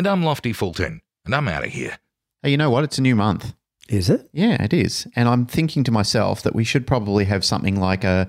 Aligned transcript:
And 0.00 0.06
I'm 0.06 0.22
Lofty 0.22 0.54
Fulton, 0.54 1.02
and 1.26 1.34
I'm 1.34 1.46
out 1.46 1.62
of 1.62 1.72
here. 1.72 1.98
Hey, 2.42 2.52
you 2.52 2.56
know 2.56 2.70
what? 2.70 2.84
It's 2.84 2.96
a 2.96 3.02
new 3.02 3.14
month. 3.14 3.52
Is 3.90 4.08
it? 4.08 4.30
Yeah, 4.32 4.62
it 4.62 4.72
is. 4.72 5.06
And 5.14 5.28
I'm 5.28 5.44
thinking 5.44 5.84
to 5.84 5.92
myself 5.92 6.42
that 6.42 6.54
we 6.54 6.64
should 6.64 6.86
probably 6.86 7.26
have 7.26 7.44
something 7.44 7.78
like 7.78 8.02
a 8.02 8.26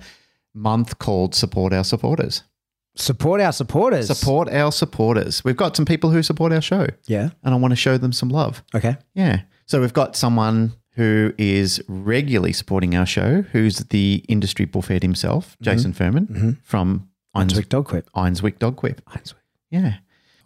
month 0.54 1.00
called 1.00 1.34
Support 1.34 1.72
Our 1.72 1.86
Supporters. 1.86 2.44
Support 2.98 3.40
our 3.40 3.54
supporters. 3.54 4.08
Support 4.08 4.50
our 4.50 4.70
supporters. 4.74 5.46
We've 5.46 5.56
got 5.56 5.78
some 5.78 5.86
people 5.86 6.10
who 6.10 6.22
support 6.24 6.52
our 6.52 6.60
show, 6.60 6.88
Yeah. 7.08 7.30
and 7.42 7.54
I 7.54 7.58
want 7.58 7.72
to 7.72 7.78
show 7.78 7.98
them 7.98 8.12
some 8.12 8.28
love. 8.28 8.66
Okay. 8.76 8.98
Yeah. 9.14 9.44
So 9.66 9.80
we've 9.80 9.94
got 9.94 10.18
someone 10.18 10.74
who 10.96 11.34
is 11.38 11.82
regularly 11.88 12.52
supporting 12.52 12.98
our 12.98 13.06
show, 13.06 13.44
who's 13.44 13.78
the 13.78 14.26
industry 14.28 14.66
bullfed 14.66 15.04
himself, 15.04 15.52
mm-hmm. 15.52 15.64
Jason 15.64 15.94
Furman 15.94 16.28
mm-hmm. 16.28 16.52
from 16.66 17.08
Einswick 17.34 17.70
Dog 17.70 17.86
Quip. 17.86 18.10
Einswick 18.14 18.60
Dog 18.60 18.76
Quip. 18.76 19.02
Yeah. 19.70 20.00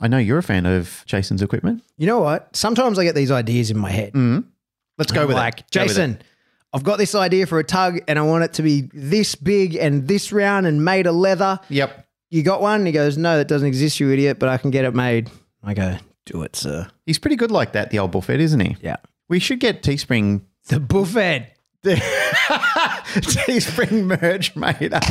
I 0.05 0.08
know 0.08 0.20
you're 0.20 0.38
a 0.38 0.44
fan 0.44 0.68
of 0.68 1.04
Jason's 1.08 1.41
equipment. 1.41 1.84
You 1.98 2.05
know 2.05 2.20
what? 2.20 2.55
Sometimes 2.55 3.00
I 3.00 3.04
get 3.04 3.16
these 3.16 3.32
ideas 3.32 3.72
in 3.72 3.77
my 3.80 3.90
head. 3.90 4.13
Mm. 4.13 4.44
Let's 5.00 5.12
go 5.12 5.26
with 5.26 5.35
like, 5.35 5.62
it. 5.62 5.71
Go 5.71 5.82
with 5.82 5.90
it. 5.90 5.93
Jason, 5.96 6.21
I've 6.71 6.84
got 6.84 6.99
this 6.99 7.16
idea 7.16 7.48
for 7.48 7.57
a 7.57 7.63
tug 7.63 8.02
and 8.07 8.20
I 8.20 8.21
want 8.21 8.43
it 8.43 8.54
to 8.54 8.62
be 8.62 8.82
this 8.93 9.34
big 9.34 9.74
and 9.74 10.07
this 10.07 10.32
round 10.32 10.68
and 10.68 10.85
made 10.85 11.07
of 11.07 11.15
leather. 11.15 11.60
Yep. 11.70 12.05
You 12.30 12.43
got 12.43 12.62
one? 12.62 12.85
He 12.85 12.91
goes, 12.91 13.18
No, 13.18 13.35
that 13.38 13.48
doesn't 13.48 13.68
exist, 13.68 13.99
you 13.99 14.12
idiot, 14.12 14.38
but 14.38 14.48
I 14.48 14.60
can 14.60 14.70
get 14.70 14.85
it 14.85 14.93
made. 14.93 15.32
I 15.63 15.74
go, 15.74 15.98
Do 16.27 16.43
it, 16.43 16.55
sir. 16.55 16.87
He's 17.08 17.18
pretty 17.18 17.35
good 17.35 17.49
like 17.49 17.71
that, 17.71 17.90
the 17.90 17.98
old 17.98 18.12
bullfed, 18.12 18.30
isn't 18.30 18.60
he? 18.60 18.77
Yeah. 18.84 18.98
We 19.27 19.40
should 19.40 19.60
get 19.60 19.82
Teespring 19.82 20.41
The 20.68 20.80
buffet. 20.80 21.52
Teespring 23.16 24.04
merch 24.22 24.55
made 24.55 24.94
up. 24.94 25.04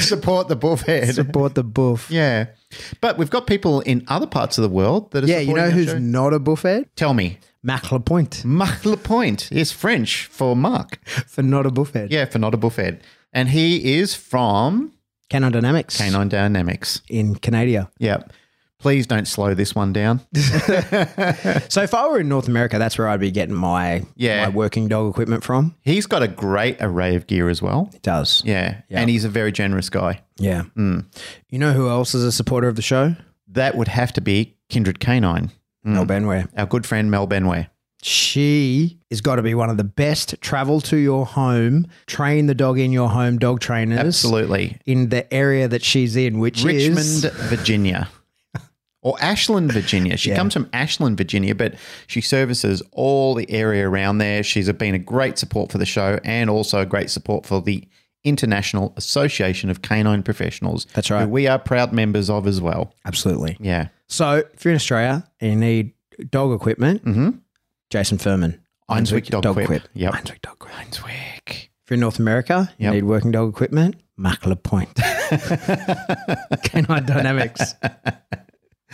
Support 0.00 0.48
the 0.48 0.56
bullfed. 0.56 1.14
Support 1.14 1.54
the 1.54 1.64
buff. 1.64 2.10
Yeah. 2.10 2.46
But 3.00 3.18
we've 3.18 3.30
got 3.30 3.46
people 3.46 3.80
in 3.80 4.04
other 4.08 4.26
parts 4.26 4.58
of 4.58 4.62
the 4.62 4.68
world 4.68 5.10
that 5.12 5.24
are 5.24 5.26
Yeah, 5.26 5.38
you 5.40 5.54
know 5.54 5.70
who's 5.70 5.88
show. 5.88 5.98
not 5.98 6.32
a 6.32 6.38
buffet? 6.38 6.94
Tell 6.96 7.14
me. 7.14 7.38
Mac 7.64 7.92
Lapointe 7.92 8.44
Marc 8.44 8.84
Lapointe 8.84 9.52
is 9.52 9.70
French 9.70 10.26
for 10.26 10.56
Mark. 10.56 10.98
for 11.28 11.42
not 11.42 11.64
a 11.64 11.70
buffet. 11.70 12.10
Yeah, 12.10 12.24
for 12.24 12.38
not 12.40 12.54
a 12.54 12.56
bullfed. 12.56 12.98
And 13.32 13.48
he 13.50 13.98
is 13.98 14.14
from 14.16 14.92
Canon 15.30 15.52
Dynamics 15.52 15.96
Canine 15.96 16.28
Dynamics. 16.28 17.02
in 17.08 17.36
Canada. 17.36 17.88
Yep. 17.98 18.32
Please 18.82 19.06
don't 19.06 19.26
slow 19.28 19.54
this 19.54 19.74
one 19.76 19.92
down. 19.92 20.20
So 21.68 21.82
if 21.82 21.94
I 21.94 22.08
were 22.08 22.20
in 22.20 22.28
North 22.28 22.48
America, 22.48 22.78
that's 22.78 22.98
where 22.98 23.08
I'd 23.08 23.20
be 23.20 23.30
getting 23.30 23.54
my 23.54 24.02
Yeah. 24.16 24.44
my 24.44 24.48
working 24.50 24.88
dog 24.88 25.08
equipment 25.10 25.44
from. 25.44 25.74
He's 25.82 26.06
got 26.06 26.22
a 26.22 26.28
great 26.28 26.76
array 26.80 27.14
of 27.14 27.26
gear 27.26 27.48
as 27.48 27.62
well. 27.62 27.88
It 27.94 28.02
does. 28.02 28.42
Yeah. 28.44 28.80
Yeah. 28.88 29.00
And 29.00 29.08
he's 29.08 29.24
a 29.24 29.28
very 29.28 29.52
generous 29.52 29.88
guy. 29.88 30.20
Yeah. 30.36 30.62
Hmm. 30.74 31.00
You 31.48 31.58
know 31.60 31.72
who 31.72 31.88
else 31.88 32.14
is 32.14 32.24
a 32.24 32.32
supporter 32.32 32.66
of 32.68 32.74
the 32.76 32.82
show? 32.82 33.14
That 33.48 33.76
would 33.76 33.88
have 33.88 34.12
to 34.14 34.20
be 34.20 34.56
Kindred 34.68 34.98
Canine, 35.00 35.50
hmm. 35.84 35.94
Mel 35.94 36.04
Benware. 36.06 36.48
our 36.56 36.66
good 36.66 36.84
friend 36.86 37.10
Mel 37.10 37.26
Benway. 37.28 37.68
She 38.02 38.98
has 39.10 39.20
got 39.20 39.36
to 39.36 39.42
be 39.42 39.54
one 39.54 39.70
of 39.70 39.76
the 39.76 39.84
best 39.84 40.34
travel 40.40 40.80
to 40.82 40.96
your 40.96 41.24
home, 41.24 41.86
train 42.06 42.46
the 42.46 42.54
dog 42.54 42.78
in 42.80 42.90
your 42.90 43.08
home 43.08 43.38
dog 43.38 43.60
trainers. 43.60 44.00
Absolutely. 44.00 44.78
In 44.86 45.08
the 45.10 45.32
area 45.32 45.68
that 45.68 45.84
she's 45.84 46.16
in, 46.16 46.40
which 46.40 46.64
Richmond, 46.64 46.98
is 46.98 47.24
Virginia. 47.24 48.08
Or 49.02 49.16
Ashland, 49.20 49.72
Virginia. 49.72 50.16
She 50.16 50.30
Yeah. 50.30 50.36
comes 50.36 50.52
from 50.54 50.68
Ashland, 50.72 51.18
Virginia, 51.18 51.54
but 51.56 51.74
she 52.06 52.20
services 52.20 52.82
all 52.92 53.34
the 53.34 53.50
area 53.50 53.88
around 53.88 54.18
there. 54.18 54.42
She's 54.44 54.70
been 54.72 54.94
a 54.94 54.98
great 54.98 55.38
support 55.38 55.72
for 55.72 55.78
the 55.78 55.86
show 55.86 56.20
and 56.24 56.48
also 56.48 56.78
a 56.80 56.86
great 56.86 57.10
support 57.10 57.44
for 57.44 57.60
the 57.60 57.84
International 58.24 58.94
Association 58.96 59.68
of 59.70 59.82
Canine 59.82 60.22
Professionals. 60.22 60.86
That's 60.94 61.10
right. 61.10 61.22
Who 61.24 61.28
we 61.30 61.48
are 61.48 61.58
proud 61.58 61.92
members 61.92 62.30
of 62.30 62.46
as 62.46 62.60
well. 62.60 62.94
absolutely. 63.04 63.56
Yeah. 63.60 63.88
So 64.06 64.44
if 64.54 64.64
you're 64.64 64.70
in 64.72 64.76
Australia 64.76 65.24
and 65.40 65.50
you 65.50 65.56
need 65.56 65.92
dog 66.30 66.52
equipment, 66.52 67.04
Mhm. 67.04 67.40
Jason 67.90 68.18
Furman, 68.18 68.60
Einswick 68.88 69.26
Dog 69.26 69.42
Quip. 69.66 69.82
Yep. 69.94 70.12
Einswick 70.14 70.40
Dog 70.42 70.58
Quip. 70.60 70.72
Einswick. 70.74 71.48
If 71.84 71.90
you're 71.90 71.94
in 71.94 72.00
North 72.00 72.20
America, 72.20 72.70
you 72.78 72.84
Yep. 72.84 72.94
need 72.94 73.04
working 73.04 73.32
dog 73.32 73.48
equipment, 73.48 73.96
Mac 74.16 74.42
Point. 74.62 74.94
Canine 76.62 77.04
Dynamics. 77.04 77.74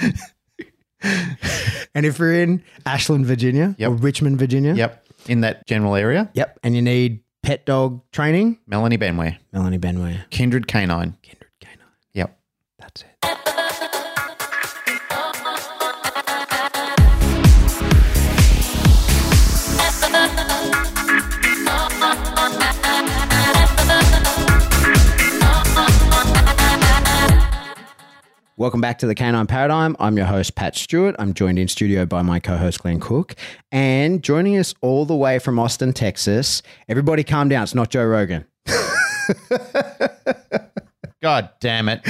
and 1.03 2.07
if 2.07 2.19
you're 2.19 2.35
in 2.35 2.63
Ashland, 2.87 3.27
Virginia, 3.27 3.75
Yep. 3.79 3.91
or 3.91 3.95
Richmond, 3.95 4.39
Virginia, 4.39 4.75
Yep. 4.75 5.05
In 5.27 5.41
that 5.43 5.67
general 5.67 5.95
area, 5.95 6.31
yep, 6.33 6.59
and 6.63 6.75
you 6.75 6.81
need 6.81 7.21
pet 7.43 7.67
dog 7.67 8.01
training, 8.13 8.59
Melanie 8.67 8.97
Benway. 8.97 9.37
Melanie 9.53 9.79
Benway, 9.79 10.19
Kindred 10.31 10.67
Canine. 10.67 11.17
Kindred 11.23 11.51
Canine. 11.61 11.79
Yep. 12.15 12.39
That's 12.79 13.03
it. 13.03 13.55
Welcome 28.69 28.83
back 28.83 28.99
to 28.99 29.06
the 29.06 29.15
Canine 29.15 29.47
Paradigm. 29.47 29.97
I'm 29.99 30.19
your 30.19 30.27
host, 30.27 30.55
Pat 30.55 30.77
Stewart. 30.77 31.17
I'm 31.19 31.33
joined 31.33 31.59
in 31.59 31.69
studio 31.69 32.05
by 32.05 32.21
my 32.21 32.39
co 32.39 32.59
host, 32.59 32.83
Glenn 32.83 33.01
Cook. 33.01 33.34
And 33.73 34.23
joining 34.23 34.59
us 34.59 34.75
all 34.83 35.06
the 35.06 35.17
way 35.17 35.39
from 35.39 35.59
Austin, 35.59 35.95
Texas, 35.95 36.61
everybody 36.87 37.25
calm 37.25 37.49
down. 37.49 37.62
It's 37.62 37.75
not 37.75 37.89
Joe 37.89 38.05
Rogan. 38.05 38.45
God 41.23 41.49
damn 41.61 41.89
it. 41.89 42.03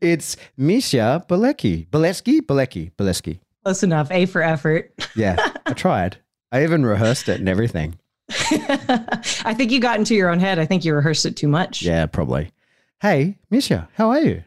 It's 0.00 0.36
Misia 0.56 1.26
Bielicki. 1.26 1.88
Bilecki? 1.88 2.40
Bilecki. 2.42 2.92
Bilecki. 2.92 3.40
Close 3.64 3.82
enough. 3.82 4.08
A 4.12 4.26
for 4.26 4.40
effort. 4.40 4.92
Yeah, 5.16 5.44
I 5.66 5.72
tried. 5.72 6.18
I 6.52 6.62
even 6.62 6.86
rehearsed 6.86 7.28
it 7.28 7.40
and 7.40 7.48
everything. 7.48 7.98
I 8.30 9.52
think 9.56 9.72
you 9.72 9.80
got 9.80 9.98
into 9.98 10.14
your 10.14 10.30
own 10.30 10.38
head. 10.38 10.60
I 10.60 10.64
think 10.64 10.84
you 10.84 10.94
rehearsed 10.94 11.26
it 11.26 11.36
too 11.36 11.48
much. 11.48 11.82
Yeah, 11.82 12.06
probably. 12.06 12.52
Hey, 13.00 13.36
Misia, 13.50 13.88
how 13.94 14.10
are 14.10 14.20
you? 14.20 14.44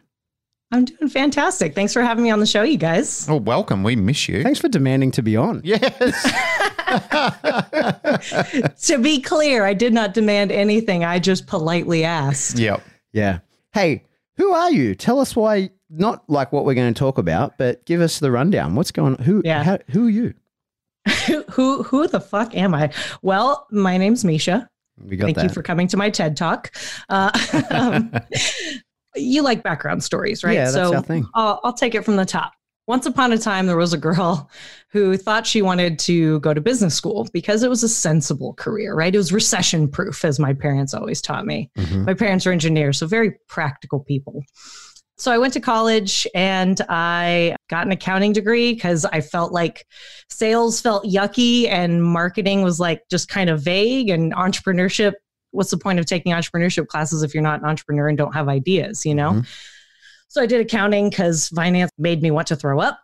I'm 0.72 0.85
doing 0.85 1.09
fantastic. 1.09 1.73
Thanks 1.75 1.94
for 1.94 2.01
having 2.01 2.23
me 2.25 2.29
on 2.29 2.39
the 2.39 2.45
show, 2.45 2.63
you 2.63 2.78
guys. 2.78 3.28
Oh, 3.29 3.38
welcome. 3.38 3.83
We 3.83 3.95
miss 3.95 4.28
you. 4.28 4.44
Thanks 4.44 4.59
for 4.59 4.67
demanding 4.67 5.11
to 5.11 5.22
be 5.22 5.38
on. 5.38 5.61
Yes. 5.63 5.94
to 8.88 8.97
be 8.97 9.22
clear, 9.22 9.66
I 9.66 9.73
did 9.73 9.94
not 9.94 10.13
demand 10.13 10.51
anything. 10.51 11.03
I 11.05 11.19
just 11.19 11.47
politely 11.47 12.03
asked. 12.03 12.59
yep. 12.59 12.83
Yeah. 13.13 13.39
Hey, 13.73 14.03
who 14.35 14.51
are 14.51 14.72
you? 14.72 14.94
Tell 14.95 15.19
us 15.19 15.35
why, 15.35 15.69
not 15.89 16.29
like 16.29 16.51
what 16.51 16.66
we're 16.66 16.73
going 16.73 16.94
to 16.94 16.97
talk 16.99 17.17
about, 17.17 17.57
but 17.57 17.85
give 17.85 18.01
us 18.01 18.19
the 18.19 18.31
rundown. 18.31 18.75
What's 18.75 18.91
going 18.91 19.16
on? 19.16 19.23
Who, 19.23 19.41
Yeah. 19.45 19.63
how, 19.63 19.79
who 19.91 20.07
are 20.07 20.11
you? 20.11 20.34
who, 21.28 21.44
who 21.51 21.84
who 21.84 22.07
the 22.07 22.19
fuck 22.19 22.53
am 22.55 22.73
I? 22.75 22.91
Well, 23.22 23.66
my 23.72 23.97
name's 23.97 24.23
Misia. 24.25 24.67
We 25.01 25.16
got 25.16 25.25
Thank 25.25 25.38
that. 25.38 25.44
you 25.45 25.49
for 25.49 25.61
coming 25.63 25.88
to 25.89 25.97
my 25.97 26.09
TED 26.09 26.35
Talk. 26.35 26.75
Uh, 27.07 27.31
um, 27.69 28.11
you 29.19 29.41
like 29.41 29.63
background 29.63 30.03
stories, 30.03 30.44
right? 30.44 30.53
Yeah, 30.53 30.72
that's 30.72 30.73
so 30.75 31.01
thing. 31.01 31.25
I'll, 31.33 31.59
I'll 31.63 31.73
take 31.73 31.95
it 31.95 32.03
from 32.05 32.16
the 32.16 32.25
top. 32.25 32.53
Once 32.88 33.05
upon 33.05 33.34
a 33.34 33.37
time, 33.37 33.67
there 33.67 33.75
was 33.75 33.91
a 33.91 33.97
girl 33.97 34.49
who 34.91 35.17
thought 35.17 35.46
she 35.46 35.61
wanted 35.61 35.99
to 35.99 36.40
go 36.40 36.53
to 36.53 36.61
business 36.61 36.96
school 36.96 37.28
because 37.34 37.61
it 37.64 37.69
was 37.69 37.84
a 37.84 37.90
sensible 37.90 38.53
career, 38.53 38.96
right? 38.96 39.14
It 39.14 39.17
was 39.17 39.34
recession 39.34 39.90
proof, 39.90 40.23
as 40.23 40.40
my 40.40 40.53
parents 40.53 40.93
always 40.93 41.22
taught 41.22 41.46
me. 41.46 41.69
Mhm. 41.78 42.05
My 42.05 42.14
parents 42.14 42.47
are 42.47 42.52
engineers, 42.52 42.97
so 42.97 43.05
very 43.08 43.34
practical 43.49 43.99
people. 43.99 44.41
So 45.19 45.31
I 45.31 45.40
went 45.40 45.52
to 45.53 45.59
college 45.59 46.28
and 46.35 46.79
I 46.90 47.55
got 47.72 47.87
an 47.87 47.91
accounting 47.91 48.34
degree 48.34 48.73
because 48.73 49.03
I 49.03 49.19
felt 49.19 49.52
like 49.52 49.84
sales 50.29 50.79
felt 50.79 51.05
yucky 51.05 51.67
and 51.67 52.03
marketing 52.03 52.61
was 52.61 52.79
like 52.79 53.02
just 53.09 53.28
kind 53.28 53.49
of 53.49 53.61
vague 53.64 54.09
and 54.09 54.31
entrepreneurship. 54.34 55.14
What's 55.52 55.72
the 55.72 55.78
point 55.78 55.99
of 55.99 56.05
taking 56.05 56.34
entrepreneurship 56.34 56.88
classes 56.88 57.23
if 57.23 57.34
you're 57.34 57.44
not 57.44 57.61
an 57.61 57.66
entrepreneur 57.67 58.08
and 58.08 58.17
don't 58.17 58.34
have 58.34 58.49
ideas, 58.49 59.05
you 59.05 59.16
know? 59.16 59.32
Mhm. 59.32 59.47
So 60.28 60.41
I 60.41 60.46
did 60.46 60.61
accounting 60.61 61.09
because 61.09 61.47
finance 61.49 61.91
made 61.97 62.22
me 62.22 62.32
want 62.32 62.47
to 62.47 62.55
throw 62.55 62.79
up. 62.79 62.99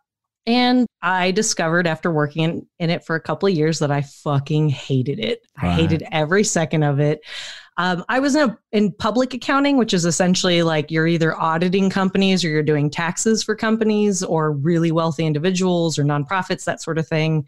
And 0.45 0.87
I 1.01 1.31
discovered 1.31 1.87
after 1.87 2.11
working 2.11 2.43
in, 2.43 2.67
in 2.77 2.89
it 2.89 3.05
for 3.05 3.15
a 3.15 3.21
couple 3.21 3.47
of 3.47 3.55
years 3.55 3.79
that 3.79 3.91
I 3.91 4.01
fucking 4.01 4.69
hated 4.69 5.19
it. 5.19 5.39
I 5.55 5.71
hated 5.71 6.03
every 6.11 6.43
second 6.43 6.83
of 6.83 6.99
it. 6.99 7.21
Um, 7.77 8.03
I 8.09 8.19
was 8.19 8.35
in, 8.35 8.49
a, 8.49 8.57
in 8.73 8.91
public 8.91 9.33
accounting, 9.33 9.77
which 9.77 9.93
is 9.93 10.03
essentially 10.03 10.61
like 10.61 10.91
you're 10.91 11.07
either 11.07 11.39
auditing 11.39 11.89
companies 11.89 12.43
or 12.43 12.49
you're 12.49 12.61
doing 12.61 12.89
taxes 12.89 13.41
for 13.41 13.55
companies 13.55 14.21
or 14.21 14.51
really 14.51 14.91
wealthy 14.91 15.25
individuals 15.25 15.97
or 15.97 16.03
nonprofits, 16.03 16.65
that 16.65 16.81
sort 16.83 16.97
of 16.97 17.07
thing. 17.07 17.47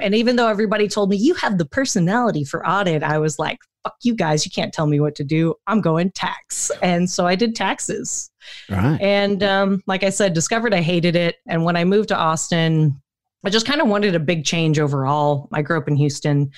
And 0.00 0.14
even 0.14 0.36
though 0.36 0.48
everybody 0.48 0.88
told 0.88 1.10
me 1.10 1.16
you 1.16 1.34
have 1.34 1.58
the 1.58 1.66
personality 1.66 2.44
for 2.44 2.66
audit, 2.66 3.02
I 3.02 3.18
was 3.18 3.38
like, 3.38 3.58
fuck 3.82 3.96
you 4.02 4.14
guys, 4.14 4.44
you 4.44 4.50
can't 4.50 4.72
tell 4.72 4.86
me 4.86 5.00
what 5.00 5.14
to 5.16 5.24
do. 5.24 5.54
I'm 5.66 5.80
going 5.80 6.10
tax. 6.12 6.70
And 6.82 7.08
so 7.08 7.26
I 7.26 7.34
did 7.34 7.54
taxes. 7.56 8.30
Right. 8.68 9.00
And 9.00 9.42
um, 9.42 9.82
like 9.86 10.02
I 10.02 10.10
said, 10.10 10.32
discovered 10.32 10.74
I 10.74 10.80
hated 10.82 11.16
it. 11.16 11.36
And 11.46 11.64
when 11.64 11.76
I 11.76 11.84
moved 11.84 12.08
to 12.08 12.16
Austin, 12.16 13.00
I 13.44 13.50
just 13.50 13.66
kind 13.66 13.80
of 13.80 13.88
wanted 13.88 14.14
a 14.14 14.20
big 14.20 14.44
change 14.44 14.78
overall. 14.78 15.48
I 15.52 15.62
grew 15.62 15.78
up 15.78 15.88
in 15.88 15.96
Houston, 15.96 16.50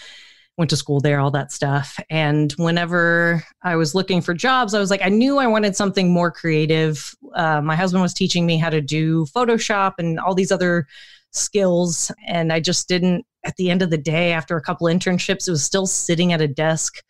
went 0.57 0.71
to 0.71 0.77
school 0.77 1.01
there, 1.01 1.21
all 1.21 1.31
that 1.31 1.53
stuff. 1.53 1.99
And 2.11 2.53
whenever 2.53 3.45
I 3.63 3.77
was 3.77 3.95
looking 3.95 4.21
for 4.21 4.35
jobs, 4.35 4.75
I 4.75 4.81
was 4.81 4.91
like, 4.91 5.03
I 5.03 5.09
knew 5.09 5.39
I 5.39 5.47
wanted 5.47 5.77
something 5.77 6.13
more 6.13 6.31
creative. 6.31 7.15
Uh, 7.35 7.61
my 7.61 7.77
husband 7.77 8.03
was 8.03 8.15
teaching 8.15 8.47
me 8.47 8.59
how 8.59 8.69
to 8.71 8.81
do 8.81 9.27
Photoshop 9.27 9.95
and 9.99 10.19
all 10.19 10.35
these 10.35 10.53
other 10.53 10.87
skills. 11.33 12.11
And 12.27 12.53
I 12.53 12.61
just 12.61 12.89
didn't, 12.89 13.25
at 13.45 13.57
the 13.57 13.71
end 13.71 13.83
of 13.83 13.91
the 13.91 13.99
day, 13.99 14.33
after 14.33 14.57
a 14.57 14.63
couple 14.63 14.87
internships, 14.87 15.49
it 15.49 15.51
was 15.51 15.65
still 15.65 15.87
sitting 15.87 16.33
at 16.33 16.41
a 16.41 16.49
desk 16.49 17.03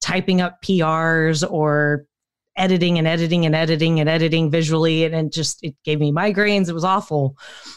typing 0.00 0.40
up 0.40 0.62
PRs 0.62 1.48
or 1.48 2.06
editing 2.56 2.98
and 2.98 3.08
editing 3.08 3.46
and 3.46 3.54
editing 3.54 3.98
and 3.98 4.08
editing 4.08 4.50
visually 4.50 5.04
and 5.04 5.14
it 5.14 5.32
just 5.32 5.64
it 5.64 5.74
gave 5.84 5.98
me 5.98 6.12
migraines 6.12 6.68
it 6.68 6.74
was 6.74 6.84
awful 6.84 7.34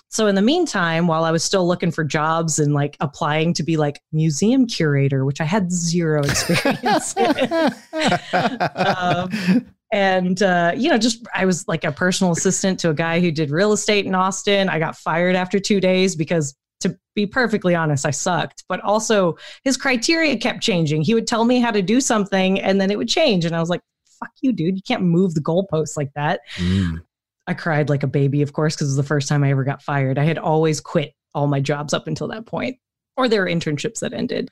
so 0.09 0.27
in 0.27 0.35
the 0.35 0.41
meantime 0.41 1.07
while 1.07 1.23
i 1.23 1.31
was 1.31 1.43
still 1.43 1.65
looking 1.65 1.91
for 1.91 2.03
jobs 2.03 2.59
and 2.59 2.73
like 2.73 2.97
applying 2.99 3.53
to 3.53 3.63
be 3.63 3.77
like 3.77 4.01
museum 4.11 4.67
curator 4.67 5.23
which 5.23 5.39
i 5.39 5.45
had 5.45 5.71
zero 5.71 6.21
experience 6.23 7.15
um, 8.73 9.65
and 9.91 10.41
uh, 10.41 10.73
you 10.75 10.89
know 10.89 10.97
just 10.97 11.25
i 11.33 11.45
was 11.45 11.67
like 11.67 11.83
a 11.83 11.91
personal 11.91 12.33
assistant 12.33 12.79
to 12.79 12.89
a 12.89 12.93
guy 12.93 13.19
who 13.19 13.31
did 13.31 13.51
real 13.51 13.71
estate 13.71 14.05
in 14.05 14.15
austin. 14.15 14.69
I 14.69 14.79
got 14.79 14.95
fired 14.97 15.35
after 15.35 15.59
two 15.59 15.79
days 15.79 16.15
because 16.15 16.55
to 16.81 16.97
be 17.15 17.25
perfectly 17.25 17.75
honest 17.75 18.05
i 18.05 18.11
sucked. 18.11 18.63
But 18.67 18.81
also 18.81 19.37
his 19.63 19.77
criteria 19.77 20.37
kept 20.37 20.61
changing. 20.61 21.03
He 21.03 21.13
would 21.13 21.27
tell 21.27 21.45
me 21.45 21.59
how 21.59 21.71
to 21.71 21.81
do 21.81 22.01
something 22.01 22.59
and 22.59 22.79
then 22.81 22.91
it 22.91 22.97
would 22.97 23.09
change. 23.09 23.45
And 23.45 23.55
i 23.55 23.59
was 23.59 23.69
like 23.69 23.81
fuck 24.19 24.31
you 24.41 24.53
dude. 24.53 24.75
You 24.75 24.83
can't 24.87 25.03
move 25.03 25.33
the 25.33 25.41
goalposts 25.41 25.97
like 25.97 26.11
that. 26.15 26.41
Mm. 26.55 27.01
i 27.47 27.53
cried 27.53 27.89
like 27.89 28.03
a 28.03 28.07
baby 28.07 28.41
of 28.41 28.53
course 28.53 28.75
because 28.75 28.87
it 28.87 28.91
was 28.91 28.97
the 28.97 29.03
first 29.03 29.27
time 29.27 29.43
i 29.43 29.51
ever 29.51 29.63
got 29.63 29.81
fired. 29.81 30.17
I 30.17 30.23
had 30.23 30.37
always 30.37 30.81
quit 30.81 31.13
all 31.33 31.47
my 31.47 31.59
jobs 31.59 31.93
up 31.93 32.07
until 32.07 32.29
that 32.29 32.45
point 32.45 32.77
or 33.17 33.27
there 33.27 33.41
were 33.41 33.47
internships 33.47 33.99
that 33.99 34.13
ended 34.13 34.49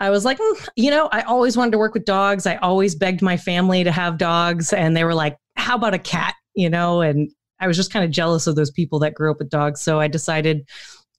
I 0.00 0.10
was 0.10 0.24
like, 0.24 0.38
"Mm, 0.38 0.68
you 0.76 0.90
know, 0.90 1.08
I 1.12 1.20
always 1.22 1.56
wanted 1.56 1.72
to 1.72 1.78
work 1.78 1.94
with 1.94 2.04
dogs. 2.04 2.46
I 2.46 2.56
always 2.56 2.94
begged 2.94 3.22
my 3.22 3.36
family 3.36 3.84
to 3.84 3.92
have 3.92 4.18
dogs. 4.18 4.72
And 4.72 4.96
they 4.96 5.04
were 5.04 5.14
like, 5.14 5.36
how 5.56 5.76
about 5.76 5.94
a 5.94 5.98
cat? 5.98 6.34
You 6.54 6.70
know, 6.70 7.00
and 7.00 7.30
I 7.60 7.66
was 7.66 7.76
just 7.76 7.92
kind 7.92 8.04
of 8.04 8.10
jealous 8.10 8.46
of 8.46 8.56
those 8.56 8.70
people 8.70 8.98
that 9.00 9.14
grew 9.14 9.30
up 9.30 9.38
with 9.38 9.50
dogs. 9.50 9.80
So 9.80 10.00
I 10.00 10.08
decided 10.08 10.66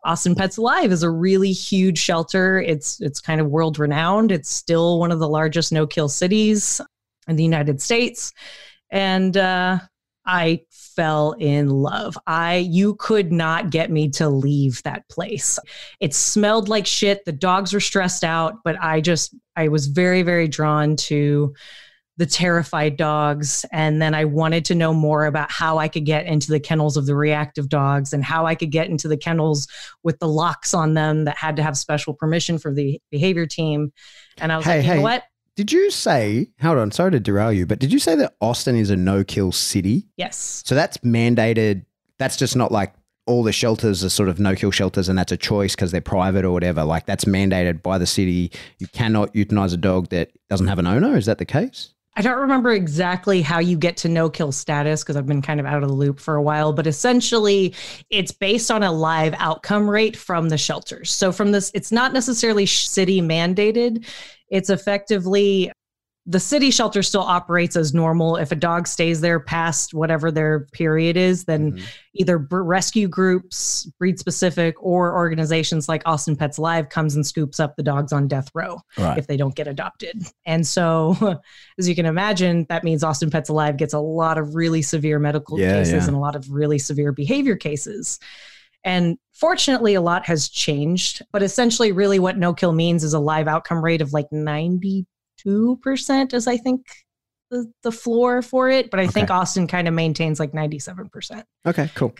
Austin 0.04 0.36
Pets 0.36 0.58
Alive 0.58 0.92
is 0.92 1.04
a 1.04 1.10
really 1.10 1.52
huge 1.52 2.00
shelter. 2.00 2.60
It's 2.60 3.00
it's 3.02 3.22
kind 3.22 3.40
of 3.40 3.48
world 3.48 3.78
renowned. 3.78 4.32
It's 4.32 4.50
still 4.50 5.00
one 5.00 5.12
of 5.12 5.20
the 5.20 5.30
largest 5.30 5.72
no 5.72 5.86
kill 5.86 6.10
cities 6.10 6.82
in 7.28 7.36
the 7.36 7.44
United 7.44 7.82
States. 7.82 8.34
And 8.90 9.38
uh, 9.38 9.80
I 10.32 10.62
fell 10.70 11.34
in 11.34 11.70
love. 11.70 12.18
I 12.26 12.56
you 12.56 12.96
could 12.96 13.34
not 13.34 13.70
get 13.70 13.92
me 13.92 14.08
to 14.12 14.30
leave 14.30 14.82
that 14.84 15.08
place. 15.10 15.60
It 16.00 16.14
smelled 16.14 16.70
like 16.70 16.88
shit. 16.88 17.26
The 17.26 17.34
dogs 17.34 17.74
were 17.74 17.82
stressed 17.82 18.24
out, 18.24 18.56
but 18.64 18.78
I 18.82 19.02
just 19.02 19.36
I 19.58 19.68
was 19.68 19.88
very 19.88 20.22
very 20.22 20.48
drawn 20.48 20.96
to 20.96 21.54
the 22.18 22.26
terrified 22.26 22.98
dogs 22.98 23.66
and 23.72 24.02
then 24.02 24.14
I 24.14 24.26
wanted 24.26 24.64
to 24.66 24.76
know 24.76 24.94
more 24.94 25.26
about 25.26 25.52
how 25.52 25.80
I 25.80 25.88
could 25.88 26.06
get 26.06 26.28
into 26.28 26.52
the 26.52 26.60
kennels 26.60 26.96
of 26.96 27.06
the 27.08 27.16
reactive 27.16 27.68
dogs 27.68 28.14
and 28.14 28.24
how 28.24 28.46
I 28.46 28.54
could 28.54 28.70
get 28.70 28.90
into 28.90 29.08
the 29.08 29.18
kennels 29.18 29.68
with 30.04 30.20
the 30.20 30.28
locks 30.28 30.74
on 30.74 30.94
them 30.94 31.26
that 31.26 31.38
had 31.38 31.56
to 31.56 31.64
have 31.64 31.78
special 31.78 32.14
permission 32.14 32.58
for 32.60 32.74
the 32.74 33.02
behavior 33.12 33.48
team. 33.48 33.92
And 34.38 34.52
I 34.52 34.58
was 34.58 34.66
Hey, 34.66 34.78
like, 34.78 34.86
you 34.86 34.92
hey. 34.92 34.96
know 34.98 35.02
what? 35.02 35.24
Did 35.56 35.72
you 35.72 35.92
say, 35.92 36.50
hold 36.62 36.78
on, 36.78 36.92
sorry 36.92 37.12
to 37.12 37.20
derail 37.20 37.52
you, 37.52 37.66
but 37.66 37.80
did 37.80 37.92
you 37.92 38.00
say 38.00 38.16
that 38.16 38.36
Austin 38.42 38.76
is 38.76 38.90
a 38.90 38.96
no 38.96 39.24
kill 39.24 39.52
city? 39.52 40.08
Yes. 40.18 40.64
So 40.66 40.76
that's 40.76 40.98
mandated. 41.00 41.86
That's 42.18 42.38
just 42.38 42.56
not 42.56 42.72
like 42.72 42.94
all 43.26 43.44
the 43.44 43.52
shelters 43.52 44.04
are 44.04 44.10
sort 44.10 44.30
of 44.30 44.40
no 44.40 44.56
kill 44.56 44.72
shelters 44.72 45.10
and 45.10 45.18
that's 45.18 45.32
a 45.32 45.38
choice 45.38 45.76
because 45.76 45.92
they're 45.92 46.02
private 46.02 46.46
or 46.46 46.52
whatever. 46.52 46.84
Like 46.84 47.06
that's 47.06 47.26
mandated 47.26 47.82
by 47.82 47.98
the 47.98 48.08
city. 48.08 48.52
You 48.80 48.88
cannot 48.88 49.34
euthanize 49.34 49.74
a 49.74 49.78
dog 49.78 50.10
that 50.10 50.32
doesn't 50.50 50.68
have 50.68 50.80
an 50.80 50.88
owner. 50.88 51.18
Is 51.18 51.26
that 51.26 51.38
the 51.38 51.46
case? 51.46 51.94
I 52.18 52.22
don't 52.22 52.40
remember 52.40 52.72
exactly 52.72 53.42
how 53.42 53.60
you 53.60 53.78
get 53.78 53.96
to 53.98 54.10
no 54.10 54.30
kill 54.30 54.52
status 54.52 55.02
because 55.02 55.16
I've 55.16 55.28
been 55.28 55.42
kind 55.42 55.62
of 55.62 55.66
out 55.66 55.82
of 55.82 55.88
the 55.88 55.96
loop 55.96 56.20
for 56.20 56.36
a 56.36 56.42
while, 56.42 56.74
but 56.74 56.86
essentially 56.86 57.74
it's 58.10 58.34
based 58.34 58.70
on 58.70 58.84
a 58.84 58.92
live 58.92 59.34
outcome 59.38 59.90
rate 59.90 60.18
from 60.18 60.50
the 60.50 60.58
shelters. 60.58 61.10
So 61.10 61.32
from 61.32 61.54
this, 61.54 61.72
it's 61.74 61.92
not 61.92 62.12
necessarily 62.12 62.66
city 62.66 63.22
mandated. 63.22 64.06
It's 64.52 64.70
effectively 64.70 65.72
the 66.28 66.40
city 66.40 66.70
shelter 66.70 67.02
still 67.02 67.24
operates 67.24 67.76
as 67.76 67.96
normal. 67.96 68.36
If 68.36 68.52
a 68.52 68.56
dog 68.56 68.88
stays 68.88 69.22
there 69.22 69.40
past 69.40 69.92
whatever 69.96 70.30
their 70.30 70.68
period 70.72 71.18
is, 71.18 71.46
then 71.46 71.72
Mhm. 71.72 71.82
either 72.14 72.38
rescue 72.38 73.08
groups, 73.08 73.90
breed 73.98 74.20
specific, 74.20 74.76
or 74.80 75.16
organizations 75.16 75.90
like 75.90 76.04
Austin 76.06 76.36
Pets 76.36 76.60
Alive 76.60 76.90
comes 76.90 77.16
and 77.16 77.26
scoops 77.26 77.60
up 77.60 77.76
the 77.76 77.82
dogs 77.82 78.14
on 78.14 78.28
death 78.28 78.50
row 78.54 78.78
Right. 79.00 79.18
if 79.18 79.26
they 79.26 79.36
don't 79.36 79.56
get 79.56 79.68
adopted. 79.68 80.22
And 80.46 80.66
so, 80.68 81.16
as 81.80 81.90
you 81.90 81.96
can 81.96 82.06
imagine, 82.06 82.68
that 82.70 82.84
means 82.84 83.04
Austin 83.04 83.32
Pets 83.32 83.50
Alive 83.50 83.78
gets 83.78 83.96
a 83.96 84.00
lot 84.00 84.38
of 84.38 84.54
really 84.54 84.84
severe 84.84 85.18
medical 85.18 85.60
Yeah, 85.60 85.80
cases 85.80 85.94
yeah. 85.94 86.08
and 86.08 86.16
a 86.16 86.20
lot 86.20 86.36
of 86.36 86.52
really 86.52 86.78
severe 86.78 87.12
behavior 87.12 87.56
cases. 87.56 88.20
And 88.84 89.18
fortunately, 89.42 89.96
a 89.96 90.02
lot 90.02 90.26
has 90.28 90.48
changed. 90.48 91.24
But 91.34 91.44
essentially, 91.44 91.92
really, 91.92 92.20
what 92.20 92.38
no 92.38 92.54
kill 92.54 92.72
means 92.72 93.04
is 93.04 93.14
a 93.14 93.20
live 93.20 93.50
outcome 93.50 93.84
rate 93.84 94.02
of 94.02 94.14
like 94.14 94.30
92%, 94.30 95.06
is 96.34 96.48
I 96.48 96.58
think 96.58 96.86
the, 97.50 97.70
the 97.84 97.92
floor 97.92 98.42
for 98.42 98.70
it. 98.70 98.90
But 98.90 99.02
I 99.02 99.08
think 99.08 99.30
Austin 99.30 99.68
kind 99.68 99.90
of 99.90 99.94
maintains 99.94 100.40
like 100.40 100.54
97%. 100.54 101.44
Okay, 101.66 101.92
cool. 101.96 102.14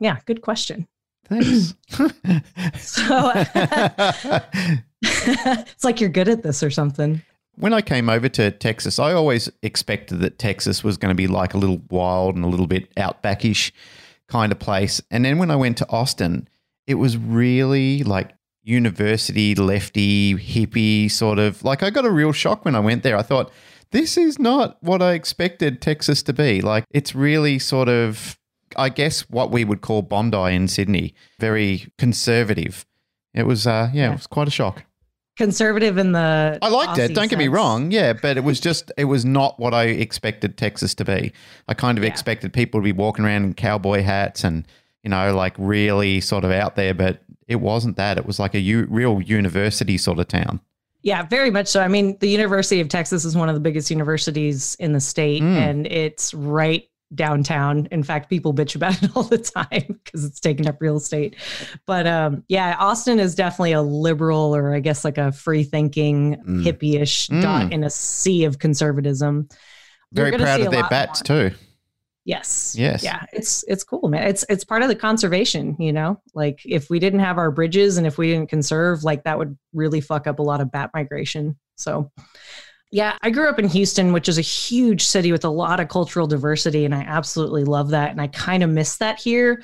Yeah, 0.00 0.18
good 0.24 0.40
question. 0.40 0.86
Thanks. 1.26 1.74
So 2.78 3.32
it's 5.02 5.84
like 5.84 6.00
you're 6.00 6.10
good 6.10 6.28
at 6.28 6.44
this 6.44 6.62
or 6.62 6.70
something. 6.70 7.22
When 7.56 7.74
I 7.74 7.82
came 7.82 8.08
over 8.08 8.28
to 8.30 8.52
Texas, 8.52 9.00
I 9.00 9.12
always 9.12 9.50
expected 9.62 10.20
that 10.20 10.38
Texas 10.38 10.84
was 10.84 10.96
going 10.96 11.10
to 11.10 11.16
be 11.16 11.26
like 11.26 11.54
a 11.54 11.58
little 11.58 11.82
wild 11.90 12.36
and 12.36 12.44
a 12.44 12.48
little 12.48 12.68
bit 12.68 12.94
outbackish 12.94 13.72
kind 14.28 14.52
of 14.52 14.58
place. 14.58 15.02
And 15.10 15.24
then 15.24 15.38
when 15.38 15.50
I 15.50 15.56
went 15.56 15.76
to 15.78 15.88
Austin, 15.90 16.48
it 16.86 16.94
was 16.94 17.16
really 17.16 18.02
like 18.02 18.32
university, 18.62 19.54
lefty, 19.54 20.34
hippie 20.34 21.10
sort 21.10 21.38
of 21.38 21.62
like 21.64 21.82
I 21.82 21.90
got 21.90 22.04
a 22.04 22.10
real 22.10 22.32
shock 22.32 22.64
when 22.64 22.74
I 22.74 22.80
went 22.80 23.02
there. 23.02 23.16
I 23.16 23.22
thought, 23.22 23.50
this 23.90 24.16
is 24.16 24.38
not 24.38 24.82
what 24.82 25.02
I 25.02 25.12
expected 25.12 25.80
Texas 25.82 26.22
to 26.24 26.32
be. 26.32 26.60
Like 26.60 26.84
it's 26.90 27.14
really 27.14 27.58
sort 27.58 27.88
of, 27.88 28.38
I 28.76 28.88
guess, 28.88 29.28
what 29.28 29.50
we 29.50 29.64
would 29.64 29.80
call 29.80 30.02
Bondi 30.02 30.54
in 30.54 30.68
Sydney, 30.68 31.14
very 31.38 31.86
conservative. 31.98 32.86
It 33.34 33.44
was, 33.46 33.66
uh, 33.66 33.90
yeah, 33.92 34.04
Yeah. 34.04 34.10
it 34.10 34.16
was 34.16 34.26
quite 34.26 34.48
a 34.48 34.52
shock. 34.52 34.84
Conservative 35.38 35.96
in 35.96 36.12
the. 36.12 36.58
I 36.60 36.68
liked 36.68 36.98
it. 36.98 37.14
Don't 37.14 37.30
get 37.30 37.38
me 37.38 37.48
wrong. 37.48 37.90
Yeah, 37.90 38.12
but 38.12 38.36
it 38.36 38.44
was 38.44 38.60
just 38.68 38.92
it 38.98 39.04
was 39.06 39.24
not 39.24 39.58
what 39.58 39.72
I 39.72 39.84
expected 39.84 40.58
Texas 40.58 40.94
to 40.96 41.04
be. 41.06 41.32
I 41.68 41.74
kind 41.74 41.96
of 41.96 42.04
Yeah. 42.04 42.10
expected 42.10 42.52
people 42.52 42.80
to 42.80 42.84
be 42.84 42.92
walking 42.92 43.24
around 43.24 43.44
in 43.44 43.54
cowboy 43.54 44.02
hats 44.02 44.44
and 44.44 44.66
you 45.02 45.10
know 45.10 45.34
like 45.34 45.54
really 45.58 46.20
sort 46.20 46.44
of 46.44 46.50
out 46.50 46.76
there, 46.76 46.94
but 46.94 47.22
it 47.48 47.56
wasn't 47.56 47.96
that. 47.96 48.18
It 48.18 48.26
was 48.26 48.38
like 48.38 48.54
a 48.54 48.60
u- 48.60 48.86
real 48.88 49.20
university 49.20 49.98
sort 49.98 50.18
of 50.18 50.28
town. 50.28 50.60
Yeah, 51.02 51.22
very 51.24 51.50
much 51.50 51.66
so. 51.68 51.80
I 51.80 51.88
mean, 51.88 52.16
the 52.20 52.28
University 52.28 52.80
of 52.80 52.88
Texas 52.88 53.24
is 53.24 53.36
one 53.36 53.48
of 53.48 53.54
the 53.56 53.60
biggest 53.60 53.90
universities 53.90 54.76
in 54.78 54.92
the 54.92 55.00
state, 55.00 55.42
Mm. 55.42 55.56
and 55.56 55.86
it's 55.88 56.32
right 56.32 56.84
downtown. 57.14 57.86
In 57.90 58.02
fact, 58.02 58.30
people 58.30 58.54
bitch 58.54 58.74
about 58.76 59.02
it 59.02 59.10
all 59.16 59.24
the 59.24 59.36
time 59.36 60.00
because 60.04 60.24
it's 60.24 60.40
taking 60.40 60.66
up 60.68 60.76
real 60.80 60.96
estate. 60.96 61.36
But 61.86 62.06
um, 62.06 62.44
yeah, 62.48 62.76
Austin 62.78 63.18
is 63.20 63.34
definitely 63.34 63.72
a 63.72 63.82
liberal, 63.82 64.54
or 64.56 64.72
I 64.74 64.80
guess 64.80 65.04
like 65.04 65.18
a 65.18 65.32
free 65.32 65.64
thinking, 65.64 66.36
Mm. 66.46 66.64
hippie-ish 66.64 67.26
Mm. 67.28 67.42
dot 67.42 67.72
in 67.72 67.84
a 67.84 67.90
sea 67.90 68.44
of 68.44 68.58
conservatism. 68.60 69.48
Very 70.12 70.30
proud 70.38 70.60
of 70.60 70.70
their 70.70 70.88
bats 70.88 71.28
more. 71.28 71.50
too. 71.50 71.56
Yes. 72.24 72.74
Yes. 72.78 73.02
Yeah. 73.02 73.24
It's 73.32 73.64
it's 73.66 73.82
cool, 73.82 74.08
man. 74.08 74.28
It's 74.28 74.44
it's 74.48 74.64
part 74.64 74.82
of 74.82 74.88
the 74.88 74.94
conservation, 74.94 75.76
you 75.80 75.92
know? 75.92 76.20
Like 76.34 76.60
if 76.64 76.88
we 76.88 76.98
didn't 77.00 77.18
have 77.20 77.36
our 77.36 77.50
bridges 77.50 77.96
and 77.98 78.06
if 78.06 78.16
we 78.16 78.28
didn't 78.32 78.48
conserve, 78.48 79.02
like 79.02 79.24
that 79.24 79.38
would 79.38 79.58
really 79.72 80.00
fuck 80.00 80.26
up 80.28 80.38
a 80.38 80.42
lot 80.42 80.60
of 80.60 80.70
bat 80.70 80.90
migration. 80.94 81.56
So 81.76 82.12
yeah, 82.92 83.16
I 83.22 83.30
grew 83.30 83.48
up 83.48 83.58
in 83.58 83.68
Houston, 83.68 84.12
which 84.12 84.28
is 84.28 84.38
a 84.38 84.42
huge 84.42 85.02
city 85.04 85.32
with 85.32 85.44
a 85.44 85.48
lot 85.50 85.80
of 85.80 85.88
cultural 85.88 86.26
diversity, 86.26 86.84
and 86.84 86.94
I 86.94 87.00
absolutely 87.00 87.64
love 87.64 87.90
that. 87.90 88.10
And 88.10 88.20
I 88.20 88.28
kind 88.28 88.62
of 88.62 88.70
miss 88.70 88.98
that 88.98 89.18
here. 89.18 89.62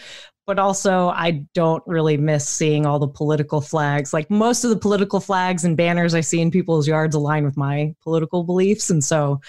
but 0.49 0.59
also 0.59 1.09
I 1.11 1.45
don't 1.53 1.83
really 1.87 2.17
miss 2.17 2.49
seeing 2.49 2.87
all 2.87 2.99
the 2.99 3.07
political 3.07 3.61
flags. 3.61 4.15
Like 4.15 4.31
most 4.31 4.65
of 4.65 4.71
the 4.71 4.79
political 4.79 5.21
flags 5.21 5.63
and 5.67 5.77
banners 5.77 6.15
I 6.15 6.23
see 6.23 6.41
in 6.41 6.51
people's 6.51 6.89
yards 6.89 7.15
align 7.15 7.45
with 7.45 7.57
my 7.59 7.95
political 8.03 8.45
beliefs, 8.45 8.89
and 8.89 9.05
so 9.05 9.41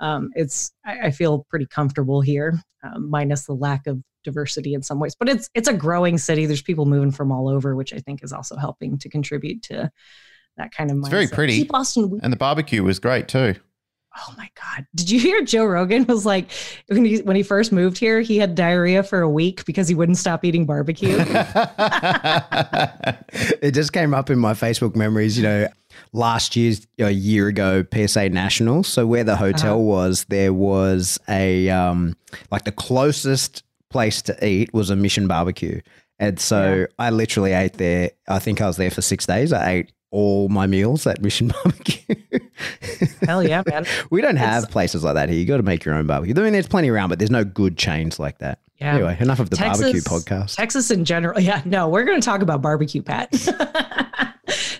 um, 0.00 0.30
it's 0.34 0.72
I, 0.84 1.06
I, 1.06 1.10
feel 1.10 1.46
pretty 1.48 1.66
comfortable 1.66 2.20
here, 2.20 2.60
um, 2.82 3.08
minus 3.10 3.46
the 3.46 3.54
lack 3.54 3.86
of 3.86 4.02
diversity 4.24 4.74
in 4.74 4.82
some 4.82 4.98
ways. 4.98 5.14
But 5.18 5.28
it's 5.28 5.48
it's 5.54 5.68
a 5.68 5.72
growing 5.72 6.18
city. 6.18 6.46
There's 6.46 6.62
people 6.62 6.86
moving 6.86 7.10
from 7.10 7.32
all 7.32 7.48
over, 7.48 7.74
which 7.74 7.92
I 7.94 7.98
think 7.98 8.22
is 8.22 8.32
also 8.32 8.56
helping 8.56 8.98
to 8.98 9.08
contribute 9.08 9.62
to 9.64 9.90
that 10.56 10.72
kind 10.72 10.90
of. 10.90 10.98
It's 10.98 11.08
mindset. 11.08 11.10
very 11.10 11.28
pretty. 11.28 11.56
Keep 11.56 11.74
Austin, 11.74 12.20
and 12.22 12.32
the 12.32 12.36
barbecue 12.36 12.82
was 12.82 12.98
great 12.98 13.28
too. 13.28 13.54
Oh 14.18 14.34
my 14.36 14.48
God. 14.54 14.86
Did 14.94 15.10
you 15.10 15.20
hear 15.20 15.42
Joe 15.42 15.66
Rogan 15.66 16.06
was 16.06 16.24
like, 16.24 16.50
when 16.86 17.04
he, 17.04 17.18
when 17.18 17.36
he 17.36 17.42
first 17.42 17.70
moved 17.70 17.98
here, 17.98 18.22
he 18.22 18.38
had 18.38 18.54
diarrhea 18.54 19.02
for 19.02 19.20
a 19.20 19.28
week 19.28 19.66
because 19.66 19.88
he 19.88 19.94
wouldn't 19.94 20.16
stop 20.16 20.42
eating 20.42 20.64
barbecue? 20.64 21.16
it 23.60 23.72
just 23.72 23.92
came 23.92 24.14
up 24.14 24.30
in 24.30 24.38
my 24.38 24.54
Facebook 24.54 24.96
memories, 24.96 25.36
you 25.36 25.42
know, 25.42 25.68
last 26.16 26.56
year's, 26.56 26.86
a 26.98 27.10
year 27.10 27.48
ago, 27.48 27.84
PSA 27.94 28.30
National. 28.30 28.82
So 28.82 29.06
where 29.06 29.24
the 29.24 29.36
hotel 29.36 29.74
uh-huh. 29.74 29.82
was, 29.82 30.24
there 30.28 30.52
was 30.52 31.20
a, 31.28 31.68
um, 31.70 32.16
like 32.50 32.64
the 32.64 32.72
closest 32.72 33.62
place 33.90 34.22
to 34.22 34.46
eat 34.46 34.72
was 34.72 34.90
a 34.90 34.96
Mission 34.96 35.28
Barbecue. 35.28 35.80
And 36.18 36.40
so 36.40 36.74
yeah. 36.74 36.86
I 36.98 37.10
literally 37.10 37.52
ate 37.52 37.74
there. 37.74 38.10
I 38.28 38.38
think 38.38 38.60
I 38.60 38.66
was 38.66 38.78
there 38.78 38.90
for 38.90 39.02
six 39.02 39.26
days. 39.26 39.52
I 39.52 39.70
ate 39.70 39.92
all 40.10 40.48
my 40.48 40.66
meals 40.66 41.06
at 41.06 41.20
Mission 41.20 41.48
Barbecue. 41.64 42.14
Hell 43.22 43.42
yeah, 43.42 43.62
man. 43.66 43.84
we 44.10 44.22
don't 44.22 44.36
have 44.36 44.64
it's, 44.64 44.72
places 44.72 45.04
like 45.04 45.14
that 45.14 45.28
here. 45.28 45.38
You 45.38 45.44
got 45.44 45.58
to 45.58 45.62
make 45.62 45.84
your 45.84 45.94
own 45.94 46.06
barbecue. 46.06 46.34
I 46.36 46.42
mean, 46.42 46.52
there's 46.52 46.68
plenty 46.68 46.88
around, 46.88 47.10
but 47.10 47.18
there's 47.18 47.30
no 47.30 47.44
good 47.44 47.76
chains 47.76 48.18
like 48.18 48.38
that. 48.38 48.60
Yeah. 48.78 48.94
Anyway, 48.94 49.16
enough 49.20 49.40
of 49.40 49.50
the 49.50 49.56
Texas, 49.56 49.82
barbecue 49.82 50.02
podcast. 50.02 50.56
Texas 50.56 50.90
in 50.90 51.04
general. 51.04 51.40
Yeah, 51.46 51.62
no, 51.64 51.88
we're 51.88 52.04
going 52.04 52.20
to 52.20 52.24
talk 52.24 52.42
about 52.42 52.62
barbecue, 52.62 53.02
Pat. 53.02 53.30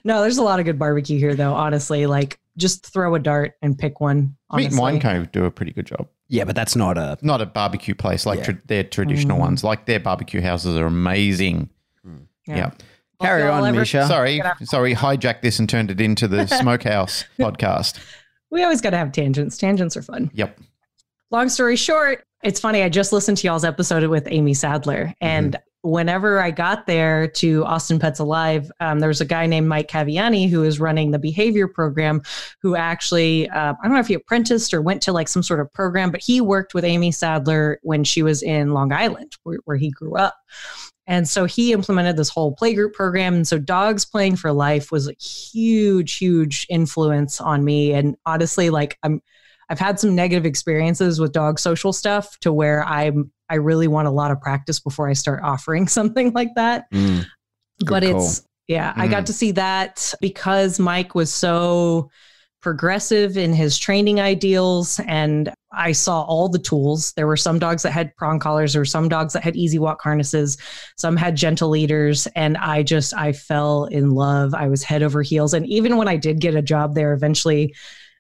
No, 0.07 0.21
there's 0.21 0.39
a 0.39 0.43
lot 0.43 0.61
of 0.61 0.65
good 0.65 0.79
barbecue 0.79 1.19
here, 1.19 1.35
though, 1.35 1.53
honestly. 1.53 2.07
Like, 2.07 2.39
just 2.57 2.87
throw 2.87 3.17
a 3.17 3.19
dart 3.19 3.55
and 3.61 3.77
pick 3.77 4.01
one. 4.01 4.37
Honestly. 4.51 4.69
Meat 4.69 4.73
and 4.73 4.81
Wine 4.81 5.01
Co 5.01 5.25
do 5.25 5.47
a 5.47 5.51
pretty 5.51 5.73
good 5.73 5.87
job. 5.87 6.07
Yeah, 6.29 6.45
but 6.45 6.55
that's 6.55 6.77
not 6.77 6.97
a 6.97 7.19
not 7.23 7.41
a 7.41 7.47
barbecue 7.47 7.95
place 7.95 8.25
like 8.25 8.39
yeah. 8.39 8.45
tra- 8.45 8.63
their 8.67 8.85
traditional 8.85 9.37
mm. 9.37 9.41
ones. 9.41 9.65
Like 9.65 9.87
their 9.87 9.99
barbecue 9.99 10.41
houses 10.41 10.77
are 10.77 10.87
amazing. 10.87 11.71
Mm. 12.07 12.27
Yeah. 12.47 12.57
yeah. 12.57 12.71
Carry 13.21 13.43
on, 13.43 13.67
ever- 13.67 13.81
Misia. 13.81 14.07
Sorry, 14.07 14.41
sorry, 14.63 14.95
hijacked 14.95 15.43
this 15.43 15.59
and 15.59 15.69
turned 15.69 15.91
it 15.91 16.01
into 16.01 16.29
the 16.29 16.47
Smokehouse 16.61 17.25
podcast. 17.37 17.99
We 18.51 18.63
always 18.63 18.81
got 18.81 18.91
to 18.91 18.99
have 18.99 19.11
tangents. 19.11 19.59
Tangents 19.59 19.97
are 19.97 20.03
fun. 20.03 20.31
Yep. 20.35 20.61
Long 21.33 21.49
story 21.49 21.75
short, 21.75 22.25
it's 22.45 22.61
funny. 22.61 22.85
I 22.85 22.89
just 22.89 23.13
listened 23.13 23.39
to 23.39 23.49
y'all's 23.49 23.65
episode 23.65 24.09
with 24.09 24.29
Aimee 24.29 24.55
Sadler, 24.55 25.13
and 25.21 25.55
mm-hmm. 25.55 25.63
Whenever 25.87 26.41
I 26.41 26.51
got 26.51 26.87
there 26.87 27.29
to 27.29 27.65
Austin 27.65 28.01
Pets 28.01 28.19
Alive, 28.19 28.73
um, 28.81 28.99
there 28.99 29.09
was 29.09 29.21
a 29.21 29.25
guy 29.25 29.47
named 29.47 29.69
Mike 29.69 29.89
Caviani 29.89 30.51
who 30.51 30.65
is 30.65 30.81
running 30.81 31.13
the 31.13 31.19
behavior 31.19 31.69
program. 31.69 32.23
Who 32.61 32.75
actually, 32.75 33.49
uh, 33.51 33.75
I 33.81 33.85
don't 33.85 33.95
know 33.95 34.01
if 34.01 34.09
he 34.09 34.15
apprenticed 34.15 34.75
or 34.75 34.83
went 34.83 35.01
to 35.03 35.13
like 35.13 35.29
some 35.29 35.45
sort 35.45 35.61
of 35.61 35.73
program, 35.73 36.11
but 36.11 36.21
he 36.21 36.41
worked 36.41 36.75
with 36.75 36.85
Aimee 36.85 37.13
Sadler 37.13 37.79
when 37.83 38.03
she 38.03 38.25
was 38.25 38.43
in 38.43 38.75
Long 38.75 38.93
Island, 38.93 39.37
where, 39.45 39.59
where 39.65 39.77
he 39.77 39.91
grew 39.91 40.17
up. 40.17 40.35
And 41.07 41.29
so 41.29 41.45
he 41.45 41.73
implemented 41.73 42.17
this 42.17 42.31
whole 42.31 42.57
playgroup 42.57 42.93
program. 42.93 43.35
And 43.35 43.47
so 43.47 43.59
Dogs 43.59 44.05
Playing 44.05 44.35
for 44.35 44.51
Life 44.53 44.91
was 44.91 45.09
a 45.09 45.15
huge, 45.15 46.17
huge 46.17 46.67
influence 46.69 47.41
on 47.41 47.65
me. 47.65 47.93
And 47.93 48.17
honestly, 48.27 48.71
like 48.71 48.99
I'm 49.05 49.23
I've 49.69 49.79
had 49.79 49.99
some 49.99 50.15
negative 50.15 50.47
experiences 50.47 51.21
with 51.21 51.33
dog 51.33 51.59
social 51.59 51.93
stuff 51.93 52.39
to 52.41 52.53
where 52.53 52.85
I'm 52.85 53.31
I 53.49 53.57
really 53.57 53.89
want 53.89 54.09
a 54.09 54.11
lot 54.11 54.31
of 54.31 54.41
practice 54.41 54.81
before 54.81 55.09
I 55.09 55.13
start 55.13 55.43
offering 55.43 55.89
something 55.89 56.33
like 56.33 56.51
that. 56.57 56.91
Mm, 56.93 57.27
but 57.81 58.03
call. 58.03 58.17
it's 58.17 58.47
yeah, 58.69 58.93
mm. 58.93 59.03
I 59.03 59.07
got 59.09 59.25
mm. 59.25 59.27
to 59.27 59.33
see 59.33 59.53
that 59.53 60.15
because 60.21 60.79
Mike 60.79 61.15
was 61.15 61.33
so 61.33 62.11
progressive 62.63 63.37
in 63.37 63.53
his 63.53 63.79
training 63.79 64.21
ideals 64.21 64.99
and 65.07 65.53
I 65.77 65.93
saw 65.93 66.23
all 66.23 66.49
the 66.49 66.59
tools. 66.59 67.13
There 67.13 67.27
were 67.27 67.37
some 67.37 67.59
dogs 67.59 67.83
that 67.83 67.93
had 67.93 68.17
prong 68.17 68.41
collars, 68.41 68.75
or 68.75 68.85
some 68.85 69.09
dogs 69.09 69.35
that 69.35 69.45
had 69.45 69.57
easy 69.57 69.79
walk 69.79 70.01
harnesses, 70.03 70.57
some 70.97 71.17
had 71.17 71.37
gentle 71.37 71.69
leaders, 71.69 72.27
and 72.35 72.57
I 72.57 72.83
just 72.83 73.15
I 73.15 73.33
fell 73.33 73.85
in 73.85 74.11
love. 74.11 74.55
I 74.55 74.69
was 74.69 74.83
head 74.83 75.03
over 75.03 75.23
heels, 75.23 75.53
and 75.53 75.67
even 75.67 75.97
when 75.97 76.09
I 76.09 76.17
did 76.17 76.41
get 76.41 76.55
a 76.55 76.63
job 76.63 76.95
there, 76.95 77.13
eventually 77.13 77.75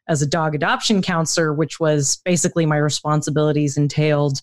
as 0.08 0.22
a 0.22 0.26
dog 0.26 0.54
adoption 0.54 1.02
counselor, 1.02 1.52
which 1.52 1.80
was 1.80 2.20
basically 2.24 2.66
my 2.66 2.76
responsibilities 2.76 3.76
entailed 3.76 4.42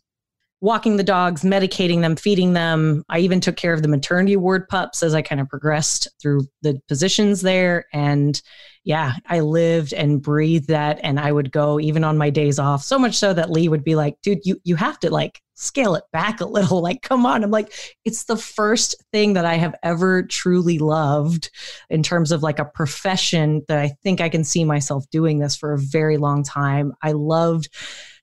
walking 0.63 0.95
the 0.95 1.03
dogs, 1.03 1.41
medicating 1.41 1.99
them, 1.99 2.15
feeding 2.15 2.53
them. 2.53 3.03
I 3.09 3.19
even 3.19 3.41
took 3.41 3.57
care 3.57 3.73
of 3.73 3.81
the 3.81 3.89
maternity 3.89 4.37
ward 4.37 4.69
pups 4.69 5.03
as 5.03 5.13
I 5.13 5.21
kind 5.21 5.41
of 5.41 5.49
progressed 5.49 6.07
through 6.21 6.47
the 6.61 6.81
positions 6.87 7.41
there. 7.41 7.85
And 7.91 8.41
yeah, 8.85 9.15
I 9.27 9.41
lived 9.41 9.91
and 9.93 10.21
breathed 10.21 10.69
that. 10.69 11.01
And 11.03 11.19
I 11.19 11.33
would 11.33 11.51
go 11.51 11.81
even 11.81 12.05
on 12.05 12.17
my 12.17 12.29
days 12.29 12.59
off, 12.59 12.81
so 12.81 12.97
much 12.97 13.15
so 13.17 13.33
that 13.33 13.51
Lee 13.51 13.67
would 13.67 13.83
be 13.83 13.95
like, 13.95 14.15
dude, 14.23 14.45
you, 14.45 14.57
you 14.63 14.77
have 14.77 14.97
to 15.01 15.09
like 15.09 15.41
scale 15.55 15.95
it 15.95 16.03
back 16.11 16.41
a 16.41 16.45
little. 16.45 16.81
Like, 16.81 17.01
come 17.01 17.25
on. 17.25 17.43
I'm 17.43 17.51
like, 17.51 17.73
it's 18.05 18.25
the 18.25 18.37
first 18.37 18.95
thing 19.11 19.33
that 19.33 19.45
I 19.45 19.55
have 19.55 19.75
ever 19.83 20.23
truly 20.23 20.79
loved 20.79 21.49
in 21.89 22.03
terms 22.03 22.31
of 22.31 22.43
like 22.43 22.59
a 22.59 22.65
profession 22.65 23.63
that 23.67 23.79
I 23.79 23.89
think 24.03 24.21
I 24.21 24.29
can 24.29 24.43
see 24.43 24.63
myself 24.63 25.05
doing 25.11 25.39
this 25.39 25.55
for 25.55 25.73
a 25.73 25.79
very 25.79 26.17
long 26.17 26.43
time. 26.43 26.93
I 27.01 27.11
loved 27.11 27.69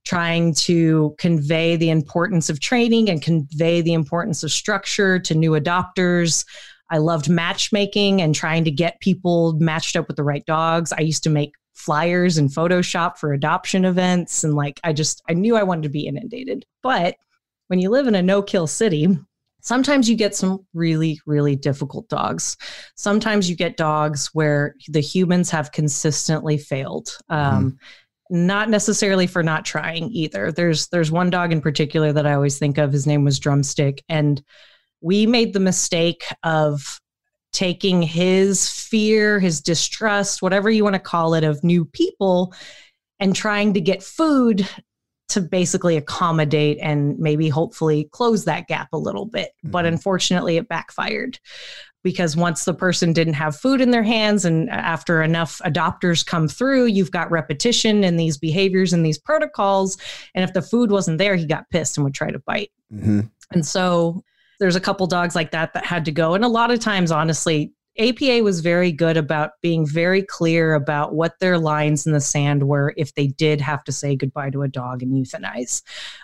trying 0.05 0.55
to 0.55 1.15
convey 1.19 1.77
the 1.77 1.91
importance 1.91 2.49
of 2.49 2.61
training 2.61 3.11
and 3.11 3.23
convey 3.23 3.81
the 3.81 3.93
importance 3.93 4.43
of 4.43 4.51
structure 4.51 5.19
to 5.19 5.35
new 5.35 5.53
adopters. 5.53 6.45
I 6.91 6.99
loved 6.99 7.29
matchmaking 7.29 8.21
and 8.21 8.35
trying 8.35 8.65
to 8.65 8.71
get 8.71 9.01
people 9.01 9.53
matched 9.61 9.97
up 9.97 10.09
with 10.09 10.17
the 10.17 10.25
right 10.25 10.45
dogs. 10.47 10.93
I 10.93 11.03
used 11.03 11.23
to 11.25 11.31
make 11.31 11.53
flyers 11.81 12.39
and 12.39 12.51
Photoshop 12.51 13.19
for 13.19 13.33
adoption 13.33 13.85
events. 13.85 14.45
And 14.45 14.55
like, 14.55 14.79
I 14.85 14.93
just, 14.93 15.23
I 15.29 15.35
knew 15.35 15.57
I 15.57 15.63
wanted 15.63 15.83
to 15.85 15.89
be 15.89 16.07
inundated. 16.07 16.65
But 16.83 17.17
when 17.69 17.79
you 17.79 17.91
live 17.91 18.07
in 18.07 18.15
a 18.15 18.23
no 18.23 18.43
kill 18.43 18.67
city, 18.67 19.09
sometimes 19.63 20.09
you 20.09 20.17
get 20.17 20.35
some 20.35 20.67
really, 20.75 21.21
really 21.27 21.57
difficult 21.57 22.09
dogs. 22.09 22.57
Sometimes 22.97 23.49
you 23.49 23.57
get 23.57 23.77
dogs 23.77 24.31
where 24.33 24.75
the 24.89 25.01
humans 25.01 25.51
have 25.51 25.73
consistently 25.73 26.59
failed. 26.59 27.17
Um, 27.29 27.73
mm 27.73 27.79
not 28.31 28.71
necessarily 28.71 29.27
for 29.27 29.43
not 29.43 29.65
trying 29.65 30.09
either. 30.13 30.53
There's 30.53 30.87
there's 30.89 31.11
one 31.11 31.31
dog 31.31 31.53
in 31.53 31.61
particular 31.61 32.13
that 32.13 32.27
I 32.27 32.35
always 32.35 32.59
think 32.59 32.79
of. 32.79 32.93
His 32.93 33.07
name 33.07 33.25
was 33.25 33.41
Drumstick, 33.41 34.05
and 34.09 34.41
we 35.01 35.27
made 35.27 35.53
the 35.53 35.61
mistake 35.61 36.25
of 36.45 37.01
taking 37.53 38.03
his 38.03 38.71
fear, 38.71 39.41
his 39.41 39.61
distrust, 39.61 40.43
whatever 40.43 40.71
you 40.71 40.85
want 40.85 40.95
to 40.95 41.01
call 41.01 41.35
it, 41.35 41.45
of 41.45 41.65
new 41.65 41.85
people, 41.85 42.55
and 43.19 43.35
trying 43.35 43.75
to 43.75 43.81
get 43.81 44.03
food 44.03 44.69
to 45.31 45.41
basically 45.41 45.97
accommodate 45.97 46.79
and 46.81 47.19
maybe 47.19 47.49
hopefully 47.49 48.09
close 48.11 48.45
that 48.45 48.67
gap 48.67 48.89
a 48.93 48.99
little 48.99 49.27
bit. 49.27 49.51
Mm-hmm. 49.59 49.71
But 49.71 49.87
unfortunately, 49.87 50.57
it 50.57 50.69
backfired 50.69 51.39
because 52.03 52.37
once 52.37 52.65
the 52.65 52.75
person 52.75 53.13
didn't 53.13 53.35
have 53.35 53.57
food 53.57 53.81
in 53.81 53.91
their 53.91 54.03
hands 54.03 54.45
and 54.45 54.71
after 54.71 55.23
enough 55.23 55.61
adopters 55.65 56.25
come 56.25 56.49
through 56.49 56.87
you've 56.87 57.11
got 57.11 57.31
repetition 57.31 58.05
in 58.05 58.17
these 58.17 58.39
behaviors 58.39 58.93
and 58.93 59.05
these 59.05 59.19
protocols 59.19 59.99
and 60.35 60.43
if 60.43 60.53
the 60.53 60.63
food 60.63 60.91
wasn't 60.91 61.19
there 61.19 61.37
he 61.37 61.47
got 61.47 61.69
pissed 61.71 61.97
and 61.97 62.05
would 62.05 62.15
try 62.15 62.31
to 62.31 62.39
bite 62.41 62.71
mm-hmm. 62.93 63.21
and 63.53 63.67
so 63.67 64.23
there's 64.61 64.77
a 64.77 64.81
couple 64.81 65.07
dogs 65.07 65.35
like 65.35 65.51
that 65.51 65.73
that 65.73 65.85
had 65.85 66.05
to 66.05 66.13
go 66.13 66.35
and 66.35 66.45
a 66.45 66.49
lot 66.49 66.71
of 66.71 66.79
times 66.79 67.11
honestly 67.11 67.73
APA 67.99 68.43
was 68.43 68.61
very 68.61 68.93
good 68.93 69.17
about 69.17 69.53
being 69.63 69.87
very 69.87 70.23
clear 70.23 70.75
about 70.75 71.15
what 71.15 71.39
their 71.41 71.59
lines 71.59 72.07
in 72.07 72.13
the 72.13 72.21
sand 72.21 72.63
were 72.63 72.95
if 72.97 73.15
they 73.15 73.27
did 73.27 73.61
have 73.61 73.83
to 73.85 73.93
say 73.93 74.15
goodbye 74.15 74.51
to 74.51 74.63
a 74.63 74.69
dog 74.69 75.03
and 75.03 75.13
euthanize. 75.13 75.83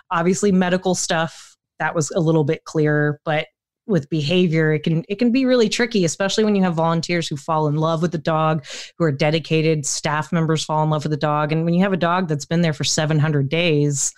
Obviously, 0.09 0.51
medical 0.51 0.95
stuff 0.95 1.57
that 1.77 1.93
was 1.93 2.09
a 2.11 2.19
little 2.19 2.45
bit 2.45 2.63
clearer, 2.63 3.19
but 3.25 3.47
with 3.85 4.09
behavior 4.09 4.73
it 4.73 4.83
can 4.83 5.03
it 5.07 5.17
can 5.17 5.31
be 5.31 5.45
really 5.45 5.69
tricky 5.69 6.03
especially 6.03 6.43
when 6.43 6.55
you 6.55 6.61
have 6.61 6.75
volunteers 6.75 7.25
who 7.25 7.37
fall 7.37 7.67
in 7.67 7.75
love 7.75 8.01
with 8.01 8.11
the 8.11 8.17
dog 8.17 8.65
who 8.97 9.05
are 9.05 9.13
dedicated 9.13 9.85
staff 9.85 10.31
members 10.33 10.63
fall 10.63 10.83
in 10.83 10.89
love 10.89 11.05
with 11.05 11.11
the 11.11 11.17
dog 11.17 11.53
and 11.53 11.63
when 11.63 11.73
you 11.73 11.81
have 11.81 11.93
a 11.93 11.97
dog 11.97 12.27
that's 12.27 12.45
been 12.45 12.61
there 12.61 12.73
for 12.73 12.83
700 12.83 13.47
days 13.47 14.13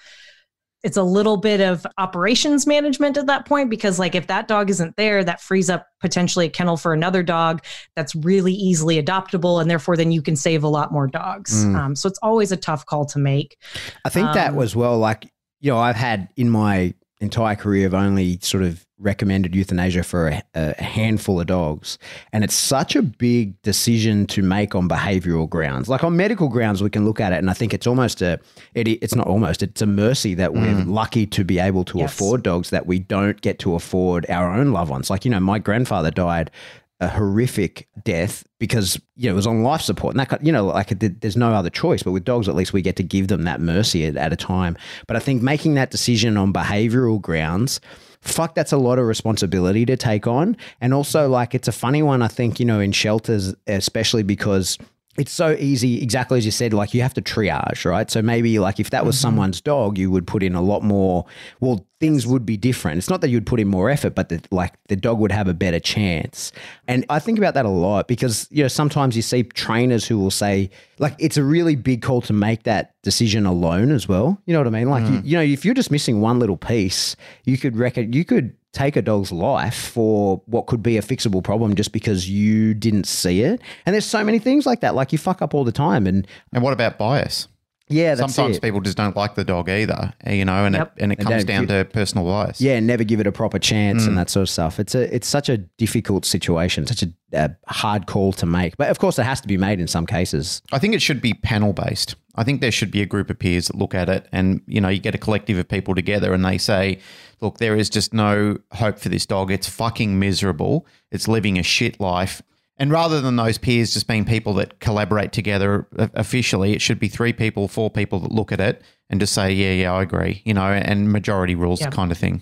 it's 0.84 0.98
a 0.98 1.04
little 1.04 1.38
bit 1.38 1.60
of 1.60 1.86
operations 1.98 2.66
management 2.66 3.18
at 3.18 3.26
that 3.28 3.46
point 3.46 3.70
because 3.70 4.00
like 4.00 4.16
if 4.16 4.28
that 4.28 4.48
dog 4.48 4.70
isn't 4.70 4.96
there 4.96 5.24
that 5.24 5.42
frees 5.42 5.70
up 5.70 5.88
potentially 6.00 6.46
a 6.46 6.50
kennel 6.50 6.78
for 6.78 6.94
another 6.94 7.24
dog 7.24 7.64
that's 7.96 8.16
really 8.16 8.54
easily 8.54 9.02
adoptable 9.02 9.62
and 9.62 9.70
therefore 9.70 9.98
then 9.98 10.12
you 10.12 10.22
can 10.22 10.36
save 10.36 10.64
a 10.64 10.68
lot 10.68 10.92
more 10.92 11.08
dogs 11.08 11.66
mm. 11.66 11.76
um, 11.76 11.96
so 11.96 12.08
it's 12.08 12.20
always 12.22 12.52
a 12.52 12.58
tough 12.58 12.86
call 12.86 13.06
to 13.06 13.20
make 13.20 13.58
i 14.06 14.10
think 14.10 14.28
um, 14.28 14.34
that 14.34 14.56
was 14.56 14.76
well 14.76 14.98
like 14.98 15.32
you 15.60 15.72
know 15.72 15.78
i've 15.78 15.96
had 15.96 16.30
in 16.38 16.50
my 16.50 16.94
entire 17.22 17.56
career 17.56 17.84
have 17.84 17.94
only 17.94 18.40
sort 18.42 18.64
of 18.64 18.86
recommended 18.98 19.56
euthanasia 19.56 20.04
for 20.04 20.28
a, 20.28 20.44
a, 20.56 20.82
handful 20.82 21.40
of 21.40 21.48
dogs. 21.48 21.98
And 22.34 22.44
it's 22.44 22.54
such 22.54 22.96
a 22.96 23.02
big 23.02 23.62
decision 23.62 24.26
to 24.28 24.42
make 24.42 24.76
on 24.76 24.90
behavioral 24.90 25.50
grounds. 25.50 25.88
Like 25.88 26.04
on 26.04 26.18
medical 26.18 26.50
grounds, 26.50 26.84
we 26.84 26.90
can 26.90 27.06
look 27.06 27.20
at 27.22 27.32
it, 27.32 27.38
and 27.38 27.50
I 27.50 27.54
think 27.54 27.74
it's 27.74 27.88
almost 27.88 28.22
a, 28.22 28.40
it, 28.74 28.88
it's 28.88 29.16
not 29.16 29.28
almost, 29.28 29.64
it's 29.64 29.82
a 29.82 29.86
mercy 29.86 30.34
that 30.36 30.54
we're 30.54 30.60
Mm. 30.70 30.92
lucky 30.92 31.26
to 31.28 31.44
be 31.46 31.60
able 31.60 31.84
to 31.86 32.00
Yes. 32.00 32.14
afford 32.14 32.44
dogs 32.44 32.70
that 32.72 32.86
we 32.86 33.00
don't 33.00 33.40
get 33.42 33.58
to 33.60 33.74
afford 33.76 34.26
our 34.30 34.54
own 34.54 34.72
loved 34.72 34.92
ones. 34.92 35.10
Like, 35.10 35.24
you 35.26 35.32
know, 35.32 35.40
my 35.40 35.60
grandfather 35.60 36.12
died 36.12 36.52
a 37.00 37.08
horrific 37.08 37.88
death 38.04 38.44
because 38.60 39.00
you 39.16 39.30
know 39.30 39.34
it 39.34 39.36
was 39.36 39.48
on 39.48 39.64
life 39.64 39.82
support. 39.82 40.16
And 40.16 40.20
that 40.20 40.46
you 40.46 40.52
know 40.52 40.66
like 40.66 40.90
there's 41.00 41.38
no 41.38 41.54
other 41.54 41.70
choice 41.70 42.04
but 42.04 42.12
with 42.12 42.26
dogs 42.26 42.50
at 42.50 42.56
least 42.56 42.74
we 42.74 42.82
get 42.82 42.98
to 42.98 43.04
give 43.04 43.30
them 43.30 43.44
that 43.44 43.62
mercy 43.62 44.06
at, 44.06 44.18
at 44.18 44.34
a 44.34 44.36
time. 44.36 44.78
But 45.08 45.16
i 45.16 45.20
think 45.20 45.42
making 45.42 45.76
that 45.76 45.92
decision 45.92 46.38
on 46.38 46.52
behavioral 46.52 47.22
grounds 47.22 47.80
fuck 48.22 48.54
that's 48.54 48.74
a 48.74 48.78
lot 48.78 49.00
of 49.00 49.06
responsibility 49.06 49.86
to 49.86 49.96
take 49.96 50.28
on. 50.28 50.58
And 50.82 50.94
also 50.94 51.30
like 51.30 51.56
it's 51.56 51.70
a 51.70 51.74
funny 51.74 52.04
one 52.04 52.22
i 52.22 52.28
think 52.28 52.60
you 52.60 52.66
know 52.66 52.80
in 52.80 52.92
shelters 52.92 53.56
especially 53.68 54.24
because 54.24 54.78
it's 55.18 55.32
so 55.32 55.52
easy, 55.60 56.02
exactly 56.02 56.38
as 56.38 56.46
you 56.46 56.52
said, 56.52 56.74
like 56.74 56.94
you 56.94 57.02
have 57.02 57.14
to 57.16 57.22
triage, 57.22 57.84
right? 57.84 58.10
So 58.10 58.22
maybe 58.22 58.60
like 58.60 58.80
if 58.80 58.92
that 58.92 59.06
was 59.06 59.16
mm-hmm. 59.16 59.24
someone's 59.24 59.60
dog, 59.60 59.98
you 59.98 60.10
would 60.12 60.26
put 60.26 60.44
in 60.44 60.56
a 60.56 60.62
lot 60.62 60.82
more, 60.82 61.26
well, 61.60 61.86
things 62.00 62.26
would 62.26 62.46
be 62.46 62.56
different. 62.56 63.00
It's 63.00 63.10
not 63.10 63.20
that 63.22 63.30
you'd 63.30 63.46
put 63.46 63.60
in 63.60 63.68
more 63.68 63.90
effort, 63.90 64.16
but 64.16 64.30
that 64.30 64.50
like 64.52 64.76
the 64.88 64.96
dog 64.96 65.20
would 65.20 65.32
have 65.32 65.48
a 65.48 65.54
better 65.54 65.80
chance. 65.80 66.54
And 66.88 67.06
I 67.10 67.20
think 67.20 67.38
about 67.38 67.56
that 67.56 67.66
a 67.66 67.70
lot 67.70 68.08
because, 68.08 68.48
you 68.52 68.64
know, 68.64 68.70
sometimes 68.70 69.16
you 69.16 69.22
see 69.22 69.44
trainers 69.44 70.08
who 70.08 70.18
will 70.18 70.32
say, 70.32 70.70
like, 71.00 71.16
it's 71.20 71.38
a 71.38 71.44
really 71.44 71.76
big 71.76 72.02
call 72.02 72.22
to 72.22 72.34
make 72.34 72.64
that 72.64 72.94
decision 73.02 73.46
alone 73.46 73.92
as 73.92 74.08
well. 74.08 74.42
You 74.46 74.54
know 74.54 74.60
what 74.60 74.68
I 74.68 74.72
mean? 74.72 74.90
Like, 74.90 75.04
you, 75.04 75.20
mm. 75.20 75.26
you 75.26 75.38
know, 75.38 75.44
if 75.44 75.66
you're 75.66 75.74
just 75.74 75.92
missing 75.92 76.22
one 76.22 76.40
little 76.40 76.58
piece, 76.58 77.16
you 77.44 77.58
could 77.58 77.76
reckon, 77.76 78.14
you 78.14 78.24
could 78.24 78.56
take 78.74 78.96
a 78.96 79.02
dog's 79.02 79.32
life 79.32 79.76
for 79.76 80.42
what 80.46 80.68
could 80.68 80.84
be 80.84 80.98
a 80.98 81.02
fixable 81.02 81.44
problem 81.44 81.76
just 81.76 81.92
because 81.92 82.30
you 82.30 82.74
didn't 82.74 83.06
see 83.08 83.42
it. 83.42 83.62
And 83.86 83.94
there's 83.94 84.06
so 84.06 84.24
many 84.24 84.40
things 84.40 84.66
like 84.66 84.82
that. 84.82 84.96
Like 84.96 85.12
you 85.12 85.18
fuck 85.18 85.42
up 85.42 85.54
all 85.54 85.64
the 85.64 85.72
time. 85.72 86.06
And 86.06 86.28
And 86.54 86.64
what 86.64 86.74
about 86.74 86.98
bias? 86.98 87.48
Yeah, 87.90 88.16
that's 88.16 88.34
Sometimes 88.34 88.58
it. 88.58 88.62
people 88.62 88.82
just 88.82 88.98
don't 88.98 89.16
like 89.16 89.36
the 89.36 89.44
dog 89.44 89.70
either, 89.70 90.14
eh, 90.24 90.34
you 90.34 90.46
know, 90.46 90.66
and 90.66 90.76
Yep. 90.76 90.94
it, 90.96 91.04
and 91.04 91.12
it 91.12 91.18
comes 91.18 91.44
down 91.44 91.68
to 91.68 91.86
personal 91.86 92.26
bias. 92.26 92.62
yeah, 92.62 92.80
never 92.80 93.04
give 93.04 93.20
it 93.20 93.28
a 93.28 93.32
proper 93.32 93.60
chance 93.60 94.06
and 94.06 94.14
mm. 94.14 94.18
that 94.18 94.30
sort 94.30 94.44
of 94.44 94.50
stuff. 94.50 94.80
It's 94.80 94.96
a 94.96 95.14
it's 95.14 95.28
such 95.28 95.50
a 95.50 95.58
difficult 95.58 96.26
situation, 96.26 96.86
such 96.86 97.04
a, 97.04 97.12
a 97.34 97.56
hard 97.68 98.06
call 98.06 98.32
to 98.34 98.46
make. 98.46 98.78
But 98.78 98.90
of 98.90 99.00
course, 99.00 99.18
it 99.18 99.24
has 99.24 99.42
to 99.42 99.48
be 99.48 99.58
made 99.58 99.80
in 99.80 99.88
some 99.88 100.06
cases. 100.06 100.62
I 100.72 100.80
think 100.80 100.94
it 100.94 101.02
should 101.02 101.22
be 101.22 101.34
panel 101.34 101.74
based. 101.74 102.16
I 102.36 102.44
think 102.44 102.62
there 102.62 102.72
should 102.72 102.92
be 102.92 103.02
a 103.02 103.06
group 103.06 103.30
of 103.30 103.38
peers 103.38 103.68
that 103.68 103.76
look 103.76 103.94
at 103.94 104.08
it 104.08 104.28
and, 104.32 104.62
you 104.66 104.80
know, 104.80 104.88
you 104.88 105.00
get 105.00 105.14
a 105.14 105.18
collective 105.18 105.58
of 105.58 105.68
people 105.68 105.94
together 105.94 106.32
and 106.32 106.46
they 106.46 106.58
say, 106.58 107.00
look, 107.42 107.58
there 107.58 107.76
is 107.76 107.90
just 107.90 108.14
no 108.14 108.58
hope 108.72 108.98
for 108.98 109.10
this 109.10 109.26
dog. 109.26 109.52
It's 109.52 109.68
fucking 109.68 110.18
miserable. 110.20 110.86
It's 111.12 111.28
living 111.28 111.60
a 111.60 111.64
shit 111.64 112.00
life. 112.00 112.42
And 112.80 112.92
rather 112.92 113.20
than 113.20 113.36
those 113.36 113.58
peers 113.58 113.94
just 113.94 114.08
being 114.08 114.24
people 114.26 114.54
that 114.56 114.80
collaborate 114.80 115.32
together 115.34 115.86
officially, 116.14 116.74
it 116.74 116.82
should 116.82 117.00
be 117.00 117.10
three 117.10 117.34
people, 117.34 117.68
four 117.68 117.90
people 117.90 118.20
that 118.22 118.32
look 118.32 118.52
at 118.54 118.60
it 118.62 118.82
and 119.10 119.20
just 119.20 119.34
say, 119.34 119.52
yeah, 119.52 119.74
yeah, 119.74 119.94
I 119.94 120.02
agree, 120.02 120.42
you 120.46 120.54
know, 120.54 120.64
and 120.64 121.12
majority 121.12 121.56
rules 121.56 121.82
Yeah. 121.82 121.90
kind 121.90 122.12
of 122.12 122.18
thing. 122.18 122.42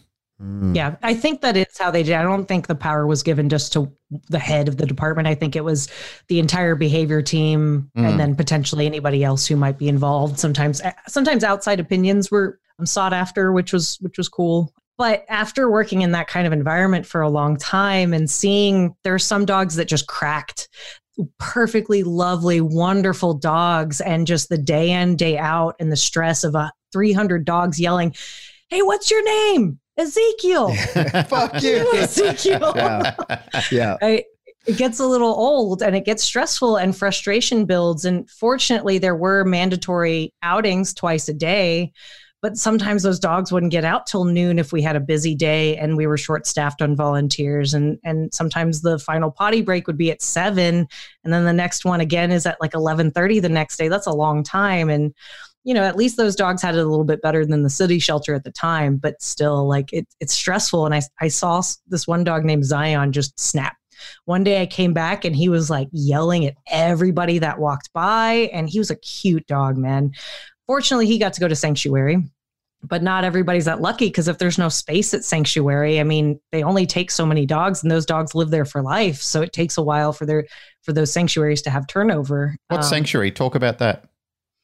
Yeah, 0.74 0.98
I 1.02 1.16
think 1.16 1.42
that 1.42 1.58
it's 1.58 1.80
how 1.80 1.90
they 1.90 2.04
did. 2.04 2.14
I 2.14 2.22
don't 2.22 2.48
think 2.48 2.68
the 2.68 2.76
power 2.76 3.08
was 3.08 3.24
given 3.24 3.50
just 3.50 3.74
to 3.74 3.92
the 4.30 4.38
head 4.38 4.68
of 4.68 4.78
the 4.78 4.86
department. 4.86 5.28
I 5.28 5.34
think 5.34 5.56
it 5.56 5.64
was 5.64 5.88
the 6.28 6.38
entire 6.38 6.76
behavior 6.76 7.24
team, 7.24 7.90
Mm. 7.98 8.08
and 8.08 8.20
then 8.20 8.36
potentially 8.36 8.86
anybody 8.86 9.24
else 9.24 9.48
who 9.48 9.56
might 9.56 9.80
be 9.80 9.88
involved. 9.88 10.38
Sometimes, 10.38 10.80
eh, 10.82 10.92
sometimes 11.08 11.44
outside 11.44 11.80
opinions 11.80 12.30
were 12.30 12.60
um, 12.78 12.86
sought 12.86 13.14
after, 13.14 13.52
which 13.52 13.74
was 13.74 13.98
which 14.02 14.20
was 14.20 14.30
cool. 14.30 14.72
But 14.98 15.26
after 15.30 15.70
working 15.70 16.02
in 16.02 16.12
that 16.12 16.28
kind 16.28 16.48
of 16.48 16.54
environment 16.54 17.06
for 17.06 17.22
a 17.22 17.30
long 17.30 17.58
time 17.58 18.14
and 18.14 18.30
seeing 18.30 18.96
there 19.04 19.14
are 19.14 19.20
some 19.20 19.46
dogs 19.46 19.76
that 19.76 19.88
just 19.88 20.08
cracked, 20.08 20.70
perfectly 21.40 22.04
lovely, 22.04 22.62
wonderful 22.62 23.34
dogs, 23.36 24.02
and 24.02 24.26
just 24.28 24.50
the 24.50 24.58
day 24.58 24.92
in 24.92 25.16
day 25.16 25.38
out 25.38 25.76
and 25.80 25.92
the 25.92 25.96
stress 25.98 26.44
of 26.44 26.56
a 26.56 26.72
300 26.94 27.46
dogs 27.46 27.80
yelling, 27.80 28.16
"Hey, 28.70 28.82
what's 28.82 29.12
your 29.12 29.24
name?" 29.24 29.80
Ezekiel. 29.98 30.74
Fuck 31.28 31.62
You, 31.62 31.92
Ezekiel. 31.96 32.74
Yeah. 32.76 33.16
Yeah. 33.72 33.98
I, 34.02 34.26
it 34.68 34.78
gets 34.78 35.00
a 35.00 35.08
little 35.08 35.30
old 35.34 35.82
and 35.82 35.96
it 35.96 36.06
gets 36.06 36.24
stressful 36.24 36.76
and 36.76 36.96
frustration 36.96 37.66
builds. 37.66 38.06
And 38.06 38.30
fortunately, 38.30 38.98
there 38.98 39.16
were 39.16 39.44
mandatory 39.46 40.34
outings 40.44 40.94
twice 40.94 41.30
a 41.30 41.34
day, 41.34 41.94
but 42.42 42.58
sometimes 42.58 43.04
those 43.04 43.20
dogs 43.20 43.52
wouldn't 43.52 43.72
get 43.72 43.84
out 43.84 44.06
till 44.06 44.26
noon 44.26 44.60
if 44.60 44.72
we 44.72 44.82
had 44.82 44.96
a 44.96 45.02
busy 45.02 45.34
day 45.34 45.76
and 45.78 45.98
we 45.98 46.06
were 46.06 46.18
short 46.18 46.46
staffed 46.46 46.82
on 46.82 46.96
volunteers. 46.96 47.74
And, 47.74 47.98
and 48.04 48.32
sometimes 48.34 48.82
the 48.82 49.00
final 49.00 49.32
potty 49.32 49.62
break 49.62 49.88
would 49.88 49.98
be 49.98 50.12
at 50.12 50.22
seven. 50.22 50.88
And 51.24 51.34
then 51.34 51.46
the 51.46 51.54
next 51.54 51.84
one 51.84 52.00
again 52.00 52.32
is 52.32 52.46
at 52.46 52.62
like 52.62 52.74
1130 52.74 53.40
the 53.40 53.50
next 53.50 53.78
day. 53.78 53.88
That's 53.88 54.08
a 54.08 54.14
long 54.14 54.44
time. 54.44 54.90
And 54.90 55.14
you 55.64 55.74
know, 55.74 55.84
at 55.84 55.98
least 55.98 56.16
those 56.16 56.36
dogs 56.36 56.62
had 56.62 56.76
it 56.76 56.80
a 56.80 56.88
little 56.88 57.04
bit 57.04 57.22
better 57.22 57.46
than 57.46 57.64
the 57.64 57.70
city 57.70 58.00
shelter 58.00 58.34
at 58.34 58.46
the 58.46 58.52
time, 58.52 58.96
but 58.96 59.22
still, 59.22 59.68
like 59.68 59.92
it, 59.92 60.08
it's 60.22 60.34
stressful. 60.34 60.86
And 60.86 60.96
I, 60.96 61.02
I 61.20 61.28
saw 61.28 61.62
this 61.88 62.08
one 62.08 62.24
dog 62.24 62.46
named 62.46 62.64
Zion 62.64 63.12
just 63.12 63.38
snap. 63.38 63.76
One 64.24 64.46
day 64.46 64.62
I 64.62 64.66
came 64.66 64.94
back 64.94 65.26
and 65.26 65.36
he 65.36 65.50
was 65.50 65.70
like 65.70 65.90
yelling 65.92 66.46
at 66.46 66.54
everybody 66.72 67.40
that 67.40 67.60
walked 67.60 67.92
by, 67.92 68.50
and 68.54 68.70
he 68.70 68.80
was 68.80 68.92
a 68.92 68.96
cute 68.96 69.46
dog, 69.48 69.76
man. 69.76 70.14
Fortunately, 70.68 71.08
he 71.08 71.18
got 71.18 71.34
to 71.34 71.40
go 71.40 71.48
to 71.48 71.56
sanctuary, 71.56 72.24
but 72.84 73.02
not 73.02 73.24
everybody's 73.24 73.66
that 73.66 73.82
lucky 73.82 74.08
because 74.08 74.28
if 74.28 74.38
there's 74.38 74.58
no 74.58 74.70
space 74.70 75.14
at 75.14 75.24
sanctuary, 75.24 76.00
I 76.00 76.04
mean, 76.04 76.40
they 76.52 76.62
only 76.64 76.86
take 76.86 77.10
so 77.10 77.26
many 77.26 77.46
dogs, 77.46 77.82
and 77.82 77.92
those 77.92 78.06
dogs 78.06 78.36
live 78.36 78.50
there 78.52 78.66
for 78.66 78.82
life. 78.82 79.22
So 79.22 79.42
it 79.42 79.54
takes 79.54 79.78
a 79.78 79.82
while 79.84 80.14
for 80.14 80.26
their 80.26 80.46
for 80.84 80.94
those 80.94 81.12
sanctuaries 81.12 81.62
to 81.64 81.70
have 81.70 81.88
turnover. 81.88 82.56
What 82.68 82.78
Um, 82.78 82.84
sanctuary? 82.84 83.32
Talk 83.32 83.56
about 83.56 83.80
that. 83.80 84.06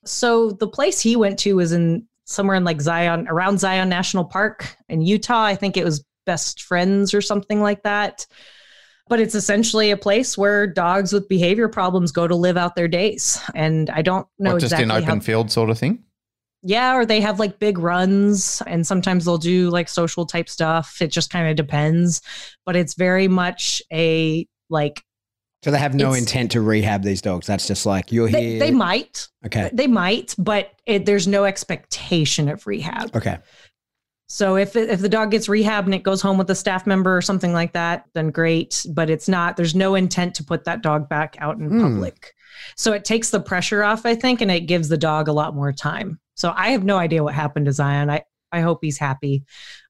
so 0.05 0.51
the 0.51 0.67
place 0.67 0.99
he 0.99 1.15
went 1.15 1.39
to 1.39 1.55
was 1.55 1.71
in 1.71 2.05
somewhere 2.25 2.55
in 2.57 2.63
like 2.63 2.81
Zion, 2.81 3.27
around 3.29 3.59
Zion 3.59 3.89
National 3.89 4.25
Park 4.25 4.75
in 4.89 5.01
Utah. 5.01 5.43
I 5.43 5.55
think 5.55 5.75
it 5.77 5.83
was 5.85 6.03
Best 6.25 6.61
Friends 6.63 7.13
or 7.13 7.21
something 7.21 7.61
like 7.61 7.83
that. 7.83 8.25
But 9.07 9.19
it's 9.19 9.35
essentially 9.35 9.91
a 9.91 9.97
place 9.97 10.37
where 10.37 10.65
dogs 10.65 11.11
with 11.11 11.27
behavior 11.27 11.67
problems 11.67 12.11
go 12.11 12.27
to 12.27 12.35
live 12.35 12.55
out 12.55 12.75
their 12.75 12.87
days. 12.87 13.39
And 13.53 13.89
I 13.89 14.01
don't 14.01 14.25
know 14.39 14.53
What, 14.53 14.61
just 14.61 14.73
exactly 14.73 14.83
in 14.85 15.03
open 15.03 15.19
how. 15.19 15.25
field 15.25 15.51
sort 15.51 15.69
of 15.69 15.77
thing? 15.77 16.03
Yeah, 16.65 16.95
or 16.95 17.05
they 17.05 17.19
have 17.19 17.39
like 17.39 17.59
big 17.59 17.77
runs, 17.77 18.61
and 18.65 18.87
sometimes 18.87 19.25
they'll 19.25 19.37
do 19.37 19.69
like 19.69 19.89
social 19.89 20.25
type 20.25 20.47
stuff. 20.47 21.01
It 21.01 21.07
just 21.11 21.29
kind 21.29 21.49
of 21.49 21.57
depends. 21.57 22.21
But 22.65 22.77
it's 22.77 22.93
very 22.93 23.27
much 23.27 23.81
a 23.91 24.47
like 24.69 25.03
So 25.63 25.71
they 25.71 25.79
have 25.79 25.93
no 25.93 26.13
intent 26.13 26.51
to 26.51 26.61
rehab 26.61 27.03
these 27.03 27.21
dogs. 27.21 27.47
That's 27.47 27.67
just 27.67 27.85
like 27.85 28.13
you're 28.13 28.29
they, 28.29 28.51
here. 28.51 28.59
they 28.59 28.71
might, 28.71 29.27
okay. 29.45 29.69
they 29.73 29.87
might, 29.87 30.33
but 30.37 30.71
it, 30.85 31.05
there's 31.05 31.27
no 31.27 31.43
expectation 31.43 32.47
of 32.47 32.65
rehab. 32.65 33.13
Okay. 33.13 33.39
So 34.33 34.55
if 34.55 34.75
if 34.75 34.99
the 34.99 35.09
dog 35.09 35.29
gets 35.29 35.47
rehab 35.47 35.85
and 35.85 35.93
it 35.93 36.01
goes 36.01 36.19
home 36.19 36.39
with 36.39 36.49
a 36.49 36.55
staff 36.55 36.87
member 36.87 37.15
or 37.15 37.21
something 37.21 37.53
like 37.53 37.73
that, 37.73 38.05
then 38.15 38.31
great. 38.31 38.83
But 38.89 39.11
it's 39.11 39.29
not. 39.29 39.57
There's 39.57 39.75
no 39.75 39.93
intent 39.93 40.33
to 40.35 40.43
put 40.43 40.63
that 40.65 40.81
dog 40.81 41.07
back 41.07 41.35
out 41.39 41.59
in 41.59 41.69
Hmm. 41.69 41.81
public. 41.81 42.33
So 42.75 42.93
it 42.93 43.05
takes 43.05 43.29
the 43.29 43.39
pressure 43.39 43.83
off, 43.83 44.07
I 44.07 44.15
think, 44.15 44.41
and 44.41 44.49
it 44.49 44.61
gives 44.61 44.89
the 44.89 44.97
dog 44.97 45.27
a 45.27 45.33
lot 45.33 45.53
more 45.53 45.71
time. 45.71 46.19
So 46.33 46.51
I 46.55 46.69
have 46.69 46.83
no 46.83 46.97
idea 46.97 47.23
what 47.23 47.35
happened 47.35 47.67
to 47.67 47.73
Zion. 47.73 48.09
I 48.09 48.23
I 48.51 48.61
hope 48.61 48.79
he's 48.81 48.97
happy 48.97 49.43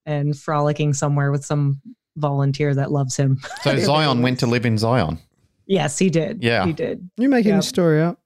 and 0.06 0.38
frolicking 0.38 0.94
somewhere 0.94 1.32
with 1.32 1.46
some 1.46 1.80
volunteer 2.18 2.76
that 2.76 2.92
loves 2.92 3.16
him. 3.16 3.40
So 3.62 3.78
Zion 3.90 4.22
went 4.22 4.40
to 4.40 4.48
live 4.48 4.66
in 4.66 4.78
Zion. 4.78 5.20
Yes, 5.68 5.98
he 5.98 6.10
did. 6.10 6.44
Yeah. 6.44 6.66
he 6.66 6.74
did. 6.74 7.10
You're 7.18 7.30
making 7.30 7.54
Yeah. 7.54 7.60
a 7.60 7.62
story 7.62 8.02
up. 8.02 8.20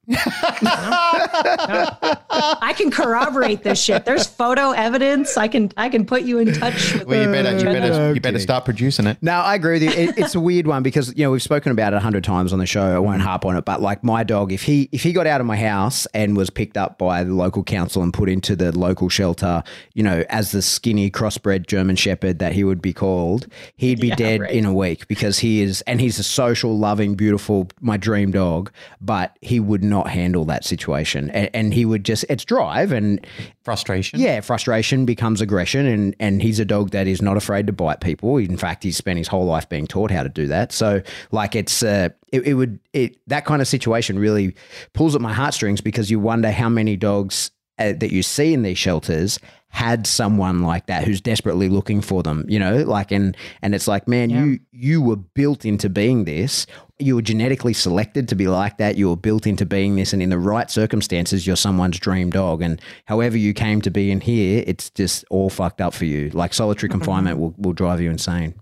I 1.30 2.74
can 2.76 2.90
corroborate 2.90 3.62
this 3.62 3.82
shit. 3.82 4.04
There's 4.04 4.26
photo 4.26 4.70
evidence. 4.72 5.36
I 5.36 5.48
can 5.48 5.70
I 5.76 5.88
can 5.88 6.06
put 6.06 6.22
you 6.22 6.38
in 6.38 6.52
touch 6.54 6.94
with. 6.94 7.06
Well, 7.06 7.26
you 7.26 7.32
better, 7.32 7.56
you 7.58 7.64
better, 7.64 8.14
you 8.14 8.20
better 8.20 8.38
start 8.38 8.64
producing 8.64 9.06
it. 9.06 9.18
No, 9.22 9.32
I 9.32 9.54
agree 9.54 9.74
with 9.74 9.82
you. 9.82 9.90
It, 9.90 10.18
it's 10.18 10.34
a 10.34 10.40
weird 10.40 10.66
one 10.66 10.82
because 10.82 11.14
you 11.16 11.24
know 11.24 11.30
we've 11.30 11.42
spoken 11.42 11.72
about 11.72 11.92
it 11.92 11.96
a 11.96 12.00
hundred 12.00 12.24
times 12.24 12.52
on 12.52 12.58
the 12.58 12.66
show. 12.66 12.94
I 12.94 12.98
won't 12.98 13.22
harp 13.22 13.44
on 13.44 13.56
it, 13.56 13.64
but 13.64 13.80
like 13.80 14.02
my 14.04 14.24
dog, 14.24 14.52
if 14.52 14.62
he 14.62 14.88
if 14.92 15.02
he 15.02 15.12
got 15.12 15.26
out 15.26 15.40
of 15.40 15.46
my 15.46 15.56
house 15.56 16.06
and 16.14 16.36
was 16.36 16.50
picked 16.50 16.76
up 16.76 16.98
by 16.98 17.24
the 17.24 17.34
local 17.34 17.62
council 17.64 18.02
and 18.02 18.12
put 18.12 18.28
into 18.28 18.56
the 18.56 18.76
local 18.76 19.08
shelter, 19.08 19.62
you 19.94 20.02
know, 20.02 20.24
as 20.28 20.52
the 20.52 20.62
skinny 20.62 21.10
crossbred 21.10 21.66
German 21.66 21.96
Shepherd 21.96 22.38
that 22.38 22.52
he 22.52 22.64
would 22.64 22.80
be 22.82 22.92
called, 22.92 23.46
he'd 23.76 24.00
be 24.00 24.08
Yeah, 24.08 24.14
dead 24.16 24.40
right. 24.40 24.50
in 24.50 24.64
a 24.64 24.72
week 24.72 25.08
because 25.08 25.38
he 25.40 25.62
is, 25.62 25.82
and 25.82 26.00
he's 26.00 26.18
a 26.18 26.22
social, 26.22 26.78
loving, 26.78 27.14
beautiful, 27.14 27.68
my 27.80 27.96
dream 27.96 28.30
dog, 28.30 28.70
but 29.00 29.36
he 29.40 29.60
would 29.60 29.82
not 29.82 29.97
handle 30.06 30.44
that 30.44 30.64
situation, 30.64 31.30
and, 31.30 31.50
and 31.52 31.74
he 31.74 31.84
would 31.84 32.04
just 32.04 32.24
it's 32.28 32.44
drive 32.44 32.92
and 32.92 33.26
Frustration. 33.64 34.20
yeah, 34.20 34.40
frustration 34.40 35.04
becomes 35.04 35.40
aggression, 35.40 35.86
and 35.86 36.14
and 36.20 36.40
he's 36.40 36.60
a 36.60 36.64
dog 36.64 36.90
that 36.90 37.06
is 37.06 37.20
not 37.20 37.36
afraid 37.36 37.66
to 37.66 37.72
bite 37.72 38.00
people. 38.00 38.36
In 38.36 38.56
fact, 38.56 38.84
he's 38.84 38.96
spent 38.96 39.18
his 39.18 39.28
whole 39.28 39.44
life 39.44 39.68
being 39.68 39.86
taught 39.86 40.10
how 40.10 40.22
to 40.22 40.28
do 40.28 40.46
that. 40.46 40.72
So, 40.72 41.02
like, 41.32 41.56
it's 41.56 41.82
uh, 41.82 42.10
it, 42.32 42.46
it 42.46 42.54
would 42.54 42.78
it 42.92 43.18
that 43.26 43.44
kind 43.44 43.60
of 43.60 43.68
situation 43.68 44.18
really 44.18 44.54
pulls 44.92 45.14
at 45.14 45.20
my 45.20 45.32
heartstrings 45.32 45.80
because 45.80 46.10
you 46.10 46.20
wonder 46.20 46.50
how 46.50 46.68
many 46.68 46.96
dogs 46.96 47.50
uh, 47.78 47.92
that 47.98 48.12
you 48.12 48.22
see 48.22 48.54
in 48.54 48.62
these 48.62 48.78
shelters 48.78 49.38
had 49.70 50.06
someone 50.06 50.62
like 50.62 50.86
that 50.86 51.04
who's 51.04 51.20
desperately 51.20 51.68
looking 51.68 52.00
for 52.00 52.22
them 52.22 52.44
you 52.48 52.58
know 52.58 52.78
like 52.84 53.12
and 53.12 53.36
and 53.62 53.74
it's 53.74 53.86
like 53.86 54.08
man 54.08 54.30
Yeah. 54.30 54.44
you 54.44 54.58
you 54.78 55.02
were 55.02 55.16
built 55.16 55.64
into 55.64 55.88
being 55.88 56.24
this. 56.24 56.66
You 57.00 57.16
were 57.16 57.22
genetically 57.22 57.72
selected 57.72 58.28
to 58.28 58.34
be 58.34 58.48
like 58.48 58.78
that. 58.78 58.96
You 58.96 59.08
were 59.08 59.16
built 59.16 59.46
into 59.46 59.66
being 59.66 59.96
this 59.96 60.12
and 60.12 60.22
in 60.22 60.30
the 60.30 60.38
right 60.38 60.70
circumstances 60.70 61.46
you're 61.46 61.56
someone's 61.56 61.98
dream 61.98 62.30
dog. 62.30 62.62
And 62.62 62.80
however 63.06 63.36
you 63.36 63.54
came 63.54 63.80
to 63.82 63.90
be 63.90 64.10
in 64.10 64.20
here 64.20 64.62
it's 64.66 64.90
just 64.90 65.24
all 65.30 65.50
fucked 65.50 65.80
up 65.80 65.94
for 65.94 66.04
you. 66.04 66.30
Like 66.30 66.54
solitary 66.54 66.88
mm-hmm. 66.88 66.98
confinement 66.98 67.38
will, 67.38 67.54
will 67.58 67.72
drive 67.72 68.00
you 68.00 68.10
insane. 68.10 68.54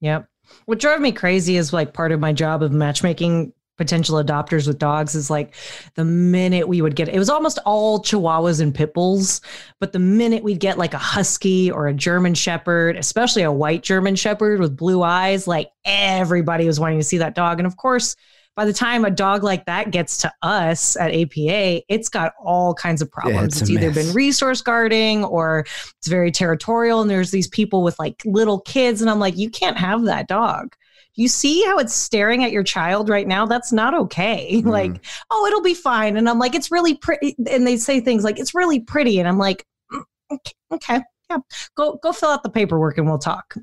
Yep. 0.00 0.28
What 0.66 0.78
drove 0.78 1.00
me 1.00 1.12
crazy 1.12 1.56
is 1.56 1.72
like 1.72 1.92
part 1.92 2.12
of 2.12 2.20
my 2.20 2.32
job 2.32 2.62
of 2.62 2.70
matchmaking 2.72 3.52
potential 3.76 4.22
adopters 4.22 4.66
with 4.66 4.78
dogs 4.78 5.14
is 5.14 5.30
like 5.30 5.54
the 5.94 6.04
minute 6.04 6.66
we 6.66 6.80
would 6.80 6.96
get 6.96 7.08
it 7.08 7.18
was 7.18 7.30
almost 7.30 7.58
all 7.64 8.00
chihuahuas 8.00 8.60
and 8.60 8.74
pit 8.74 8.94
bulls 8.94 9.40
but 9.80 9.92
the 9.92 9.98
minute 9.98 10.42
we'd 10.42 10.60
get 10.60 10.78
like 10.78 10.94
a 10.94 10.98
husky 10.98 11.70
or 11.70 11.86
a 11.86 11.94
german 11.94 12.34
shepherd 12.34 12.96
especially 12.96 13.42
a 13.42 13.52
white 13.52 13.82
german 13.82 14.16
shepherd 14.16 14.60
with 14.60 14.76
blue 14.76 15.02
eyes 15.02 15.46
like 15.46 15.70
everybody 15.84 16.66
was 16.66 16.80
wanting 16.80 16.98
to 16.98 17.04
see 17.04 17.18
that 17.18 17.34
dog 17.34 17.58
and 17.58 17.66
of 17.66 17.76
course 17.76 18.16
by 18.56 18.64
the 18.64 18.72
time 18.72 19.04
a 19.04 19.10
dog 19.10 19.44
like 19.44 19.66
that 19.66 19.90
gets 19.90 20.16
to 20.16 20.32
us 20.40 20.96
at 20.96 21.14
APA, 21.14 21.82
it's 21.92 22.08
got 22.08 22.32
all 22.42 22.72
kinds 22.72 23.02
of 23.02 23.12
problems. 23.12 23.60
it's 23.60 23.60
it's 23.62 23.70
either 23.70 23.92
been 23.92 24.14
resource 24.14 24.62
guarding 24.62 25.24
or 25.24 25.60
it's 25.98 26.08
very 26.08 26.30
territorial. 26.30 27.02
And 27.02 27.10
there's 27.10 27.30
these 27.30 27.48
people 27.48 27.82
with 27.82 27.98
like 27.98 28.22
little 28.24 28.60
kids. 28.60 29.02
And 29.02 29.10
I'm 29.10 29.20
like, 29.20 29.36
you 29.36 29.50
can't 29.50 29.76
have 29.76 30.04
that 30.06 30.26
dog. 30.26 30.74
You 31.16 31.28
see 31.28 31.64
how 31.64 31.78
it's 31.78 31.94
staring 31.94 32.44
at 32.44 32.52
your 32.52 32.62
child 32.62 33.08
right 33.08 33.26
now? 33.26 33.46
That's 33.46 33.72
not 33.72 33.94
okay. 33.94 34.62
Like, 34.76 35.04
oh, 35.30 35.46
it'll 35.46 35.62
be 35.62 35.74
fine. 35.74 36.16
And 36.16 36.28
I'm 36.28 36.38
like, 36.38 36.54
it's 36.54 36.70
really 36.70 36.94
pretty. 36.94 37.34
And 37.50 37.66
they 37.66 37.78
say 37.78 38.00
things 38.00 38.24
like, 38.24 38.38
it's 38.38 38.54
really 38.54 38.80
pretty. 38.80 39.18
And 39.18 39.26
I'm 39.26 39.38
like, 39.38 39.64
"Mm, 39.90 40.02
okay, 40.30 40.52
okay, 40.72 41.00
yeah, 41.30 41.38
go 41.76 41.98
go 42.02 42.12
fill 42.12 42.30
out 42.30 42.42
the 42.42 42.50
paperwork 42.50 42.98
and 42.98 43.06
we'll 43.06 43.18
talk. 43.18 43.54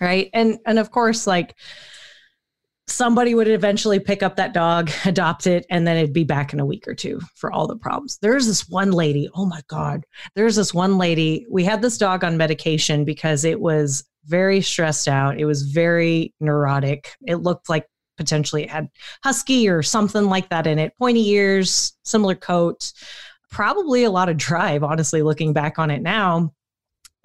Right. 0.00 0.28
And 0.34 0.58
and 0.66 0.78
of 0.78 0.90
course, 0.90 1.26
like 1.26 1.54
somebody 2.86 3.34
would 3.34 3.48
eventually 3.48 3.98
pick 3.98 4.22
up 4.22 4.36
that 4.36 4.52
dog, 4.52 4.90
adopt 5.04 5.46
it, 5.46 5.66
and 5.70 5.86
then 5.86 5.96
it'd 5.96 6.12
be 6.12 6.24
back 6.24 6.52
in 6.52 6.60
a 6.60 6.66
week 6.66 6.86
or 6.86 6.94
two 6.94 7.20
for 7.34 7.50
all 7.52 7.66
the 7.66 7.76
problems. 7.76 8.18
There's 8.20 8.46
this 8.46 8.68
one 8.68 8.90
lady, 8.90 9.28
oh 9.34 9.46
my 9.46 9.62
God. 9.68 10.04
There's 10.34 10.56
this 10.56 10.74
one 10.74 10.98
lady. 10.98 11.46
We 11.50 11.64
had 11.64 11.82
this 11.82 11.98
dog 11.98 12.24
on 12.24 12.36
medication 12.36 13.04
because 13.04 13.44
it 13.44 13.60
was 13.60 14.04
very 14.26 14.60
stressed 14.60 15.08
out. 15.08 15.38
It 15.38 15.44
was 15.44 15.62
very 15.62 16.32
neurotic. 16.40 17.14
It 17.26 17.36
looked 17.36 17.68
like 17.68 17.86
potentially 18.16 18.64
it 18.64 18.70
had 18.70 18.88
husky 19.22 19.68
or 19.68 19.82
something 19.82 20.24
like 20.24 20.48
that 20.50 20.66
in 20.66 20.78
it. 20.78 20.96
Pointy 20.98 21.28
ears, 21.30 21.96
similar 22.04 22.34
coat, 22.34 22.92
probably 23.50 24.04
a 24.04 24.10
lot 24.10 24.28
of 24.28 24.36
drive, 24.36 24.82
honestly, 24.82 25.22
looking 25.22 25.52
back 25.52 25.78
on 25.78 25.90
it 25.90 26.02
now. 26.02 26.52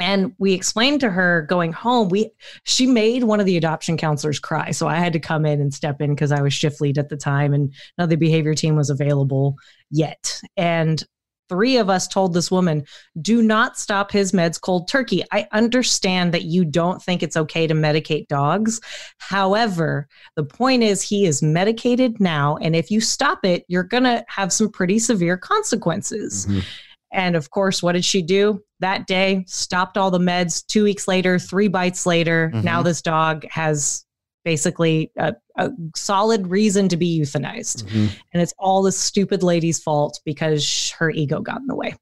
And 0.01 0.33
we 0.37 0.53
explained 0.53 1.01
to 1.01 1.09
her 1.09 1.41
going 1.49 1.73
home, 1.73 2.07
we 2.07 2.31
she 2.63 2.87
made 2.87 3.25
one 3.25 3.41
of 3.41 3.45
the 3.45 3.57
adoption 3.57 3.97
counselors 3.97 4.39
cry. 4.39 4.71
So 4.71 4.87
I 4.87 4.95
had 4.95 5.11
to 5.13 5.19
come 5.19 5.45
in 5.45 5.59
and 5.59 5.73
step 5.73 6.01
in 6.01 6.11
because 6.11 6.31
I 6.31 6.41
was 6.41 6.53
shift 6.53 6.79
lead 6.79 6.97
at 6.97 7.09
the 7.09 7.17
time 7.17 7.53
and 7.53 7.73
the 7.97 8.15
behavior 8.15 8.53
team 8.53 8.77
was 8.77 8.89
available 8.89 9.55
yet. 9.91 10.39
And 10.55 11.03
three 11.49 11.77
of 11.77 11.89
us 11.89 12.07
told 12.07 12.33
this 12.33 12.49
woman, 12.51 12.85
do 13.21 13.41
not 13.41 13.77
stop 13.77 14.11
his 14.11 14.31
meds 14.31 14.61
cold 14.61 14.87
turkey. 14.87 15.23
I 15.31 15.47
understand 15.51 16.33
that 16.33 16.43
you 16.43 16.63
don't 16.63 17.01
think 17.01 17.21
it's 17.21 17.35
okay 17.35 17.67
to 17.67 17.73
medicate 17.73 18.27
dogs. 18.27 18.79
However, 19.17 20.07
the 20.35 20.43
point 20.43 20.83
is 20.83 21.01
he 21.01 21.25
is 21.25 21.41
medicated 21.41 22.19
now. 22.19 22.57
And 22.57 22.75
if 22.75 22.89
you 22.91 23.01
stop 23.01 23.39
it, 23.43 23.65
you're 23.67 23.83
going 23.83 24.03
to 24.03 24.23
have 24.27 24.53
some 24.53 24.69
pretty 24.69 24.99
severe 24.99 25.37
consequences. 25.37 26.45
Mhm. 26.45 26.63
And 27.11 27.35
of 27.35 27.49
course, 27.49 27.81
what 27.81 27.93
did 27.93 28.05
she 28.05 28.21
do? 28.21 28.61
That 28.81 29.07
day, 29.07 29.43
stopped 29.47 29.97
all 29.97 30.11
the 30.11 30.19
meds. 30.19 30.65
Two 30.67 30.83
weeks 30.83 31.07
later, 31.07 31.39
three 31.39 31.67
bites 31.67 32.05
later, 32.05 32.51
Mhm. 32.53 32.63
now 32.63 32.83
this 32.83 33.01
dog 33.01 33.45
has 33.49 34.05
basically 34.49 35.11
a, 35.15 35.35
a 35.57 35.69
solid 35.95 36.47
reason 36.47 36.89
to 36.89 36.97
be 36.97 37.19
euthanized. 37.19 37.83
Mhm. 37.83 38.09
And 38.33 38.41
it's 38.41 38.53
all 38.57 38.81
this 38.81 38.97
stupid 38.97 39.43
lady's 39.43 39.79
fault 39.79 40.19
because 40.25 40.89
her 40.97 41.11
ego 41.11 41.39
got 41.39 41.61
in 41.61 41.67
the 41.67 41.75
way. 41.75 41.93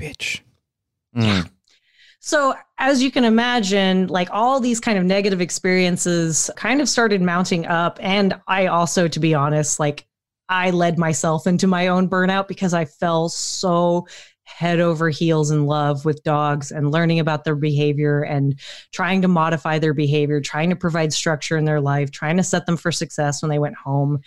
bitch 0.00 0.40
Mm. 1.14 1.50
So, 2.20 2.54
as 2.78 3.02
you 3.02 3.10
can 3.10 3.24
imagine, 3.24 4.06
like 4.08 4.28
all 4.30 4.60
these 4.60 4.80
kind 4.80 4.98
of 4.98 5.04
negative 5.04 5.40
experiences 5.40 6.50
kind 6.56 6.80
of 6.82 6.88
started 6.88 7.22
mounting 7.22 7.66
up. 7.66 7.98
And 8.02 8.38
I 8.46 8.66
also, 8.66 9.08
to 9.08 9.20
be 9.20 9.32
honest, 9.34 9.80
like 9.80 10.06
I 10.48 10.70
led 10.70 10.98
myself 10.98 11.46
into 11.46 11.66
my 11.66 11.88
own 11.88 12.08
burnout 12.08 12.48
because 12.48 12.74
I 12.74 12.84
fell 12.84 13.28
so 13.30 14.06
head 14.46 14.80
over 14.80 15.10
heels 15.10 15.50
in 15.50 15.66
love 15.66 16.04
with 16.04 16.22
dogs 16.22 16.70
and 16.70 16.92
learning 16.92 17.18
about 17.18 17.44
their 17.44 17.56
behavior 17.56 18.22
and 18.22 18.58
trying 18.92 19.20
to 19.22 19.28
modify 19.28 19.78
their 19.78 19.92
behavior, 19.92 20.40
trying 20.40 20.70
to 20.70 20.76
provide 20.76 21.12
structure 21.12 21.56
in 21.56 21.64
their 21.64 21.80
life, 21.80 22.10
trying 22.10 22.36
to 22.36 22.42
set 22.42 22.64
them 22.64 22.76
for 22.76 22.92
success 22.92 23.42
when 23.42 23.50
they 23.50 23.58
went 23.58 23.74
home. 23.76 24.20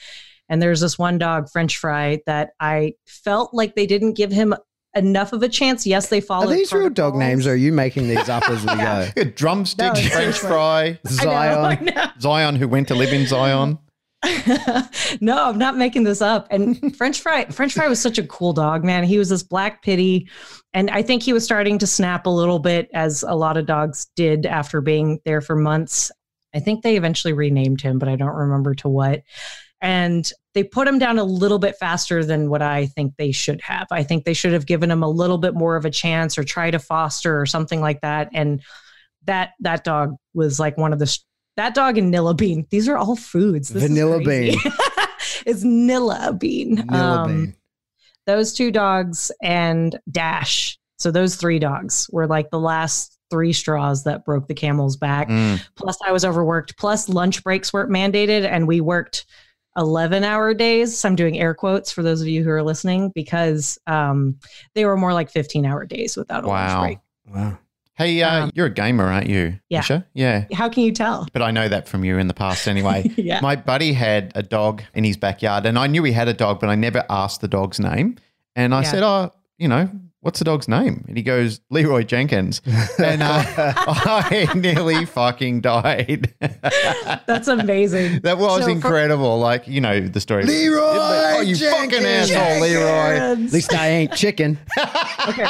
And 0.50 0.62
there's 0.62 0.82
this 0.82 1.00
one 1.00 1.18
dog, 1.18 1.50
French 1.50 1.78
Fry, 1.78 2.20
that 2.26 2.52
I 2.60 2.94
felt 3.06 3.54
like 3.54 3.76
they 3.76 3.86
didn't 3.88 4.14
give 4.14 4.32
him 4.32 4.54
enough 4.96 5.32
of 5.32 5.42
a 5.42 5.50
chance. 5.50 5.86
Yes, 5.88 6.10
they 6.10 6.20
followed. 6.20 6.44
are 6.44 6.46
followed. 6.48 6.58
these 6.58 6.74
real 6.74 6.90
dog 6.90 7.16
names 7.16 7.48
or 7.48 7.52
are 7.52 7.56
you 7.56 7.72
making 7.72 8.10
these 8.10 8.28
up 8.28 8.50
as 8.50 8.62
we 8.62 8.68
go 8.68 8.74
Yeah, 9.16 9.24
Drumstick, 9.36 9.86
No, 9.86 9.92
it's 9.92 10.02
French 10.02 10.38
French 10.38 10.38
fry, 10.38 10.82
I 10.84 10.90
know, 11.04 11.12
zion 11.12 11.58
I 11.58 11.76
know. 11.82 12.06
Zion, 12.20 12.56
who 12.56 12.68
went 12.68 12.88
to 12.90 12.96
live 12.96 13.14
in 13.14 13.26
Zion. 13.26 13.78
no, 15.22 15.46
I'm 15.46 15.58
not 15.58 15.78
making 15.78 16.04
this 16.04 16.22
up. 16.22 16.48
And 16.52 16.96
French 16.98 17.22
Fry, 17.22 17.46
French 17.46 17.74
Fry 17.74 17.88
was 17.88 18.02
such 18.02 18.18
a 18.18 18.28
cool 18.28 18.54
dog, 18.54 18.84
man. 18.84 19.04
He 19.04 19.18
was 19.18 19.30
this 19.30 19.44
black 19.44 19.82
pity, 19.82 20.30
and 20.74 20.90
I 20.90 21.02
think 21.02 21.24
he 21.24 21.34
was 21.34 21.46
starting 21.46 21.78
to 21.80 21.88
snap 21.88 22.26
a 22.26 22.30
little 22.30 22.60
bit, 22.60 22.90
as 22.94 23.24
a 23.24 23.36
lot 23.36 23.58
of 23.58 23.66
dogs 23.66 24.08
did 24.16 24.46
after 24.46 24.82
being 24.82 25.20
there 25.26 25.42
for 25.42 25.56
months. 25.56 26.12
I 26.54 26.60
think 26.60 26.84
they 26.84 26.98
eventually 26.98 27.34
renamed 27.34 27.82
him, 27.82 28.00
but 28.00 28.10
I 28.10 28.16
don't 28.16 28.36
remember 28.36 28.74
to 28.76 28.90
what. 28.90 29.22
And 29.82 30.30
they 30.54 30.64
put 30.64 30.88
him 30.88 31.00
down 31.00 31.20
a 31.20 31.24
little 31.24 31.60
bit 31.60 31.78
faster 31.80 32.26
than 32.26 32.50
what 32.50 32.62
I 32.62 32.88
think 32.88 33.14
they 33.18 33.32
should 33.32 33.62
have. 33.62 33.88
I 33.92 34.04
think 34.04 34.26
they 34.26 34.34
should 34.34 34.52
have 34.52 34.66
given 34.66 34.92
him 34.92 35.04
a 35.04 35.10
little 35.10 35.38
bit 35.38 35.54
more 35.54 35.76
of 35.78 35.86
a 35.86 35.92
chance 35.92 36.38
or 36.38 36.44
try 36.44 36.72
to 36.72 36.80
foster 36.80 37.40
or 37.40 37.46
something 37.46 37.80
like 37.80 38.02
that. 38.02 38.30
And 38.34 38.62
that 39.26 39.52
that 39.60 39.84
dog 39.84 40.16
was 40.34 40.60
like 40.60 40.78
one 40.78 40.92
of 40.92 41.00
the 41.00 41.18
that 41.60 41.76
dog 41.76 41.98
and 41.98 42.14
Nilla 42.14 42.36
Bean. 42.36 42.66
These 42.70 42.88
are 42.90 42.98
all 42.98 43.16
foods. 43.16 43.70
This 43.70 43.84
is 43.84 43.90
Vanilla 43.90 44.24
crazy. 44.24 44.58
it's 45.46 45.64
Nilla 45.64 46.38
Bean. 46.40 46.78
Vanilla 46.78 47.22
Um, 47.24 47.28
bean. 47.46 47.56
Those 48.26 48.54
two 48.54 48.72
dogs 48.72 49.32
and 49.42 50.00
Dash. 50.12 50.78
So 50.98 51.12
those 51.12 51.36
three 51.36 51.60
dogs 51.60 52.10
were 52.12 52.28
like 52.28 52.50
the 52.50 52.60
last 52.60 53.18
three 53.30 53.54
straws 53.54 54.04
that 54.06 54.26
broke 54.26 54.48
the 54.48 54.54
camel's 54.54 54.98
back. 54.98 55.28
Mm. 55.30 55.62
Plus, 55.76 55.98
I 56.06 56.12
was 56.12 56.26
overworked. 56.26 56.78
Plus, 56.78 57.08
lunch 57.10 57.44
breaks 57.44 57.72
weren't 57.72 57.92
mandated, 57.92 58.44
and 58.44 58.68
we 58.68 58.82
worked 58.82 59.26
11 59.78 60.24
hour 60.24 60.54
days. 60.54 61.04
I'm 61.06 61.16
doing 61.16 61.40
air 61.40 61.54
quotes 61.54 61.92
for 61.92 62.04
those 62.04 62.22
of 62.22 62.28
you 62.28 62.44
who 62.44 62.50
are 62.50 62.64
listening 62.64 63.12
because 63.16 63.78
um, 63.88 64.38
they 64.76 64.84
were 64.86 64.98
more 64.98 65.14
like 65.14 65.30
15 65.30 65.66
hour 65.66 65.86
days 65.86 66.18
without 66.18 66.44
a 66.44 66.48
Wow. 66.48 66.82
lunch 66.82 67.00
break. 67.26 67.36
wow 67.36 67.58
Hey, 68.00 68.22
uh, 68.24 68.46
Um, 68.46 68.52
you're 68.56 68.68
a 68.68 68.74
gamer, 68.74 69.04
aren't 69.12 69.28
you? 69.28 69.60
Yeah. 69.70 69.82
Misia? 69.82 70.06
Yeah. 70.14 70.46
How 70.54 70.70
can 70.70 70.84
you 70.84 70.92
tell? 70.94 71.28
But 71.34 71.42
I 71.42 71.52
know 71.52 71.68
that 71.68 71.88
from 71.90 72.06
you 72.06 72.18
in 72.18 72.28
the 72.28 72.34
past 72.34 72.66
anyway. 72.68 73.12
yeah. 73.18 73.42
My 73.42 73.58
buddy 73.58 73.92
had 73.92 74.32
a 74.36 74.42
dog 74.42 74.82
in 74.94 75.04
his 75.04 75.18
backyard, 75.18 75.66
and 75.66 75.78
I 75.78 75.88
knew 75.88 76.04
he 76.04 76.14
had 76.14 76.30
a 76.30 76.34
dog, 76.34 76.62
but 76.62 76.70
I 76.70 76.76
never 76.76 77.04
asked 77.10 77.42
the 77.42 77.50
dog's 77.50 77.78
name. 77.80 78.16
And 78.56 78.74
I 78.74 78.84
Yeah. 78.84 78.92
said, 78.92 79.04
Oh, 79.04 79.32
you 79.58 79.68
know, 79.68 79.90
what's 80.22 80.40
the 80.40 80.46
dog's 80.46 80.68
name? 80.68 81.06
And 81.08 81.18
he 81.18 81.24
goes, 81.24 81.62
Leroy 81.70 82.04
Jenkins. 82.04 82.62
And 83.00 83.24
uh, 83.24 83.44
I 83.48 84.52
nearly 84.56 85.06
fucking 85.06 85.62
died. 85.62 86.34
That's 87.26 87.48
amazing. 87.48 88.22
That 88.22 88.38
was 88.38 88.60
So 88.60 88.66
for- 88.66 88.72
incredible. 88.72 89.40
like, 89.40 89.68
you 89.68 89.80
know, 89.82 90.00
the 90.02 90.20
story. 90.20 90.44
Leroy 90.44 90.80
Oh, 90.84 91.42
you 91.42 91.56
fucking 91.56 91.90
Jenkins. 91.92 92.32
asshole, 92.32 92.62
Leroy. 92.62 93.18
at 93.18 93.40
least 93.54 93.74
i 93.74 93.88
ain't 93.88 94.14
chicken 94.14 94.60
Okay. 95.28 95.46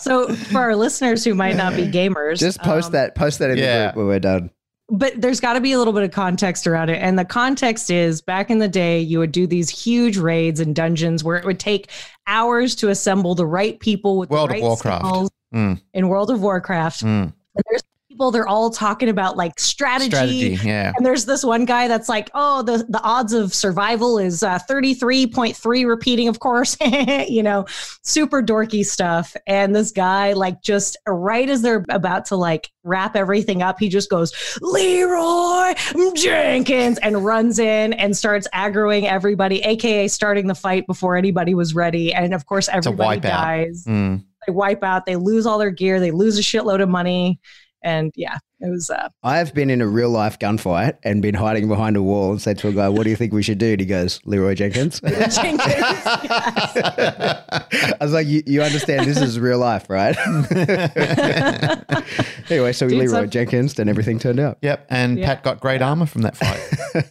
so 0.00 0.34
for 0.34 0.58
our 0.58 0.76
listeners 0.76 1.24
who 1.24 1.34
might 1.34 1.56
not 1.56 1.74
be 1.74 1.86
gamers, 1.90 2.38
just 2.38 2.60
post 2.60 2.86
um, 2.86 2.92
that 2.92 3.14
post 3.14 3.38
that 3.38 3.50
in 3.50 3.58
yeah. 3.58 3.78
the 3.78 3.84
group 3.92 3.96
when 3.96 4.06
we're 4.06 4.18
done 4.20 4.50
but 4.88 5.18
there's 5.20 5.40
got 5.40 5.54
to 5.54 5.60
be 5.60 5.72
a 5.72 5.78
little 5.78 5.92
bit 5.92 6.02
of 6.02 6.10
context 6.10 6.66
around 6.66 6.90
it. 6.90 7.00
And 7.00 7.18
the 7.18 7.24
context 7.24 7.90
is 7.90 8.20
back 8.20 8.50
in 8.50 8.58
the 8.58 8.68
day, 8.68 9.00
you 9.00 9.18
would 9.18 9.32
do 9.32 9.46
these 9.46 9.70
huge 9.70 10.18
raids 10.18 10.60
and 10.60 10.74
dungeons 10.74 11.24
where 11.24 11.36
it 11.36 11.44
would 11.44 11.58
take 11.58 11.90
hours 12.26 12.74
to 12.76 12.90
assemble 12.90 13.34
the 13.34 13.46
right 13.46 13.78
people 13.80 14.18
with 14.18 14.30
World 14.30 14.50
the 14.50 14.56
of 14.56 14.62
Warcraft. 14.62 15.30
Mm. 15.54 15.80
in 15.94 16.08
World 16.08 16.30
of 16.30 16.42
Warcraft. 16.42 17.04
Mm. 17.04 17.32
There's 17.70 17.83
people 18.14 18.30
they're 18.30 18.46
all 18.46 18.70
talking 18.70 19.08
about 19.08 19.36
like 19.36 19.58
strategy, 19.58 20.10
Strategy, 20.10 20.58
yeah. 20.64 20.92
and 20.96 21.04
there's 21.04 21.24
this 21.24 21.44
one 21.44 21.64
guy 21.64 21.88
that's 21.88 22.08
like 22.08 22.30
oh 22.32 22.62
the 22.62 22.86
the 22.88 23.00
odds 23.02 23.32
of 23.32 23.52
survival 23.52 24.18
is 24.18 24.44
uh, 24.44 24.58
33.3 24.70 25.86
repeating 25.86 26.28
of 26.28 26.38
course 26.38 26.76
you 27.28 27.42
know 27.42 27.66
super 28.02 28.40
dorky 28.40 28.84
stuff. 28.84 29.34
And 29.48 29.74
this 29.74 29.90
guy 29.90 30.32
like 30.34 30.62
just 30.62 30.96
right 31.08 31.48
as 31.48 31.62
they're 31.62 31.84
about 31.88 32.26
to 32.26 32.36
like 32.36 32.70
wrap 32.84 33.16
everything 33.16 33.62
up 33.62 33.80
he 33.80 33.88
just 33.88 34.10
goes 34.10 34.32
leroy 34.60 35.72
jenkins 36.14 36.98
and 36.98 37.24
runs 37.24 37.58
in 37.58 37.94
and 37.94 38.14
starts 38.16 38.46
aggroing 38.54 39.04
everybody 39.04 39.60
aka 39.62 40.06
starting 40.06 40.46
the 40.46 40.54
fight 40.54 40.86
before 40.86 41.16
anybody 41.16 41.54
was 41.54 41.74
ready. 41.74 42.14
And 42.14 42.32
of 42.32 42.46
course 42.46 42.68
everybody 42.68 43.20
dies. 43.20 43.84
Mm. 43.88 44.24
they 44.46 44.52
wipe 44.52 44.84
out 44.84 45.04
they 45.04 45.16
lose 45.16 45.46
all 45.46 45.58
their 45.58 45.70
gear 45.70 45.98
they 45.98 46.12
lose 46.12 46.38
a 46.38 46.42
shitload 46.42 46.80
of 46.80 46.88
money 46.88 47.40
and 47.84 48.12
yeah 48.16 48.38
it 48.60 48.70
was 48.70 48.88
uh 48.90 49.08
I've 49.22 49.54
been 49.54 49.70
in 49.70 49.80
a 49.82 49.86
real 49.86 50.10
life 50.10 50.38
gunfight 50.38 50.96
and 51.04 51.20
been 51.22 51.34
hiding 51.34 51.68
behind 51.68 51.96
a 51.96 52.02
wall 52.02 52.32
and 52.32 52.40
said 52.42 52.58
to 52.58 52.68
a 52.68 52.72
guy, 52.72 52.88
"What 52.88 53.04
do 53.04 53.10
you 53.10 53.16
think 53.16 53.32
we 53.34 53.42
should 53.42 53.58
do?" 53.58 53.72
And 53.72 53.80
he 53.80 53.86
goes, 53.86 54.20
"Leroy 54.24 54.54
Jenkins." 54.54 55.00
Jenkins. 55.00 55.60
I 56.80 57.96
was 58.00 58.12
like, 58.12 58.26
you, 58.26 58.42
"You 58.46 58.62
understand 58.62 59.06
this 59.06 59.20
is 59.20 59.38
real 59.38 59.58
life, 59.58 59.88
right?" 59.90 60.16
anyway, 62.50 62.72
so 62.72 62.86
we 62.86 62.90
Dude, 62.92 63.00
Leroy 63.00 63.12
some- 63.22 63.30
Jenkins, 63.30 63.78
and 63.78 63.88
everything 63.90 64.18
turned 64.18 64.40
out. 64.40 64.58
Yep. 64.62 64.86
And 64.90 65.18
Yeah. 65.18 65.26
Pat 65.26 65.42
got 65.42 65.60
great 65.60 65.82
armor 65.82 66.06
from 66.06 66.22
that 66.22 66.36
fight. 66.36 66.60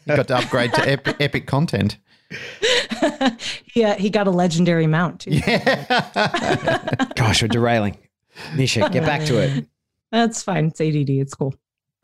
he 0.05 0.15
got 0.15 0.27
to 0.29 0.37
upgrade 0.37 0.73
to 0.73 0.89
epic, 0.89 1.15
epic 1.19 1.45
content. 1.47 1.97
yeah 3.75 3.93
he 3.95 4.09
got 4.09 4.25
a 4.27 4.31
legendary 4.31 4.87
mount 4.87 5.19
too. 5.21 5.39
Gosh, 7.15 7.41
we're 7.43 7.47
derailing. 7.47 7.95
Misia, 8.53 8.91
get 8.91 9.05
back 9.05 9.23
to 9.25 9.37
it. 9.37 9.67
That's 10.13 10.41
fine. 10.43 10.67
It's 10.67 10.79
ADD. 10.79 11.09
It's 11.09 11.33
cool. 11.33 11.53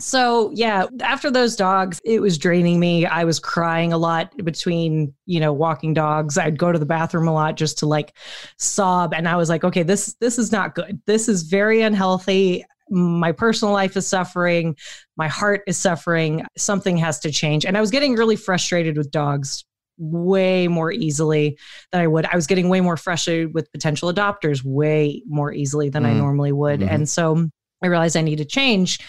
So 0.02 0.50
yeah, 0.54 0.86
after 1.02 1.30
those 1.30 1.56
dogs, 1.58 2.00
it 2.06 2.22
was 2.22 2.38
draining 2.38 2.80
me. 2.80 3.06
I 3.06 3.24
was 3.26 3.38
crying 3.40 3.92
a 3.94 3.98
lot 3.98 4.36
between, 4.46 5.14
you 5.26 5.40
know, 5.42 5.52
walking 5.54 5.94
dogs. 5.94 6.38
I'd 6.38 6.58
go 6.58 6.72
to 6.72 6.80
the 6.80 6.86
bathroom 6.86 7.28
a 7.28 7.34
lot 7.34 7.56
just 7.58 7.78
to 7.80 7.86
like 7.86 8.16
sob. 8.58 9.14
And 9.14 9.28
I 9.28 9.36
was 9.36 9.50
like, 9.50 9.64
okay, 9.66 9.84
this 9.84 10.16
this 10.22 10.40
is 10.40 10.52
not 10.52 10.74
good. 10.74 11.02
This 11.06 11.28
is 11.30 11.44
very 11.44 11.82
unhealthy. 11.82 12.66
My 12.90 13.32
personal 13.34 13.74
life 13.74 13.96
is 13.98 14.08
suffering. 14.08 14.76
My 15.18 15.28
heart 15.28 15.62
is 15.68 15.78
suffering. 15.78 16.46
Something 16.58 16.98
has 16.98 17.20
to 17.20 17.32
change. 17.32 17.66
And 17.66 17.78
I 17.78 17.82
was 17.82 17.92
getting 17.92 18.16
really 18.16 18.38
frustrated 18.38 18.98
with 18.98 19.12
dogs 19.12 19.66
way 19.98 20.68
more 20.70 20.94
easily 20.94 21.58
than 21.92 22.00
I 22.02 22.08
would. 22.08 22.26
I 22.26 22.36
was 22.36 22.48
getting 22.48 22.70
way 22.70 22.80
more 22.80 22.96
frustrated 22.98 23.54
with 23.54 23.70
potential 23.74 24.12
adopters 24.12 24.64
way 24.64 25.22
more 25.28 25.54
easily 25.54 25.90
than 25.90 26.06
I 26.06 26.14
Mm. 26.14 26.18
normally 26.18 26.52
would. 26.54 26.80
Mhm. 26.80 26.90
And 26.90 27.10
so 27.10 27.50
I 27.82 27.88
realized 27.88 28.18
I 28.18 28.22
need 28.22 28.38
to 28.38 28.46
change. 28.46 29.00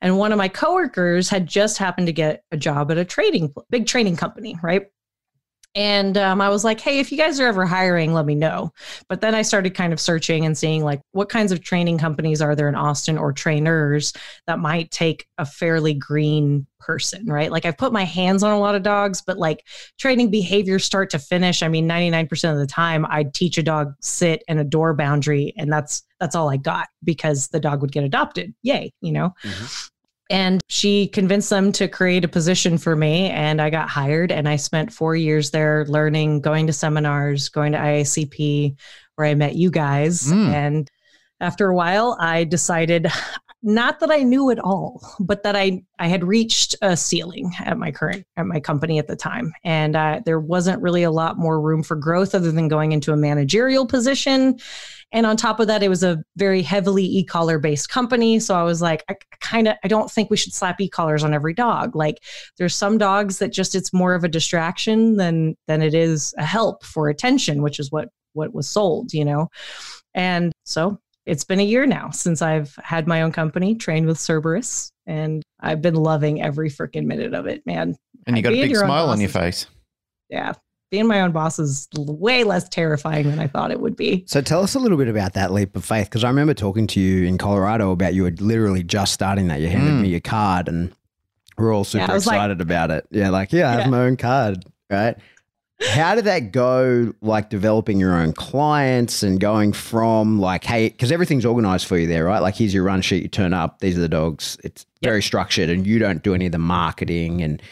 And 0.00 0.18
one 0.18 0.32
of 0.32 0.38
my 0.38 0.48
coworkers 0.48 1.28
had 1.28 1.46
just 1.46 1.78
happened 1.78 2.06
to 2.06 2.12
get 2.12 2.42
a 2.50 2.56
job 2.56 2.90
at 2.90 2.98
a 2.98 3.04
trading 3.04 3.52
big 3.68 3.86
trading 3.86 4.16
company, 4.16 4.56
right? 4.62 4.86
And 5.74 6.16
um, 6.18 6.40
I 6.40 6.48
was 6.48 6.64
like, 6.64 6.80
hey, 6.80 6.98
if 6.98 7.12
you 7.12 7.18
guys 7.18 7.38
are 7.38 7.46
ever 7.46 7.64
hiring, 7.64 8.12
let 8.12 8.26
me 8.26 8.34
know. 8.34 8.72
But 9.08 9.20
then 9.20 9.34
I 9.34 9.42
started 9.42 9.74
kind 9.74 9.92
of 9.92 10.00
searching 10.00 10.44
and 10.44 10.58
seeing 10.58 10.82
like 10.82 11.00
what 11.12 11.28
kinds 11.28 11.52
of 11.52 11.62
training 11.62 11.98
companies 11.98 12.42
are 12.42 12.56
there 12.56 12.68
in 12.68 12.74
Austin 12.74 13.16
or 13.16 13.32
trainers 13.32 14.12
that 14.46 14.58
might 14.58 14.90
take 14.90 15.26
a 15.38 15.46
fairly 15.46 15.94
green 15.94 16.66
person, 16.80 17.26
right? 17.26 17.52
Like 17.52 17.64
I've 17.64 17.78
put 17.78 17.92
my 17.92 18.04
hands 18.04 18.42
on 18.42 18.50
a 18.50 18.58
lot 18.58 18.74
of 18.74 18.82
dogs, 18.82 19.22
but 19.24 19.38
like 19.38 19.64
training 19.96 20.30
behavior 20.30 20.80
start 20.80 21.10
to 21.10 21.20
finish, 21.20 21.62
I 21.62 21.68
mean, 21.68 21.88
99% 21.88 22.52
of 22.52 22.58
the 22.58 22.66
time 22.66 23.06
I'd 23.08 23.32
teach 23.32 23.56
a 23.56 23.62
dog 23.62 23.94
sit 24.00 24.42
and 24.48 24.58
a 24.58 24.64
door 24.64 24.92
boundary, 24.94 25.54
and 25.56 25.72
that's 25.72 26.02
that's 26.18 26.34
all 26.34 26.50
I 26.50 26.56
got 26.56 26.88
because 27.04 27.48
the 27.48 27.60
dog 27.60 27.80
would 27.80 27.92
get 27.92 28.04
adopted. 28.04 28.54
Yay, 28.62 28.92
you 29.00 29.12
know? 29.12 29.34
And 30.30 30.62
she 30.68 31.08
convinced 31.08 31.50
them 31.50 31.72
to 31.72 31.88
create 31.88 32.24
a 32.24 32.28
position 32.28 32.78
for 32.78 32.94
me, 32.94 33.28
and 33.30 33.60
I 33.60 33.68
got 33.68 33.88
hired. 33.88 34.30
And 34.30 34.48
I 34.48 34.56
spent 34.56 34.92
four 34.92 35.16
years 35.16 35.50
there 35.50 35.84
learning, 35.88 36.40
going 36.40 36.68
to 36.68 36.72
seminars, 36.72 37.48
going 37.48 37.72
to 37.72 37.78
IACP, 37.78 38.76
where 39.16 39.26
I 39.26 39.34
met 39.34 39.56
you 39.56 39.70
guys. 39.70 40.22
Mm. 40.22 40.48
And 40.52 40.90
after 41.40 41.66
a 41.66 41.74
while, 41.74 42.16
I 42.20 42.44
decided 42.44 43.08
not 43.62 44.00
that 44.00 44.10
I 44.10 44.22
knew 44.22 44.50
it 44.50 44.58
all, 44.58 45.02
but 45.20 45.42
that 45.42 45.54
I 45.54 45.82
I 45.98 46.08
had 46.08 46.24
reached 46.24 46.74
a 46.80 46.96
ceiling 46.96 47.52
at 47.60 47.76
my 47.76 47.92
current 47.92 48.26
at 48.36 48.46
my 48.46 48.60
company 48.60 48.98
at 48.98 49.06
the 49.06 49.16
time, 49.16 49.52
and 49.64 49.96
uh, 49.96 50.20
there 50.24 50.40
wasn't 50.40 50.80
really 50.80 51.02
a 51.02 51.10
lot 51.10 51.38
more 51.38 51.60
room 51.60 51.82
for 51.82 51.96
growth 51.96 52.34
other 52.34 52.52
than 52.52 52.68
going 52.68 52.92
into 52.92 53.12
a 53.12 53.16
managerial 53.16 53.86
position. 53.86 54.58
And 55.12 55.26
on 55.26 55.36
top 55.36 55.58
of 55.58 55.66
that, 55.66 55.82
it 55.82 55.88
was 55.88 56.04
a 56.04 56.22
very 56.36 56.62
heavily 56.62 57.04
e-collar 57.04 57.58
based 57.58 57.88
company. 57.88 58.38
So 58.38 58.54
I 58.54 58.62
was 58.62 58.80
like, 58.80 59.04
I 59.08 59.16
kind 59.40 59.68
of 59.68 59.76
I 59.84 59.88
don't 59.88 60.10
think 60.10 60.30
we 60.30 60.36
should 60.36 60.54
slap 60.54 60.80
e-collars 60.80 61.24
on 61.24 61.34
every 61.34 61.52
dog. 61.52 61.94
Like 61.94 62.22
there's 62.56 62.74
some 62.74 62.96
dogs 62.96 63.38
that 63.38 63.52
just 63.52 63.74
it's 63.74 63.92
more 63.92 64.14
of 64.14 64.24
a 64.24 64.28
distraction 64.28 65.16
than 65.16 65.56
than 65.66 65.82
it 65.82 65.94
is 65.94 66.32
a 66.38 66.44
help 66.44 66.84
for 66.84 67.08
attention, 67.08 67.62
which 67.62 67.78
is 67.78 67.90
what 67.90 68.08
what 68.32 68.54
was 68.54 68.68
sold, 68.68 69.12
you 69.12 69.24
know. 69.24 69.48
And 70.14 70.52
so 70.64 70.98
it's 71.26 71.44
been 71.44 71.60
a 71.60 71.64
year 71.64 71.86
now 71.86 72.10
since 72.10 72.42
I've 72.42 72.74
had 72.82 73.06
my 73.06 73.22
own 73.22 73.32
company, 73.32 73.74
trained 73.74 74.06
with 74.06 74.18
Cerberus, 74.18 74.90
and 75.06 75.42
I've 75.60 75.82
been 75.82 75.94
loving 75.94 76.42
every 76.42 76.70
freaking 76.70 77.04
minute 77.06 77.34
of 77.34 77.46
it, 77.46 77.64
man. 77.66 77.96
And 78.26 78.36
you 78.36 78.42
got 78.42 78.52
a 78.52 78.60
big 78.60 78.74
smile 78.76 79.04
on 79.04 79.10
boss 79.10 79.18
your 79.20 79.28
is- 79.28 79.32
face. 79.32 79.66
Yeah. 80.28 80.52
Being 80.90 81.06
my 81.06 81.20
own 81.20 81.30
boss 81.30 81.60
is 81.60 81.86
way 81.96 82.42
less 82.42 82.68
terrifying 82.68 83.30
than 83.30 83.38
I 83.38 83.46
thought 83.46 83.70
it 83.70 83.78
would 83.80 83.94
be. 83.94 84.24
So 84.26 84.40
tell 84.40 84.62
us 84.64 84.74
a 84.74 84.80
little 84.80 84.98
bit 84.98 85.06
about 85.06 85.34
that 85.34 85.52
leap 85.52 85.76
of 85.76 85.84
faith, 85.84 86.06
because 86.06 86.24
I 86.24 86.28
remember 86.28 86.52
talking 86.52 86.88
to 86.88 87.00
you 87.00 87.26
in 87.26 87.38
Colorado 87.38 87.92
about 87.92 88.12
you 88.14 88.24
were 88.24 88.32
literally 88.32 88.82
just 88.82 89.12
starting 89.12 89.46
that. 89.48 89.60
You 89.60 89.68
handed 89.68 89.92
Mm. 89.92 90.00
me 90.02 90.08
your 90.08 90.18
card, 90.20 90.66
and 90.66 90.92
we're 91.56 91.72
all 91.72 91.84
super 91.84 92.10
I 92.10 92.14
was 92.14 92.26
like- 92.26 92.34
excited 92.38 92.60
about 92.60 92.90
it. 92.90 93.06
Yeah, 93.12 93.28
like 93.30 93.52
yeah, 93.52 93.70
I 93.70 93.80
have 93.82 93.90
my 93.90 94.00
own 94.00 94.16
card, 94.16 94.64
right? 94.90 95.16
How 95.88 96.14
did 96.14 96.24
that 96.24 96.52
go? 96.52 97.14
Like 97.22 97.48
developing 97.50 97.98
your 97.98 98.14
own 98.14 98.32
clients 98.32 99.22
and 99.22 99.40
going 99.40 99.72
from 99.72 100.38
like, 100.38 100.64
hey, 100.64 100.88
because 100.90 101.10
everything's 101.10 101.46
organized 101.46 101.86
for 101.86 101.96
you 101.98 102.06
there, 102.06 102.24
right? 102.24 102.40
Like, 102.40 102.54
here's 102.56 102.74
your 102.74 102.84
run 102.84 103.00
sheet. 103.00 103.22
You 103.22 103.28
turn 103.28 103.52
up. 103.54 103.78
These 103.80 103.96
are 103.96 104.00
the 104.02 104.08
dogs. 104.08 104.58
It's 104.62 104.84
very 105.02 105.22
structured, 105.22 105.70
and 105.70 105.86
you 105.86 105.98
don't 105.98 106.22
do 106.22 106.34
any 106.34 106.46
of 106.46 106.52
the 106.52 106.58
marketing, 106.58 107.42
and 107.42 107.62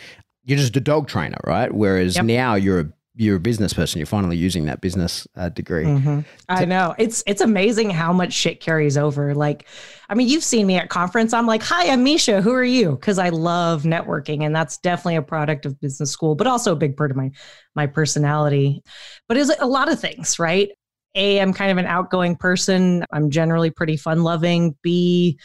you're 0.44 0.58
just 0.58 0.74
a 0.76 0.80
dog 0.80 1.08
trainer, 1.08 1.36
right? 1.44 1.70
Whereas 1.72 2.16
Yep. 2.16 2.24
now 2.24 2.54
you're 2.54 2.80
a 2.80 2.92
you're 3.18 3.36
a 3.36 3.40
business 3.40 3.72
person. 3.74 3.98
You're 3.98 4.06
finally 4.06 4.36
using 4.36 4.66
that 4.66 4.80
business 4.80 5.26
uh, 5.36 5.48
degree. 5.48 5.84
Mhm. 5.84 6.24
I 6.48 6.64
know. 6.64 6.94
It's 6.98 7.24
it's 7.26 7.40
amazing 7.40 7.90
how 7.90 8.12
much 8.12 8.32
shit 8.32 8.60
carries 8.60 8.96
over. 8.96 9.34
Like, 9.34 9.66
I 10.08 10.14
mean, 10.14 10.28
you've 10.28 10.44
seen 10.44 10.68
me 10.68 10.76
at 10.76 10.88
conference. 10.88 11.32
I'm 11.32 11.46
like, 11.46 11.62
"Hi, 11.64 11.90
I'm 11.90 12.04
Misia. 12.04 12.40
Who 12.40 12.52
are 12.52 12.62
you?" 12.64 12.92
Because 12.92 13.18
I 13.18 13.30
love 13.30 13.82
networking, 13.82 14.44
and 14.44 14.54
that's 14.54 14.78
definitely 14.78 15.16
a 15.16 15.22
product 15.22 15.66
of 15.66 15.80
business 15.80 16.12
school, 16.12 16.36
but 16.36 16.46
also 16.46 16.72
a 16.72 16.76
big 16.76 16.96
part 16.96 17.10
of 17.10 17.16
my 17.16 17.32
my 17.74 17.88
personality. 17.88 18.82
But 19.26 19.36
it's 19.36 19.50
a 19.58 19.66
lot 19.66 19.90
of 19.90 19.98
things, 19.98 20.38
right? 20.38 20.70
A, 21.16 21.40
I'm 21.40 21.52
kind 21.52 21.72
of 21.72 21.78
an 21.78 21.86
outgoing 21.86 22.36
person. 22.36 23.04
I'm 23.10 23.30
generally 23.30 23.70
pretty 23.70 23.96
fun 23.96 24.22
loving. 24.22 24.76
B, 24.82 25.40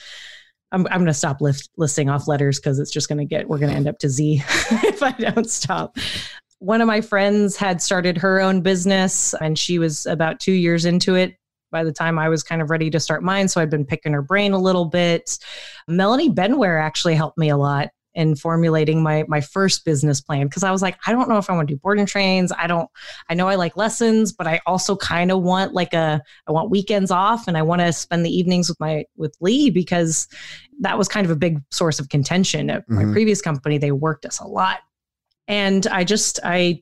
I'm, 0.72 0.86
I'm 0.88 1.00
going 1.00 1.06
to 1.08 1.14
stop 1.14 1.42
list, 1.42 1.72
listing 1.78 2.10
off 2.10 2.28
letters 2.28 2.60
because 2.60 2.78
it's 2.78 2.92
just 2.92 3.08
going 3.08 3.18
to 3.18 3.26
get, 3.26 3.48
we're 3.48 3.58
going 3.58 3.72
to 3.72 3.76
end 3.78 3.88
up 3.88 3.98
to 4.00 4.10
Z 4.10 4.44
if 4.48 5.02
I 5.02 5.12
don't 5.12 5.50
stop. 5.50 5.98
One 6.64 6.80
of 6.80 6.88
my 6.88 7.02
friends 7.02 7.58
had 7.58 7.82
started 7.82 8.18
her 8.20 8.40
own 8.40 8.62
business 8.62 9.34
and 9.42 9.60
she 9.60 9.80
was 9.80 10.06
about 10.06 10.40
two 10.40 10.54
years 10.54 10.86
into 10.86 11.14
it 11.16 11.36
by 11.74 11.84
the 11.84 11.92
time 11.92 12.18
I 12.18 12.30
was 12.30 12.42
kind 12.42 12.62
of 12.62 12.70
ready 12.70 12.90
to 12.90 13.02
start 13.02 13.22
mine. 13.22 13.50
So 13.50 13.60
I'd 13.60 13.70
been 13.70 13.84
picking 13.86 14.14
her 14.14 14.22
brain 14.22 14.54
a 14.54 14.58
little 14.58 14.86
bit. 14.86 15.38
Melanie 15.90 16.30
Benware 16.30 16.82
actually 16.82 17.16
helped 17.16 17.38
me 17.38 17.50
a 17.50 17.58
lot 17.58 17.90
in 18.16 18.34
formulating 18.38 19.04
my 19.04 19.26
my 19.28 19.42
first 19.42 19.84
business 19.84 20.22
plan 20.22 20.48
because 20.48 20.64
I 20.64 20.72
was 20.72 20.82
like, 20.82 20.96
I 21.06 21.12
don't 21.12 21.28
know 21.28 21.38
if 21.38 21.50
I 21.50 21.54
want 21.54 21.68
to 21.68 21.74
do 21.74 21.80
board 21.80 22.00
and 22.00 22.08
trains. 22.08 22.54
I 22.58 22.66
don't 22.68 22.90
I 23.28 23.34
know 23.34 23.50
I 23.50 23.56
like 23.56 23.76
lessons, 23.76 24.32
but 24.32 24.48
I 24.48 24.62
also 24.66 24.96
kind 24.96 25.32
of 25.32 25.42
want 25.42 25.74
like 25.74 25.94
a 25.94 26.22
I 26.48 26.52
want 26.54 26.70
weekends 26.70 27.12
off 27.12 27.50
and 27.50 27.58
I 27.58 27.62
want 27.64 27.82
to 27.82 27.92
spend 27.92 28.26
the 28.26 28.34
evenings 28.34 28.70
with 28.70 28.80
my 28.80 29.04
with 29.18 29.36
Lee 29.42 29.70
because 29.70 30.30
that 30.80 30.98
was 30.98 31.10
kind 31.10 31.26
of 31.26 31.32
a 31.32 31.36
big 31.36 31.60
source 31.72 32.00
of 32.00 32.08
contention 32.08 32.70
at 32.70 32.88
my 32.88 33.04
Mhm. 33.04 33.12
previous 33.12 33.42
company. 33.42 33.78
They 33.78 33.92
worked 33.92 34.26
us 34.26 34.40
a 34.40 34.48
lot. 34.48 34.78
And 35.48 35.86
I 35.88 36.04
just 36.04 36.40
I 36.44 36.82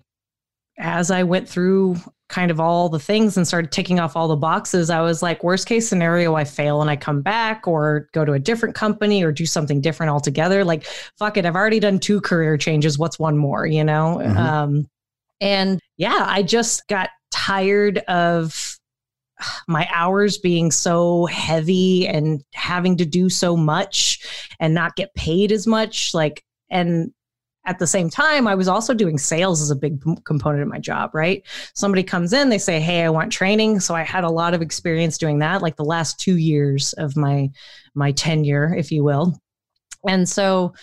as 0.77 1.11
I 1.11 1.23
went 1.23 1.47
through 1.47 1.97
kind 2.29 2.49
of 2.49 2.59
all 2.59 2.87
the 2.87 2.99
things 2.99 3.35
and 3.35 3.45
started 3.45 3.71
ticking 3.71 3.99
off 3.99 4.15
all 4.15 4.27
the 4.27 4.37
boxes, 4.37 4.89
I 4.89 5.01
was 5.01 5.21
like, 5.21 5.43
worst 5.43 5.67
case 5.67 5.87
scenario, 5.87 6.33
I 6.35 6.45
fail 6.45 6.81
and 6.81 6.89
I 6.89 6.95
come 6.95 7.21
back 7.21 7.67
or 7.67 8.07
go 8.13 8.23
to 8.23 8.33
a 8.33 8.39
different 8.39 8.73
company 8.73 9.21
or 9.21 9.31
do 9.33 9.45
something 9.45 9.81
different 9.81 10.11
altogether. 10.11 10.63
Like, 10.63 10.85
fuck 11.19 11.35
it, 11.37 11.45
I've 11.45 11.57
already 11.57 11.79
done 11.79 11.99
two 11.99 12.21
career 12.21 12.57
changes. 12.57 12.97
What's 12.97 13.19
one 13.19 13.37
more, 13.37 13.65
you 13.65 13.83
know? 13.83 14.21
Mhm. 14.23 14.37
Um, 14.37 14.87
and 15.41 15.79
yeah, 15.97 16.23
I 16.25 16.41
just 16.41 16.87
got 16.87 17.09
tired 17.31 17.97
of 18.07 18.77
my 19.67 19.87
hours 19.93 20.37
being 20.37 20.71
so 20.71 21.25
heavy 21.25 22.07
and 22.07 22.43
having 22.53 22.95
to 22.97 23.05
do 23.05 23.29
so 23.29 23.57
much 23.57 24.19
and 24.59 24.73
not 24.73 24.95
get 24.95 25.13
paid 25.15 25.51
as 25.51 25.67
much. 25.67 26.13
Like, 26.13 26.43
and 26.69 27.11
at 27.65 27.79
the 27.79 27.87
same 27.87 28.09
time, 28.09 28.47
I 28.47 28.55
was 28.55 28.67
also 28.67 28.93
doing 28.93 29.17
sales 29.17 29.61
as 29.61 29.69
a 29.69 29.75
big 29.75 30.01
component 30.23 30.63
of 30.63 30.67
my 30.67 30.79
job, 30.79 31.11
right? 31.13 31.43
Somebody 31.75 32.03
comes 32.03 32.33
in, 32.33 32.49
they 32.49 32.57
say, 32.57 32.79
Hey, 32.79 33.03
I 33.03 33.09
want 33.09 33.31
training. 33.31 33.79
So 33.79 33.93
I 33.93 34.03
had 34.03 34.23
a 34.23 34.29
lot 34.29 34.53
of 34.53 34.61
experience 34.61 35.17
doing 35.17 35.39
that, 35.39 35.61
like 35.61 35.75
the 35.75 35.85
last 35.85 36.19
two 36.19 36.37
years 36.37 36.93
of 36.93 37.15
my 37.15 37.49
my 37.93 38.11
tenure, 38.11 38.73
if 38.75 38.91
you 38.91 39.03
will. 39.03 39.39
And 40.07 40.27
so 40.27 40.73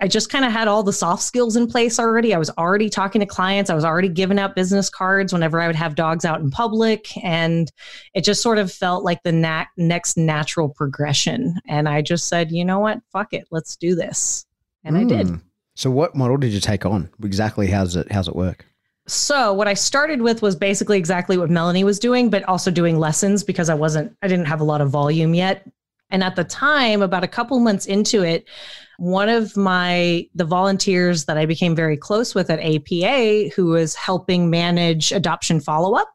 I 0.00 0.06
just 0.06 0.30
kind 0.30 0.44
of 0.44 0.52
had 0.52 0.68
all 0.68 0.82
the 0.82 0.92
soft 0.92 1.22
skills 1.22 1.56
in 1.56 1.66
place 1.66 1.98
already. 1.98 2.32
I 2.32 2.38
was 2.38 2.50
already 2.50 2.88
talking 2.88 3.20
to 3.20 3.26
clients. 3.26 3.68
I 3.68 3.74
was 3.74 3.84
already 3.84 4.08
giving 4.08 4.38
out 4.38 4.54
business 4.54 4.88
cards 4.88 5.32
whenever 5.32 5.60
I 5.60 5.66
would 5.66 5.76
have 5.76 5.96
dogs 5.96 6.24
out 6.24 6.40
in 6.40 6.50
public. 6.50 7.08
And 7.24 7.70
it 8.14 8.22
just 8.22 8.42
sort 8.42 8.58
of 8.58 8.72
felt 8.72 9.04
like 9.04 9.22
the 9.24 9.32
nat- 9.32 9.66
next 9.76 10.16
natural 10.16 10.68
progression. 10.68 11.54
And 11.66 11.88
I 11.88 12.02
just 12.02 12.28
said, 12.28 12.52
you 12.52 12.64
know 12.64 12.78
what? 12.78 13.00
Fuck 13.12 13.32
it. 13.32 13.48
Let's 13.50 13.76
do 13.76 13.96
this. 13.96 14.46
And 14.84 14.96
mm. 14.96 15.00
I 15.00 15.04
did. 15.04 15.40
So 15.78 15.92
what 15.92 16.16
model 16.16 16.36
did 16.36 16.52
you 16.52 16.58
take 16.58 16.84
on? 16.84 17.08
Exactly 17.22 17.68
how's 17.68 17.94
it 17.94 18.10
how's 18.10 18.26
it 18.26 18.34
work? 18.34 18.66
So 19.06 19.54
what 19.54 19.68
I 19.68 19.74
started 19.74 20.20
with 20.20 20.42
was 20.42 20.56
basically 20.56 20.98
exactly 20.98 21.38
what 21.38 21.50
Melanie 21.50 21.84
was 21.84 22.00
doing, 22.00 22.30
but 22.30 22.42
also 22.48 22.72
doing 22.72 22.98
lessons 22.98 23.44
because 23.44 23.68
I 23.68 23.74
wasn't 23.74 24.12
I 24.20 24.26
didn't 24.26 24.46
have 24.46 24.60
a 24.60 24.64
lot 24.64 24.80
of 24.80 24.90
volume 24.90 25.34
yet. 25.34 25.70
And 26.10 26.24
at 26.24 26.34
the 26.34 26.42
time, 26.42 27.00
about 27.00 27.22
a 27.22 27.28
couple 27.28 27.60
months 27.60 27.86
into 27.86 28.24
it, 28.24 28.48
one 28.96 29.28
of 29.28 29.56
my 29.56 30.26
the 30.34 30.44
volunteers 30.44 31.26
that 31.26 31.38
I 31.38 31.46
became 31.46 31.76
very 31.76 31.96
close 31.96 32.34
with 32.34 32.50
at 32.50 32.58
APA, 32.58 33.50
who 33.54 33.66
was 33.66 33.94
helping 33.94 34.50
manage 34.50 35.12
adoption 35.12 35.60
follow 35.60 35.94
up 35.96 36.12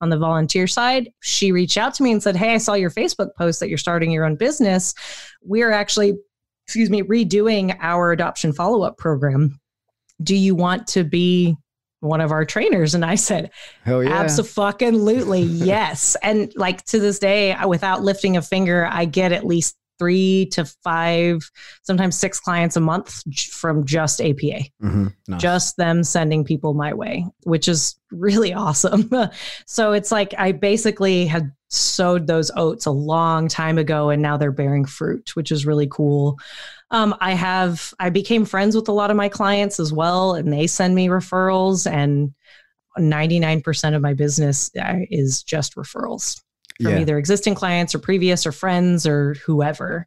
on 0.00 0.08
the 0.08 0.16
volunteer 0.18 0.66
side, 0.66 1.12
she 1.20 1.52
reached 1.52 1.76
out 1.76 1.92
to 1.94 2.02
me 2.02 2.10
and 2.10 2.22
said, 2.22 2.36
"Hey, 2.36 2.54
I 2.54 2.58
saw 2.58 2.72
your 2.72 2.90
Facebook 2.90 3.34
post 3.36 3.60
that 3.60 3.68
you're 3.68 3.76
starting 3.76 4.10
your 4.10 4.24
own 4.24 4.36
business. 4.36 4.94
We're 5.42 5.72
actually, 5.72 6.14
excuse 6.66 6.90
me, 6.90 7.02
redoing 7.02 7.76
our 7.80 8.12
adoption 8.12 8.52
follow 8.52 8.82
up 8.82 8.96
program. 8.98 9.60
Do 10.22 10.36
you 10.36 10.54
want 10.54 10.86
to 10.88 11.04
be 11.04 11.56
one 12.00 12.20
of 12.20 12.30
our 12.32 12.44
trainers 12.44 12.94
and 12.94 13.04
I 13.04 13.14
said, 13.14 13.50
Hell 13.84 14.04
yeah. 14.04 14.10
Absolutely, 14.10 15.42
yes. 15.42 16.16
And 16.22 16.52
like 16.54 16.84
to 16.86 17.00
this 17.00 17.18
day, 17.18 17.56
without 17.66 18.02
lifting 18.02 18.36
a 18.36 18.42
finger, 18.42 18.86
I 18.90 19.06
get 19.06 19.32
at 19.32 19.44
least 19.44 19.76
three 19.98 20.46
to 20.52 20.64
five, 20.64 21.48
sometimes 21.82 22.18
six 22.18 22.40
clients 22.40 22.76
a 22.76 22.80
month 22.80 23.22
from 23.50 23.84
just 23.84 24.20
APA. 24.20 24.64
Mm-hmm. 24.82 25.06
Nice. 25.28 25.40
Just 25.40 25.76
them 25.76 26.04
sending 26.04 26.44
people 26.44 26.74
my 26.74 26.94
way, 26.94 27.26
which 27.44 27.68
is 27.68 27.96
really 28.10 28.52
awesome. 28.54 29.10
so 29.66 29.92
it's 29.92 30.12
like 30.12 30.34
I 30.38 30.52
basically 30.52 31.26
had 31.26 31.52
sowed 31.70 32.26
those 32.26 32.50
oats 32.56 32.86
a 32.86 32.90
long 32.90 33.48
time 33.48 33.78
ago 33.78 34.10
and 34.10 34.22
now 34.22 34.36
they're 34.36 34.52
bearing 34.52 34.84
fruit, 34.84 35.34
which 35.34 35.50
is 35.50 35.66
really 35.66 35.88
cool. 35.90 36.38
Um, 36.90 37.14
I 37.20 37.32
have, 37.32 37.92
I 37.98 38.10
became 38.10 38.44
friends 38.44 38.76
with 38.76 38.88
a 38.88 38.92
lot 38.92 39.10
of 39.10 39.16
my 39.16 39.28
clients 39.28 39.80
as 39.80 39.92
well, 39.92 40.34
and 40.34 40.52
they 40.52 40.68
send 40.68 40.94
me 40.94 41.08
referrals, 41.08 41.90
and 41.90 42.32
99% 42.96 43.96
of 43.96 44.02
my 44.02 44.14
business 44.14 44.70
uh, 44.80 44.98
is 45.10 45.42
just 45.42 45.74
referrals 45.74 46.40
from 46.80 46.92
yeah. 46.92 47.00
either 47.00 47.18
existing 47.18 47.54
clients 47.54 47.94
or 47.94 47.98
previous 47.98 48.46
or 48.46 48.52
friends 48.52 49.06
or 49.06 49.34
whoever. 49.46 50.06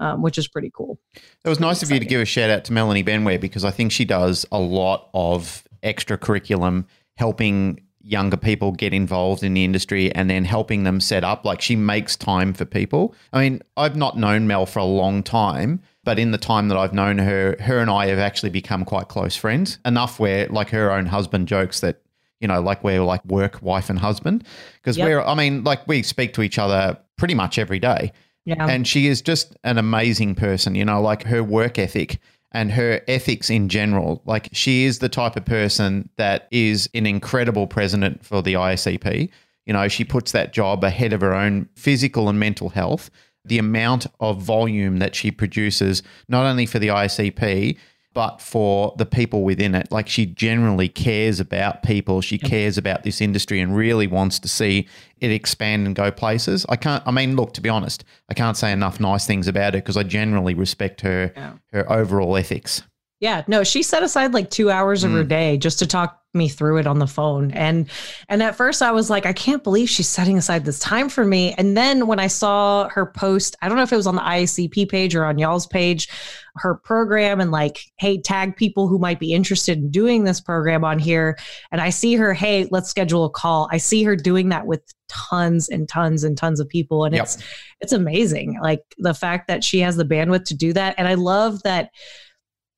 Um, 0.00 0.22
which 0.22 0.38
is 0.38 0.46
pretty 0.46 0.70
cool. 0.72 1.00
It 1.44 1.48
was 1.48 1.58
nice 1.58 1.82
of 1.82 1.90
you 1.90 1.98
to 1.98 2.06
give 2.06 2.20
a 2.20 2.24
shout 2.24 2.50
out 2.50 2.62
to 2.66 2.72
Melanie 2.72 3.02
Benware 3.02 3.40
because 3.40 3.64
I 3.64 3.72
think 3.72 3.90
she 3.90 4.04
does 4.04 4.46
a 4.52 4.58
lot 4.60 5.10
of 5.12 5.64
extra 5.82 6.16
curriculum 6.16 6.86
helping 7.16 7.80
younger 8.08 8.36
people 8.36 8.72
get 8.72 8.94
involved 8.94 9.42
in 9.42 9.54
the 9.54 9.64
industry 9.64 10.14
and 10.14 10.30
then 10.30 10.44
helping 10.44 10.84
them 10.84 11.00
set 11.00 11.24
up. 11.24 11.44
Like 11.44 11.60
she 11.60 11.76
makes 11.76 12.16
time 12.16 12.54
for 12.54 12.64
people. 12.64 13.14
I 13.32 13.40
mean, 13.40 13.62
I've 13.76 13.96
not 13.96 14.16
known 14.16 14.46
Mel 14.46 14.66
for 14.66 14.78
a 14.78 14.84
long 14.84 15.22
time, 15.22 15.82
but 16.04 16.18
in 16.18 16.30
the 16.30 16.38
time 16.38 16.68
that 16.68 16.78
I've 16.78 16.94
known 16.94 17.18
her, 17.18 17.56
her 17.60 17.78
and 17.78 17.90
I 17.90 18.06
have 18.06 18.18
actually 18.18 18.50
become 18.50 18.84
quite 18.84 19.08
close 19.08 19.36
friends. 19.36 19.78
Enough 19.84 20.18
where 20.18 20.46
like 20.48 20.70
her 20.70 20.90
own 20.90 21.06
husband 21.06 21.48
jokes 21.48 21.80
that 21.80 22.00
you 22.40 22.48
know, 22.48 22.60
like 22.60 22.82
we're 22.84 23.02
like 23.02 23.24
work, 23.24 23.60
wife, 23.62 23.90
and 23.90 23.98
husband. 23.98 24.44
Because 24.76 24.96
yep. 24.96 25.06
we're, 25.06 25.20
I 25.20 25.34
mean, 25.34 25.64
like 25.64 25.86
we 25.88 26.02
speak 26.02 26.34
to 26.34 26.42
each 26.42 26.58
other 26.58 26.98
pretty 27.16 27.34
much 27.34 27.58
every 27.58 27.78
day. 27.78 28.12
Yeah. 28.44 28.66
And 28.66 28.86
she 28.86 29.08
is 29.08 29.20
just 29.20 29.56
an 29.64 29.76
amazing 29.76 30.34
person, 30.34 30.74
you 30.74 30.84
know, 30.84 31.02
like 31.02 31.24
her 31.24 31.44
work 31.44 31.78
ethic 31.78 32.18
and 32.52 32.72
her 32.72 33.02
ethics 33.06 33.50
in 33.50 33.68
general. 33.68 34.22
Like 34.24 34.48
she 34.52 34.84
is 34.84 35.00
the 35.00 35.08
type 35.08 35.36
of 35.36 35.44
person 35.44 36.08
that 36.16 36.48
is 36.50 36.88
an 36.94 37.06
incredible 37.06 37.66
president 37.66 38.24
for 38.24 38.40
the 38.42 38.54
IACP. 38.54 39.28
You 39.66 39.72
know, 39.74 39.86
she 39.88 40.04
puts 40.04 40.32
that 40.32 40.54
job 40.54 40.82
ahead 40.82 41.12
of 41.12 41.20
her 41.20 41.34
own 41.34 41.68
physical 41.74 42.28
and 42.28 42.40
mental 42.40 42.70
health. 42.70 43.10
The 43.44 43.58
amount 43.58 44.06
of 44.20 44.40
volume 44.40 44.98
that 44.98 45.14
she 45.14 45.30
produces, 45.30 46.02
not 46.28 46.46
only 46.46 46.64
for 46.64 46.78
the 46.78 46.88
IACP, 46.88 47.76
but 48.14 48.40
for 48.40 48.94
the 48.96 49.06
people 49.06 49.42
within 49.42 49.74
it. 49.74 49.92
Like 49.92 50.08
she 50.08 50.26
generally 50.26 50.88
cares 50.88 51.40
about 51.40 51.82
people. 51.82 52.20
She 52.20 52.36
yep. 52.36 52.50
cares 52.50 52.78
about 52.78 53.02
this 53.02 53.20
industry 53.20 53.60
and 53.60 53.76
really 53.76 54.06
wants 54.06 54.38
to 54.40 54.48
see 54.48 54.88
it 55.20 55.30
expand 55.30 55.86
and 55.86 55.94
go 55.94 56.10
places. 56.10 56.64
I 56.68 56.76
can't. 56.76 57.02
I 57.06 57.10
mean, 57.10 57.36
look. 57.36 57.54
To 57.54 57.60
be 57.60 57.68
honest, 57.68 58.04
I 58.28 58.34
can't 58.34 58.56
say 58.56 58.72
enough 58.72 59.00
nice 59.00 59.26
things 59.26 59.48
about 59.48 59.74
her 59.74 59.80
because 59.80 59.96
I 59.96 60.02
generally 60.02 60.54
respect 60.54 61.00
her 61.02 61.32
yeah. 61.36 61.52
her 61.72 61.90
overall 61.90 62.36
ethics. 62.36 62.82
Yeah, 63.20 63.42
no, 63.48 63.64
she 63.64 63.82
set 63.82 64.02
aside 64.02 64.32
like 64.32 64.48
two 64.48 64.70
hours 64.70 65.02
of 65.02 65.10
mm. 65.10 65.14
her 65.14 65.24
day 65.24 65.56
just 65.56 65.80
to 65.80 65.86
talk 65.86 66.22
me 66.38 66.48
through 66.48 66.78
it 66.78 66.86
on 66.86 66.98
the 66.98 67.06
phone. 67.06 67.50
And 67.50 67.88
and 68.28 68.42
at 68.42 68.56
first 68.56 68.80
I 68.80 68.92
was 68.92 69.10
like, 69.10 69.26
I 69.26 69.32
can't 69.32 69.62
believe 69.64 69.90
she's 69.90 70.08
setting 70.08 70.38
aside 70.38 70.64
this 70.64 70.78
time 70.78 71.08
for 71.08 71.24
me. 71.24 71.54
And 71.58 71.76
then 71.76 72.06
when 72.06 72.18
I 72.18 72.28
saw 72.28 72.88
her 72.88 73.06
post, 73.06 73.56
I 73.60 73.68
don't 73.68 73.76
know 73.76 73.82
if 73.82 73.92
it 73.92 73.96
was 73.96 74.06
on 74.06 74.16
the 74.16 74.22
IACP 74.22 74.88
page 74.88 75.14
or 75.14 75.24
on 75.24 75.38
y'all's 75.38 75.66
page, 75.66 76.08
her 76.56 76.74
program 76.74 77.40
and 77.40 77.50
like, 77.50 77.80
hey, 77.98 78.20
tag 78.20 78.56
people 78.56 78.88
who 78.88 78.98
might 78.98 79.20
be 79.20 79.32
interested 79.32 79.78
in 79.78 79.90
doing 79.90 80.24
this 80.24 80.40
program 80.40 80.84
on 80.84 80.98
here. 80.98 81.38
And 81.72 81.80
I 81.80 81.90
see 81.90 82.14
her, 82.14 82.32
hey, 82.32 82.68
let's 82.70 82.88
schedule 82.88 83.24
a 83.24 83.30
call. 83.30 83.68
I 83.70 83.78
see 83.78 84.02
her 84.04 84.16
doing 84.16 84.48
that 84.50 84.66
with 84.66 84.82
tons 85.08 85.68
and 85.68 85.88
tons 85.88 86.24
and 86.24 86.36
tons 86.36 86.60
of 86.60 86.68
people. 86.68 87.04
And 87.04 87.14
yep. 87.14 87.24
it's 87.24 87.38
it's 87.80 87.92
amazing. 87.92 88.58
Like 88.60 88.80
the 88.98 89.14
fact 89.14 89.48
that 89.48 89.64
she 89.64 89.80
has 89.80 89.96
the 89.96 90.04
bandwidth 90.04 90.44
to 90.46 90.56
do 90.56 90.72
that. 90.72 90.94
And 90.98 91.08
I 91.08 91.14
love 91.14 91.62
that 91.62 91.90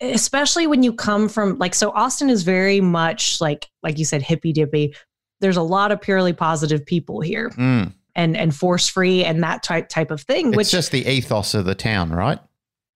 especially 0.01 0.67
when 0.67 0.83
you 0.83 0.93
come 0.93 1.29
from 1.29 1.59
like 1.59 1.75
so 1.75 1.91
austin 1.91 2.31
is 2.31 2.43
very 2.43 2.81
much 2.81 3.41
like 3.41 3.69
like 3.83 3.99
you 3.99 4.05
said 4.05 4.23
hippy 4.23 4.53
dippy. 4.53 4.95
There's 5.41 5.57
a 5.57 5.63
lot 5.63 5.91
of 5.91 6.03
purely 6.03 6.35
positive 6.35 6.85
people 6.85 7.21
here 7.21 7.51
mm. 7.51 7.93
and 8.15 8.37
and 8.37 8.55
force 8.55 8.89
free 8.89 9.25
and 9.25 9.43
that 9.43 9.63
type 9.63 9.89
type 9.89 10.11
of 10.11 10.21
thing 10.21 10.49
it's 10.49 10.57
which 10.57 10.71
just 10.71 10.93
the 10.93 11.07
ethos 11.07 11.55
of 11.55 11.65
the 11.65 11.75
town 11.75 12.11
right? 12.11 12.39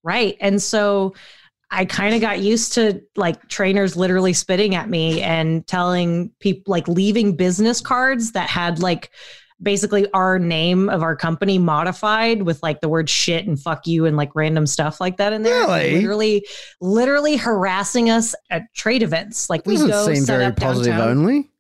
Right. 0.03 0.37
And 0.41 0.61
so 0.61 1.15
i 1.71 1.85
kind 1.87 2.15
of 2.15 2.21
got 2.21 2.41
used 2.41 2.75
to 2.75 3.01
like 3.17 3.49
trainers 3.49 3.97
literally 3.97 4.35
spitting 4.35 4.75
at 4.75 4.91
me 4.91 5.23
and 5.23 5.67
telling 5.67 6.31
people 6.39 6.71
like 6.71 6.87
leaving 6.87 7.35
business 7.37 7.81
cards 7.81 8.33
that 8.33 8.51
had 8.51 8.81
like 8.81 9.11
basically 9.63 10.11
our 10.13 10.39
name 10.39 10.89
of 10.89 11.03
our 11.03 11.17
company 11.17 11.59
modified 11.59 12.43
with 12.43 12.63
like 12.63 12.81
the 12.81 12.89
word 12.89 13.09
shit 13.09 13.47
and 13.47 13.61
fuck 13.61 13.87
you 13.87 14.05
and 14.07 14.17
like 14.17 14.35
random 14.35 14.67
stuff 14.67 15.01
like 15.01 15.17
that 15.17 15.33
in 15.33 15.43
there. 15.43 15.67
Really? 15.67 15.95
Literally, 15.97 16.47
literally 16.81 17.37
harassing 17.37 18.11
us 18.11 18.35
at 18.51 18.63
trade 18.75 19.03
events. 19.03 19.49
Like 19.49 19.65
we 19.67 19.77
go 19.77 20.13
seem 20.13 20.25
very 20.25 20.53
positive 20.53 20.95
downtown. 20.95 21.19
only. 21.19 21.51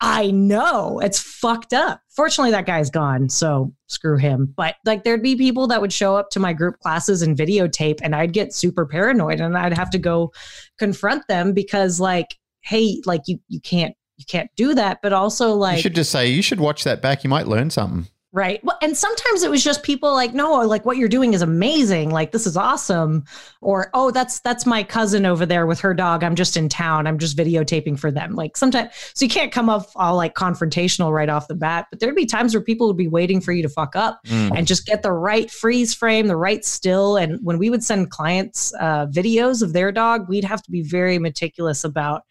I 0.00 0.30
know 0.30 1.00
it's 1.00 1.18
fucked 1.18 1.72
up. 1.72 2.02
Fortunately, 2.10 2.50
that 2.50 2.66
guy's 2.66 2.90
gone, 2.90 3.30
so 3.30 3.72
screw 3.86 4.18
him. 4.18 4.52
But 4.54 4.74
like, 4.84 5.04
there'd 5.04 5.22
be 5.22 5.36
people 5.36 5.66
that 5.68 5.80
would 5.80 5.92
show 5.92 6.16
up 6.16 6.28
to 6.30 6.40
my 6.40 6.52
group 6.52 6.78
classes 6.80 7.22
and 7.22 7.36
videotape, 7.36 8.00
and 8.02 8.14
I'd 8.14 8.34
get 8.34 8.52
super 8.52 8.84
paranoid, 8.84 9.40
and 9.40 9.56
I'd 9.56 9.76
have 9.76 9.88
to 9.90 9.98
go 9.98 10.32
confront 10.78 11.26
them 11.28 11.54
because, 11.54 11.98
like, 11.98 12.36
hey, 12.60 13.00
like 13.06 13.22
you 13.26 13.38
you 13.48 13.60
can't 13.60 13.94
you 14.16 14.24
can't 14.26 14.50
do 14.56 14.74
that. 14.74 15.00
But 15.02 15.12
also 15.12 15.54
like 15.54 15.76
you 15.76 15.82
should 15.82 15.94
just 15.94 16.10
say 16.10 16.28
you 16.28 16.42
should 16.42 16.60
watch 16.60 16.84
that 16.84 17.02
back. 17.02 17.24
You 17.24 17.30
might 17.30 17.46
learn 17.46 17.70
something. 17.70 18.08
Right. 18.36 18.62
Well, 18.62 18.76
and 18.82 18.94
sometimes 18.94 19.44
it 19.44 19.50
was 19.50 19.64
just 19.64 19.82
people 19.82 20.12
like, 20.12 20.34
no, 20.34 20.60
like 20.60 20.84
what 20.84 20.98
you're 20.98 21.08
doing 21.08 21.32
is 21.32 21.40
amazing. 21.40 22.10
Like 22.10 22.32
this 22.32 22.46
is 22.46 22.54
awesome. 22.54 23.24
Or, 23.62 23.88
oh, 23.94 24.10
that's 24.10 24.40
that's 24.40 24.66
my 24.66 24.82
cousin 24.82 25.24
over 25.24 25.46
there 25.46 25.64
with 25.64 25.80
her 25.80 25.94
dog. 25.94 26.22
I'm 26.22 26.34
just 26.34 26.54
in 26.54 26.68
town. 26.68 27.06
I'm 27.06 27.16
just 27.16 27.34
videotaping 27.34 27.98
for 27.98 28.10
them. 28.10 28.34
Like 28.34 28.58
sometimes 28.58 28.90
so 29.14 29.24
you 29.24 29.30
can't 29.30 29.52
come 29.52 29.70
off 29.70 29.90
all 29.96 30.16
like 30.16 30.34
confrontational 30.34 31.14
right 31.14 31.30
off 31.30 31.48
the 31.48 31.54
bat, 31.54 31.86
but 31.90 31.98
there'd 31.98 32.14
be 32.14 32.26
times 32.26 32.52
where 32.52 32.62
people 32.62 32.86
would 32.88 32.98
be 32.98 33.08
waiting 33.08 33.40
for 33.40 33.52
you 33.52 33.62
to 33.62 33.70
fuck 33.70 33.96
up 33.96 34.20
mm. 34.26 34.52
and 34.54 34.66
just 34.66 34.84
get 34.84 35.02
the 35.02 35.12
right 35.12 35.50
freeze 35.50 35.94
frame, 35.94 36.26
the 36.26 36.36
right 36.36 36.62
still. 36.62 37.16
And 37.16 37.38
when 37.42 37.56
we 37.56 37.70
would 37.70 37.84
send 37.84 38.10
clients 38.10 38.74
uh, 38.78 39.06
videos 39.06 39.62
of 39.62 39.72
their 39.72 39.90
dog, 39.90 40.28
we'd 40.28 40.44
have 40.44 40.62
to 40.64 40.70
be 40.70 40.82
very 40.82 41.18
meticulous 41.18 41.84
about 41.84 42.24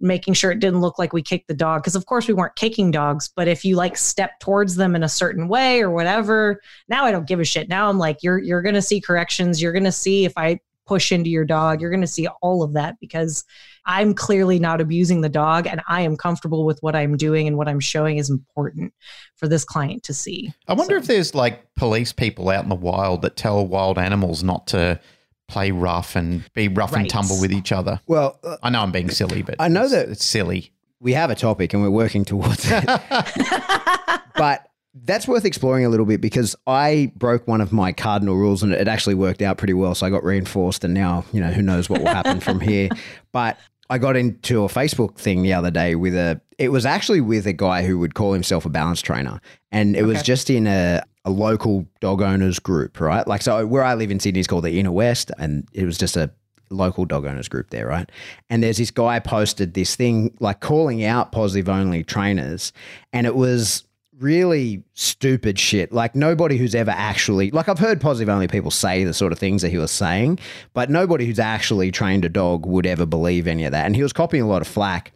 making 0.00 0.34
sure 0.34 0.50
it 0.50 0.60
didn't 0.60 0.80
look 0.80 0.98
like 0.98 1.12
we 1.12 1.22
kicked 1.22 1.48
the 1.48 1.54
dog 1.54 1.82
because 1.82 1.96
of 1.96 2.06
course 2.06 2.28
we 2.28 2.34
weren't 2.34 2.54
kicking 2.54 2.90
dogs 2.90 3.28
but 3.34 3.48
if 3.48 3.64
you 3.64 3.74
like 3.76 3.96
step 3.96 4.38
towards 4.40 4.76
them 4.76 4.94
in 4.94 5.02
a 5.02 5.08
certain 5.08 5.48
way 5.48 5.80
or 5.80 5.90
whatever 5.90 6.60
now 6.88 7.04
i 7.04 7.10
don't 7.10 7.26
give 7.26 7.40
a 7.40 7.44
shit. 7.44 7.68
Now 7.68 7.88
i'm 7.88 7.98
like 7.98 8.22
you're 8.22 8.38
you're 8.38 8.62
going 8.62 8.74
to 8.74 8.82
see 8.82 9.00
corrections. 9.00 9.60
You're 9.60 9.72
going 9.72 9.84
to 9.84 9.92
see 9.92 10.24
if 10.24 10.32
i 10.36 10.60
push 10.86 11.12
into 11.12 11.28
your 11.28 11.44
dog. 11.44 11.82
You're 11.82 11.90
going 11.90 12.00
to 12.00 12.06
see 12.06 12.26
all 12.40 12.62
of 12.62 12.72
that 12.74 12.98
because 13.00 13.44
i'm 13.86 14.14
clearly 14.14 14.58
not 14.58 14.80
abusing 14.80 15.20
the 15.20 15.28
dog 15.28 15.66
and 15.66 15.80
i 15.88 16.00
am 16.02 16.16
comfortable 16.16 16.64
with 16.64 16.78
what 16.82 16.94
i'm 16.94 17.16
doing 17.16 17.46
and 17.46 17.56
what 17.56 17.68
i'm 17.68 17.80
showing 17.80 18.18
is 18.18 18.28
important 18.28 18.92
for 19.36 19.48
this 19.48 19.64
client 19.64 20.02
to 20.04 20.14
see. 20.14 20.52
I 20.66 20.74
wonder 20.74 20.96
so. 20.96 20.98
if 20.98 21.06
there's 21.06 21.34
like 21.34 21.74
police 21.74 22.12
people 22.12 22.48
out 22.50 22.62
in 22.62 22.68
the 22.68 22.74
wild 22.74 23.22
that 23.22 23.36
tell 23.36 23.66
wild 23.66 23.98
animals 23.98 24.42
not 24.42 24.66
to 24.68 25.00
play 25.48 25.70
rough 25.70 26.14
and 26.14 26.44
be 26.54 26.68
rough 26.68 26.92
and 26.92 27.08
tumble 27.08 27.40
with 27.40 27.52
each 27.52 27.72
other. 27.72 28.00
Well, 28.06 28.38
uh, 28.44 28.56
I 28.62 28.70
know 28.70 28.80
I'm 28.82 28.92
being 28.92 29.10
silly, 29.10 29.42
but 29.42 29.56
I 29.58 29.68
know 29.68 29.84
it's- 29.86 29.92
that- 29.92 30.10
it's 30.10 30.24
silly. 30.24 30.72
we 31.00 31.12
have 31.14 31.30
a 31.30 31.34
topic 31.34 31.72
and 31.74 31.82
we're 31.82 31.90
working 31.90 32.24
towards 32.24 32.64
it. 32.70 32.84
but 34.36 34.64
that's 35.04 35.28
worth 35.28 35.44
exploring 35.44 35.84
a 35.84 35.88
little 35.88 36.06
bit 36.06 36.20
because 36.20 36.56
I 36.66 37.12
broke 37.16 37.46
one 37.46 37.60
of 37.60 37.72
my 37.72 37.92
cardinal 37.92 38.36
rules 38.36 38.62
and 38.62 38.72
it 38.72 38.88
actually 38.88 39.14
worked 39.14 39.42
out 39.42 39.58
pretty 39.58 39.74
well. 39.74 39.94
So 39.94 40.06
I 40.06 40.10
got 40.10 40.24
reinforced, 40.24 40.82
and 40.84 40.92
now, 40.94 41.24
you 41.32 41.40
know, 41.40 41.50
who 41.52 41.62
knows 41.62 41.88
what 41.88 42.00
will 42.00 42.08
happen 42.08 42.40
from 42.40 42.60
here. 42.60 42.88
But 43.32 43.58
I 43.90 43.98
got 43.98 44.16
into 44.16 44.64
a 44.64 44.68
Facebook 44.68 45.16
thing 45.16 45.42
the 45.42 45.52
other 45.52 45.70
day 45.70 45.94
with 45.94 46.14
a, 46.14 46.40
it 46.58 46.70
was 46.70 46.84
actually 46.84 47.20
with 47.20 47.46
a 47.46 47.52
guy 47.52 47.86
who 47.86 47.98
would 47.98 48.14
call 48.14 48.32
himself 48.32 48.64
a 48.66 48.68
balance 48.70 49.00
trainer. 49.00 49.40
And 49.70 49.94
it 49.94 50.02
was 50.04 50.22
just 50.22 50.50
in 50.50 50.66
a, 50.66 51.02
a 51.28 51.30
local 51.30 51.86
dog 52.00 52.22
owners 52.22 52.58
group, 52.58 52.98
right? 52.98 53.26
Like, 53.28 53.42
so 53.42 53.66
where 53.66 53.84
I 53.84 53.94
live 53.94 54.10
in 54.10 54.18
Sydney 54.18 54.40
is 54.40 54.46
called 54.46 54.64
the 54.64 54.80
Inner 54.80 54.90
West, 54.90 55.30
and 55.38 55.68
it 55.74 55.84
was 55.84 55.98
just 55.98 56.16
a 56.16 56.30
local 56.70 57.04
dog 57.04 57.26
owners 57.26 57.48
group 57.48 57.68
there, 57.70 57.86
right? 57.86 58.10
And 58.48 58.62
there's 58.62 58.78
this 58.78 58.90
guy 58.90 59.18
posted 59.18 59.74
this 59.74 59.94
thing 59.94 60.34
like 60.40 60.60
calling 60.60 61.04
out 61.04 61.30
positive 61.32 61.68
only 61.68 62.02
trainers, 62.02 62.72
and 63.12 63.26
it 63.26 63.34
was 63.34 63.84
really 64.18 64.82
stupid 64.94 65.58
shit. 65.58 65.92
Like 65.92 66.14
nobody 66.14 66.56
who's 66.56 66.74
ever 66.74 66.90
actually 66.90 67.50
like 67.50 67.68
I've 67.68 67.78
heard 67.78 68.00
positive 68.00 68.28
only 68.28 68.48
people 68.48 68.70
say 68.70 69.04
the 69.04 69.14
sort 69.14 69.32
of 69.32 69.38
things 69.38 69.62
that 69.62 69.68
he 69.68 69.78
was 69.78 69.90
saying, 69.90 70.38
but 70.72 70.90
nobody 70.90 71.26
who's 71.26 71.38
actually 71.38 71.90
trained 71.90 72.24
a 72.24 72.28
dog 72.28 72.66
would 72.66 72.86
ever 72.86 73.06
believe 73.06 73.46
any 73.46 73.64
of 73.64 73.72
that. 73.72 73.86
And 73.86 73.94
he 73.94 74.02
was 74.02 74.12
copying 74.12 74.42
a 74.42 74.48
lot 74.48 74.62
of 74.62 74.68
flack. 74.68 75.12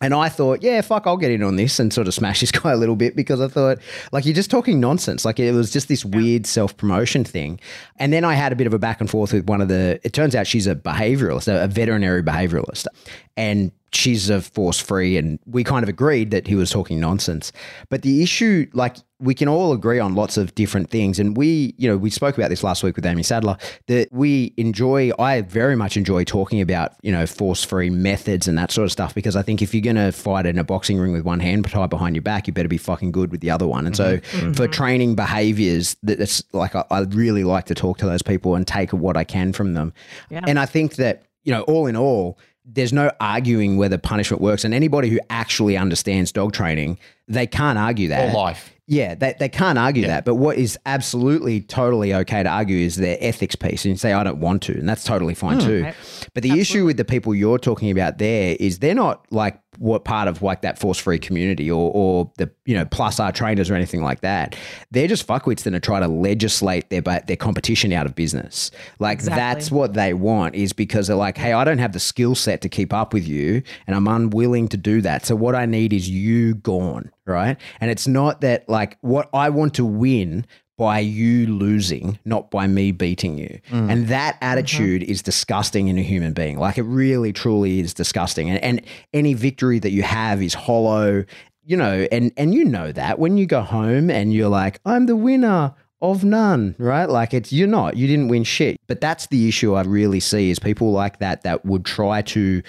And 0.00 0.12
I 0.12 0.28
thought, 0.28 0.62
yeah, 0.62 0.80
fuck, 0.80 1.06
I'll 1.06 1.16
get 1.16 1.30
in 1.30 1.42
on 1.42 1.56
this 1.56 1.78
and 1.78 1.92
sort 1.92 2.06
of 2.06 2.14
smash 2.14 2.40
this 2.42 2.50
guy 2.50 2.72
a 2.72 2.76
little 2.76 2.96
bit 2.96 3.16
because 3.16 3.40
I 3.40 3.48
thought, 3.48 3.78
like, 4.12 4.24
you're 4.24 4.34
just 4.34 4.50
talking 4.50 4.80
nonsense. 4.80 5.24
Like, 5.24 5.38
it 5.40 5.52
was 5.52 5.70
just 5.70 5.88
this 5.88 6.04
weird 6.04 6.46
self 6.46 6.76
promotion 6.76 7.24
thing. 7.24 7.60
And 7.96 8.12
then 8.12 8.24
I 8.24 8.34
had 8.34 8.52
a 8.52 8.56
bit 8.56 8.66
of 8.66 8.74
a 8.74 8.78
back 8.78 9.00
and 9.00 9.08
forth 9.08 9.32
with 9.32 9.46
one 9.46 9.60
of 9.60 9.68
the, 9.68 10.00
it 10.04 10.12
turns 10.12 10.34
out 10.34 10.46
she's 10.46 10.66
a 10.66 10.74
behavioralist, 10.74 11.52
a, 11.52 11.66
veterinary 11.68 12.22
behavioralist. 12.22 12.86
And 13.36 13.72
she's 13.92 14.30
a 14.30 14.40
force 14.40 14.80
free. 14.80 15.16
And 15.16 15.38
we 15.46 15.64
kind 15.64 15.82
of 15.82 15.88
agreed 15.88 16.30
that 16.30 16.46
he 16.46 16.54
was 16.54 16.70
talking 16.70 17.00
nonsense. 17.00 17.52
But 17.88 18.02
the 18.02 18.22
issue, 18.22 18.68
like, 18.72 18.96
we 19.18 19.34
can 19.34 19.48
all 19.48 19.72
agree 19.72 19.98
on 19.98 20.14
lots 20.14 20.36
of 20.36 20.54
different 20.54 20.90
things. 20.90 21.18
And 21.18 21.36
we, 21.36 21.74
you 21.78 21.88
know, 21.88 21.96
we 21.96 22.10
spoke 22.10 22.36
about 22.36 22.50
this 22.50 22.62
last 22.62 22.82
week 22.82 22.96
with 22.96 23.06
Aimee 23.06 23.22
Sadler 23.22 23.56
that 23.86 24.12
we 24.12 24.52
enjoy, 24.58 25.10
I 25.18 25.40
very 25.40 25.74
much 25.74 25.96
enjoy 25.96 26.24
talking 26.24 26.60
about, 26.60 26.92
you 27.02 27.12
know, 27.12 27.26
force 27.26 27.64
free 27.64 27.88
methods 27.88 28.46
and 28.46 28.58
that 28.58 28.70
sort 28.70 28.84
of 28.84 28.92
stuff 28.92 29.14
because 29.14 29.34
I 29.34 29.40
think 29.40 29.62
if 29.62 29.74
you're 29.74 29.82
going 29.82 29.96
to 29.96 30.12
fight 30.12 30.44
in 30.44 30.58
a 30.58 30.64
boxing 30.64 30.98
ring 30.98 31.12
with 31.12 31.24
one 31.24 31.40
hand 31.40 31.66
tied 31.70 31.88
behind 31.88 32.14
your 32.14 32.22
back, 32.22 32.46
you 32.46 32.52
better 32.52 32.68
be 32.68 32.76
fucking 32.76 33.10
good 33.10 33.30
with 33.30 33.40
the 33.40 33.50
other 33.50 33.66
one. 33.66 33.86
And 33.86 33.96
so 33.96 34.18
mm-hmm. 34.18 34.36
Mm-hmm. 34.38 34.52
for 34.52 34.68
training 34.68 35.14
behaviors, 35.14 35.96
that's 36.02 36.42
like, 36.52 36.74
I, 36.74 36.84
I 36.90 37.00
really 37.00 37.44
like 37.44 37.64
to 37.66 37.74
talk 37.74 37.96
to 37.98 38.06
those 38.06 38.22
people 38.22 38.54
and 38.54 38.66
take 38.66 38.92
what 38.92 39.16
I 39.16 39.24
can 39.24 39.54
from 39.54 39.72
them. 39.72 39.94
Yeah. 40.30 40.44
And 40.46 40.58
I 40.58 40.66
think 40.66 40.96
that, 40.96 41.22
you 41.42 41.52
know, 41.52 41.62
all 41.62 41.86
in 41.86 41.96
all, 41.96 42.38
there's 42.66 42.92
no 42.92 43.10
arguing 43.20 43.76
whether 43.76 43.96
punishment 43.96 44.42
works. 44.42 44.64
And 44.64 44.74
anybody 44.74 45.08
who 45.08 45.20
actually 45.30 45.76
understands 45.76 46.32
dog 46.32 46.52
training, 46.52 46.98
they 47.28 47.46
can't 47.46 47.78
argue 47.78 48.08
that. 48.08 48.30
Or 48.30 48.36
life. 48.36 48.72
Yeah, 48.88 49.16
they, 49.16 49.34
they 49.38 49.48
can't 49.48 49.78
argue 49.78 50.06
that. 50.06 50.24
But 50.24 50.36
what 50.36 50.58
is 50.58 50.78
absolutely 50.86 51.60
totally 51.60 52.14
okay 52.14 52.44
to 52.44 52.48
argue 52.48 52.78
is 52.78 52.96
their 52.96 53.16
ethics 53.20 53.56
piece. 53.56 53.84
And 53.84 53.92
you 53.92 53.96
say, 53.96 54.12
I 54.12 54.22
don't 54.22 54.38
want 54.38 54.62
to. 54.62 54.74
And 54.74 54.88
that's 54.88 55.02
totally 55.02 55.34
fine 55.34 55.58
hmm. 55.58 55.66
too. 55.66 55.82
Right. 55.84 55.94
But 56.34 56.44
the 56.44 56.60
issue 56.60 56.84
with 56.84 56.96
the 56.96 57.04
people 57.04 57.34
you're 57.34 57.58
talking 57.58 57.90
about 57.90 58.18
there 58.18 58.56
is 58.60 58.78
they're 58.78 58.94
not 58.94 59.26
like 59.32 59.60
what 59.78 60.04
part 60.04 60.28
of 60.28 60.42
like 60.42 60.62
that 60.62 60.78
force 60.78 60.98
free 60.98 61.18
community 61.18 61.70
or, 61.70 61.90
or 61.94 62.30
the, 62.38 62.50
you 62.64 62.74
know, 62.74 62.84
plus 62.84 63.20
our 63.20 63.32
trainers 63.32 63.70
or 63.70 63.74
anything 63.74 64.02
like 64.02 64.20
that. 64.20 64.56
They're 64.90 65.08
just 65.08 65.26
fuckwits 65.26 65.62
that 65.64 65.74
are 65.74 65.80
trying 65.80 66.02
to 66.02 66.08
legislate 66.08 66.90
their, 66.90 67.00
their 67.00 67.36
competition 67.36 67.92
out 67.92 68.06
of 68.06 68.14
business. 68.14 68.70
Like 68.98 69.18
Exactly. 69.18 69.40
that's 69.40 69.70
what 69.70 69.94
they 69.94 70.14
want 70.14 70.54
is 70.54 70.72
because 70.72 71.06
they're 71.06 71.16
like, 71.16 71.38
hey, 71.38 71.52
I 71.52 71.64
don't 71.64 71.78
have 71.78 71.92
the 71.92 72.00
skill 72.00 72.34
set 72.34 72.60
to 72.62 72.68
keep 72.68 72.92
up 72.92 73.12
with 73.12 73.26
you 73.26 73.62
and 73.86 73.96
I'm 73.96 74.08
unwilling 74.08 74.68
to 74.68 74.76
do 74.76 75.00
that. 75.02 75.26
So 75.26 75.36
what 75.36 75.54
I 75.54 75.66
need 75.66 75.92
is 75.92 76.08
you 76.08 76.54
gone, 76.54 77.10
right? 77.24 77.56
And 77.80 77.90
it's 77.90 78.06
not 78.06 78.40
that 78.42 78.68
like 78.68 78.98
what 79.00 79.28
I 79.32 79.50
want 79.50 79.74
to 79.74 79.84
win 79.84 80.46
by 80.76 80.98
you 80.98 81.46
losing, 81.46 82.18
not 82.24 82.50
by 82.50 82.66
me 82.66 82.92
beating 82.92 83.38
you. 83.38 83.58
Mm. 83.70 83.90
And 83.90 84.08
that 84.08 84.34
mm-hmm. 84.34 84.44
attitude 84.44 85.02
is 85.04 85.22
disgusting 85.22 85.88
in 85.88 85.98
a 85.98 86.02
human 86.02 86.32
being. 86.32 86.58
Like 86.58 86.76
it 86.76 86.82
really, 86.82 87.32
truly 87.32 87.80
is 87.80 87.94
disgusting. 87.94 88.50
And, 88.50 88.62
and 88.62 88.82
any 89.14 89.34
victory 89.34 89.78
that 89.78 89.90
you 89.90 90.02
have 90.02 90.42
is 90.42 90.54
hollow, 90.54 91.24
you 91.64 91.76
know, 91.76 92.06
and, 92.12 92.32
and 92.36 92.54
you 92.54 92.64
know 92.64 92.92
that 92.92 93.18
when 93.18 93.38
you 93.38 93.46
go 93.46 93.62
home 93.62 94.10
and 94.10 94.34
you're 94.34 94.48
like, 94.48 94.80
I'm 94.84 95.06
the 95.06 95.16
winner 95.16 95.74
of 96.02 96.24
none, 96.24 96.74
right? 96.78 97.08
Like 97.08 97.32
it's 97.32 97.52
you're 97.52 97.68
not, 97.68 97.96
you 97.96 98.06
didn't 98.06 98.28
win 98.28 98.44
shit. 98.44 98.78
But 98.86 99.00
that's 99.00 99.28
the 99.28 99.48
issue 99.48 99.74
I 99.74 99.82
really 99.82 100.20
see 100.20 100.50
is 100.50 100.58
people 100.58 100.92
like 100.92 101.20
that 101.20 101.42
that 101.42 101.64
would 101.64 101.86
try 101.86 102.20
to 102.22 102.62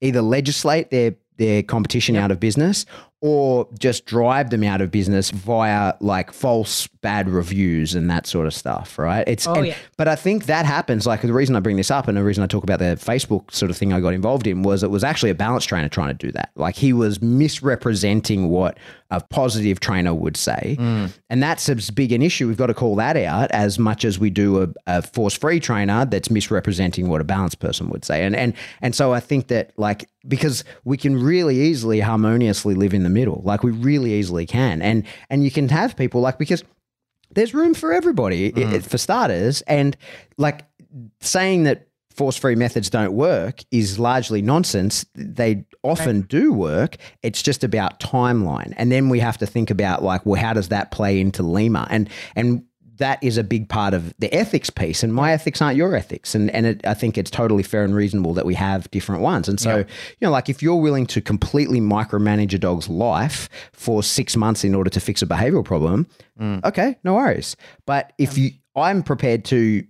either 0.00 0.22
legislate 0.22 0.90
their 0.90 1.14
their 1.36 1.64
competition 1.64 2.14
out 2.14 2.30
of 2.30 2.38
business 2.38 2.86
or 3.26 3.66
just 3.78 4.04
drive 4.04 4.50
them 4.50 4.62
out 4.62 4.82
of 4.82 4.90
business 4.90 5.30
via 5.30 5.94
like 6.00 6.30
false 6.30 6.86
bad 7.00 7.26
reviews 7.26 7.94
and 7.94 8.10
that 8.10 8.26
sort 8.26 8.46
of 8.46 8.52
stuff, 8.52 8.98
right? 8.98 9.26
It's 9.26 9.46
Oh, 9.46 9.54
and- 9.54 9.68
yeah. 9.68 9.76
but 9.96 10.08
I 10.08 10.14
think 10.14 10.44
that 10.44 10.66
happens. 10.66 11.06
Like 11.06 11.22
the 11.22 11.32
reason 11.32 11.56
I 11.56 11.60
bring 11.60 11.76
this 11.78 11.90
up 11.90 12.06
and 12.06 12.18
the 12.18 12.22
reason 12.22 12.44
I 12.44 12.46
talk 12.46 12.64
about 12.64 12.80
the 12.80 12.96
Facebook 13.00 13.50
sort 13.50 13.70
of 13.70 13.78
thing 13.78 13.94
I 13.94 14.00
got 14.00 14.12
involved 14.12 14.46
in 14.46 14.62
was 14.62 14.82
it 14.82 14.90
was 14.90 15.02
actually 15.02 15.30
a 15.30 15.34
balance 15.34 15.64
trainer 15.64 15.88
trying 15.88 16.08
to 16.08 16.26
do 16.26 16.32
that. 16.32 16.50
Like 16.54 16.74
he 16.76 16.92
was 16.92 17.22
misrepresenting 17.22 18.50
what 18.50 18.76
a 19.16 19.20
positive 19.30 19.80
trainer 19.80 20.14
would 20.14 20.36
say. 20.36 20.76
Mm. 20.78 21.12
And 21.30 21.42
that's 21.42 21.68
as 21.68 21.90
big 21.90 22.12
an 22.12 22.22
issue. 22.22 22.48
We've 22.48 22.56
got 22.56 22.66
to 22.66 22.74
call 22.74 22.96
that 22.96 23.16
out 23.16 23.50
as 23.50 23.78
much 23.78 24.04
as 24.04 24.18
we 24.18 24.30
do 24.30 24.62
a, 24.62 24.68
a 24.86 25.02
force 25.02 25.34
free 25.36 25.60
trainer 25.60 26.04
that's 26.04 26.30
misrepresenting 26.30 27.08
what 27.08 27.20
a 27.20 27.24
balanced 27.24 27.60
person 27.60 27.88
would 27.90 28.04
say. 28.04 28.24
And 28.24 28.34
and 28.34 28.54
and 28.82 28.94
so 28.94 29.12
I 29.12 29.20
think 29.20 29.48
that 29.48 29.72
like 29.76 30.08
because 30.26 30.64
we 30.84 30.96
can 30.96 31.20
really 31.22 31.60
easily 31.60 32.00
harmoniously 32.00 32.74
live 32.74 32.94
in 32.94 33.02
the 33.02 33.10
middle. 33.10 33.42
Like 33.44 33.62
we 33.62 33.70
really 33.70 34.12
easily 34.14 34.46
can. 34.46 34.82
And 34.82 35.04
and 35.30 35.44
you 35.44 35.50
can 35.50 35.68
have 35.68 35.96
people 35.96 36.20
like 36.20 36.38
because 36.38 36.64
there's 37.30 37.54
room 37.54 37.74
for 37.74 37.92
everybody 37.92 38.48
i- 38.48 38.50
mm. 38.52 38.82
for 38.86 38.98
starters 38.98 39.62
and 39.62 39.96
like 40.38 40.64
saying 41.20 41.64
that 41.64 41.88
force 42.14 42.36
free 42.36 42.54
methods 42.54 42.88
don't 42.88 43.12
work 43.12 43.60
is 43.70 43.98
largely 43.98 44.40
nonsense. 44.40 45.04
They 45.14 45.64
often 45.82 46.22
do 46.22 46.52
work. 46.52 46.96
It's 47.22 47.42
just 47.42 47.64
about 47.64 48.00
timeline. 48.00 48.72
And 48.76 48.90
then 48.90 49.08
we 49.08 49.18
have 49.18 49.38
to 49.38 49.46
think 49.46 49.70
about 49.70 50.02
like 50.02 50.24
well 50.24 50.40
how 50.40 50.52
does 50.52 50.68
that 50.68 50.90
play 50.90 51.20
into 51.20 51.42
LIMA? 51.42 51.86
And 51.90 52.08
and 52.36 52.64
that 52.98 53.22
is 53.24 53.36
a 53.36 53.42
big 53.42 53.68
part 53.68 53.92
of 53.92 54.14
the 54.18 54.32
ethics 54.32 54.70
piece. 54.70 55.02
And 55.02 55.12
my 55.12 55.32
ethics 55.32 55.60
aren't 55.60 55.76
your 55.76 55.96
ethics. 55.96 56.34
And 56.34 56.50
and 56.50 56.66
it, 56.66 56.86
i 56.86 56.94
think 56.94 57.18
it's 57.18 57.30
totally 57.30 57.62
fair 57.62 57.84
and 57.84 57.94
reasonable 57.94 58.34
that 58.34 58.46
we 58.46 58.54
have 58.54 58.90
different 58.90 59.22
ones. 59.22 59.48
And 59.48 59.58
so 59.58 59.78
you 59.78 59.86
know 60.20 60.30
like 60.30 60.48
if 60.48 60.62
you're 60.62 60.80
willing 60.80 61.06
to 61.06 61.20
completely 61.20 61.80
micromanage 61.80 62.54
a 62.54 62.58
dog's 62.58 62.88
life 62.88 63.48
for 63.72 64.02
six 64.02 64.36
months 64.36 64.64
in 64.64 64.74
order 64.74 64.90
to 64.90 65.00
fix 65.00 65.20
a 65.22 65.26
behavioral 65.26 65.64
problem 65.64 66.06
mm. 66.40 66.64
okay 66.64 66.96
no 67.02 67.14
worries. 67.14 67.56
But 67.86 68.12
if 68.18 68.38
you 68.38 68.52
i'm 68.76 69.02
prepared 69.02 69.44
to 69.46 69.84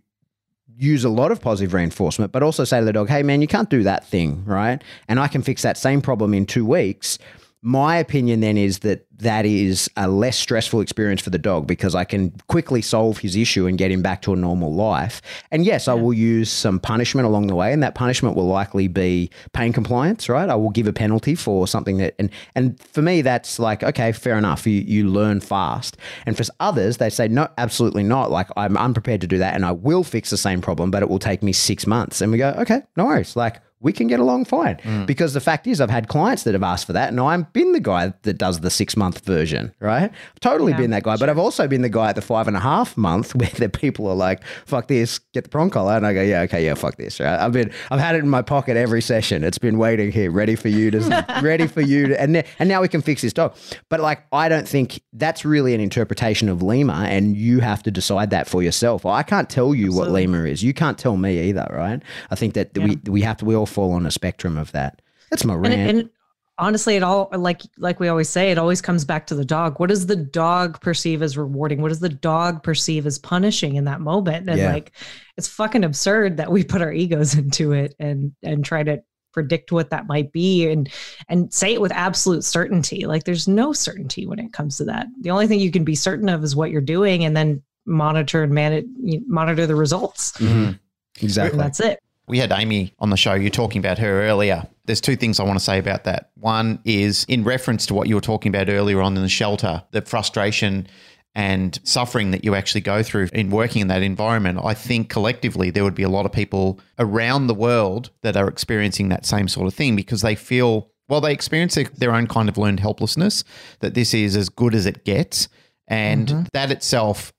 use 0.79 1.05
a 1.05 1.09
lot 1.09 1.31
of 1.31 1.41
positive 1.41 1.75
reinforcement, 1.75 2.33
but 2.33 2.43
also 2.43 2.65
say 2.65 2.79
to 2.81 2.85
the 2.85 2.93
dog, 2.93 3.09
hey, 3.09 3.23
man, 3.23 3.41
you 3.41 3.47
can't 3.47 3.71
do 3.71 3.83
that 3.85 4.07
thing, 4.07 4.45
right? 4.45 4.83
And 5.09 5.21
I 5.21 5.29
can 5.29 5.43
fix 5.43 5.63
that 5.63 5.77
same 5.77 6.03
problem 6.03 6.35
in 6.35 6.47
two 6.47 6.65
weeks. 6.65 7.19
My 7.67 7.97
opinion 7.97 8.41
then 8.41 8.59
is 8.59 8.81
that 8.81 9.07
that 9.21 9.47
is 9.47 9.91
a 9.97 10.07
less 10.07 10.37
stressful 10.37 10.83
experience 10.83 11.23
for 11.23 11.31
the 11.31 11.39
dog 11.39 11.67
because 11.67 11.95
I 11.95 12.05
can 12.05 12.31
quickly 12.49 12.83
solve 12.83 13.17
his 13.19 13.37
issue 13.37 13.67
and 13.67 13.79
get 13.79 13.91
him 13.91 14.03
back 14.03 14.21
to 14.23 14.35
a 14.35 14.37
normal 14.37 14.75
life. 14.75 15.23
And 15.51 15.65
yes, 15.65 15.89
I 15.89 15.95
will 15.95 16.13
use 16.13 16.51
some 16.51 16.79
punishment 16.79 17.27
along 17.27 17.47
the 17.47 17.55
way, 17.55 17.73
and 17.73 17.83
that 17.83 17.95
punishment 17.95 18.37
will 18.37 18.49
likely 18.49 18.87
be 18.87 19.31
pain 19.55 19.73
compliance, 19.73 20.29
right? 20.29 20.51
I 20.51 20.57
will 20.57 20.69
give 20.69 20.87
a 20.87 20.93
penalty 20.93 21.35
for 21.35 21.67
something 21.67 21.97
that, 21.97 22.15
and 22.19 22.29
and 22.55 22.79
for 22.81 23.01
me, 23.01 23.23
that's 23.23 23.59
like 23.59 23.83
okay, 23.83 24.13
fair 24.13 24.37
enough. 24.37 24.67
You 24.67 24.83
you 24.83 25.09
learn 25.09 25.41
fast, 25.41 25.97
and 26.27 26.37
for 26.37 26.45
others, 26.61 26.99
they 26.99 27.09
say 27.09 27.29
no, 27.29 27.49
absolutely 27.57 28.03
not. 28.03 28.31
Like 28.31 28.49
I'm 28.59 28.77
unprepared 28.77 29.23
to 29.23 29.27
do 29.27 29.39
that, 29.39 29.55
and 29.55 29.65
I 29.65 29.73
will 29.73 30.05
fix 30.05 30.29
the 30.29 30.37
same 30.37 30.61
problem, 30.61 30.91
but 30.91 31.03
it 31.03 31.09
will 31.09 31.19
take 31.19 31.43
me 31.43 31.55
six 31.55 31.87
months. 31.87 32.21
And 32.21 32.31
we 32.31 32.37
go, 32.37 32.51
okay, 32.59 32.83
no 32.95 33.07
worries. 33.07 33.37
Like 33.37 33.63
we 33.85 33.93
can 33.93 34.09
get 34.09 34.19
along 34.19 34.47
fine. 34.47 34.77
Mm. 34.79 35.07
Because 35.07 35.35
the 35.35 35.41
fact 35.41 35.67
is, 35.67 35.81
I've 35.81 35.91
had 35.91 36.09
clients 36.09 36.43
that 36.45 36.55
have 36.55 36.63
asked 36.63 36.87
for 36.87 36.95
that, 36.95 37.11
and 37.11 37.21
I've 37.21 37.53
been 37.53 37.73
the 37.73 37.81
guy 37.81 38.13
that 38.23 38.39
does 38.39 38.61
the 38.61 38.71
six 38.71 38.97
month 38.97 39.25
version, 39.25 39.73
right? 39.79 40.11
I've 40.11 40.41
totally 40.41 40.73
Yeah, 40.73 40.79
been 40.79 40.91
that 40.91 41.03
guy, 41.05 41.17
but 41.17 41.29
I've 41.29 41.39
also 41.39 41.69
been 41.69 41.83
the 41.83 41.89
guy 41.89 42.09
at 42.09 42.17
the 42.17 42.23
five 42.23 42.49
and 42.49 42.57
a 42.57 42.61
half 42.61 42.97
month 42.97 43.35
where 43.37 43.51
the 43.51 43.69
people 43.69 44.09
are 44.09 44.15
like, 44.17 44.43
fuck 44.67 44.89
this, 44.89 45.19
get 45.33 45.45
the 45.45 45.51
prong 45.51 45.71
collar. 45.71 45.93
And 45.97 46.07
I 46.07 46.15
go, 46.15 46.23
yeah, 46.23 46.41
okay, 46.43 46.65
yeah, 46.65 46.75
fuck 46.75 46.97
this, 46.97 47.21
right? 47.21 47.39
I've 47.39 47.53
been, 47.53 47.71
I've 47.91 48.01
had 48.01 48.17
it 48.17 48.19
in 48.21 48.29
my 48.29 48.43
pocket 48.43 48.77
every 48.77 49.03
session. 49.03 49.45
It's 49.45 49.59
been 49.59 49.79
waiting 49.79 50.11
here, 50.11 50.31
ready 50.31 50.57
for 50.57 50.69
you 50.69 50.91
to, 50.91 51.27
ready 51.43 51.67
for 51.67 51.83
you 51.83 52.09
to, 52.09 52.21
and, 52.21 52.43
and 52.59 52.69
now 52.69 52.81
we 52.81 52.89
can 52.89 53.03
fix 53.03 53.21
this 53.23 53.33
dog. 53.35 53.55
But 53.91 54.01
like, 54.01 54.23
I 54.33 54.49
don't 54.49 54.67
think 54.67 55.01
that's 55.13 55.45
really 55.45 55.75
an 55.75 55.81
interpretation 55.81 56.49
of 56.49 56.63
LIMA, 56.63 57.07
and 57.09 57.37
you 57.37 57.61
have 57.61 57.83
to 57.83 57.91
decide 57.91 58.31
that 58.31 58.49
for 58.49 58.63
yourself. 58.63 59.05
I 59.05 59.23
can't 59.23 59.51
tell 59.51 59.75
you 59.75 59.93
what 59.93 60.11
LIMA 60.11 60.45
is. 60.45 60.63
You 60.63 60.73
can't 60.73 60.97
tell 60.99 61.17
me 61.19 61.39
either, 61.51 61.67
right? 61.71 62.01
I 62.31 62.35
think 62.35 62.55
that 62.55 62.77
we, 62.79 62.99
we 63.07 63.21
have 63.23 63.37
to, 63.39 63.45
we 63.45 63.55
all 63.55 63.67
fall 63.75 63.93
on 63.93 64.07
a 64.07 64.11
spectrum 64.11 64.57
of 64.57 64.73
that. 64.73 65.03
That's 65.31 65.45
my 65.45 65.55
And, 65.55 65.63
rant. 65.63 65.91
and 65.91 66.11
honestly, 66.59 66.95
it 66.97 67.03
all 67.03 67.29
like 67.37 67.63
like 67.79 67.99
we 68.01 68.09
always 68.09 68.29
say, 68.29 68.51
it 68.53 68.59
always 68.59 68.81
comes 68.81 69.05
back 69.05 69.27
to 69.27 69.35
the 69.35 69.45
dog. 69.45 69.81
What 69.81 69.89
does 69.89 70.07
the 70.07 70.17
dog 70.17 70.81
perceive 70.81 71.23
as 71.23 71.37
rewarding? 71.37 71.83
What 71.83 71.89
does 71.89 72.01
the 72.01 72.09
dog 72.09 72.63
perceive 72.63 73.07
as 73.07 73.19
punishing 73.19 73.75
in 73.77 73.85
that 73.85 74.01
moment? 74.01 74.49
And 74.49 74.59
Yeah. 74.59 74.73
like, 74.73 74.93
it's 75.37 75.49
fucking 75.49 75.83
absurd 75.85 76.37
that 76.37 76.53
we 76.53 76.63
put 76.63 76.81
our 76.83 76.93
egos 76.93 77.35
into 77.43 77.73
it 77.73 77.95
and 77.99 78.33
and 78.43 78.65
try 78.65 78.83
to 78.85 79.03
predict 79.33 79.73
what 79.73 79.91
that 79.91 80.07
might 80.07 80.31
be 80.31 80.69
and 80.69 80.89
and 81.29 81.53
say 81.53 81.75
it 81.75 81.81
with 81.81 81.91
absolute 81.91 82.45
certainty. 82.45 83.05
Like, 83.07 83.25
there's 83.25 83.49
no 83.49 83.73
certainty 83.73 84.27
when 84.27 84.39
it 84.39 84.53
comes 84.53 84.77
to 84.77 84.85
that. 84.85 85.09
The 85.23 85.31
only 85.33 85.49
thing 85.49 85.59
you 85.59 85.73
can 85.73 85.83
be 85.85 85.97
certain 85.97 86.29
of 86.29 86.45
is 86.45 86.55
what 86.55 86.71
you're 86.71 86.81
doing, 86.81 87.25
and 87.25 87.37
then 87.37 87.61
monitor 87.87 88.45
and 88.45 88.53
manage 88.55 88.87
monitor 89.27 89.67
the 89.67 89.75
results. 89.75 90.33
Mm-hmm. 90.33 90.65
And 90.65 90.79
Exactly. 91.21 91.59
that's 91.59 91.81
it. 91.81 91.99
We 92.27 92.39
had 92.39 92.53
Aimee 92.53 92.95
on 92.99 93.11
the 93.11 93.17
show. 93.17 93.35
You're 93.35 93.51
talking 93.51 93.79
about 93.81 93.99
her 93.99 94.23
earlier. 94.23 94.65
There's 94.87 95.01
two 95.01 95.17
things 95.17 95.39
I 95.39 95.45
want 95.45 95.59
to 95.59 95.65
say 95.65 95.79
about 95.79 96.05
that. 96.05 96.31
One 96.35 96.79
is 96.85 97.25
in 97.29 97.45
reference 97.45 97.87
to 97.87 97.95
what 97.95 98.09
you 98.09 98.15
were 98.15 98.21
talking 98.21 98.55
about 98.55 98.69
earlier 98.69 99.01
on 99.03 99.17
in 99.17 99.23
the 99.23 99.29
shelter, 99.29 99.83
the 99.91 100.03
frustration 100.03 100.87
and 101.35 101.79
suffering 101.83 102.31
that 102.31 102.45
you 102.45 102.55
actually 102.55 102.81
go 102.81 103.03
through 103.03 103.29
in 103.33 103.51
working 103.51 103.83
in 103.83 103.89
that 103.89 104.03
environment. 104.03 104.61
I 104.63 104.73
think 104.73 105.11
collectively 105.11 105.71
there 105.71 105.83
would 105.83 105.95
be 105.95 106.05
a 106.05 106.09
lot 106.09 106.27
of 106.27 106.33
people 106.33 106.81
around 106.99 107.49
the 107.49 107.55
world 107.55 108.11
that 108.23 108.37
are 108.37 108.49
experiencing 108.49 109.09
that 109.09 109.27
same 109.27 109.49
sort 109.49 109.67
of 109.67 109.75
thing 109.75 109.97
because 109.97 110.23
they 110.23 110.37
feel, 110.37 110.91
well, 111.09 111.21
they 111.21 111.33
experience 111.33 111.75
their- 111.75 111.91
their 111.97 112.15
own 112.15 112.29
kind 112.29 112.49
of 112.49 112.57
learned 112.57 112.81
helplessness, 112.81 113.43
that 113.81 113.95
this 113.95 114.15
is 114.15 114.37
as 114.37 114.49
good 114.49 114.75
as 114.75 114.87
it 114.87 115.05
gets. 115.05 115.49
And 115.89 116.29
mm-hmm. 116.29 116.43
that 116.53 116.71
itself 116.71 117.33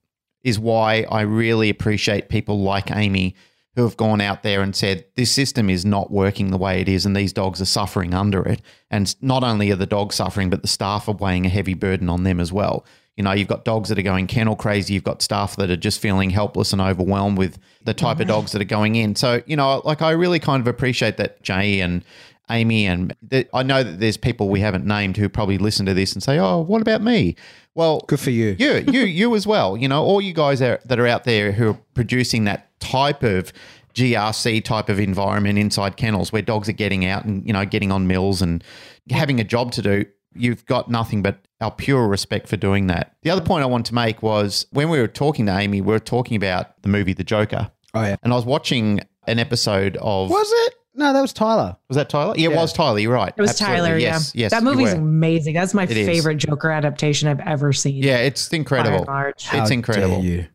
is 0.43 0.59
why 0.59 1.05
I 1.09 1.21
really 1.21 1.69
appreciate 1.69 2.29
people 2.29 2.61
like 2.61 2.91
Aimee 2.91 3.33
who 3.75 3.83
have 3.83 3.97
gone 3.97 4.21
out 4.21 4.43
there 4.43 4.61
and 4.61 4.75
said 4.75 5.05
this 5.15 5.31
system 5.31 5.69
is 5.69 5.85
not 5.85 6.09
working 6.09 6.49
the 6.49 6.57
way 6.57 6.79
it 6.79 6.87
is 6.87 7.05
and 7.05 7.15
these 7.15 7.33
dogs 7.33 7.61
are 7.61 7.65
suffering 7.65 8.13
under 8.13 8.41
it. 8.43 8.61
And 8.89 9.13
not 9.21 9.43
only 9.43 9.71
are 9.71 9.75
the 9.75 9.85
dogs 9.85 10.15
suffering 10.15 10.49
but 10.49 10.61
the 10.61 10.67
staff 10.67 11.07
are 11.07 11.15
weighing 11.15 11.45
a 11.45 11.49
heavy 11.49 11.73
burden 11.73 12.09
on 12.09 12.23
them 12.23 12.39
as 12.39 12.53
well. 12.53 12.85
You 13.17 13.23
know 13.23 13.31
you've 13.31 13.47
got 13.47 13.65
dogs 13.65 13.89
that 13.89 13.99
are 13.99 14.03
going 14.03 14.27
kennel 14.27 14.55
crazy 14.55 14.93
you've 14.93 15.03
got 15.03 15.21
staff 15.21 15.55
that 15.57 15.69
are 15.69 15.77
just 15.77 16.01
feeling 16.01 16.29
helpless 16.29 16.73
and 16.73 16.81
overwhelmed 16.81 17.37
with 17.37 17.57
the 17.83 17.93
type 17.93 18.17
of 18.17 18.21
mm-hmm. 18.21 18.29
dogs 18.29 18.51
that 18.53 18.61
are 18.61 18.65
going 18.65 18.95
in. 18.95 19.15
So 19.15 19.41
you 19.45 19.55
know 19.55 19.81
like 19.83 20.01
i 20.01 20.11
really 20.11 20.39
kind 20.39 20.61
of 20.61 20.67
appreciate 20.67 21.17
that 21.17 21.41
jay 21.43 21.81
and 21.81 22.03
aimee 22.49 22.85
and 22.85 23.15
th- 23.29 23.47
i 23.53 23.63
know 23.63 23.81
that 23.83 23.99
there's 23.99 24.17
people 24.17 24.49
we 24.49 24.59
haven't 24.59 24.85
named 24.85 25.17
who 25.17 25.27
probably 25.27 25.57
listen 25.57 25.85
to 25.85 25.93
this 25.93 26.13
and 26.13 26.21
say 26.21 26.37
oh 26.37 26.59
what 26.61 26.81
about 26.81 27.01
me 27.01 27.35
well 27.73 27.99
Good 28.07 28.19
for 28.19 28.29
you. 28.31 28.55
you, 28.59 28.85
you, 28.91 29.01
you 29.21 29.35
as 29.35 29.45
well. 29.45 29.75
You 29.75 29.89
know, 29.89 30.01
all 30.01 30.21
you 30.21 30.33
guys 30.33 30.61
are, 30.61 30.79
that 30.85 30.97
are 30.97 31.07
out 31.07 31.25
there 31.25 31.51
who 31.51 31.71
are 31.71 31.79
producing 31.93 32.45
that 32.45 32.69
type 32.79 33.21
of 33.21 33.51
GRC 33.93 34.63
type 34.63 34.89
of 34.89 34.99
environment 34.99 35.57
inside 35.59 35.97
kennels 35.97 36.31
where 36.31 36.41
dogs 36.41 36.67
are 36.69 36.73
getting 36.73 37.05
out 37.05 37.25
and 37.25 37.45
you 37.45 37.53
know 37.53 37.65
getting 37.65 37.91
on 37.91 38.07
mills 38.07 38.41
and 38.41 38.63
having 39.09 39.39
a 39.39 39.43
job 39.43 39.71
to 39.73 39.81
do. 39.81 40.05
You've 40.37 40.65
got 40.65 40.89
nothing 40.89 41.21
but 41.21 41.39
our 41.61 41.71
pure 41.71 42.07
respect 42.07 42.47
for 42.49 42.57
doing 42.57 42.87
that. 42.87 43.15
The 43.23 43.29
other 43.29 43.41
point 43.43 43.63
I 43.63 43.67
want 43.67 43.85
to 43.87 43.93
make 43.93 44.21
was 44.21 44.65
when 44.71 44.89
we 44.89 44.99
were 44.99 45.07
talking 45.07 45.45
to 45.45 45.51
Aimee, 45.57 45.79
we 45.81 45.93
were 45.93 45.99
talking 45.99 46.35
about 46.35 46.81
the 46.81 46.89
movie 46.89 47.13
The 47.13 47.23
Joker, 47.23 47.71
Oh 47.93 48.01
yeah. 48.03 48.15
and 48.23 48.33
I 48.33 48.35
was 48.35 48.45
watching 48.45 48.99
an 49.27 49.39
episode 49.39 49.97
of 50.01 50.29
Was 50.29 50.51
it? 50.67 50.73
No, 50.95 51.11
that 51.13 51.21
was 51.21 51.33
Tyler. 51.33 51.75
was 51.89 51.95
that 51.97 52.09
Tyler? 52.09 52.33
Yeah, 52.37 52.49
it 52.49 52.55
was 52.55 52.71
Tyler. 52.73 52.99
You're 52.99 53.13
right. 53.13 53.33
It 53.35 53.41
was 53.41 53.51
Absolutely. 53.51 53.77
Tyler. 53.77 53.97
Yes, 53.97 54.33
yeah. 54.33 54.41
yes. 54.43 54.51
That 54.51 54.63
movie's 54.63 54.93
amazing. 54.93 55.53
That's 55.53 55.73
my 55.73 55.83
It 55.83 55.91
is. 55.91 56.07
favorite 56.07 56.37
Joker 56.37 56.71
adaptation 56.71 57.27
I've 57.27 57.41
ever 57.41 57.73
seen. 57.73 58.01
Yeah, 58.03 58.17
it's 58.17 58.51
incredible. 58.53 59.05
large. 59.07 59.47
It's 59.51 59.71
incredible. 59.71 60.21
Dare 60.21 60.25
you? 60.31 60.47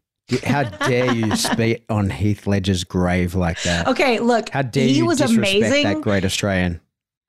How 0.44 0.62
dare 0.62 1.12
you 1.12 1.34
spit 1.36 1.84
on 1.88 2.08
Heath 2.08 2.46
Ledger's 2.46 2.84
grave 2.84 3.34
like 3.34 3.60
that? 3.64 3.88
Okay, 3.88 4.20
look, 4.20 4.48
How 4.50 4.62
dare 4.62 4.86
he 4.86 4.98
you 4.98 5.06
was 5.06 5.18
disrespect 5.18 5.56
amazing. 5.56 5.84
that 5.84 6.00
great 6.02 6.24
Australian? 6.24 6.80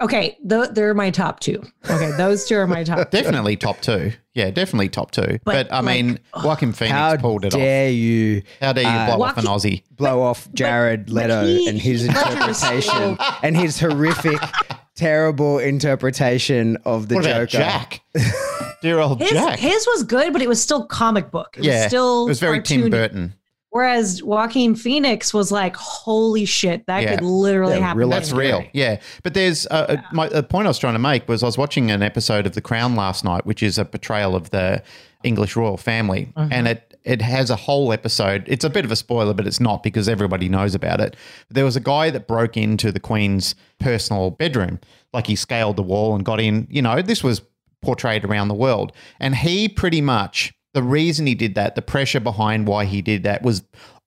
Okay, 0.02 0.38
th- 0.49 0.70
they're 0.72 0.93
my 0.93 1.10
top 1.12 1.39
two. 1.39 1.62
Okay, 1.89 2.12
those 2.18 2.45
two 2.45 2.56
are 2.58 2.68
my 2.68 2.84
top. 2.84 2.97
two. 3.12 3.18
Definitely 3.18 3.56
top 3.58 3.80
two. 3.82 4.12
Yeah, 4.34 4.49
definitely 4.49 4.89
top 4.89 5.12
two. 5.12 5.39
But, 5.43 5.70
But, 5.70 5.74
I 5.74 5.82
mean, 5.82 6.18
like, 6.34 6.43
Joaquin 6.45 6.74
Phoenix 6.74 7.22
pulled 7.22 7.45
it 7.45 7.54
off. 7.54 7.60
How 7.60 7.66
dare 7.66 7.89
you 7.91 8.41
How 8.62 8.74
dare 8.74 8.84
you 8.86 8.89
uh, 8.89 9.16
blow 9.16 9.26
off 9.26 9.38
an 9.38 9.45
Joaquin- 9.45 9.72
Aussie? 9.72 9.84
blow 9.95 10.22
off 10.22 10.52
Jared 10.54 11.06
but 11.08 11.14
Leto 11.14 11.45
he- 11.45 11.68
and 11.68 11.78
his 11.80 12.08
but 12.08 12.16
he 12.16 12.47
was 12.47 12.64
interpretation 12.64 13.18
and 13.43 13.56
his 13.58 13.80
horrific, 13.80 14.39
terrible 14.95 15.60
interpretation 15.60 16.78
of 16.86 17.08
the 17.10 17.16
What 17.16 17.24
Joker? 17.26 17.36
about 17.38 17.49
Jack? 17.49 18.02
Dear 18.82 18.99
old 18.99 19.20
His, 19.20 19.30
Jack. 19.32 19.60
his 19.60 19.86
was 19.88 20.04
good, 20.04 20.34
but 20.34 20.41
it 20.41 20.49
was 20.49 20.60
still 20.62 20.86
comic 20.86 21.30
book. 21.30 21.56
It 21.58 21.66
yeah, 21.66 21.82
was 21.82 21.88
still 21.88 22.26
it 22.26 22.30
was 22.30 22.39
very 22.39 22.62
Tim. 22.62 22.89
Burton. 22.89 23.36
Whereas 23.72 24.22
Joaquin 24.22 24.76
Phoenix 24.76 25.34
was 25.34 25.52
like, 25.52 25.76
holy 25.78 26.46
shit, 26.46 26.86
that 26.88 27.04
Yeah. 27.04 27.16
could 27.16 27.24
literally 27.24 27.76
Yeah, 27.76 27.80
happen. 27.80 28.00
real 28.00 28.10
That's 28.10 28.32
me. 28.34 28.40
real. 28.40 28.64
Yeah. 28.74 29.00
But 29.24 29.34
there's 29.34 29.66
uh, 29.68 29.86
uh, 29.90 29.98
my 30.12 30.28
the 30.28 30.44
point 30.44 30.68
I 30.68 30.70
was 30.70 30.78
trying 30.78 30.94
to 30.94 31.00
make 31.00 31.28
was 31.30 31.42
I 31.42 31.46
was 31.46 31.58
watching 31.58 31.90
an 31.90 32.04
episode 32.04 32.46
of 32.46 32.54
The 32.54 32.62
Crown 32.62 32.96
last 32.96 33.24
night, 33.24 33.46
which 33.46 33.64
is 33.64 33.78
a 33.78 33.86
portrayal 33.86 34.36
of 34.36 34.50
the 34.50 34.84
English 35.24 35.56
royal 35.56 35.78
family, 35.78 36.34
and 36.36 36.68
it 36.68 36.88
it 37.04 37.22
has 37.22 37.50
a 37.50 37.56
whole 37.56 37.92
episode. 37.94 38.44
It's 38.46 38.64
a 38.66 38.70
bit 38.70 38.86
of 38.86 38.92
a 38.92 38.96
spoiler, 38.96 39.34
but 39.34 39.48
it's 39.48 39.60
not 39.60 39.82
because 39.84 40.08
everybody 40.10 40.50
knows 40.50 40.76
about 40.76 41.00
it. 41.02 41.16
There 41.50 41.66
was 41.66 41.76
a 41.76 41.80
guy 41.80 42.10
that 42.12 42.28
broke 42.28 42.58
into 42.58 42.92
the 42.92 43.00
Queen's 43.00 43.56
personal 43.80 44.32
bedroom, 44.32 44.80
like 45.14 45.28
he 45.28 45.36
scaled 45.36 45.78
the 45.78 45.84
wall 45.84 46.14
and 46.14 46.24
got 46.26 46.40
in. 46.40 46.68
You 46.70 46.82
know, 46.82 47.02
this 47.02 47.24
was 47.24 47.42
portrayed 47.82 48.26
around 48.26 48.50
the 48.50 48.54
world, 48.54 48.92
and 49.20 49.36
he 49.36 49.68
pretty 49.70 50.02
much 50.02 50.54
the 50.74 50.84
reason 50.84 51.28
he 51.28 51.36
did 51.36 51.56
that, 51.56 51.76
the 51.76 51.82
pressure 51.82 52.20
behind 52.20 52.68
why 52.68 52.86
he 52.86 53.02
did 53.02 53.24
that 53.24 53.44
was 53.44 53.64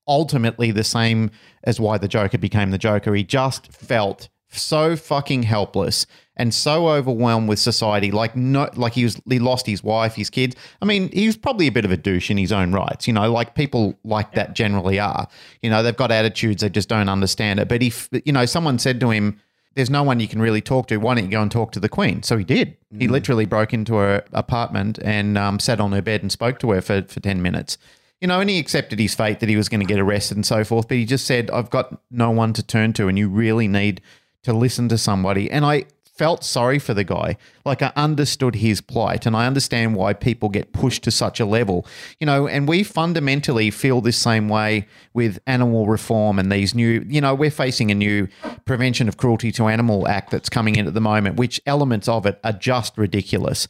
ultimately 0.07 0.71
the 0.71 0.85
same 0.85 1.31
as 1.65 1.81
why 1.81 1.99
the 1.99 2.09
Joker 2.09 2.39
became 2.39 2.71
the 2.71 2.79
Joker. 2.79 3.15
He 3.15 3.25
just 3.25 3.73
felt 3.73 4.29
so 4.51 4.97
fucking 4.97 5.43
helpless 5.43 6.07
and 6.37 6.53
so 6.53 6.89
overwhelmed 6.89 7.49
with 7.49 7.59
society. 7.59 8.11
Like 8.11 8.37
no, 8.37 8.69
like 8.75 8.95
he 8.95 9.05
was, 9.05 9.21
he 9.29 9.39
lost 9.39 9.67
his 9.67 9.83
wife, 9.83 10.15
his 10.15 10.31
kids. 10.31 10.57
I 10.81 10.85
mean, 10.85 11.11
he 11.13 11.27
was 11.27 11.37
probably 11.37 11.67
a 11.67 11.73
bit 11.73 11.85
of 11.85 11.93
a 11.93 11.97
douche 11.97 12.31
in 12.31 12.39
his 12.39 12.53
own 12.53 12.73
rights. 12.73 13.07
You 13.07 13.13
know, 13.13 13.31
like 13.31 13.55
people 13.55 13.99
like 14.05 14.33
that 14.33 14.55
generally 14.55 14.99
are. 14.99 15.29
You 15.63 15.71
know, 15.71 15.83
they've 15.83 15.97
got 15.97 16.11
attitudes 16.11 16.63
they 16.63 16.71
just 16.71 16.89
don't 16.89 17.09
understand 17.09 17.61
it. 17.61 17.69
But 17.69 17.83
if 17.83 18.09
you 18.25 18.33
know, 18.33 18.47
someone 18.47 18.79
said 18.79 19.01
to 19.01 19.11
him. 19.11 19.41
There's 19.75 19.91
no 19.91 20.03
one 20.03 20.21
you 20.21 20.29
can 20.29 20.41
really 20.41 20.61
talk 20.61 20.87
to. 20.89 20.97
Why 20.99 21.15
don't 21.15 21.25
you 21.25 21.31
go 21.31 21.43
and 21.43 21.51
talk 21.51 21.73
to 21.73 21.81
the 21.81 21.89
Queen? 21.89 22.23
So 22.23 22.37
he 22.37 22.45
did. 22.45 22.77
He 22.97 23.09
literally 23.09 23.45
broke 23.45 23.75
into 23.75 23.95
her 23.97 24.25
apartment 24.33 25.01
and 25.03 25.37
um, 25.37 25.59
sat 25.59 25.81
on 25.81 25.91
her 25.93 26.03
bed 26.03 26.23
and 26.23 26.31
spoke 26.31 26.61
to 26.61 26.71
her 26.71 26.81
for, 26.81 27.03
for 27.03 27.19
10 27.19 27.43
minutes 27.43 27.77
you 28.25 28.29
know, 28.29 28.41
and 28.41 28.49
he 28.49 28.59
accepted 28.59 28.99
his 28.99 29.15
fate 29.15 29.41
that 29.41 29.51
he 29.51 29.57
was 29.57 29.69
going 29.69 29.81
to 29.81 29.87
get 29.87 29.99
arrested 29.99 30.35
and 30.39 30.47
so 30.47 30.65
forth. 30.65 30.89
But 30.89 30.97
he 30.97 31.05
just 31.05 31.27
said, 31.27 31.51
I've 31.51 31.69
got 31.69 32.01
no 32.11 32.31
one 32.31 32.55
to 32.55 32.63
turn 32.63 32.95
to, 32.95 33.07
and 33.07 33.19
you 33.19 33.29
really 33.29 33.69
need 33.69 34.01
to 34.45 34.55
listen 34.55 34.89
to 34.89 34.97
somebody. 34.97 35.51
And 35.51 35.63
I 35.63 35.85
felt 36.15 36.45
sorry 36.45 36.79
for 36.79 36.95
the 36.95 37.05
guy. 37.05 37.37
Like 37.65 37.83
I 37.83 37.93
understood 37.97 38.57
his 38.57 38.81
plight, 38.81 39.27
and 39.27 39.37
I 39.37 39.47
understand 39.47 39.97
why 39.97 40.13
people 40.13 40.49
get 40.49 40.73
pushed 40.73 41.03
to 41.05 41.11
such 41.11 41.41
a 41.41 41.47
level. 41.47 41.87
You 42.21 42.27
know, 42.27 42.47
and 42.47 42.69
we 42.69 42.83
fundamentally 42.83 43.71
feel 43.71 44.01
this 44.01 44.19
same 44.19 44.49
way 44.49 44.87
with 45.13 45.39
animal 45.47 45.87
reform 45.87 46.39
and 46.39 46.51
these 46.51 46.75
new, 46.75 47.05
you 47.09 47.21
know, 47.21 47.35
we're 47.35 47.51
facing 47.51 47.91
a 47.91 47.95
new 47.95 48.29
Prevention 48.65 49.09
of 49.09 49.17
Cruelty 49.17 49.51
to 49.53 49.69
Animal 49.69 50.07
Act 50.09 50.31
that's 50.31 50.49
coming 50.49 50.77
in 50.77 50.87
at 50.87 50.95
the 50.95 51.01
moment, 51.01 51.37
which 51.37 51.61
elements 51.67 52.09
of 52.09 52.27
it 52.27 52.39
are 52.45 52.53
just 52.53 52.97
ridiculous. 52.97 53.69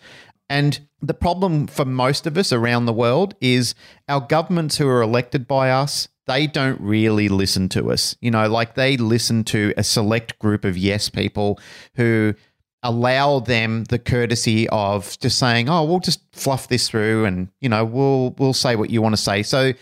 And 0.48 0.86
the 1.00 1.14
problem 1.14 1.66
for 1.66 1.84
most 1.84 2.26
of 2.26 2.36
us 2.36 2.52
around 2.52 2.84
the 2.84 2.92
world 2.92 3.34
is 3.40 3.74
our 4.08 4.20
governments 4.20 4.76
who 4.76 4.86
are 4.88 5.02
elected 5.02 5.48
by 5.48 5.70
us, 5.70 6.08
they 6.26 6.46
don't 6.46 6.80
really 6.80 7.28
listen 7.28 7.68
to 7.70 7.90
us. 7.90 8.16
You 8.20 8.30
know, 8.30 8.48
like 8.48 8.74
they 8.74 8.96
listen 8.96 9.44
to 9.44 9.74
a 9.76 9.84
select 9.84 10.38
group 10.38 10.64
of 10.64 10.76
yes 10.76 11.08
people 11.08 11.58
who 11.96 12.34
allow 12.82 13.40
them 13.40 13.84
the 13.84 13.98
courtesy 13.98 14.68
of 14.68 15.18
just 15.18 15.38
saying, 15.38 15.68
"Oh, 15.68 15.84
we'll 15.84 16.00
just 16.00 16.20
fluff 16.32 16.68
this 16.68 16.88
through 16.88 17.24
and, 17.24 17.48
you 17.60 17.68
know, 17.68 17.84
we'll 17.84 18.34
we'll 18.38 18.52
say 18.52 18.76
what 18.76 18.90
you 18.90 19.02
want 19.02 19.14
to 19.14 19.20
say." 19.20 19.42
So 19.42 19.72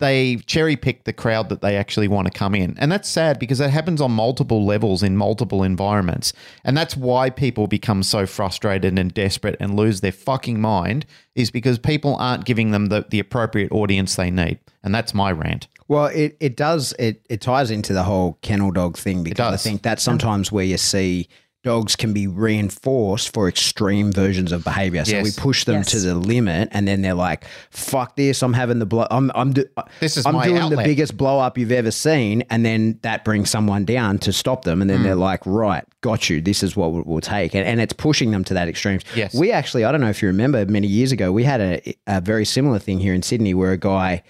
they 0.00 0.36
cherry 0.46 0.76
pick 0.76 1.04
the 1.04 1.12
crowd 1.12 1.48
that 1.50 1.60
they 1.60 1.76
actually 1.76 2.08
want 2.08 2.26
to 2.26 2.32
come 2.36 2.54
in. 2.54 2.74
And 2.78 2.90
that's 2.90 3.08
sad 3.08 3.38
because 3.38 3.58
that 3.58 3.70
happens 3.70 4.00
on 4.00 4.10
multiple 4.10 4.64
levels 4.64 5.02
in 5.02 5.16
multiple 5.16 5.62
environments. 5.62 6.32
And 6.64 6.76
that's 6.76 6.96
why 6.96 7.30
people 7.30 7.66
become 7.66 8.02
so 8.02 8.26
frustrated 8.26 8.98
and 8.98 9.14
desperate 9.14 9.56
and 9.60 9.76
lose 9.76 10.00
their 10.00 10.12
fucking 10.12 10.60
mind 10.60 11.04
is 11.34 11.50
because 11.50 11.78
people 11.78 12.16
aren't 12.16 12.46
giving 12.46 12.70
them 12.70 12.86
the, 12.86 13.04
the 13.10 13.20
appropriate 13.20 13.70
audience 13.72 14.16
they 14.16 14.30
need. 14.30 14.58
And 14.82 14.94
that's 14.94 15.14
my 15.14 15.30
rant. 15.30 15.68
Well, 15.90 16.06
it, 16.06 16.36
it 16.40 16.56
does 16.56 16.94
it 17.00 17.26
it 17.28 17.40
ties 17.40 17.70
into 17.72 17.92
the 17.92 18.04
whole 18.04 18.38
kennel 18.42 18.70
dog 18.70 18.96
thing 18.96 19.24
because 19.24 19.40
I 19.46 19.50
does. 19.50 19.62
think 19.64 19.82
that's 19.82 20.02
sometimes 20.04 20.50
where 20.52 20.64
you 20.64 20.78
see 20.78 21.28
dogs 21.62 21.94
can 21.96 22.12
be 22.14 22.26
reinforced 22.26 23.34
for 23.34 23.46
extreme 23.48 24.12
versions 24.12 24.52
of 24.52 24.62
behavior. 24.64 25.04
So 25.04 25.16
Yes. 25.16 25.24
we 25.24 25.42
push 25.42 25.64
them 25.64 25.82
to 25.82 25.98
the 26.00 26.14
limit, 26.14 26.68
and 26.72 26.86
then 26.88 27.02
they're 27.02 27.12
like, 27.14 27.44
"Fuck 27.70 28.14
this! 28.16 28.42
I'm 28.42 28.52
having 28.54 28.78
the 28.78 28.86
blow. 28.86 29.06
I'm 29.10 29.30
I'm 29.34 29.52
do- 29.52 29.66
This 29.98 30.16
is 30.16 30.24
I'm 30.26 30.36
my 30.36 30.44
doing 30.46 30.70
the 30.70 30.76
biggest 30.76 31.16
blow 31.16 31.38
up 31.40 31.58
you've 31.58 31.72
ever 31.72 31.90
seen." 31.90 32.44
And 32.50 32.64
then 32.64 32.98
that 33.02 33.24
brings 33.24 33.50
someone 33.50 33.84
down 33.84 34.18
to 34.20 34.32
stop 34.32 34.64
them, 34.64 34.80
and 34.80 34.88
then 34.88 34.98
Hmm. 34.98 35.02
they're 35.04 35.14
like, 35.16 35.44
"Right, 35.44 35.84
got 36.02 36.30
you. 36.30 36.40
This 36.40 36.62
is 36.62 36.76
what 36.76 36.92
we'll, 36.92 37.02
we'll 37.04 37.20
take," 37.20 37.52
and, 37.54 37.66
and 37.66 37.80
it's 37.80 37.92
pushing 37.92 38.30
them 38.30 38.44
to 38.44 38.54
that 38.54 38.68
extremes. 38.68 39.02
Yes. 39.16 39.34
we 39.34 39.50
actually, 39.52 39.84
I 39.84 39.90
don't 39.92 40.00
know 40.00 40.08
if 40.08 40.22
you 40.22 40.28
remember, 40.28 40.64
many 40.66 40.86
years 40.86 41.10
ago, 41.12 41.30
we 41.32 41.42
had 41.44 41.60
a, 41.60 41.94
a 42.06 42.20
very 42.20 42.44
similar 42.46 42.78
thing 42.78 43.00
here 43.00 43.12
in 43.12 43.22
Sydney 43.22 43.54
where 43.54 43.72
a 43.72 43.76
guy 43.76 44.22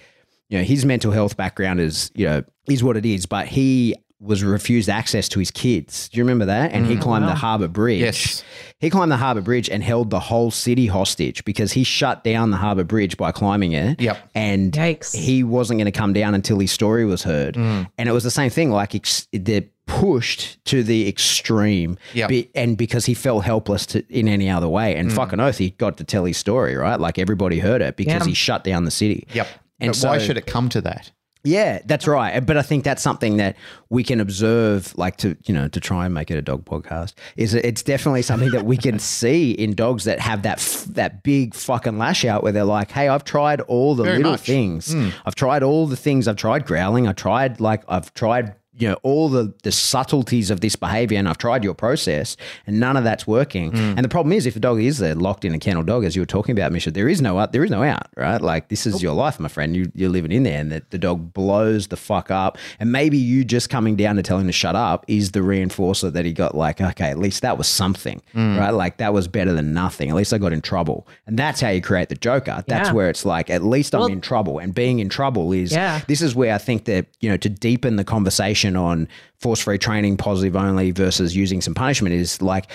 you 0.51 0.57
know, 0.59 0.63
his 0.63 0.85
mental 0.85 1.11
health 1.11 1.35
background 1.37 1.79
is, 1.79 2.11
you 2.13 2.27
know, 2.27 2.43
is 2.69 2.83
what 2.83 2.95
it 2.97 3.05
is, 3.05 3.25
but 3.25 3.47
he 3.47 3.95
was 4.19 4.43
refused 4.43 4.87
access 4.87 5.27
to 5.29 5.39
his 5.39 5.49
kids. 5.49 6.07
Do 6.09 6.17
you 6.19 6.23
remember 6.23 6.45
that? 6.45 6.73
And 6.73 6.85
he 6.85 6.95
climbed 6.95 7.27
the. 7.27 7.33
Harbour 7.33 7.67
Bridge. 7.67 8.01
Yes. 8.01 8.43
He 8.79 8.91
climbed 8.91 9.11
the 9.11 9.17
Harbour 9.17 9.41
Bridge 9.41 9.67
and 9.67 9.81
held 9.81 10.11
the 10.11 10.19
whole 10.19 10.51
city 10.51 10.85
hostage 10.85 11.43
because 11.43 11.71
he 11.71 11.83
shut 11.83 12.23
down 12.23 12.51
the 12.51 12.57
Harbour 12.57 12.83
Bridge 12.83 13.17
by 13.17 13.31
climbing 13.31 13.71
it. 13.71 13.99
Yep. 13.99 14.29
And 14.35 14.71
Yikes. 14.73 15.15
he 15.15 15.43
wasn't 15.43 15.79
going 15.79 15.91
to 15.91 15.97
come 15.97 16.13
down 16.13 16.35
until 16.35 16.59
his 16.59 16.71
story 16.71 17.03
was 17.03 17.23
heard. 17.23 17.55
Mm. 17.55 17.89
And 17.97 18.07
it 18.07 18.11
was 18.11 18.23
the 18.23 18.29
same 18.29 18.51
thing. 18.51 18.69
Like 18.69 18.93
ex- 18.93 19.27
they're 19.33 19.63
pushed 19.87 20.63
to 20.65 20.83
the 20.83 21.07
extreme. 21.07 21.97
Yep. 22.13 22.29
Be- 22.29 22.49
and 22.53 22.77
because 22.77 23.05
he 23.05 23.13
felt 23.15 23.43
helpless 23.43 23.85
to, 23.87 24.05
in 24.09 24.27
any 24.27 24.49
other 24.51 24.69
way. 24.69 24.93
Mm. 24.93 24.99
And 24.99 25.13
fucking 25.13 25.39
oath, 25.39 25.57
he 25.57 25.71
got 25.71 25.97
to 25.97 26.03
tell 26.03 26.25
his 26.25 26.37
story, 26.37 26.75
right? 26.75 26.99
Like 26.99 27.17
everybody 27.17 27.57
heard 27.59 27.81
it 27.81 27.95
because 27.97 28.21
Yeah. 28.21 28.27
he 28.27 28.33
shut 28.35 28.63
down 28.63 28.85
the 28.85 28.91
city. 28.91 29.25
Yep. 29.33 29.47
And 29.81 29.91
but 29.91 30.07
why 30.07 30.17
should 30.19 30.37
it 30.37 30.45
come 30.45 30.69
to 30.69 30.81
that? 30.81 31.11
Yeah, 31.43 31.79
that's 31.85 32.05
right. 32.07 32.39
But 32.45 32.55
I 32.57 32.61
think 32.61 32.83
that's 32.83 33.01
something 33.01 33.37
that 33.37 33.55
we 33.89 34.03
can 34.03 34.19
observe, 34.21 34.95
like 34.95 35.17
to 35.17 35.35
you 35.45 35.55
know, 35.55 35.67
to 35.69 35.79
try 35.79 36.05
and 36.05 36.13
make 36.13 36.29
it 36.29 36.37
a 36.37 36.41
dog 36.43 36.65
podcast. 36.65 37.13
Is 37.35 37.55
it's 37.55 37.81
definitely 37.81 38.21
something 38.21 38.51
that 38.51 38.63
we 38.65 38.77
can 38.77 38.99
see 39.17 39.49
in 39.51 39.73
dogs 39.73 40.03
that 40.03 40.19
have 40.19 40.43
that 40.43 40.59
f- 40.59 40.85
that 40.91 41.23
big 41.23 41.55
fucking 41.55 41.97
lash 41.97 42.25
out 42.25 42.43
where 42.43 42.51
they're 42.51 42.63
like, 42.63 42.91
"Hey, 42.91 43.07
I've 43.07 43.23
tried 43.23 43.59
all 43.61 43.95
the 43.95 44.03
Very 44.03 44.17
little 44.17 44.33
much. 44.33 44.41
things. 44.41 44.93
Hmm. 44.93 45.09
I've 45.25 45.33
tried 45.33 45.63
all 45.63 45.87
the 45.87 45.95
things. 45.97 46.27
I've 46.27 46.35
tried 46.35 46.65
growling. 46.67 47.07
I 47.07 47.13
tried 47.13 47.59
like 47.59 47.83
I've 47.87 48.13
tried." 48.13 48.53
You 48.73 48.87
know 48.89 48.97
all 49.03 49.27
the 49.27 49.53
the 49.63 49.71
subtleties 49.71 50.49
of 50.49 50.61
this 50.61 50.77
behavior, 50.77 51.19
and 51.19 51.27
I've 51.27 51.37
tried 51.37 51.63
your 51.63 51.73
process, 51.73 52.37
and 52.65 52.79
none 52.79 52.95
of 52.95 53.03
that's 53.03 53.27
working. 53.27 53.71
Mm. 53.73 53.97
And 53.97 53.99
the 53.99 54.09
problem 54.09 54.31
is, 54.31 54.45
if 54.45 54.55
a 54.55 54.61
dog 54.61 54.81
is 54.81 54.97
there 54.99 55.13
locked 55.13 55.43
in 55.43 55.53
a 55.53 55.59
kennel 55.59 55.83
dog, 55.83 56.05
as 56.05 56.15
you 56.15 56.21
were 56.21 56.25
talking 56.25 56.57
about, 56.57 56.71
Misia, 56.71 56.93
there 56.93 57.09
is 57.09 57.21
no 57.21 57.37
out, 57.37 57.51
there 57.51 57.65
is 57.65 57.69
no 57.69 57.83
out, 57.83 58.07
right? 58.15 58.41
Like 58.41 58.69
this 58.69 58.87
is 58.87 59.03
your 59.03 59.13
life, 59.13 59.41
my 59.41 59.49
friend. 59.49 59.75
You 59.75 59.91
you're 59.93 60.09
living 60.09 60.31
in 60.31 60.43
there, 60.43 60.59
and 60.59 60.71
the, 60.71 60.81
the 60.89 60.97
dog 60.97 61.33
blows 61.33 61.87
the 61.87 61.97
fuck 61.97 62.31
up. 62.31 62.57
And 62.79 62.93
maybe 62.93 63.17
you 63.17 63.43
just 63.43 63.69
coming 63.69 63.97
down 63.97 64.15
to 64.15 64.23
tell 64.23 64.37
him 64.37 64.47
to 64.47 64.53
shut 64.53 64.77
up 64.77 65.03
is 65.09 65.31
the 65.31 65.41
reinforcer 65.41 66.11
that 66.13 66.23
he 66.23 66.31
got. 66.31 66.55
Like, 66.55 66.79
okay, 66.79 67.09
at 67.09 67.19
least 67.19 67.41
that 67.41 67.57
was 67.57 67.67
something, 67.67 68.21
mm. 68.33 68.57
right? 68.57 68.71
Like 68.71 68.97
that 68.97 69.13
was 69.13 69.27
better 69.27 69.51
than 69.51 69.73
nothing. 69.73 70.09
At 70.09 70.15
least 70.15 70.33
I 70.33 70.37
got 70.37 70.53
in 70.53 70.61
trouble, 70.61 71.07
and 71.27 71.37
that's 71.37 71.59
how 71.59 71.69
you 71.69 71.81
create 71.81 72.07
the 72.07 72.15
Joker. 72.15 72.63
That's 72.67 72.87
Yeah. 72.87 72.93
where 72.93 73.09
it's 73.09 73.25
like, 73.25 73.49
at 73.49 73.63
least 73.63 73.93
I'm 73.93 74.09
in 74.09 74.21
trouble, 74.21 74.59
and 74.59 74.73
being 74.73 74.99
in 74.99 75.09
trouble 75.09 75.51
is 75.51 75.73
Yeah. 75.73 75.99
this 76.07 76.21
is 76.21 76.35
where 76.35 76.53
I 76.53 76.57
think 76.57 76.85
that, 76.85 77.07
you 77.19 77.29
know, 77.29 77.35
to 77.35 77.49
deepen 77.49 77.97
the 77.97 78.05
conversation 78.05 78.60
on 78.75 79.07
force 79.39 79.59
free 79.61 79.77
training, 79.77 80.17
positive 80.17 80.55
only 80.55 80.91
versus 80.91 81.35
using 81.35 81.61
some 81.61 81.73
punishment 81.73 82.13
is 82.13 82.41
like 82.41 82.69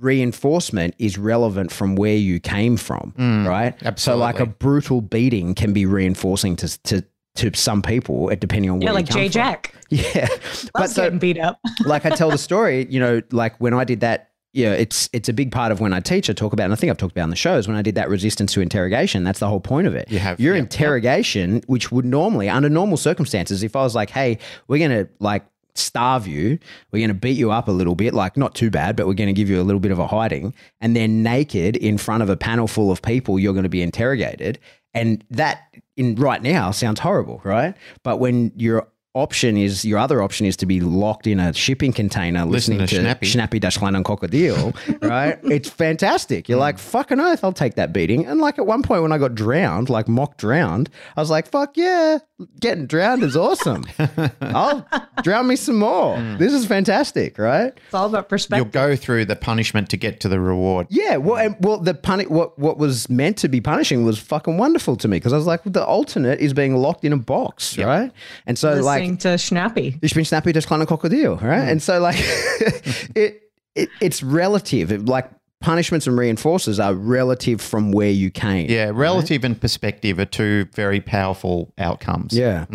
reinforcement 0.00 0.94
is 0.98 1.18
relevant 1.18 1.70
from 1.70 1.96
where 1.96 2.16
you 2.16 2.40
came 2.40 2.76
from, 2.76 3.12
right? 3.46 3.74
So, 3.98 4.16
like 4.16 4.40
a 4.40 4.46
brutal 4.46 5.00
beating 5.00 5.54
can 5.54 5.72
be 5.72 5.86
reinforcing 5.86 6.56
to, 6.56 6.82
to, 6.84 7.04
to 7.36 7.50
some 7.54 7.82
people, 7.82 8.30
uh, 8.30 8.34
depending 8.34 8.70
on 8.70 8.78
where 8.78 8.84
yeah, 8.84 8.90
you 8.90 8.94
like 8.94 9.08
come 9.08 9.16
Jay 9.16 9.28
from. 9.28 9.32
Jack. 9.32 9.74
Yeah. 9.92 10.26
I 10.74 10.80
was 10.80 10.94
getting 10.94 11.18
beat 11.18 11.38
up. 11.38 11.60
like 11.84 12.06
I 12.06 12.10
tell 12.10 12.30
the 12.30 12.38
story, 12.38 12.86
you 12.88 12.98
know, 12.98 13.20
like 13.30 13.54
when 13.60 13.74
I 13.74 13.84
did 13.84 14.00
that, 14.00 14.30
yeah, 14.52 14.72
it's 14.72 15.08
it's 15.12 15.28
a 15.28 15.32
big 15.32 15.50
part 15.50 15.72
of 15.72 15.80
when 15.80 15.94
I 15.94 16.00
teach. 16.00 16.28
I 16.28 16.34
talk 16.34 16.52
about, 16.52 16.64
and 16.64 16.72
I 16.72 16.76
think 16.76 16.90
I've 16.90 16.98
talked 16.98 17.12
about 17.12 17.24
in 17.24 17.30
the 17.30 17.36
shows 17.36 17.66
when 17.66 17.76
I 17.76 17.82
did 17.82 17.94
that 17.94 18.10
resistance 18.10 18.52
to 18.52 18.60
interrogation. 18.60 19.24
That's 19.24 19.38
the 19.38 19.48
whole 19.48 19.60
point 19.60 19.86
of 19.86 19.94
it. 19.94 20.10
You 20.10 20.18
have- 20.18 20.38
your 20.38 20.54
yeah. 20.54 20.60
interrogation, 20.60 21.62
which 21.66 21.90
would 21.90 22.04
normally, 22.04 22.48
under 22.48 22.68
normal 22.68 22.96
circumstances, 22.98 23.62
if 23.62 23.74
I 23.74 23.82
was 23.82 23.94
like, 23.94 24.10
"Hey, 24.10 24.38
we're 24.68 24.78
gonna 24.86 25.08
like 25.20 25.44
starve 25.74 26.26
you, 26.26 26.58
we're 26.90 27.00
gonna 27.00 27.18
beat 27.18 27.38
you 27.38 27.50
up 27.50 27.66
a 27.66 27.72
little 27.72 27.94
bit, 27.94 28.12
like 28.12 28.36
not 28.36 28.54
too 28.54 28.70
bad, 28.70 28.94
but 28.94 29.06
we're 29.06 29.14
gonna 29.14 29.32
give 29.32 29.48
you 29.48 29.58
a 29.58 29.64
little 29.64 29.80
bit 29.80 29.90
of 29.90 29.98
a 29.98 30.06
hiding," 30.06 30.52
and 30.82 30.94
then 30.94 31.22
naked 31.22 31.76
in 31.76 31.96
front 31.96 32.22
of 32.22 32.28
a 32.28 32.36
panel 32.36 32.66
full 32.68 32.90
of 32.90 33.00
people, 33.00 33.38
you're 33.38 33.54
going 33.54 33.62
to 33.62 33.70
be 33.70 33.80
interrogated, 33.80 34.58
and 34.92 35.24
that 35.30 35.62
in 35.96 36.14
right 36.16 36.42
now 36.42 36.70
sounds 36.70 37.00
horrible, 37.00 37.40
right? 37.44 37.74
But 38.02 38.18
when 38.18 38.52
you're 38.54 38.86
option 39.14 39.56
is 39.56 39.84
your 39.84 39.98
other 39.98 40.22
option 40.22 40.46
is 40.46 40.56
to 40.56 40.66
be 40.66 40.80
locked 40.80 41.26
in 41.26 41.38
a 41.38 41.52
shipping 41.52 41.92
container 41.92 42.46
listening, 42.46 42.78
Listening 42.78 43.04
to. 43.04 43.26
Schnappi 43.26 43.60
das 43.60 43.76
kleine 43.76 44.02
Krokodil, 44.02 44.72
right? 45.02 45.38
It's 45.44 45.68
fantastic. 45.68 46.48
You're 46.48 46.58
like, 46.58 46.78
fucking 46.78 47.20
earth, 47.20 47.44
I'll 47.44 47.52
take 47.52 47.74
that 47.74 47.92
beating. 47.92 48.26
And 48.26 48.40
like 48.40 48.58
at 48.58 48.66
one 48.66 48.82
point 48.82 49.02
when 49.02 49.12
I 49.12 49.18
got 49.18 49.34
drowned, 49.34 49.90
like 49.90 50.08
mock 50.08 50.38
drowned, 50.38 50.88
I 51.16 51.20
was 51.20 51.30
like, 51.30 51.46
fuck 51.48 51.76
yeah, 51.76 52.18
getting 52.60 52.86
drowned 52.86 53.22
is 53.22 53.36
awesome. 53.36 53.84
I'll 54.40 54.86
drown 55.22 55.46
me 55.48 55.56
some 55.56 55.78
more. 55.78 56.16
Mm. 56.16 56.38
This 56.38 56.52
is 56.52 56.66
fantastic, 56.66 57.38
right? 57.38 57.72
It's 57.84 57.94
all 57.94 58.06
about 58.06 58.28
perspective. 58.28 58.66
You'll 58.66 58.72
go 58.72 58.96
through 58.96 59.24
the 59.26 59.36
punishment 59.36 59.88
to 59.90 59.96
get 59.96 60.20
to 60.20 60.28
the 60.28 60.40
reward. 60.40 60.86
Yeah, 60.90 61.16
well, 61.16 61.36
and, 61.38 61.56
well, 61.60 61.78
the 61.78 61.94
puni- 61.94 62.26
what 62.26 62.58
what 62.58 62.78
was 62.78 63.08
meant 63.08 63.36
to 63.38 63.48
be 63.48 63.60
punishing 63.60 64.04
was 64.04 64.18
fucking 64.18 64.58
wonderful 64.58 64.96
to 64.96 65.08
me 65.08 65.16
because 65.16 65.32
I 65.32 65.36
was 65.36 65.46
like, 65.46 65.62
the 65.64 65.84
alternate 65.84 66.40
is 66.40 66.52
being 66.52 66.76
locked 66.76 67.04
in 67.04 67.12
a 67.12 67.16
box, 67.16 67.78
right? 67.78 68.10
And 68.46 68.58
so 68.58 68.74
like 68.80 69.00
Listening 69.02 69.16
to 69.18 69.28
Schnappi. 69.38 69.98
Ich 70.02 70.14
bin 70.14 70.24
Schnappi 70.24 70.52
das 70.52 70.66
kleine 70.66 70.86
Krokodil, 70.86 71.40
right? 71.40 71.64
Mm. 71.64 71.70
And 71.72 71.82
so 71.82 72.00
like 72.00 72.16
it, 73.14 73.42
it 73.74 73.88
it's 74.00 74.22
relative. 74.22 74.92
It- 74.92 75.06
like 75.06 75.30
punishments 75.62 76.06
and 76.06 76.18
reinforcers 76.18 76.82
are 76.84 76.94
relative 76.94 77.60
from 77.60 77.92
where 77.92 78.10
you 78.10 78.30
came. 78.30 78.68
Yeah, 78.70 78.90
relative 78.92 79.44
and 79.44 79.58
perspective 79.60 80.18
are 80.18 80.24
two 80.26 80.66
very 80.74 81.00
powerful 81.00 81.72
outcomes. 81.78 82.36
Yeah. 82.36 82.66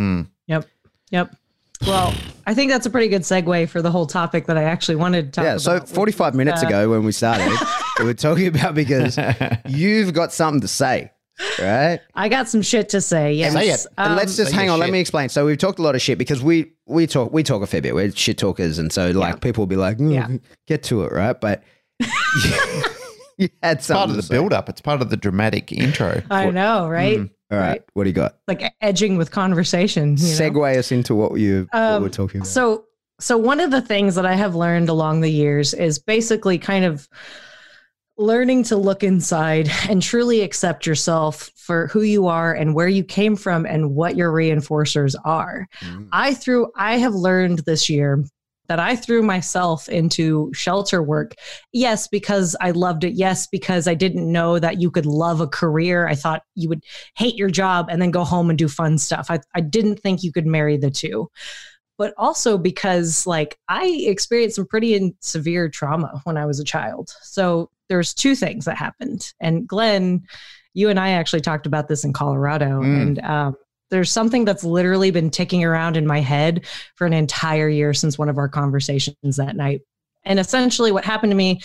Yep. 0.47 0.65
Yep. 1.11 1.35
Well, 1.85 2.13
I 2.47 2.55
think 2.55 2.71
that's 2.71 2.88
a 2.88 2.89
pretty 2.89 3.07
good 3.07 3.21
segue 3.21 3.69
for 3.69 3.83
the 3.83 3.91
whole 3.91 4.07
topic 4.07 4.47
that 4.47 4.57
I 4.57 4.63
actually 4.63 4.95
wanted 4.95 5.25
to 5.25 5.31
talk 5.31 5.43
Yeah, 5.43 5.51
about. 5.51 5.61
so 5.61 5.73
which 5.79 5.89
45 5.89 6.33
minutes 6.33 6.63
uh, 6.63 6.67
ago 6.67 6.89
when 6.89 7.03
we 7.05 7.11
started, 7.11 7.51
we 7.99 8.05
were 8.05 8.13
talking 8.15 8.47
about 8.47 8.73
because 8.73 9.17
you've 9.67 10.11
got 10.13 10.33
something 10.33 10.61
to 10.61 10.67
say, 10.67 11.11
right? 11.59 11.99
I 12.15 12.29
got 12.29 12.49
some 12.49 12.63
shit 12.63 12.89
to 12.89 13.01
say. 13.01 13.33
Yes. 13.33 13.53
Say 13.53 13.69
it. 13.69 13.85
Um, 13.95 14.15
let's 14.15 14.35
just 14.35 14.53
hang 14.53 14.65
your 14.65 14.73
on. 14.73 14.79
Let 14.79 14.89
me 14.89 14.99
explain. 14.99 15.29
So 15.29 15.45
we've 15.45 15.57
talked 15.57 15.77
a 15.77 15.83
lot 15.83 15.93
of 15.93 16.01
shit 16.01 16.17
because 16.17 16.41
we 16.41 16.71
we 16.88 17.05
talk 17.05 17.31
we 17.31 17.43
talk 17.43 17.61
a 17.61 17.67
fair 17.67 17.81
bit. 17.81 17.93
We're 17.93 18.11
shit 18.11 18.39
talkers, 18.39 18.79
and 18.79 18.91
so 18.91 19.11
like 19.11 19.41
people 19.41 19.61
will 19.61 19.67
be 19.67 19.75
like, 19.75 19.99
"Mm, 19.99 20.13
Yeah. 20.13 20.27
"Get 20.65 20.81
to 20.83 21.03
it," 21.03 21.11
right? 21.11 21.39
But 21.39 21.61
you 23.38 23.50
had 23.62 23.86
Part 23.86 24.10
of 24.10 24.16
the 24.16 24.22
say. 24.22 24.36
build 24.36 24.54
up. 24.54 24.70
It's 24.70 24.82
part 24.82 25.02
of 25.02 25.10
the 25.10 25.18
dramatic 25.18 25.72
intro. 25.72 26.22
I 26.30 26.50
know, 26.50 26.88
right? 26.89 27.30
All 27.50 27.58
right, 27.58 27.82
what 27.93 28.04
do 28.04 28.10
you 28.10 28.14
got? 28.14 28.38
Like 28.48 28.74
edging 28.82 29.18
with 29.18 29.32
conversation. 29.32 30.18
You 30.18 30.28
know? 30.28 30.52
Segue 30.52 30.78
us 30.78 30.91
into 30.91 31.16
what 31.16 31.39
you 31.39 31.68
what 31.72 31.82
Um, 31.82 32.04
we're 32.04 32.10
talking 32.10 32.41
about. 32.41 32.48
So, 32.48 32.86
so 33.22 33.38
one 33.38 33.62
of 33.62 33.72
the 33.72 33.82
things 33.82 34.16
that 34.16 34.26
I 34.26 34.34
have 34.34 34.54
learned 34.54 34.89
along 34.89 35.22
the 35.22 35.32
years 35.32 35.74
is 35.74 35.98
basically 35.98 36.58
kind 36.58 36.84
of 36.84 37.08
learning 38.18 38.64
to 38.64 38.76
look 38.76 39.04
inside 39.04 39.70
and 39.88 40.02
truly 40.02 40.41
accept 40.41 40.86
yourself 40.86 41.52
for 41.56 41.88
who 41.88 42.02
you 42.02 42.28
are 42.28 42.54
and 42.54 42.74
where 42.74 42.88
you 42.88 43.04
came 43.04 43.36
from 43.36 43.66
and 43.66 43.95
what 43.95 44.18
your 44.18 44.32
reinforcers 44.32 45.16
are. 45.24 45.68
Mm. 45.82 46.10
I 46.12 46.34
through 46.34 46.68
I 46.76 46.98
have 46.98 47.14
learned 47.14 47.60
this 47.60 47.89
year 47.89 48.24
that 48.68 48.80
I 48.80 48.95
threw 48.95 49.22
myself 49.24 49.88
into 49.89 50.51
shelter 50.53 51.01
work. 51.01 51.36
Yes, 51.72 52.07
because 52.07 52.55
I 52.59 52.72
loved 52.72 53.03
it. 53.03 53.13
Yes, 53.13 53.47
because 53.47 53.88
I 53.88 53.93
didn't 53.93 54.32
know 54.32 54.59
that 54.59 54.80
you 54.82 54.91
could 54.91 55.05
love 55.05 55.41
a 55.41 55.47
career. 55.47 56.07
I 56.07 56.15
thought 56.15 56.43
you 56.55 56.70
would 56.70 56.84
hate 57.15 57.36
your 57.36 57.49
job 57.49 57.88
and 57.89 58.01
then 58.01 58.11
go 58.11 58.24
home 58.24 58.49
and 58.49 58.59
do 58.59 58.68
fun 58.68 58.97
stuff. 58.97 59.28
I, 59.30 59.39
I 59.55 59.61
didn't 59.61 59.99
think 59.99 60.24
you 60.24 60.32
could 60.32 60.45
marry 60.45 60.78
the 60.78 60.91
two. 60.91 61.30
But 61.97 62.13
also 62.18 62.57
because 62.59 63.26
like 63.26 63.57
I 63.70 63.86
experienced 64.05 64.57
some 64.57 64.68
pretty 64.68 64.93
in- 64.93 65.15
severe 65.22 65.68
trauma 65.68 66.22
when 66.26 66.38
I 66.38 66.45
was 66.45 66.59
a 66.59 66.63
child. 66.65 67.15
So 67.22 67.72
there's 67.89 68.13
two 68.13 68.36
things 68.36 68.65
that 68.65 68.78
happened. 68.78 69.34
And 69.39 69.68
Glenn, 69.68 70.24
you 70.74 70.89
and 70.89 70.99
I 70.99 71.11
actually 71.11 71.41
talked 71.41 71.65
about 71.65 71.88
this 71.88 72.03
in 72.03 72.13
Colorado. 72.13 72.82
Mm. 72.82 73.01
And 73.01 73.20
um, 73.20 73.55
there's 73.89 74.11
something 74.11 74.45
that's 74.45 74.63
literally 74.63 75.11
been 75.11 75.29
ticking 75.29 75.63
around 75.63 75.97
in 75.97 76.05
my 76.05 76.19
head 76.19 76.65
for 76.95 77.07
an 77.07 77.13
entire 77.13 77.69
year 77.69 77.93
since 77.93 78.17
one 78.17 78.29
of 78.29 78.38
our 78.38 78.49
conversations 78.49 79.38
that 79.38 79.55
night. 79.55 79.81
And 80.25 80.39
essentially, 80.39 80.91
what 80.91 81.05
happened 81.05 81.31
to 81.31 81.38
me 81.38 81.61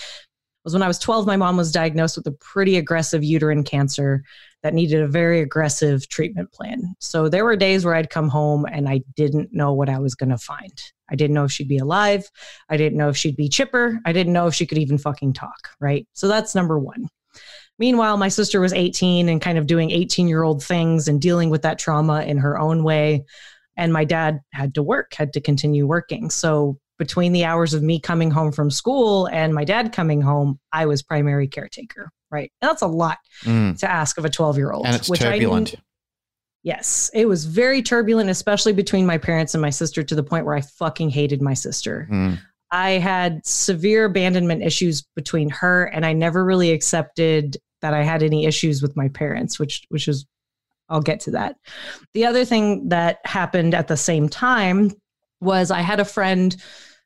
was 0.65 0.73
when 0.73 0.83
I 0.83 0.89
was 0.89 0.99
12, 0.99 1.27
my 1.27 1.37
mom 1.37 1.57
was 1.57 1.73
diagnosed 1.73 2.17
with 2.17 2.27
a 2.27 2.33
pretty 2.33 2.77
aggressive 2.77 3.25
uterine 3.25 3.65
cancer 3.65 4.23
that 4.63 4.75
needed 4.75 5.03
a 5.03 5.09
very 5.09 5.41
aggressive 5.41 6.09
treatment 6.09 6.53
plan. 6.53 6.95
So 7.01 7.29
there 7.29 7.45
were 7.45 7.57
days 7.57 7.85
where 7.85 7.97
I'd 7.97 8.11
come 8.11 8.29
home 8.29 8.65
and 8.71 8.89
I 8.89 9.01
didn't 9.17 9.53
know 9.53 9.73
what 9.73 9.89
I 9.89 9.99
was 9.99 10.15
going 10.15 10.31
to 10.31 10.39
find. 10.39 10.81
I 11.11 11.17
didn't 11.17 11.35
know 11.35 11.45
if 11.45 11.53
she'd 11.53 11.69
be 11.69 11.79
alive. 11.79 12.31
I 12.69 12.77
didn't 12.77 12.97
know 12.97 13.09
if 13.09 13.17
she'd 13.17 13.37
be 13.37 13.49
chipper. 13.49 14.01
I 14.07 14.13
didn't 14.13 14.33
know 14.33 14.47
if 14.47 14.55
she 14.55 14.67
could 14.67 14.79
even 14.79 14.99
fucking 14.99 15.33
talk, 15.33 15.71
right? 15.81 16.07
So 16.13 16.29
that's 16.29 16.55
number 16.55 16.79
one. 16.79 17.09
Meanwhile, 17.83 18.17
my 18.17 18.29
sister 18.29 18.61
was 18.61 18.73
18 18.73 19.29
and 19.29 19.41
kind 19.41 19.59
of 19.59 19.67
doing 19.67 19.91
18 19.91 20.29
year 20.29 20.45
old 20.45 20.63
things 20.63 21.09
and 21.09 21.21
dealing 21.21 21.51
with 21.51 21.63
that 21.63 21.81
trauma 21.81 22.23
in 22.23 22.39
her 22.39 22.57
own 22.57 22.85
way. 22.85 23.25
And 23.77 23.93
my 23.93 24.05
dad 24.05 24.39
had 24.53 24.75
to 24.77 24.85
work, 24.85 25.15
had 25.15 25.33
to 25.33 25.41
continue 25.41 25.85
working. 25.85 26.31
So 26.31 26.79
between 26.97 27.33
the 27.33 27.45
hours 27.45 27.75
of 27.75 27.83
me 27.83 27.99
coming 27.99 28.31
home 28.31 28.53
from 28.53 28.71
school 28.71 29.27
and 29.27 29.53
my 29.53 29.65
dad 29.65 29.93
coming 29.93 30.21
home, 30.21 30.61
I 30.73 30.87
was 30.87 31.03
primary 31.03 31.49
caretaker, 31.49 32.09
right? 32.31 32.53
And 32.61 32.71
that's 32.71 32.83
a 32.83 32.87
lot 32.87 33.19
Mm. 33.43 33.77
to 33.81 33.91
ask 33.91 34.17
of 34.17 34.25
a 34.25 34.31
12 34.31 34.59
year 34.59 34.71
old. 34.71 34.87
And 34.87 34.95
it's 34.95 35.11
I 35.11 35.17
turbulent. 35.17 35.73
knew- 35.73 35.81
yes, 36.63 37.11
it 37.15 37.27
was 37.27 37.47
very 37.47 37.83
turbulent, 37.83 38.31
especially 38.31 38.75
between 38.75 39.07
my 39.07 39.19
parents 39.19 39.55
and 39.55 39.61
my 39.61 39.71
sister 39.71 40.05
to 40.05 40.15
the 40.15 40.23
point 40.23 40.47
where 40.47 40.55
I 40.55 40.61
fucking 40.61 41.11
hated 41.11 41.43
my 41.43 41.55
sister. 41.55 42.07
Mm. 42.09 42.39
I 42.71 42.91
had 42.93 43.45
severe 43.45 44.05
abandonment 44.05 44.63
issues 44.63 45.03
between 45.17 45.51
her 45.51 45.87
and 45.87 46.07
I 46.07 46.13
never 46.13 46.45
really 46.45 46.71
accepted 46.71 47.57
that 47.83 47.95
I 47.95 48.03
had 48.03 48.23
any 48.23 48.47
issues 48.47 48.81
with 48.81 48.97
my 48.97 49.09
parents, 49.09 49.59
which 49.59 49.85
which 49.89 50.09
is 50.09 50.27
I'll 50.89 51.01
get 51.01 51.21
to 51.21 51.31
that. 51.33 51.57
The 52.15 52.27
other 52.27 52.45
thing 52.45 52.89
that 52.89 53.19
happened 53.25 53.75
at 53.75 53.89
the 53.89 53.97
same 53.97 54.29
time 54.29 54.93
was 55.41 55.71
I 55.71 55.81
had 55.81 56.01
a 56.01 56.05
friend 56.05 56.57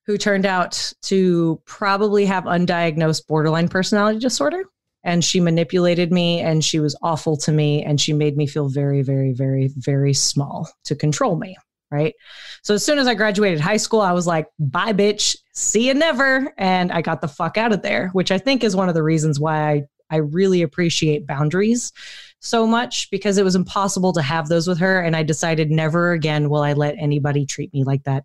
who 0.06 0.16
turned 0.16 0.46
out 0.46 0.92
to 1.02 1.60
probably 1.66 2.24
have 2.26 2.44
undiagnosed 2.44 3.26
borderline 3.26 3.68
personality 3.68 4.18
disorder. 4.18 4.64
And 5.04 5.24
she 5.24 5.38
manipulated 5.38 6.10
me 6.10 6.40
and 6.40 6.64
she 6.64 6.80
was 6.80 6.96
awful 7.00 7.36
to 7.38 7.52
me 7.52 7.84
and 7.84 8.00
she 8.00 8.12
made 8.12 8.36
me 8.36 8.46
feel 8.46 8.68
very, 8.68 9.02
very, 9.02 9.32
very, 9.32 9.72
very 9.76 10.12
small 10.12 10.68
to 10.84 10.96
control 10.96 11.36
me. 11.36 11.56
Right. 11.92 12.14
So 12.62 12.74
as 12.74 12.84
soon 12.84 12.98
as 12.98 13.06
I 13.06 13.14
graduated 13.14 13.60
high 13.60 13.76
school, 13.76 14.00
I 14.00 14.10
was 14.10 14.26
like, 14.26 14.48
bye, 14.58 14.92
bitch. 14.92 15.36
See 15.54 15.86
you 15.86 15.94
never. 15.94 16.52
And 16.58 16.90
I 16.90 17.00
got 17.02 17.20
the 17.20 17.28
fuck 17.28 17.56
out 17.56 17.72
of 17.72 17.82
there, 17.82 18.08
which 18.08 18.32
I 18.32 18.38
think 18.38 18.64
is 18.64 18.74
one 18.74 18.88
of 18.88 18.96
the 18.96 19.04
reasons 19.04 19.38
why 19.38 19.70
I, 19.70 19.82
I 20.10 20.16
really 20.16 20.62
appreciate 20.62 21.26
boundaries 21.26 21.92
so 22.40 22.66
much 22.66 23.10
because 23.10 23.38
it 23.38 23.44
was 23.44 23.54
impossible 23.54 24.12
to 24.12 24.22
have 24.22 24.48
those 24.48 24.68
with 24.68 24.78
her. 24.78 25.00
And 25.00 25.16
I 25.16 25.22
decided 25.22 25.70
never 25.70 26.12
again 26.12 26.48
will 26.48 26.62
I 26.62 26.74
let 26.74 26.96
anybody 26.98 27.46
treat 27.46 27.72
me 27.72 27.84
like 27.84 28.04
that 28.04 28.24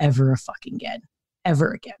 ever 0.00 0.32
a 0.32 0.36
fucking 0.36 0.76
again, 0.76 1.02
ever 1.44 1.72
again. 1.72 1.94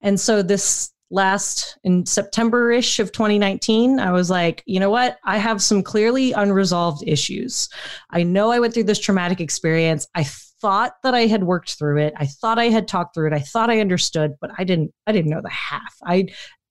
And 0.00 0.18
so 0.18 0.42
this 0.42 0.90
last 1.10 1.78
in 1.84 2.04
September 2.06 2.70
ish 2.70 2.98
of 2.98 3.12
2019, 3.12 4.00
I 4.00 4.10
was 4.10 4.30
like, 4.30 4.62
you 4.66 4.80
know 4.80 4.90
what? 4.90 5.18
I 5.24 5.38
have 5.38 5.62
some 5.62 5.82
clearly 5.82 6.32
unresolved 6.32 7.04
issues. 7.06 7.68
I 8.10 8.22
know 8.22 8.50
I 8.50 8.58
went 8.60 8.74
through 8.74 8.84
this 8.84 8.98
traumatic 8.98 9.40
experience. 9.40 10.06
I 10.14 10.24
thought 10.60 10.94
that 11.02 11.14
I 11.14 11.26
had 11.26 11.44
worked 11.44 11.78
through 11.78 11.98
it. 11.98 12.14
I 12.16 12.26
thought 12.26 12.58
I 12.58 12.68
had 12.68 12.88
talked 12.88 13.14
through 13.14 13.28
it. 13.28 13.32
I 13.34 13.40
thought 13.40 13.70
I 13.70 13.80
understood, 13.80 14.32
but 14.40 14.50
I 14.56 14.64
didn't 14.64 14.92
I 15.06 15.12
didn't 15.12 15.30
know 15.30 15.42
the 15.42 15.50
half. 15.50 15.94
I 16.04 16.28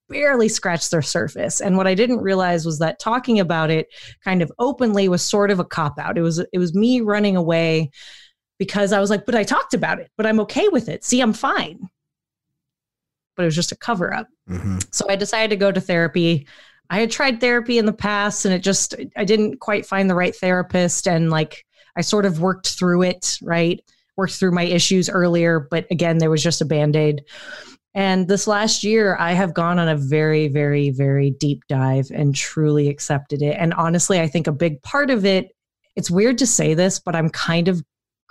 barely 0.10 0.50
scratched 0.50 0.92
their 0.92 1.02
surface. 1.02 1.62
And 1.62 1.78
what 1.78 1.88
I 1.88 1.96
didn't 1.96 2.22
realize 2.22 2.66
was 2.66 2.80
that 2.80 3.00
talking 3.00 3.40
about 3.40 3.72
it 3.72 3.88
kind 4.24 4.42
of 4.42 4.52
openly 4.60 5.08
was 5.08 5.22
sort 5.22 5.52
of 5.52 5.60
a 5.60 5.66
cop 5.66 5.98
out. 6.00 6.18
It 6.18 6.22
was 6.22 6.40
it 6.40 6.60
was 6.60 6.74
me 6.74 7.02
running 7.02 7.36
away 7.36 7.92
because 8.60 8.94
I 8.94 9.00
was 9.00 9.10
like, 9.10 9.26
but 9.26 9.36
I 9.36 9.44
talked 9.44 9.74
about 9.74 10.00
it, 10.00 10.12
but 10.18 10.26
I'm 10.26 10.40
okay 10.42 10.70
with 10.70 10.90
it. 10.90 11.04
See, 11.04 11.22
I'm 11.22 11.34
fine. 11.34 11.80
But 13.36 13.44
it 13.44 13.46
was 13.46 13.56
just 13.56 13.72
a 13.72 13.78
cover 13.78 14.14
up. 14.14 14.28
Mm-hmm. 14.50 14.80
So 14.92 15.06
I 15.10 15.16
decided 15.16 15.50
to 15.50 15.56
go 15.56 15.72
to 15.72 15.82
therapy. 15.82 16.48
I 16.90 17.00
had 17.00 17.12
tried 17.12 17.40
therapy 17.40 17.78
in 17.80 17.86
the 17.86 17.94
past 17.94 18.46
and 18.46 18.54
it 18.54 18.60
just, 18.60 18.96
I 19.18 19.26
didn't 19.26 19.60
quite 19.60 19.86
find 19.86 20.10
the 20.10 20.16
right 20.16 20.36
therapist. 20.36 21.08
And 21.08 21.32
like, 21.32 21.66
I 21.96 22.02
sort 22.02 22.26
of 22.26 22.40
worked 22.40 22.68
through 22.68 23.04
it, 23.04 23.38
right? 23.42 23.84
Worked 24.16 24.34
through 24.34 24.52
my 24.52 24.64
issues 24.64 25.10
earlier, 25.10 25.60
but 25.60 25.88
again, 25.90 26.20
there 26.20 26.30
was 26.30 26.44
just 26.44 26.62
a 26.62 26.66
band 26.66 26.96
aid. 26.96 27.24
And 27.96 28.28
this 28.28 28.48
last 28.48 28.84
year, 28.84 29.16
I 29.20 29.34
have 29.34 29.54
gone 29.54 29.78
on 29.78 29.88
a 29.88 29.96
very, 29.96 30.48
very, 30.48 30.90
very 30.90 31.32
deep 31.32 31.64
dive 31.68 32.10
and 32.12 32.34
truly 32.34 32.90
accepted 32.90 33.42
it. 33.42 33.56
And 33.60 33.74
honestly, 33.76 34.20
I 34.20 34.28
think 34.28 34.48
a 34.48 34.52
big 34.52 34.82
part 34.82 35.12
of 35.12 35.26
it, 35.26 35.56
it's 35.96 36.10
weird 36.10 36.40
to 36.40 36.48
say 36.48 36.74
this, 36.74 37.00
but 37.00 37.16
I'm 37.16 37.30
kind 37.30 37.68
of 37.68 37.84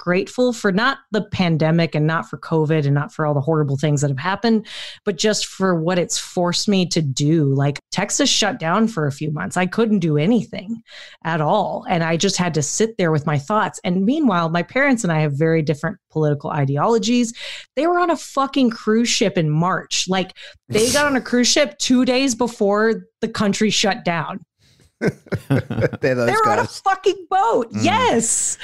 grateful 0.03 0.53
for 0.53 0.72
not 0.72 0.98
the 1.12 1.22
pandemic 1.22 1.94
and 1.94 2.09
not 2.09 2.28
for 2.28 2.36
COVID 2.36 2.86
and 2.86 2.94
not 2.94 3.14
for 3.14 3.24
all 3.24 3.34
the 3.34 3.40
horrible 3.40 3.76
things 3.76 4.00
that 4.00 4.11
have 4.11 4.18
happened, 4.18 4.66
but 5.05 5.16
just 5.16 5.46
for 5.46 5.76
what 5.80 5.96
it's 5.96 6.18
forced 6.18 6.68
me 6.68 6.84
to 6.86 7.00
do. 7.00 7.44
Like 7.55 7.78
Texas 7.92 8.28
shut 8.28 8.59
down 8.59 8.88
for 8.88 9.07
a 9.07 9.12
few 9.12 9.30
months. 9.30 9.57
I 9.57 9.66
couldn't 9.66 10.00
do 10.00 10.18
anything 10.18 10.82
at 11.22 11.40
all. 11.40 11.86
And 11.88 12.03
I 12.03 12.16
just 12.16 12.36
had 12.36 12.53
to 12.55 12.62
sit 12.62 12.96
there 12.98 13.12
with 13.12 13.26
my 13.26 13.38
thoughts. 13.38 13.78
And 13.84 14.05
meanwhile, 14.05 14.48
my 14.48 14.64
parents 14.64 15.05
and 15.05 15.12
I 15.12 15.20
have 15.20 15.34
very 15.34 15.62
different 15.62 15.98
political 16.11 16.50
ideologies. 16.50 17.32
They 17.76 17.86
were 17.86 18.00
on 18.00 18.11
a 18.11 18.16
fucking 18.16 18.70
cruise 18.70 19.09
ship 19.09 19.38
in 19.38 19.50
March. 19.50 20.07
Like 20.09 20.36
they 20.68 20.90
got 20.90 21.07
on 21.07 21.14
a 21.14 21.20
cruise 21.20 21.46
ship 21.46 21.78
two 21.78 22.05
days 22.05 22.34
before 22.34 23.05
the 23.20 23.28
country 23.28 23.70
shut 23.70 24.05
down. 24.05 24.40
They're, 25.00 25.98
They're 26.00 26.48
on 26.48 26.59
a 26.59 26.66
fucking 26.66 27.26
boat. 27.30 27.72
Mm. 27.72 27.84
Yes 27.84 28.59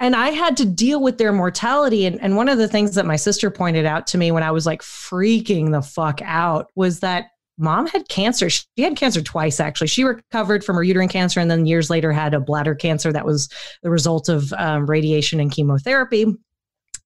and 0.00 0.14
I 0.14 0.30
had 0.30 0.56
to 0.58 0.66
deal 0.66 1.00
with 1.02 1.18
their 1.18 1.32
mortality. 1.32 2.06
And, 2.06 2.20
and 2.20 2.36
one 2.36 2.48
of 2.48 2.58
the 2.58 2.68
things 2.68 2.94
that 2.94 3.06
my 3.06 3.16
sister 3.16 3.50
pointed 3.50 3.86
out 3.86 4.06
to 4.08 4.18
me 4.18 4.30
when 4.30 4.42
I 4.42 4.50
was 4.50 4.66
like 4.66 4.82
freaking 4.82 5.72
the 5.72 5.82
fuck 5.82 6.20
out 6.22 6.70
was 6.74 7.00
that 7.00 7.26
mom 7.58 7.86
had 7.86 8.08
cancer. 8.08 8.50
She 8.50 8.66
had 8.78 8.96
cancer 8.96 9.22
twice, 9.22 9.58
actually. 9.58 9.86
She 9.86 10.04
recovered 10.04 10.64
from 10.64 10.76
her 10.76 10.82
uterine 10.82 11.08
cancer 11.08 11.40
and 11.40 11.50
then 11.50 11.64
years 11.64 11.88
later 11.88 12.12
had 12.12 12.34
a 12.34 12.40
bladder 12.40 12.74
cancer 12.74 13.12
that 13.12 13.24
was 13.24 13.48
the 13.82 13.90
result 13.90 14.28
of 14.28 14.52
um, 14.54 14.86
radiation 14.86 15.40
and 15.40 15.50
chemotherapy. 15.50 16.26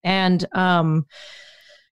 And, 0.02 0.44
um, 0.52 1.06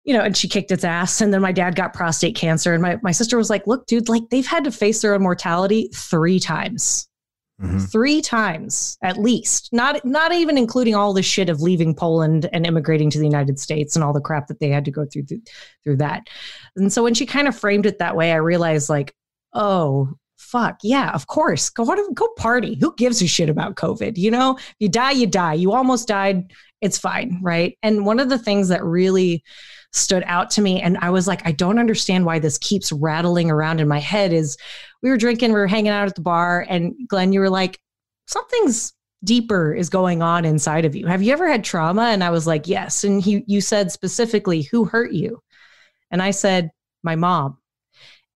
you 0.03 0.15
know, 0.15 0.23
and 0.23 0.37
she 0.37 0.49
kicked 0.49 0.73
its 0.73 0.85
ass. 0.85 1.21
And 1.21 1.33
then 1.33 1.43
my 1.43 1.53
dad 1.53 1.77
got 1.77 1.93
prostate 1.93 2.35
cancer. 2.35 2.73
And 2.73 2.83
my, 2.83 2.99
my 3.03 3.13
sister 3.13 3.37
was 3.37 3.51
like, 3.51 3.67
look, 3.67 3.87
dude, 3.87 4.09
like 4.09 4.23
they've 4.31 4.47
had 4.47 4.65
to 4.65 4.73
face 4.73 5.03
their 5.03 5.15
own 5.15 5.23
mortality 5.23 5.91
three 5.95 6.41
times 6.41 7.08
Mm-hmm. 7.61 7.79
three 7.79 8.23
times 8.23 8.97
at 9.03 9.19
least. 9.19 9.71
Not 9.73 10.05
not 10.05 10.33
even 10.33 10.57
including 10.57 10.95
all 10.95 11.13
the 11.13 11.25
shit 11.25 11.49
of 11.49 11.61
leaving 11.61 11.93
poland 11.93 12.49
and 12.53 12.65
immigrating 12.65 13.11
to 13.11 13.19
the 13.19 13.25
united 13.25 13.59
states 13.59 13.97
and 13.97 14.05
all 14.05 14.13
the 14.13 14.21
crap 14.21 14.47
that 14.47 14.61
they 14.61 14.69
had 14.69 14.85
to 14.85 14.93
go 14.93 15.05
through 15.05 15.25
through, 15.25 15.43
through 15.83 15.97
that. 15.97 16.29
And 16.77 16.93
so 16.93 17.03
when 17.03 17.15
she 17.15 17.27
kind 17.27 17.49
of 17.49 17.59
framed 17.59 17.85
it 17.85 17.99
that 17.99 18.15
way 18.15 18.31
i 18.31 18.37
realized 18.37 18.89
like 18.89 19.13
oh 19.55 20.09
fuck 20.37 20.79
yeah 20.85 21.11
of 21.11 21.27
course. 21.27 21.69
Go 21.69 21.85
go 22.15 22.29
party. 22.37 22.77
Who 22.81 22.95
gives 22.95 23.21
a 23.23 23.27
shit 23.27 23.51
about 23.51 23.75
covid 23.75 24.17
you 24.19 24.31
know? 24.31 24.57
You 24.79 24.89
die 24.89 25.11
you 25.11 25.27
die. 25.27 25.55
You 25.55 25.73
almost 25.73 26.07
died 26.07 26.53
it's 26.81 26.97
fine 26.97 27.41
right? 27.43 27.77
And 27.83 28.07
one 28.07 28.21
of 28.21 28.29
the 28.29 28.39
things 28.39 28.69
that 28.69 28.85
really 28.85 29.43
stood 29.93 30.23
out 30.27 30.51
to 30.51 30.61
me 30.61 30.83
and 30.83 30.99
i 30.99 31.09
was 31.09 31.27
like 31.27 31.41
i 31.47 31.51
don't 31.51 31.79
understand 31.79 32.27
why 32.27 32.39
this 32.39 32.59
keeps 32.59 32.93
rattling 32.93 33.51
around 33.51 33.81
in 33.81 33.89
my 33.89 33.99
head 33.99 34.35
is 34.35 34.59
we 35.03 35.11
were 35.11 35.17
drinking, 35.17 35.53
we 35.53 35.59
were 35.59 35.67
hanging 35.67 35.93
out 35.93 36.09
at 36.09 36.15
the 36.15 36.21
bar, 36.21 36.67
and 36.69 36.95
Glenn, 37.09 37.33
you 37.33 37.41
were 37.41 37.51
like, 37.51 37.79
something's 38.27 38.93
deeper 39.25 39.75
is 39.75 39.91
going 39.91 40.23
on 40.23 40.45
inside 40.45 40.85
of 40.85 40.95
you. 40.95 41.07
Have 41.07 41.23
you 41.23 41.33
ever 41.33 41.49
had 41.49 41.65
trauma? 41.65 42.05
And 42.05 42.23
I 42.23 42.31
was 42.31 42.47
like, 42.47 42.69
yes. 42.69 43.05
And 43.05 43.21
he, 43.21 43.45
you 43.47 43.61
said 43.61 43.91
specifically, 43.91 44.63
who 44.63 44.85
hurt 44.85 45.13
you? 45.13 45.43
And 46.11 46.23
I 46.23 46.31
said, 46.31 46.71
my 47.03 47.17
mom. 47.17 47.59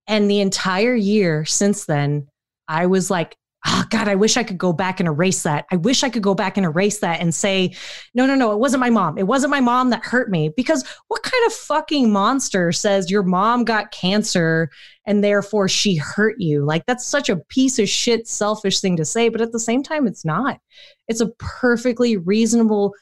And 0.07 0.31
the 0.31 0.41
entire 0.41 0.95
year 0.95 1.45
since 1.45 1.85
then, 1.85 2.27
I 2.67 2.87
was 2.87 3.11
like, 3.11 3.37
oh 3.67 3.85
god 3.91 4.09
i 4.09 4.15
wish 4.15 4.37
i 4.37 4.43
could 4.43 4.59
go 4.59 4.73
back 4.73 4.99
and 4.99 5.07
erase 5.07 5.43
that 5.43 5.67
i 5.71 5.77
wish 5.77 6.03
i 6.03 6.11
could 6.11 6.23
go 6.23 6.35
back 6.35 6.57
and 6.57 6.67
erase 6.67 6.99
that 6.99 7.21
and 7.21 7.35
say 7.35 7.73
no 8.15 8.27
no 8.27 8.35
no 8.35 8.53
it 8.53 8.59
wasn't 8.59 8.81
my 8.81 8.91
mom 8.91 9.17
it 9.19 9.27
wasn't 9.27 9.51
my 9.51 9.61
mom 9.61 9.91
that 9.91 10.05
hurt 10.05 10.31
me 10.31 10.49
because 10.57 10.85
what 11.09 11.23
kind 11.23 11.47
of 11.47 11.53
fucking 11.53 12.13
monster 12.13 12.73
says 12.73 13.11
your 13.11 13.23
mom 13.23 13.65
got 13.65 13.93
cancer 13.93 14.71
and 15.07 15.23
therefore 15.23 15.69
she 15.69 15.97
hurt 15.97 16.37
you. 16.39 16.65
Like 16.65 16.85
that's 16.87 17.07
such 17.07 17.29
a 17.29 17.37
piece 17.37 17.79
of 17.79 17.89
shit 17.89 18.27
selfish 18.27 18.81
thing 18.81 18.97
to 18.97 19.05
say 19.05 19.29
but 19.29 19.41
at 19.41 19.53
the 19.53 19.61
same 19.61 19.83
time 19.83 20.07
it's 20.07 20.25
not. 20.25 20.59
It's 21.09 21.21
a 21.21 21.33
perfectly 21.39 22.17
reasonable 22.17 22.95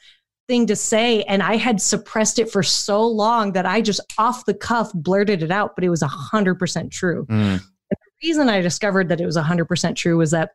thing 0.48 0.66
to 0.66 0.74
say 0.74 1.22
and 1.24 1.44
i 1.44 1.57
had 1.57 1.80
suppressed 1.80 2.40
it 2.40 2.51
for 2.51 2.61
so 2.61 3.07
long 3.07 3.53
that 3.53 3.66
i 3.66 3.80
just 3.80 4.01
off 4.18 4.44
the 4.46 4.55
cuff 4.55 4.90
blurted 4.94 5.44
it 5.44 5.51
out 5.53 5.76
but 5.76 5.84
it 5.84 5.88
was 5.88 6.03
100% 6.03 6.90
true. 6.90 7.24
Mm. 7.26 7.61
The 7.90 8.28
reason 8.28 8.48
I 8.48 8.61
discovered 8.61 9.09
that 9.09 9.20
it 9.20 9.26
was 9.26 9.36
100% 9.36 9.96
true 9.96 10.18
was 10.18 10.32
that 10.32 10.51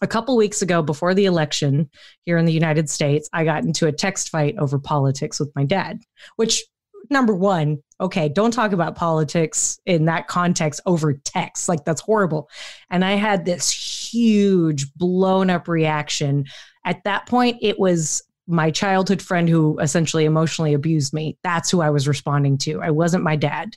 a 0.00 0.06
couple 0.06 0.36
weeks 0.36 0.62
ago 0.62 0.82
before 0.82 1.14
the 1.14 1.26
election 1.26 1.88
here 2.24 2.36
in 2.36 2.44
the 2.44 2.52
United 2.52 2.90
States, 2.90 3.28
I 3.32 3.44
got 3.44 3.64
into 3.64 3.86
a 3.86 3.92
text 3.92 4.30
fight 4.30 4.56
over 4.58 4.78
politics 4.78 5.38
with 5.38 5.52
my 5.54 5.64
dad, 5.64 6.00
which 6.36 6.64
number 7.12 7.34
one, 7.34 7.82
okay, 8.00 8.28
don't 8.28 8.50
talk 8.50 8.72
about 8.72 8.96
politics 8.96 9.78
in 9.86 10.06
that 10.06 10.26
context 10.26 10.80
over 10.86 11.12
text. 11.12 11.68
Like 11.68 11.84
that's 11.84 12.00
horrible. 12.00 12.48
And 12.90 13.04
I 13.04 13.12
had 13.12 13.44
this 13.44 13.70
huge 13.70 14.92
blown 14.94 15.50
up 15.50 15.68
reaction. 15.68 16.46
At 16.84 17.04
that 17.04 17.26
point, 17.26 17.58
it 17.62 17.78
was 17.78 18.22
my 18.48 18.70
childhood 18.70 19.22
friend 19.22 19.48
who 19.48 19.78
essentially 19.78 20.24
emotionally 20.24 20.74
abused 20.74 21.12
me. 21.12 21.38
That's 21.44 21.70
who 21.70 21.80
I 21.80 21.90
was 21.90 22.08
responding 22.08 22.58
to. 22.58 22.80
I 22.82 22.90
wasn't 22.90 23.22
my 23.22 23.36
dad 23.36 23.76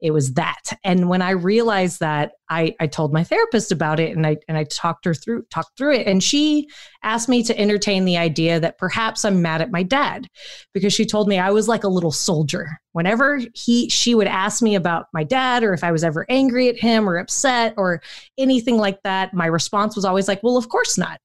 it 0.00 0.12
was 0.12 0.34
that. 0.34 0.62
And 0.84 1.08
when 1.08 1.22
i 1.22 1.30
realized 1.30 2.00
that 2.00 2.32
i 2.48 2.74
i 2.80 2.86
told 2.86 3.12
my 3.12 3.22
therapist 3.22 3.70
about 3.70 4.00
it 4.00 4.16
and 4.16 4.26
i 4.26 4.36
and 4.48 4.56
i 4.56 4.64
talked 4.64 5.04
her 5.04 5.14
through 5.14 5.42
talked 5.50 5.76
through 5.76 5.94
it. 5.94 6.06
And 6.06 6.22
she 6.22 6.68
asked 7.02 7.28
me 7.28 7.42
to 7.44 7.58
entertain 7.58 8.04
the 8.04 8.16
idea 8.16 8.60
that 8.60 8.78
perhaps 8.78 9.24
i'm 9.24 9.42
mad 9.42 9.60
at 9.60 9.70
my 9.70 9.82
dad 9.82 10.26
because 10.72 10.92
she 10.92 11.04
told 11.04 11.28
me 11.28 11.38
i 11.38 11.50
was 11.50 11.68
like 11.68 11.84
a 11.84 11.88
little 11.88 12.12
soldier. 12.12 12.68
Whenever 12.92 13.40
he 13.54 13.88
she 13.88 14.14
would 14.14 14.26
ask 14.26 14.62
me 14.62 14.74
about 14.74 15.06
my 15.12 15.24
dad 15.24 15.62
or 15.62 15.74
if 15.74 15.84
i 15.84 15.92
was 15.92 16.04
ever 16.04 16.26
angry 16.28 16.68
at 16.68 16.78
him 16.78 17.08
or 17.08 17.18
upset 17.18 17.74
or 17.76 18.02
anything 18.38 18.76
like 18.76 19.02
that 19.02 19.34
my 19.34 19.46
response 19.46 19.96
was 19.96 20.04
always 20.04 20.28
like 20.28 20.42
well 20.42 20.56
of 20.56 20.68
course 20.68 20.96
not. 20.96 21.20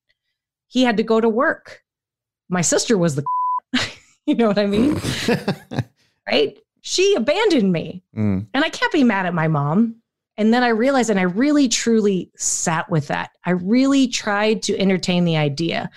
He 0.67 0.83
had 0.83 0.97
to 0.97 1.03
go 1.03 1.21
to 1.21 1.29
work. 1.29 1.81
My 2.49 2.61
sister 2.61 2.97
was 2.97 3.15
the 3.15 3.23
you 4.25 4.35
know 4.35 4.47
what 4.47 4.59
i 4.59 4.65
mean? 4.65 4.99
Right 6.27 6.57
she 6.85 7.15
abandoned 7.15 7.71
me. 7.71 8.03
Mm. 8.15 8.45
And 8.53 8.63
I 8.63 8.69
can't 8.69 8.91
be 8.91 9.03
mad 9.03 9.25
at 9.25 9.33
my 9.33 9.47
mom. 9.47 9.95
And 10.37 10.53
then 10.53 10.61
I 10.61 10.67
realized, 10.67 11.09
and 11.09 11.19
I 11.19 11.23
really 11.23 11.67
truly 11.67 12.29
sat 12.35 12.87
with 12.91 13.07
that. 13.07 13.31
I 13.43 13.51
really 13.51 14.07
tried 14.07 14.61
to 14.63 14.77
entertain 14.77 15.25
the 15.25 15.35
idea. 15.35 15.89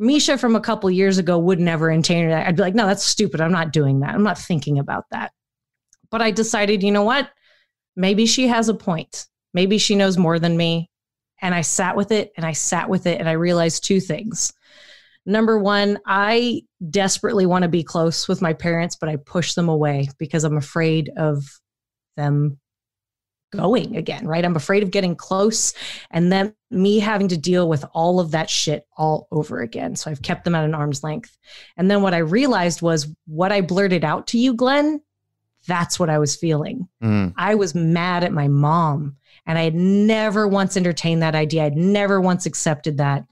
Misia 0.00 0.38
from 0.38 0.54
a 0.54 0.60
couple 0.60 0.88
years 0.88 1.18
ago 1.18 1.36
would 1.36 1.58
never 1.58 1.90
entertain 1.90 2.28
that. 2.28 2.46
I'd 2.46 2.54
be 2.54 2.62
like, 2.62 2.76
no, 2.76 2.86
that's 2.86 3.04
stupid. 3.04 3.40
I'm 3.40 3.50
not 3.50 3.72
doing 3.72 4.00
that. 4.00 4.14
I'm 4.14 4.22
not 4.22 4.38
thinking 4.38 4.78
about 4.78 5.06
that. 5.10 5.32
But 6.10 6.22
I 6.22 6.30
decided, 6.30 6.84
you 6.84 6.92
know 6.92 7.02
what? 7.02 7.28
Maybe 7.96 8.24
she 8.24 8.46
has 8.46 8.68
a 8.68 8.74
point. 8.74 9.26
Maybe 9.52 9.78
she 9.78 9.96
knows 9.96 10.16
more 10.16 10.38
than 10.38 10.56
me. 10.56 10.90
And 11.42 11.56
I 11.56 11.62
sat 11.62 11.96
with 11.96 12.12
it 12.12 12.30
and 12.36 12.46
I 12.46 12.52
sat 12.52 12.88
with 12.88 13.08
it 13.08 13.18
and 13.18 13.28
I 13.28 13.32
realized 13.32 13.82
two 13.82 13.98
things. 13.98 14.52
Number 15.30 15.58
one, 15.58 15.98
I 16.06 16.62
desperately 16.90 17.46
want 17.46 17.62
to 17.62 17.68
be 17.68 17.84
close 17.84 18.26
with 18.26 18.42
my 18.42 18.52
parents, 18.52 18.96
but 18.96 19.08
I 19.08 19.14
push 19.14 19.54
them 19.54 19.68
away 19.68 20.08
because 20.18 20.42
I'm 20.42 20.56
afraid 20.56 21.10
of 21.16 21.60
them 22.16 22.58
going 23.52 23.96
again, 23.96 24.26
right? 24.26 24.44
I'm 24.44 24.56
afraid 24.56 24.82
of 24.82 24.90
getting 24.90 25.14
close 25.14 25.72
and 26.10 26.32
then 26.32 26.54
me 26.70 26.98
having 26.98 27.28
to 27.28 27.36
deal 27.36 27.68
with 27.68 27.84
all 27.92 28.18
of 28.18 28.32
that 28.32 28.50
shit 28.50 28.86
all 28.96 29.28
over 29.30 29.60
again. 29.60 29.94
So 29.94 30.10
I've 30.10 30.22
kept 30.22 30.44
them 30.44 30.56
at 30.56 30.64
an 30.64 30.74
arm's 30.74 31.04
length. 31.04 31.36
And 31.76 31.88
then 31.88 32.02
what 32.02 32.14
I 32.14 32.18
realized 32.18 32.82
was 32.82 33.08
what 33.26 33.52
I 33.52 33.60
blurted 33.60 34.04
out 34.04 34.26
to 34.28 34.38
you, 34.38 34.54
Glenn, 34.54 35.00
that's 35.68 35.98
what 35.98 36.10
I 36.10 36.18
was 36.18 36.34
feeling. 36.34 36.88
Mm. 37.02 37.34
I 37.36 37.54
was 37.54 37.74
mad 37.74 38.24
at 38.24 38.32
my 38.32 38.48
mom 38.48 39.16
and 39.46 39.58
I 39.58 39.62
had 39.62 39.74
never 39.76 40.48
once 40.48 40.76
entertained 40.76 41.22
that 41.22 41.36
idea. 41.36 41.66
I'd 41.66 41.76
never 41.76 42.20
once 42.20 42.46
accepted 42.46 42.98
that. 42.98 43.26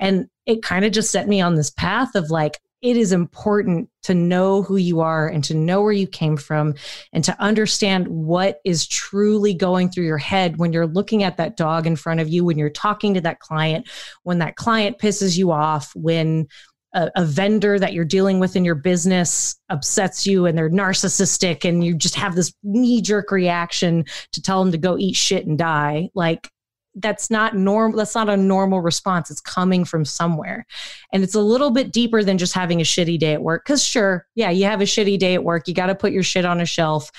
And 0.00 0.26
it 0.46 0.62
kind 0.62 0.84
of 0.84 0.90
just 0.90 1.12
set 1.12 1.28
me 1.28 1.40
on 1.40 1.54
this 1.54 1.70
path 1.70 2.16
of 2.16 2.30
like, 2.30 2.58
it 2.82 2.96
is 2.96 3.12
important 3.12 3.90
to 4.04 4.14
know 4.14 4.62
who 4.62 4.76
you 4.76 5.00
are 5.00 5.28
and 5.28 5.44
to 5.44 5.54
know 5.54 5.82
where 5.82 5.92
you 5.92 6.06
came 6.06 6.38
from 6.38 6.74
and 7.12 7.22
to 7.24 7.38
understand 7.38 8.08
what 8.08 8.58
is 8.64 8.86
truly 8.88 9.52
going 9.52 9.90
through 9.90 10.06
your 10.06 10.18
head 10.18 10.56
when 10.56 10.72
you're 10.72 10.86
looking 10.86 11.22
at 11.22 11.36
that 11.36 11.58
dog 11.58 11.86
in 11.86 11.94
front 11.94 12.20
of 12.20 12.28
you, 12.30 12.42
when 12.42 12.56
you're 12.56 12.70
talking 12.70 13.12
to 13.12 13.20
that 13.20 13.38
client, 13.38 13.86
when 14.22 14.38
that 14.38 14.56
client 14.56 14.98
pisses 14.98 15.36
you 15.36 15.52
off, 15.52 15.92
when 15.94 16.48
a, 16.94 17.10
a 17.16 17.24
vendor 17.24 17.78
that 17.78 17.92
you're 17.92 18.04
dealing 18.04 18.40
with 18.40 18.56
in 18.56 18.64
your 18.64 18.74
business 18.74 19.56
upsets 19.68 20.26
you 20.26 20.46
and 20.46 20.56
they're 20.56 20.70
narcissistic 20.70 21.68
and 21.68 21.84
you 21.84 21.94
just 21.94 22.14
have 22.14 22.34
this 22.34 22.52
knee 22.62 23.02
jerk 23.02 23.30
reaction 23.30 24.04
to 24.32 24.42
tell 24.42 24.62
them 24.62 24.72
to 24.72 24.78
go 24.78 24.96
eat 24.98 25.16
shit 25.16 25.46
and 25.46 25.58
die. 25.58 26.08
Like, 26.14 26.50
that's 26.96 27.30
not 27.30 27.54
normal 27.54 27.98
that's 27.98 28.14
not 28.14 28.28
a 28.28 28.36
normal 28.36 28.80
response. 28.80 29.30
It's 29.30 29.40
coming 29.40 29.84
from 29.84 30.04
somewhere. 30.04 30.66
And 31.12 31.22
it's 31.22 31.34
a 31.34 31.40
little 31.40 31.70
bit 31.70 31.92
deeper 31.92 32.22
than 32.22 32.38
just 32.38 32.54
having 32.54 32.80
a 32.80 32.84
shitty 32.84 33.18
day 33.18 33.34
at 33.34 33.42
work 33.42 33.64
because 33.64 33.84
sure 33.84 34.26
yeah 34.34 34.50
you 34.50 34.64
have 34.64 34.80
a 34.80 34.84
shitty 34.84 35.18
day 35.18 35.34
at 35.34 35.44
work 35.44 35.68
you 35.68 35.74
got 35.74 35.86
to 35.86 35.94
put 35.94 36.12
your 36.12 36.22
shit 36.22 36.44
on 36.44 36.60
a 36.60 36.66
shelf 36.66 37.10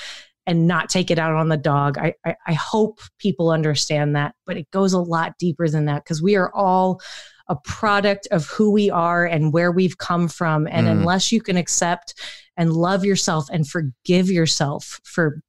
and 0.48 0.68
not 0.68 0.90
take 0.90 1.12
it 1.12 1.20
out 1.20 1.36
on 1.36 1.50
the 1.50 1.58
dog. 1.58 2.00
I, 2.00 2.16
I, 2.26 2.36
I 2.48 2.54
hope 2.54 3.00
people 3.20 3.52
understand 3.52 4.16
that 4.16 4.36
but 4.46 4.58
it 4.58 4.70
goes 4.72 4.94
a 4.94 5.00
lot 5.00 5.38
deeper 5.40 5.70
than 5.70 5.86
that 5.86 6.04
because 6.04 6.22
we 6.22 6.36
are 6.36 6.54
all 6.54 7.00
a 7.48 7.56
product 7.66 8.28
of 8.32 8.48
who 8.48 8.72
we 8.72 8.90
are 8.90 9.26
and 9.26 9.52
where 9.52 9.74
we've 9.74 9.98
come 9.98 10.30
from. 10.30 10.68
And 10.72 10.88
mm. 10.88 10.92
unless 10.92 11.34
you 11.34 11.42
can 11.42 11.58
accept 11.58 12.14
and 12.56 12.72
love 12.72 13.04
yourself 13.04 13.48
and 13.52 13.68
forgive 13.68 14.32
yourself 14.32 15.02
for 15.04 15.42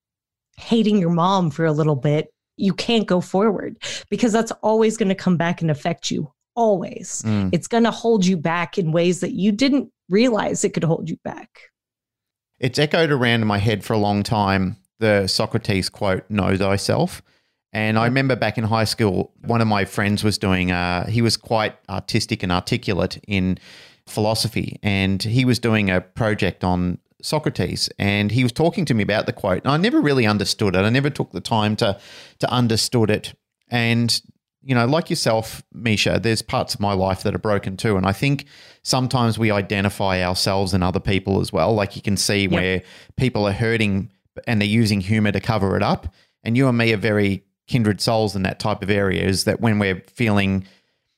hating 0.56 0.98
your 0.98 1.10
mom 1.10 1.50
for 1.50 1.64
a 1.64 1.72
little 1.72 1.96
bit 1.96 2.28
you 2.62 2.72
can't 2.72 3.06
go 3.06 3.20
forward 3.20 3.76
because 4.08 4.32
that's 4.32 4.52
always 4.62 4.96
going 4.96 5.08
to 5.08 5.14
come 5.14 5.36
back 5.36 5.60
and 5.60 5.70
affect 5.70 6.10
you. 6.10 6.32
Always. 6.54 7.22
Mm. 7.24 7.50
It's 7.52 7.66
going 7.66 7.84
to 7.84 7.90
hold 7.90 8.26
you 8.26 8.36
back 8.36 8.78
in 8.78 8.92
ways 8.92 9.20
that 9.20 9.32
you 9.32 9.52
didn't 9.52 9.90
realize 10.08 10.64
it 10.64 10.74
could 10.74 10.84
hold 10.84 11.08
you 11.08 11.18
back. 11.24 11.70
It's 12.58 12.78
echoed 12.78 13.10
around 13.10 13.40
in 13.40 13.46
my 13.46 13.58
head 13.58 13.82
for 13.84 13.94
a 13.94 13.98
long 13.98 14.22
time 14.22 14.76
the 15.02 15.26
Socrates 15.26 15.90
quote, 15.90 16.24
Know 16.30 16.56
thyself. 16.56 17.22
And 17.74 17.98
I 17.98 18.04
remember 18.04 18.36
back 18.36 18.56
in 18.56 18.64
high 18.64 18.84
school, 18.84 19.32
one 19.40 19.60
of 19.60 19.66
my 19.66 19.84
friends 19.84 20.22
was 20.22 20.38
doing, 20.38 20.70
uh, 20.70 21.06
he 21.06 21.22
was 21.22 21.36
quite 21.36 21.74
artistic 21.88 22.42
and 22.42 22.52
articulate 22.52 23.18
in 23.26 23.58
philosophy. 24.06 24.78
And 24.82 25.22
he 25.22 25.44
was 25.44 25.58
doing 25.58 25.90
a 25.90 26.00
project 26.00 26.64
on 26.64 26.98
Socrates, 27.22 27.88
and 27.98 28.30
he 28.30 28.42
was 28.42 28.52
talking 28.52 28.84
to 28.84 28.94
me 28.94 29.02
about 29.02 29.26
the 29.26 29.32
quote. 29.32 29.62
And 29.64 29.68
I 29.72 29.76
never 29.76 30.00
really 30.00 30.26
understood 30.26 30.76
it. 30.76 30.80
I 30.80 30.90
never 30.90 31.10
took 31.10 31.32
the 31.32 31.40
time 31.40 31.76
to 31.76 31.98
to 32.40 32.50
understood 32.50 33.10
it. 33.10 33.34
And 33.68 34.20
you 34.64 34.74
know, 34.74 34.86
like 34.86 35.10
yourself, 35.10 35.62
Misia, 35.74 36.22
there's 36.22 36.42
parts 36.42 36.74
of 36.74 36.80
my 36.80 36.92
life 36.92 37.24
that 37.24 37.34
are 37.34 37.38
broken 37.38 37.76
too. 37.76 37.96
And 37.96 38.06
I 38.06 38.12
think 38.12 38.46
sometimes 38.82 39.38
we 39.38 39.50
identify 39.50 40.22
ourselves 40.22 40.72
and 40.72 40.84
other 40.84 41.00
people 41.00 41.40
as 41.40 41.52
well. 41.52 41.74
Like 41.74 41.96
you 41.96 42.02
can 42.02 42.16
see 42.16 42.42
yep. 42.42 42.50
where 42.52 42.82
people 43.16 43.46
are 43.46 43.52
hurting 43.52 44.12
and 44.46 44.60
they're 44.60 44.68
using 44.68 45.00
humor 45.00 45.32
to 45.32 45.40
cover 45.40 45.76
it 45.76 45.82
up. 45.82 46.14
And 46.44 46.56
you 46.56 46.68
and 46.68 46.78
me 46.78 46.92
are 46.92 46.98
very 46.98 47.44
kindred 47.66 48.00
souls 48.00 48.36
in 48.36 48.42
that 48.42 48.60
type 48.60 48.82
of 48.82 48.90
area. 48.90 49.24
Is 49.24 49.44
that 49.44 49.60
when 49.60 49.80
we're 49.80 50.02
feeling, 50.06 50.64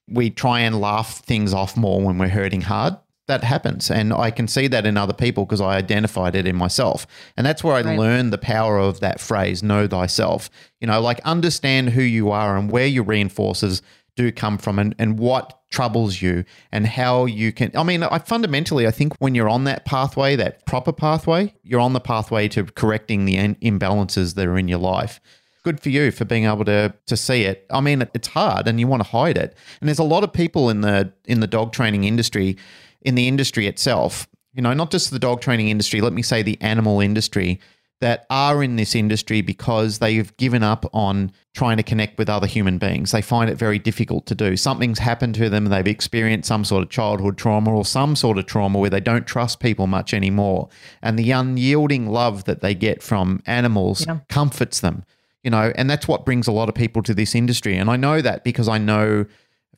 we 0.09 0.31
try 0.31 0.61
and 0.61 0.81
laugh 0.81 1.19
things 1.19 1.53
off 1.53 1.77
more 1.77 2.01
when 2.01 2.17
we're 2.17 2.29
hurting 2.29 2.63
hard 2.63 2.97
that 3.27 3.45
happens. 3.45 3.91
And 3.91 4.13
i 4.13 4.31
can 4.31 4.49
see 4.49 4.67
that 4.69 4.87
in 4.87 4.97
other 4.97 5.15
people 5.15 5.45
because 5.45 5.61
i 5.61 5.77
identified 5.77 6.35
it 6.35 6.47
in 6.47 6.57
myself. 6.57 7.07
And 7.37 7.47
that's 7.47 7.65
where 7.65 7.75
i 7.75 7.83
right. 7.83 7.99
learned 7.99 8.33
the 8.33 8.39
power 8.39 8.79
of 8.79 9.01
that 9.01 9.21
phrase 9.21 9.63
know 9.63 9.87
thyself. 9.87 10.51
You 10.81 10.87
know 10.87 11.01
like 11.01 11.21
understand 11.21 11.91
who 11.91 12.03
you 12.03 12.31
are 12.31 12.57
and 12.57 12.71
where 12.71 12.87
your 12.87 13.05
reinforcers 13.05 13.83
do 14.17 14.31
come 14.31 14.59
from 14.59 14.79
and, 14.79 14.95
and 14.99 15.19
what 15.19 15.61
troubles 15.71 16.23
you 16.23 16.45
and 16.71 16.87
how 16.87 17.25
you 17.25 17.53
can 17.53 17.69
i 17.75 17.83
mean 17.83 18.05
i 18.05 18.19
fundamentally 18.19 18.87
i 18.87 18.91
think 18.93 19.13
when 19.19 19.35
you're 19.35 19.49
on 19.49 19.65
that 19.65 19.85
pathway 19.85 20.37
that 20.37 20.65
proper 20.67 20.93
pathway 20.93 21.53
you're 21.65 21.81
on 21.81 21.95
the 21.95 22.01
pathway 22.01 22.47
to 22.47 22.65
correcting 22.65 23.25
the 23.25 23.37
imbalances 23.37 24.35
that 24.37 24.47
are 24.47 24.57
in 24.57 24.69
your 24.69 24.79
life. 24.79 25.21
Good 25.65 25.81
for 25.81 25.89
you 25.89 26.11
for 26.11 26.25
being 26.27 26.45
able 26.45 26.65
to 26.67 26.95
to 27.07 27.17
see 27.17 27.43
it. 27.45 27.67
I 27.71 27.81
mean 27.81 28.07
it's 28.15 28.29
hard 28.29 28.69
and 28.69 28.79
you 28.79 28.87
want 28.87 29.03
to 29.03 29.09
hide 29.09 29.39
it. 29.39 29.57
And 29.81 29.89
there's 29.89 29.99
a 29.99 30.05
lot 30.05 30.23
of 30.23 30.33
people 30.33 30.71
in 30.71 30.83
the 30.83 31.13
in 31.25 31.41
the 31.41 31.47
dog 31.47 31.73
training 31.73 32.05
industry 32.05 32.57
in 33.05 33.15
the 33.15 33.29
industry 33.29 33.67
itself, 33.67 34.27
you 34.53 34.63
know, 34.63 34.73
not 34.73 34.91
just 34.91 35.11
the 35.11 35.19
dog 35.19 35.41
training 35.41 35.69
industry, 35.69 36.01
let 36.01 36.13
me 36.13 36.23
say 36.23 36.43
the 36.43 36.61
animal 36.61 37.01
industry, 37.01 37.61
that 38.01 38.27
are 38.29 38.63
in 38.63 38.77
this 38.77 38.95
industry 38.95 39.41
because 39.41 39.99
they've 39.99 40.37
given 40.37 40.63
up 40.63 40.85
on 40.93 41.33
trying 41.55 41.77
to 41.77 41.83
connect 41.83 42.19
with 42.19 42.29
other 42.29 42.47
human 42.47 42.77
beings. 42.77 43.13
They 43.13 43.23
find 43.23 43.49
it 43.49 43.55
very 43.55 43.79
difficult 43.79 44.27
to 44.27 44.35
do. 44.35 44.57
Something's 44.57 44.99
happened 44.99 45.37
to 45.37 45.49
them, 45.49 45.67
they've 45.67 45.87
experienced 45.87 46.49
some 46.49 46.65
sort 46.65 46.83
of 46.83 46.91
childhood 46.91 47.39
trauma 47.39 47.73
or 47.73 47.85
some 47.85 48.17
sort 48.17 48.37
of 48.37 48.47
trauma 48.47 48.79
where 48.79 48.91
they 48.91 49.01
don't 49.01 49.27
trust 49.27 49.61
people 49.61 49.87
much 49.87 50.13
anymore. 50.13 50.69
And 51.03 51.19
the 51.19 51.31
unyielding 51.31 52.09
love 52.09 52.45
that 52.45 52.61
they 52.61 52.75
get 52.75 53.03
from 53.03 53.43
animals 53.47 54.05
yeah. 54.07 54.19
comforts 54.29 54.81
them. 54.81 55.05
You 55.43 55.51
know, 55.51 55.73
and 55.77 55.89
that's 55.91 56.09
what 56.09 56.25
brings 56.25 56.47
a 56.47 56.53
lot 56.53 56.69
of 56.69 56.75
people 56.75 57.03
to 57.03 57.15
this 57.15 57.35
industry. 57.35 57.77
And 57.77 57.91
I 57.91 57.97
know 57.97 58.23
that 58.23 58.45
because 58.45 58.67
I 58.67 58.79
know 58.79 59.27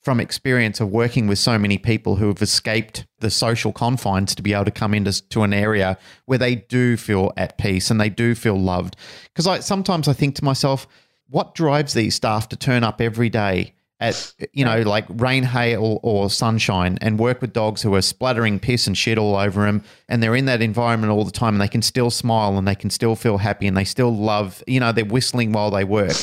from 0.06 0.20
experience 0.20 0.78
of 0.78 0.88
working 0.88 1.26
with 1.26 1.36
so 1.36 1.58
many 1.58 1.76
people 1.76 2.14
who 2.14 2.28
have 2.28 2.40
escaped 2.40 3.04
the 3.18 3.28
social 3.28 3.72
confines 3.72 4.36
to 4.36 4.40
be 4.40 4.52
able 4.52 4.64
to 4.64 4.70
come 4.70 4.94
into 4.94 5.20
to 5.30 5.42
an 5.42 5.52
area 5.52 5.98
where 6.26 6.38
they 6.38 6.54
do 6.54 6.96
feel 6.96 7.32
at 7.36 7.58
peace 7.58 7.90
and 7.90 8.00
they 8.00 8.08
do 8.08 8.32
feel 8.32 8.54
loved. 8.54 8.94
Because 9.24 9.48
I 9.48 9.58
sometimes 9.58 10.06
I 10.06 10.12
think 10.12 10.36
to 10.36 10.44
myself, 10.44 10.86
what 11.28 11.56
drives 11.56 11.92
these 11.92 12.14
staff 12.14 12.48
to 12.50 12.56
turn 12.56 12.84
up 12.84 13.00
every 13.00 13.28
day 13.28 13.74
at 13.98 14.32
you 14.52 14.64
know 14.64 14.82
like 14.82 15.06
rain, 15.08 15.42
hail, 15.42 15.98
or 16.04 16.30
sunshine 16.30 16.98
and 17.00 17.18
work 17.18 17.40
with 17.40 17.52
dogs 17.52 17.82
who 17.82 17.92
are 17.96 18.00
splattering 18.00 18.60
piss 18.60 18.86
and 18.86 18.96
shit 18.96 19.18
all 19.18 19.34
over 19.34 19.64
them, 19.64 19.82
and 20.08 20.22
they're 20.22 20.36
in 20.36 20.44
that 20.44 20.62
environment 20.62 21.10
all 21.10 21.24
the 21.24 21.32
time, 21.32 21.56
and 21.56 21.60
they 21.60 21.66
can 21.66 21.82
still 21.82 22.10
smile 22.10 22.56
and 22.56 22.68
they 22.68 22.76
can 22.76 22.90
still 22.90 23.16
feel 23.16 23.38
happy 23.38 23.66
and 23.66 23.76
they 23.76 23.82
still 23.82 24.16
love. 24.16 24.62
You 24.68 24.78
know, 24.78 24.92
they're 24.92 25.04
whistling 25.04 25.50
while 25.50 25.72
they 25.72 25.82
work, 25.82 26.14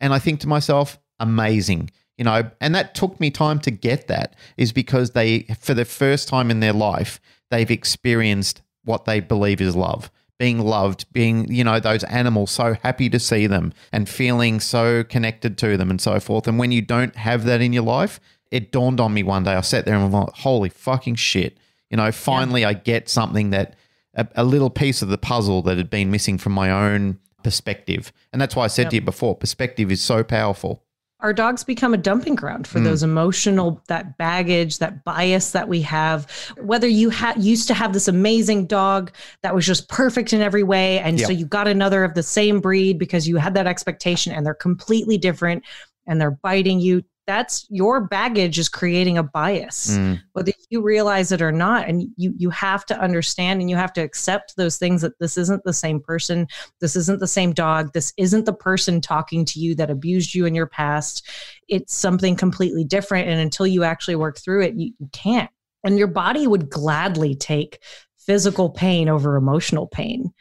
and 0.00 0.12
I 0.12 0.18
think 0.18 0.40
to 0.40 0.48
myself, 0.48 0.98
amazing 1.20 1.90
you 2.18 2.24
know, 2.24 2.50
and 2.60 2.74
that 2.74 2.94
took 2.94 3.18
me 3.20 3.30
time 3.30 3.60
to 3.60 3.70
get 3.70 4.08
that 4.08 4.34
is 4.56 4.72
because 4.72 5.12
they, 5.12 5.42
for 5.60 5.72
the 5.72 5.84
first 5.84 6.28
time 6.28 6.50
in 6.50 6.58
their 6.58 6.72
life, 6.72 7.20
they've 7.50 7.70
experienced 7.70 8.60
what 8.84 9.04
they 9.04 9.20
believe 9.20 9.60
is 9.60 9.76
love. 9.76 10.10
Being 10.36 10.60
loved, 10.60 11.10
being, 11.12 11.50
you 11.50 11.64
know, 11.64 11.80
those 11.80 12.04
animals 12.04 12.50
so 12.50 12.74
happy 12.82 13.08
to 13.10 13.18
see 13.18 13.46
them 13.46 13.72
and 13.92 14.08
feeling 14.08 14.60
so 14.60 15.04
connected 15.04 15.56
to 15.58 15.76
them 15.76 15.90
and 15.90 16.00
so 16.00 16.20
forth. 16.20 16.46
And 16.46 16.58
when 16.58 16.72
you 16.72 16.82
don't 16.82 17.14
have 17.16 17.44
that 17.44 17.60
in 17.60 17.72
your 17.72 17.82
life, 17.84 18.20
it 18.50 18.72
dawned 18.72 19.00
on 19.00 19.14
me 19.14 19.22
one 19.22 19.44
day. 19.44 19.54
I 19.54 19.60
sat 19.62 19.84
there 19.84 19.94
and 19.94 20.04
I'm 20.04 20.12
like, 20.12 20.34
holy 20.34 20.68
fucking 20.68 21.16
shit. 21.16 21.58
You 21.90 21.96
know, 21.96 22.12
finally 22.12 22.62
yeah. 22.62 22.70
I 22.70 22.72
get 22.74 23.08
something 23.08 23.50
that 23.50 23.74
a, 24.14 24.26
a, 24.36 24.44
little 24.44 24.70
piece 24.70 25.02
of 25.02 25.08
the 25.08 25.18
puzzle 25.18 25.62
that 25.62 25.76
had 25.76 25.90
been 25.90 26.10
missing 26.10 26.38
from 26.38 26.52
my 26.52 26.70
own 26.70 27.18
perspective. 27.42 28.12
And 28.32 28.40
that's 28.40 28.54
why 28.54 28.64
I 28.64 28.68
said 28.68 28.84
yep. 28.84 28.90
to 28.90 28.96
you 28.96 29.02
before 29.02 29.34
perspective 29.34 29.90
is 29.90 30.02
so 30.02 30.22
powerful 30.22 30.82
our 31.20 31.32
dogs 31.32 31.64
become 31.64 31.94
a 31.94 31.98
dumping 31.98 32.34
ground 32.34 32.66
for 32.66 32.78
mm. 32.78 32.84
those 32.84 33.02
emotional 33.02 33.82
that 33.88 34.16
baggage 34.18 34.78
that 34.78 35.04
bias 35.04 35.50
that 35.52 35.68
we 35.68 35.82
have 35.82 36.30
whether 36.60 36.86
you 36.86 37.10
ha- 37.10 37.34
used 37.36 37.66
to 37.68 37.74
have 37.74 37.92
this 37.92 38.08
amazing 38.08 38.66
dog 38.66 39.10
that 39.42 39.54
was 39.54 39.66
just 39.66 39.88
perfect 39.88 40.32
in 40.32 40.40
every 40.40 40.62
way 40.62 40.98
and 41.00 41.18
yep. 41.18 41.26
so 41.26 41.32
you 41.32 41.44
got 41.44 41.68
another 41.68 42.04
of 42.04 42.14
the 42.14 42.22
same 42.22 42.60
breed 42.60 42.98
because 42.98 43.26
you 43.26 43.36
had 43.36 43.54
that 43.54 43.66
expectation 43.66 44.32
and 44.32 44.46
they're 44.46 44.54
completely 44.54 45.18
different 45.18 45.62
and 46.06 46.20
they're 46.20 46.38
biting 46.42 46.80
you 46.80 47.02
that's 47.28 47.66
your 47.68 48.00
baggage 48.00 48.58
is 48.58 48.70
creating 48.70 49.18
a 49.18 49.22
bias 49.22 49.90
mm. 49.90 50.18
whether 50.32 50.50
you 50.70 50.80
realize 50.80 51.30
it 51.30 51.42
or 51.42 51.52
not. 51.52 51.86
And 51.86 52.04
you 52.16 52.32
you 52.38 52.48
have 52.48 52.86
to 52.86 52.98
understand 52.98 53.60
and 53.60 53.68
you 53.68 53.76
have 53.76 53.92
to 53.92 54.00
accept 54.00 54.56
those 54.56 54.78
things 54.78 55.02
that 55.02 55.18
this 55.18 55.36
isn't 55.36 55.62
the 55.64 55.74
same 55.74 56.00
person 56.00 56.48
this 56.80 56.96
isn't 56.96 57.20
the 57.20 57.26
same 57.26 57.52
dog 57.52 57.92
this 57.92 58.14
isn't 58.16 58.46
the 58.46 58.54
person 58.54 59.02
talking 59.02 59.44
to 59.44 59.60
you 59.60 59.74
that 59.74 59.90
abused 59.90 60.34
you 60.34 60.46
in 60.46 60.54
your 60.54 60.66
past. 60.66 61.28
It's 61.68 61.94
something 61.94 62.34
completely 62.34 62.82
different. 62.82 63.28
And 63.28 63.38
until 63.38 63.66
you 63.66 63.84
actually 63.84 64.16
work 64.16 64.38
through 64.38 64.62
it 64.62 64.74
you, 64.74 64.92
you 64.98 65.08
can't. 65.12 65.50
And 65.84 65.98
your 65.98 66.08
body 66.08 66.46
would 66.46 66.70
gladly 66.70 67.34
take 67.34 67.82
physical 68.16 68.70
pain 68.70 69.10
over 69.10 69.36
emotional 69.36 69.86
pain 69.86 70.32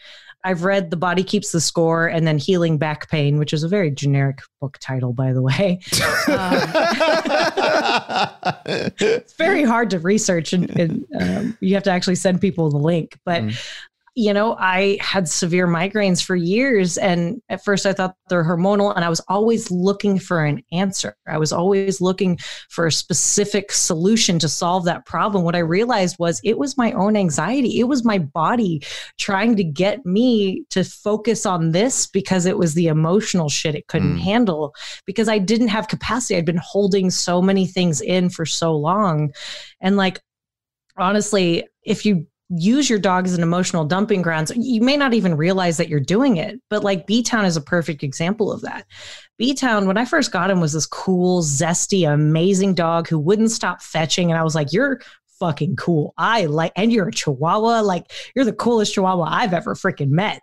I've 0.43 0.63
read 0.63 0.91
The 0.91 0.97
Body 0.97 1.23
Keeps 1.23 1.51
the 1.51 1.59
Score 1.59 2.07
and 2.07 2.25
then 2.25 2.37
Healing 2.37 2.77
Back 2.77 3.09
Pain, 3.09 3.37
which 3.37 3.53
is 3.53 3.63
a 3.63 3.67
very 3.67 3.91
generic 3.91 4.39
book 4.61 4.77
title, 4.79 5.11
by 5.13 5.33
the 5.33 5.41
way. 5.41 5.79
Um, 6.27 6.61
it's 8.65 9.33
very 9.33 9.63
hard 9.63 9.89
to 9.89 9.99
research 9.99 10.53
and, 10.53 10.69
and 10.79 11.05
um, 11.19 11.57
you 11.59 11.73
have 11.73 11.83
to 11.83 11.91
actually 11.91 12.15
send 12.15 12.39
people 12.41 12.69
the 12.69 12.77
link. 12.77 13.17
But 13.25 13.43
mm 13.43 13.57
you 14.17 14.33
know, 14.33 14.55
I 14.57 14.97
had 14.99 15.29
severe 15.29 15.67
migraines 15.67 16.25
for 16.25 16.35
years. 16.35 16.97
And 16.97 17.39
at 17.49 17.63
first 17.63 17.85
I 17.85 17.93
thought 17.93 18.15
they're 18.29 18.43
hormonal, 18.43 18.95
and 18.95 19.05
I 19.05 19.09
was 19.09 19.21
always 19.27 19.69
looking 19.69 20.17
for 20.17 20.43
an 20.43 20.63
answer. 20.71 21.15
I 21.27 21.37
was 21.37 21.53
always 21.53 22.01
looking 22.01 22.39
for 22.67 22.87
a 22.87 22.91
specific 22.91 23.71
solution 23.71 24.39
to 24.39 24.49
solve 24.49 24.85
that 24.85 25.05
problem. 25.05 25.43
What 25.43 25.55
I 25.55 25.59
realized 25.59 26.15
was 26.17 26.41
it 26.43 26.57
was 26.57 26.79
my 26.79 26.93
own 26.93 27.15
anxiety, 27.15 27.79
it 27.79 27.83
was 27.83 28.03
my 28.03 28.17
body 28.17 28.81
trying 29.19 29.55
to 29.55 29.63
get 29.63 30.03
me 30.03 30.63
to 30.71 30.83
focus 30.83 31.45
on 31.45 31.71
this 31.71 32.07
because 32.07 32.47
it 32.47 32.57
was 32.57 32.73
the 32.73 32.87
emotional 32.87 33.49
shit 33.49 33.75
it 33.75 33.85
couldn't 33.85 34.17
mm. 34.17 34.21
handle 34.21 34.73
because 35.05 35.29
I 35.29 35.37
didn't 35.37 35.67
have 35.67 35.89
capacity. 35.89 36.37
I'd 36.37 36.43
been 36.43 36.57
holding 36.57 37.11
so 37.11 37.39
many 37.39 37.67
things 37.67 38.01
in 38.01 38.31
for 38.31 38.47
so 38.47 38.75
long. 38.75 39.31
And 39.79 39.95
like, 39.95 40.19
honestly, 40.97 41.67
if 41.83 42.03
you 42.03 42.25
use 42.49 42.89
your 42.89 42.99
dog 42.99 43.25
as 43.25 43.33
an 43.33 43.43
emotional 43.43 43.85
dumping 43.85 44.21
grounds. 44.21 44.51
You 44.55 44.81
may 44.81 44.95
not 44.95 45.13
even 45.13 45.35
realize 45.35 45.77
that 45.77 45.89
you're 45.89 45.99
doing 45.99 46.37
it, 46.37 46.59
but 46.69 46.83
like 46.83 47.07
B 47.07 47.21
Town 47.21 47.45
is 47.45 47.57
a 47.57 47.61
perfect 47.61 48.03
example 48.03 48.51
of 48.51 48.61
that. 48.61 48.85
B 49.37 49.53
Town, 49.53 49.85
when 49.85 49.97
I 49.97 50.05
first 50.05 50.31
got 50.31 50.49
him, 50.49 50.61
was 50.61 50.73
this 50.73 50.85
cool, 50.85 51.41
zesty, 51.41 52.11
amazing 52.11 52.73
dog 52.73 53.07
who 53.07 53.19
wouldn't 53.19 53.51
stop 53.51 53.81
fetching. 53.81 54.31
And 54.31 54.39
I 54.39 54.43
was 54.43 54.55
like, 54.55 54.71
You're 54.71 55.01
fucking 55.39 55.75
cool. 55.75 56.13
I 56.17 56.45
like, 56.45 56.71
and 56.75 56.91
you're 56.91 57.07
a 57.07 57.11
chihuahua. 57.11 57.81
Like, 57.81 58.11
you're 58.35 58.45
the 58.45 58.53
coolest 58.53 58.93
chihuahua 58.93 59.27
I've 59.29 59.53
ever 59.53 59.75
freaking 59.75 60.09
met. 60.09 60.41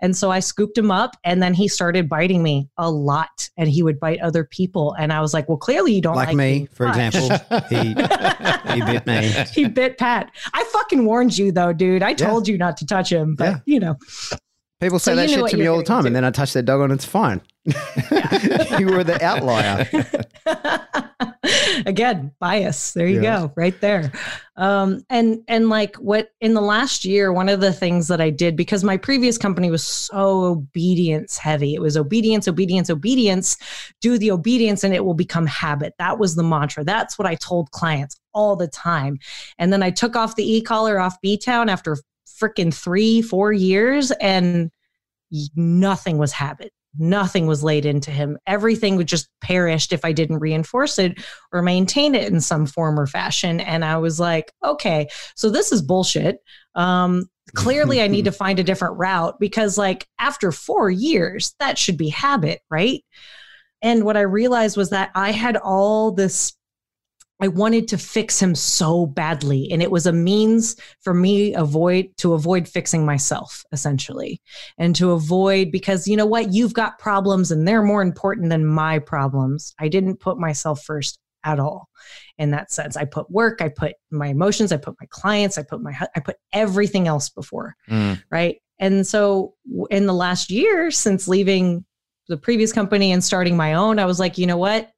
And 0.00 0.16
so 0.16 0.30
I 0.30 0.40
scooped 0.40 0.76
him 0.76 0.90
up 0.90 1.16
and 1.24 1.42
then 1.42 1.54
he 1.54 1.68
started 1.68 2.08
biting 2.08 2.42
me 2.42 2.68
a 2.76 2.90
lot 2.90 3.48
and 3.56 3.68
he 3.68 3.82
would 3.82 3.98
bite 3.98 4.20
other 4.20 4.44
people. 4.44 4.94
And 4.98 5.12
I 5.12 5.20
was 5.20 5.32
like, 5.32 5.48
well, 5.48 5.58
clearly 5.58 5.94
you 5.94 6.02
don't 6.02 6.16
like, 6.16 6.28
like 6.28 6.36
me, 6.36 6.68
for 6.72 6.86
example. 6.86 7.28
he, 7.70 7.94
he 8.74 8.82
bit 8.82 9.06
me. 9.06 9.32
He 9.52 9.68
bit 9.68 9.98
Pat. 9.98 10.30
I 10.52 10.64
fucking 10.64 11.04
warned 11.04 11.36
you 11.36 11.52
though, 11.52 11.72
dude. 11.72 12.02
I 12.02 12.12
told 12.12 12.46
yeah. 12.46 12.52
you 12.52 12.58
not 12.58 12.76
to 12.78 12.86
touch 12.86 13.10
him, 13.10 13.34
but 13.34 13.44
yeah. 13.44 13.58
you 13.64 13.80
know. 13.80 13.96
People 14.80 14.98
say 14.98 15.12
so 15.12 15.16
that 15.16 15.30
shit 15.30 15.46
to 15.48 15.56
me 15.56 15.66
all 15.66 15.78
the 15.78 15.84
time, 15.84 16.04
and 16.04 16.14
then 16.14 16.22
I 16.22 16.30
touch 16.30 16.52
their 16.52 16.62
dog 16.62 16.82
and 16.82 16.92
it's 16.92 17.06
fine. 17.06 17.40
you 17.64 18.86
were 18.86 19.02
the 19.02 19.18
outlier. 19.22 19.88
Again, 21.86 22.32
bias. 22.40 22.92
There 22.92 23.06
you 23.06 23.22
go, 23.22 23.52
right 23.56 23.78
there. 23.80 24.12
Um, 24.56 25.04
and 25.08 25.42
and 25.48 25.68
like 25.68 25.96
what 25.96 26.30
in 26.40 26.54
the 26.54 26.60
last 26.60 27.04
year, 27.04 27.32
one 27.32 27.48
of 27.48 27.60
the 27.60 27.72
things 27.72 28.08
that 28.08 28.20
I 28.20 28.30
did 28.30 28.56
because 28.56 28.84
my 28.84 28.96
previous 28.96 29.38
company 29.38 29.70
was 29.70 29.86
so 29.86 30.44
obedience 30.44 31.38
heavy. 31.38 31.74
It 31.74 31.80
was 31.80 31.96
obedience, 31.96 32.48
obedience, 32.48 32.90
obedience. 32.90 33.56
Do 34.00 34.18
the 34.18 34.30
obedience, 34.30 34.84
and 34.84 34.94
it 34.94 35.04
will 35.04 35.14
become 35.14 35.46
habit. 35.46 35.94
That 35.98 36.18
was 36.18 36.34
the 36.34 36.42
mantra. 36.42 36.84
That's 36.84 37.18
what 37.18 37.26
I 37.26 37.34
told 37.36 37.70
clients 37.70 38.18
all 38.34 38.56
the 38.56 38.68
time. 38.68 39.18
And 39.58 39.72
then 39.72 39.82
I 39.82 39.90
took 39.90 40.16
off 40.16 40.36
the 40.36 40.56
e 40.56 40.60
collar 40.60 40.98
off 41.00 41.20
B 41.22 41.38
Town 41.38 41.68
after 41.68 41.96
freaking 42.26 42.74
three, 42.74 43.22
four 43.22 43.52
years, 43.52 44.10
and 44.12 44.70
nothing 45.56 46.18
was 46.18 46.32
habit. 46.32 46.72
Nothing 46.98 47.46
was 47.46 47.62
laid 47.64 47.84
into 47.86 48.10
him. 48.10 48.38
Everything 48.46 48.96
would 48.96 49.08
just 49.08 49.28
perished 49.40 49.92
if 49.92 50.04
I 50.04 50.12
didn't 50.12 50.38
reinforce 50.38 50.98
it 50.98 51.18
or 51.52 51.62
maintain 51.62 52.14
it 52.14 52.32
in 52.32 52.40
some 52.40 52.66
form 52.66 52.98
or 52.98 53.06
fashion. 53.06 53.60
And 53.60 53.84
I 53.84 53.98
was 53.98 54.18
like, 54.20 54.52
okay, 54.64 55.08
so 55.34 55.50
this 55.50 55.72
is 55.72 55.82
bullshit. 55.82 56.38
Um, 56.74 57.26
clearly, 57.54 58.02
I 58.02 58.08
need 58.08 58.24
to 58.26 58.32
find 58.32 58.58
a 58.58 58.64
different 58.64 58.98
route 58.98 59.38
because, 59.38 59.78
like, 59.78 60.06
after 60.18 60.52
four 60.52 60.90
years, 60.90 61.54
that 61.60 61.78
should 61.78 61.96
be 61.96 62.08
habit, 62.08 62.60
right? 62.70 63.04
And 63.82 64.04
what 64.04 64.16
I 64.16 64.22
realized 64.22 64.76
was 64.76 64.90
that 64.90 65.10
I 65.14 65.32
had 65.32 65.56
all 65.56 66.12
this 66.12 66.55
I 67.40 67.48
wanted 67.48 67.88
to 67.88 67.98
fix 67.98 68.40
him 68.40 68.54
so 68.54 69.06
badly. 69.06 69.70
And 69.70 69.82
it 69.82 69.90
was 69.90 70.06
a 70.06 70.12
means 70.12 70.76
for 71.00 71.12
me 71.12 71.54
avoid 71.54 72.08
to 72.18 72.32
avoid 72.32 72.66
fixing 72.66 73.04
myself, 73.04 73.64
essentially. 73.72 74.40
And 74.78 74.96
to 74.96 75.12
avoid 75.12 75.70
because 75.70 76.08
you 76.08 76.16
know 76.16 76.26
what? 76.26 76.52
You've 76.52 76.74
got 76.74 76.98
problems 76.98 77.50
and 77.50 77.66
they're 77.66 77.82
more 77.82 78.02
important 78.02 78.50
than 78.50 78.64
my 78.64 78.98
problems. 78.98 79.74
I 79.78 79.88
didn't 79.88 80.20
put 80.20 80.38
myself 80.38 80.82
first 80.82 81.18
at 81.44 81.60
all 81.60 81.88
in 82.38 82.50
that 82.50 82.72
sense. 82.72 82.96
I 82.96 83.04
put 83.04 83.30
work, 83.30 83.62
I 83.62 83.68
put 83.68 83.94
my 84.10 84.26
emotions, 84.26 84.72
I 84.72 84.78
put 84.78 84.96
my 85.00 85.06
clients, 85.10 85.58
I 85.58 85.62
put 85.62 85.80
my 85.80 85.96
I 86.14 86.20
put 86.20 86.36
everything 86.52 87.06
else 87.06 87.28
before. 87.28 87.76
Mm. 87.88 88.22
Right. 88.30 88.60
And 88.78 89.06
so 89.06 89.54
in 89.90 90.06
the 90.06 90.12
last 90.14 90.50
year 90.50 90.90
since 90.90 91.28
leaving 91.28 91.84
the 92.28 92.36
previous 92.36 92.72
company 92.72 93.12
and 93.12 93.22
starting 93.22 93.56
my 93.56 93.74
own, 93.74 93.98
I 93.98 94.04
was 94.04 94.18
like, 94.18 94.36
you 94.38 94.46
know 94.46 94.56
what? 94.56 94.90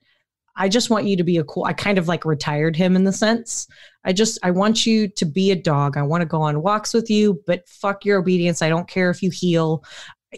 I 0.58 0.68
just 0.68 0.90
want 0.90 1.06
you 1.06 1.16
to 1.16 1.24
be 1.24 1.38
a 1.38 1.44
cool, 1.44 1.64
I 1.64 1.72
kind 1.72 1.98
of 1.98 2.08
like 2.08 2.24
retired 2.24 2.76
him 2.76 2.96
in 2.96 3.04
the 3.04 3.12
sense. 3.12 3.68
I 4.04 4.12
just, 4.12 4.38
I 4.42 4.50
want 4.50 4.84
you 4.84 5.08
to 5.08 5.24
be 5.24 5.52
a 5.52 5.56
dog. 5.56 5.96
I 5.96 6.02
want 6.02 6.20
to 6.22 6.26
go 6.26 6.42
on 6.42 6.62
walks 6.62 6.92
with 6.92 7.08
you, 7.08 7.42
but 7.46 7.68
fuck 7.68 8.04
your 8.04 8.18
obedience. 8.18 8.60
I 8.60 8.68
don't 8.68 8.88
care 8.88 9.08
if 9.08 9.22
you 9.22 9.30
heel. 9.30 9.84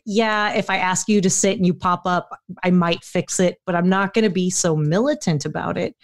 Yeah, 0.04 0.52
if 0.52 0.70
I 0.70 0.76
ask 0.76 1.08
you 1.08 1.20
to 1.20 1.30
sit 1.30 1.56
and 1.56 1.66
you 1.66 1.74
pop 1.74 2.02
up, 2.04 2.38
I 2.62 2.70
might 2.70 3.02
fix 3.02 3.40
it, 3.40 3.58
but 3.64 3.74
I'm 3.74 3.88
not 3.88 4.14
going 4.14 4.24
to 4.24 4.30
be 4.30 4.50
so 4.50 4.76
militant 4.76 5.46
about 5.46 5.76
it. 5.78 5.96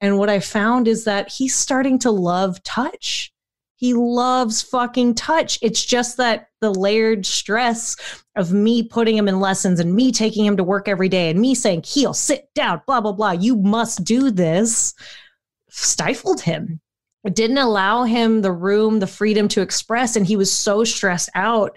And 0.00 0.18
what 0.18 0.30
I 0.30 0.40
found 0.40 0.88
is 0.88 1.04
that 1.04 1.30
he's 1.30 1.54
starting 1.54 1.98
to 2.00 2.10
love 2.10 2.62
touch. 2.62 3.32
He 3.76 3.92
loves 3.92 4.62
fucking 4.62 5.14
touch. 5.14 5.58
It's 5.60 5.84
just 5.84 6.16
that 6.16 6.48
the 6.60 6.72
layered 6.72 7.26
stress 7.26 7.96
of 8.34 8.50
me 8.52 8.82
putting 8.82 9.16
him 9.16 9.28
in 9.28 9.38
lessons 9.38 9.80
and 9.80 9.94
me 9.94 10.12
taking 10.12 10.46
him 10.46 10.56
to 10.56 10.64
work 10.64 10.88
every 10.88 11.10
day 11.10 11.28
and 11.28 11.38
me 11.38 11.54
saying, 11.54 11.82
heel, 11.82 12.14
sit 12.14 12.48
down, 12.54 12.80
blah, 12.86 13.02
blah, 13.02 13.12
blah, 13.12 13.32
you 13.32 13.56
must 13.56 14.02
do 14.02 14.30
this, 14.30 14.94
stifled 15.68 16.40
him. 16.40 16.80
It 17.24 17.34
didn't 17.34 17.58
allow 17.58 18.04
him 18.04 18.40
the 18.40 18.52
room, 18.52 19.00
the 19.00 19.06
freedom 19.06 19.46
to 19.48 19.60
express. 19.60 20.16
And 20.16 20.26
he 20.26 20.36
was 20.36 20.50
so 20.50 20.82
stressed 20.84 21.28
out 21.34 21.76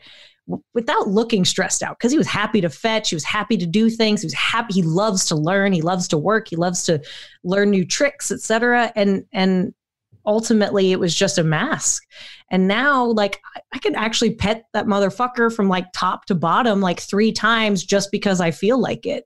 without 0.73 1.07
looking 1.07 1.45
stressed 1.45 1.83
out 1.83 1.97
because 1.97 2.11
he 2.11 2.17
was 2.17 2.27
happy 2.27 2.59
to 2.59 2.69
fetch 2.69 3.09
he 3.09 3.15
was 3.15 3.23
happy 3.23 3.55
to 3.55 3.67
do 3.67 3.87
things 3.87 4.21
he 4.21 4.25
was 4.25 4.33
happy 4.33 4.73
he 4.73 4.81
loves 4.81 5.25
to 5.25 5.35
learn 5.35 5.71
he 5.71 5.83
loves 5.83 6.07
to 6.07 6.17
work 6.17 6.47
he 6.47 6.55
loves 6.55 6.81
to 6.81 6.99
learn 7.43 7.69
new 7.69 7.85
tricks 7.85 8.31
etc 8.31 8.91
and 8.95 9.23
and 9.31 9.75
ultimately 10.29 10.91
it 10.91 10.99
was 10.99 11.15
just 11.15 11.39
a 11.39 11.43
mask. 11.43 12.05
And 12.51 12.67
now, 12.67 13.03
like, 13.05 13.41
I 13.73 13.79
can 13.79 13.95
actually 13.95 14.35
pet 14.35 14.65
that 14.73 14.85
motherfucker 14.85 15.53
from 15.53 15.67
like 15.67 15.87
top 15.91 16.25
to 16.25 16.35
bottom 16.35 16.81
like 16.81 16.99
three 16.99 17.31
times 17.31 17.83
just 17.83 18.11
because 18.11 18.39
I 18.39 18.51
feel 18.51 18.79
like 18.79 19.07
it. 19.07 19.25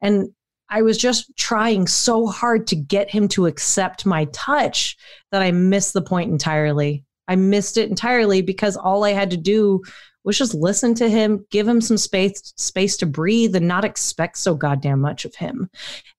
And 0.00 0.30
I 0.68 0.82
was 0.82 0.98
just 0.98 1.30
trying 1.36 1.86
so 1.86 2.26
hard 2.26 2.66
to 2.68 2.76
get 2.76 3.08
him 3.08 3.28
to 3.28 3.46
accept 3.46 4.04
my 4.04 4.24
touch 4.32 4.96
that 5.30 5.42
I 5.42 5.52
missed 5.52 5.92
the 5.92 6.02
point 6.02 6.32
entirely. 6.32 7.04
I 7.28 7.36
missed 7.36 7.76
it 7.76 7.88
entirely 7.88 8.42
because 8.42 8.76
all 8.76 9.04
I 9.04 9.10
had 9.10 9.30
to 9.30 9.36
do 9.36 9.80
was 10.24 10.36
just 10.38 10.54
listen 10.54 10.94
to 10.94 11.08
him, 11.08 11.46
give 11.50 11.68
him 11.68 11.80
some 11.80 11.96
space 11.96 12.52
space 12.56 12.96
to 12.96 13.06
breathe 13.06 13.54
and 13.54 13.68
not 13.68 13.84
expect 13.84 14.38
so 14.38 14.56
goddamn 14.56 15.00
much 15.00 15.24
of 15.24 15.36
him. 15.36 15.70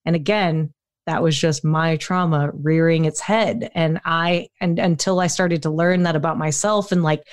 And 0.06 0.16
again, 0.16 0.74
that 1.06 1.22
was 1.22 1.38
just 1.38 1.64
my 1.64 1.97
trauma 1.97 2.51
rearing 2.54 3.06
its 3.06 3.20
head. 3.20 3.72
And 3.76 3.99
i 4.06 4.47
and 4.60 4.80
until 4.80 5.20
i 5.20 5.28
started 5.28 5.62
to 5.64 5.70
learn 5.70 6.04
that 6.04 6.16
about 6.16 6.38
myself 6.38 6.91
and 6.91 7.04
like 7.04 7.24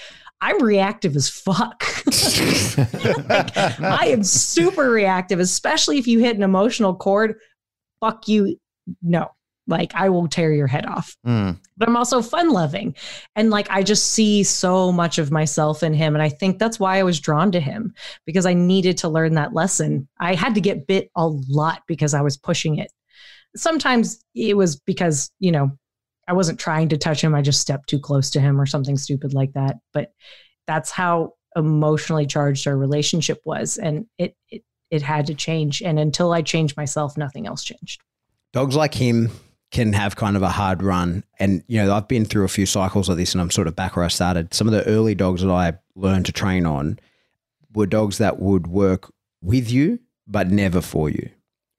i'm 0.40 0.62
reactive 0.62 1.16
as 1.16 1.28
fuck. 1.28 1.84
Like, 2.06 3.58
i 3.80 4.06
am 4.06 4.22
super 4.22 4.90
reactive 4.90 5.40
especially 5.40 5.98
if 5.98 6.06
you 6.06 6.18
hit 6.18 6.36
an 6.36 6.42
emotional 6.42 6.94
chord. 6.94 7.36
Fuck 8.00 8.28
you 8.28 8.56
no. 9.02 9.28
Like 9.66 9.92
i 9.94 10.08
will 10.08 10.26
tear 10.26 10.52
your 10.52 10.66
head 10.66 10.86
off. 10.86 11.16
Mm. 11.24 11.60
but 11.76 11.88
i'm 11.88 11.96
also 11.96 12.22
fun 12.22 12.50
loving. 12.50 12.96
And 13.36 13.50
like 13.50 13.70
i 13.70 13.84
just 13.84 14.12
see 14.12 14.42
so 14.42 14.90
much 14.90 15.18
of 15.18 15.30
myself 15.30 15.84
in 15.84 15.94
him. 15.94 16.14
And 16.16 16.22
i 16.22 16.28
think 16.28 16.58
that's 16.58 16.80
why 16.80 16.98
i 16.98 17.04
was 17.04 17.20
drawn 17.20 17.52
to 17.52 17.60
him 17.60 17.94
because 18.26 18.46
i 18.46 18.54
needed 18.54 18.98
to 18.98 19.08
learn 19.08 19.34
that 19.34 19.54
lesson. 19.54 20.08
I 20.18 20.34
had 20.34 20.56
to 20.56 20.60
get 20.60 20.88
bit 20.88 21.10
a 21.14 21.28
lot 21.28 21.82
because 21.86 22.14
i 22.14 22.20
was 22.20 22.36
pushing 22.36 22.78
it 22.78 22.90
sometimes 23.56 24.24
it 24.34 24.56
was 24.56 24.76
because, 24.76 25.30
you 25.38 25.52
know, 25.52 25.70
I 26.28 26.32
wasn't 26.32 26.60
trying 26.60 26.88
to 26.90 26.96
touch 26.96 27.22
him. 27.22 27.34
I 27.34 27.42
just 27.42 27.60
stepped 27.60 27.88
too 27.88 27.98
close 27.98 28.30
to 28.30 28.40
him 28.40 28.60
or 28.60 28.66
something 28.66 28.96
stupid 28.96 29.34
like 29.34 29.52
that. 29.54 29.78
But 29.92 30.12
that's 30.66 30.90
how 30.90 31.34
emotionally 31.56 32.26
charged 32.26 32.66
our 32.66 32.76
relationship 32.76 33.40
was. 33.44 33.78
And 33.78 34.06
it, 34.18 34.36
it, 34.48 34.62
it 34.90 35.02
had 35.02 35.26
to 35.26 35.34
change. 35.34 35.82
And 35.82 35.98
until 35.98 36.32
I 36.32 36.42
changed 36.42 36.76
myself, 36.76 37.16
nothing 37.16 37.46
else 37.46 37.64
changed. 37.64 38.00
Dogs 38.52 38.76
like 38.76 38.94
him 38.94 39.30
can 39.72 39.92
have 39.92 40.16
kind 40.16 40.36
of 40.36 40.42
a 40.42 40.48
hard 40.48 40.82
run. 40.82 41.24
And, 41.38 41.64
you 41.68 41.82
know, 41.82 41.92
I've 41.92 42.08
been 42.08 42.24
through 42.24 42.44
a 42.44 42.48
few 42.48 42.66
cycles 42.66 43.08
of 43.08 43.16
this 43.16 43.32
and 43.32 43.40
I'm 43.40 43.50
sort 43.50 43.68
of 43.68 43.76
back 43.76 43.96
where 43.96 44.04
I 44.04 44.08
started. 44.08 44.52
Some 44.54 44.68
of 44.68 44.72
the 44.72 44.86
early 44.86 45.14
dogs 45.14 45.42
that 45.42 45.50
I 45.50 45.74
learned 45.94 46.26
to 46.26 46.32
train 46.32 46.66
on 46.66 46.98
were 47.72 47.86
dogs 47.86 48.18
that 48.18 48.40
would 48.40 48.66
work 48.66 49.12
with 49.42 49.70
you, 49.70 50.00
but 50.26 50.50
never 50.50 50.80
for 50.80 51.08
you 51.08 51.30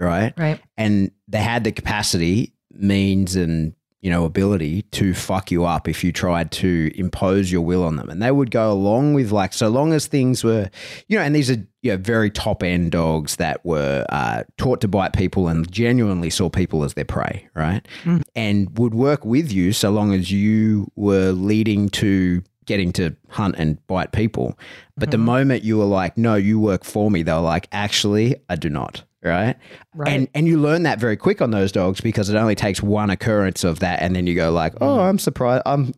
right? 0.02 0.34
Right. 0.38 0.60
And 0.78 1.12
they 1.28 1.42
had 1.42 1.64
the 1.64 1.72
capacity, 1.72 2.54
means, 2.72 3.36
and 3.36 3.74
you 4.02 4.10
know, 4.10 4.26
ability 4.26 4.82
to 4.82 5.14
fuck 5.14 5.52
you 5.52 5.64
up 5.64 5.88
if 5.88 6.04
you 6.04 6.12
tried 6.12 6.52
to 6.52 6.92
impose 6.96 7.52
your 7.52 7.62
will 7.62 7.84
on 7.84 7.98
them. 7.98 8.10
And 8.10 8.20
they 8.20 8.32
would 8.32 8.50
go 8.50 8.72
along 8.72 9.14
with 9.14 9.32
like, 9.32 9.54
so 9.54 9.70
long 9.70 9.94
as 9.94 10.08
things 10.08 10.44
were, 10.44 10.72
you 11.08 11.20
know, 11.20 11.24
and 11.24 11.36
these 11.36 11.52
are 11.52 11.58
you 11.84 11.92
know, 11.92 11.98
very 11.98 12.32
top 12.32 12.64
end 12.64 12.94
dogs 12.94 13.36
that 13.36 13.64
were 13.64 14.04
uh, 14.10 14.42
taught 14.58 14.82
to 14.82 14.88
bite 14.88 15.14
people 15.14 15.48
and 15.48 15.72
genuinely 15.72 16.32
saw 16.32 16.50
people 16.50 16.84
as 16.84 16.96
their 16.96 17.06
prey, 17.06 17.48
right? 17.54 17.88
Mm. 18.04 18.24
And 18.36 18.76
would 18.80 18.96
work 18.96 19.24
with 19.24 19.52
you 19.52 19.72
so 19.72 19.92
long 19.92 20.16
as 20.16 20.32
you 20.32 20.92
were 20.96 21.30
leading 21.32 21.88
to 21.90 22.42
getting 22.66 22.92
to 22.94 23.16
hunt 23.30 23.54
and 23.60 23.86
bite 23.86 24.12
people. 24.14 24.58
But 24.98 25.12
the 25.12 25.18
Mhm. 25.18 25.22
moment 25.26 25.64
you 25.64 25.78
were 25.78 25.86
like, 25.86 26.18
no, 26.18 26.34
you 26.36 26.60
work 26.60 26.84
for 26.86 27.12
me, 27.12 27.22
they 27.22 27.34
were 27.34 27.40
like, 27.40 27.68
actually, 27.72 28.36
I 28.50 28.56
do 28.56 28.70
not. 28.70 29.04
Right. 29.24 29.56
Right. 29.94 30.08
And 30.12 30.28
and 30.34 30.48
you 30.48 30.60
learn 30.60 30.84
that 30.84 31.00
very 31.00 31.16
quick 31.16 31.42
on 31.42 31.52
those 31.52 31.72
dogs 31.72 32.02
because 32.02 32.30
it 32.30 32.36
only 32.36 32.56
takes 32.56 32.82
one 32.82 33.12
occurrence 33.12 33.64
of 33.64 33.80
that, 33.80 34.02
and 34.02 34.16
then 34.16 34.26
you 34.26 34.34
go 34.34 34.52
like, 34.52 34.74
"Oh, 34.82 35.00
I'm 35.00 35.20
surprised. 35.20 35.62
I'm, 35.68 35.94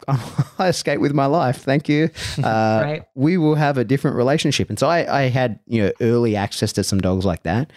I 0.59 0.67
escaped 0.67 0.99
with 0.99 1.13
my 1.13 1.25
life. 1.27 1.61
Thank 1.61 1.87
you. 1.87 2.09
Uh, 2.43 2.81
Right. 2.83 3.03
We 3.15 3.37
will 3.37 3.55
have 3.55 3.77
a 3.77 3.85
different 3.85 4.17
relationship." 4.17 4.69
And 4.69 4.77
so 4.77 4.87
I, 4.87 5.21
I 5.21 5.29
had 5.29 5.59
you 5.67 5.83
know 5.83 5.91
early 6.01 6.35
access 6.35 6.73
to 6.73 6.83
some 6.83 6.99
dogs 6.99 7.23
like 7.23 7.43
that, 7.43 7.71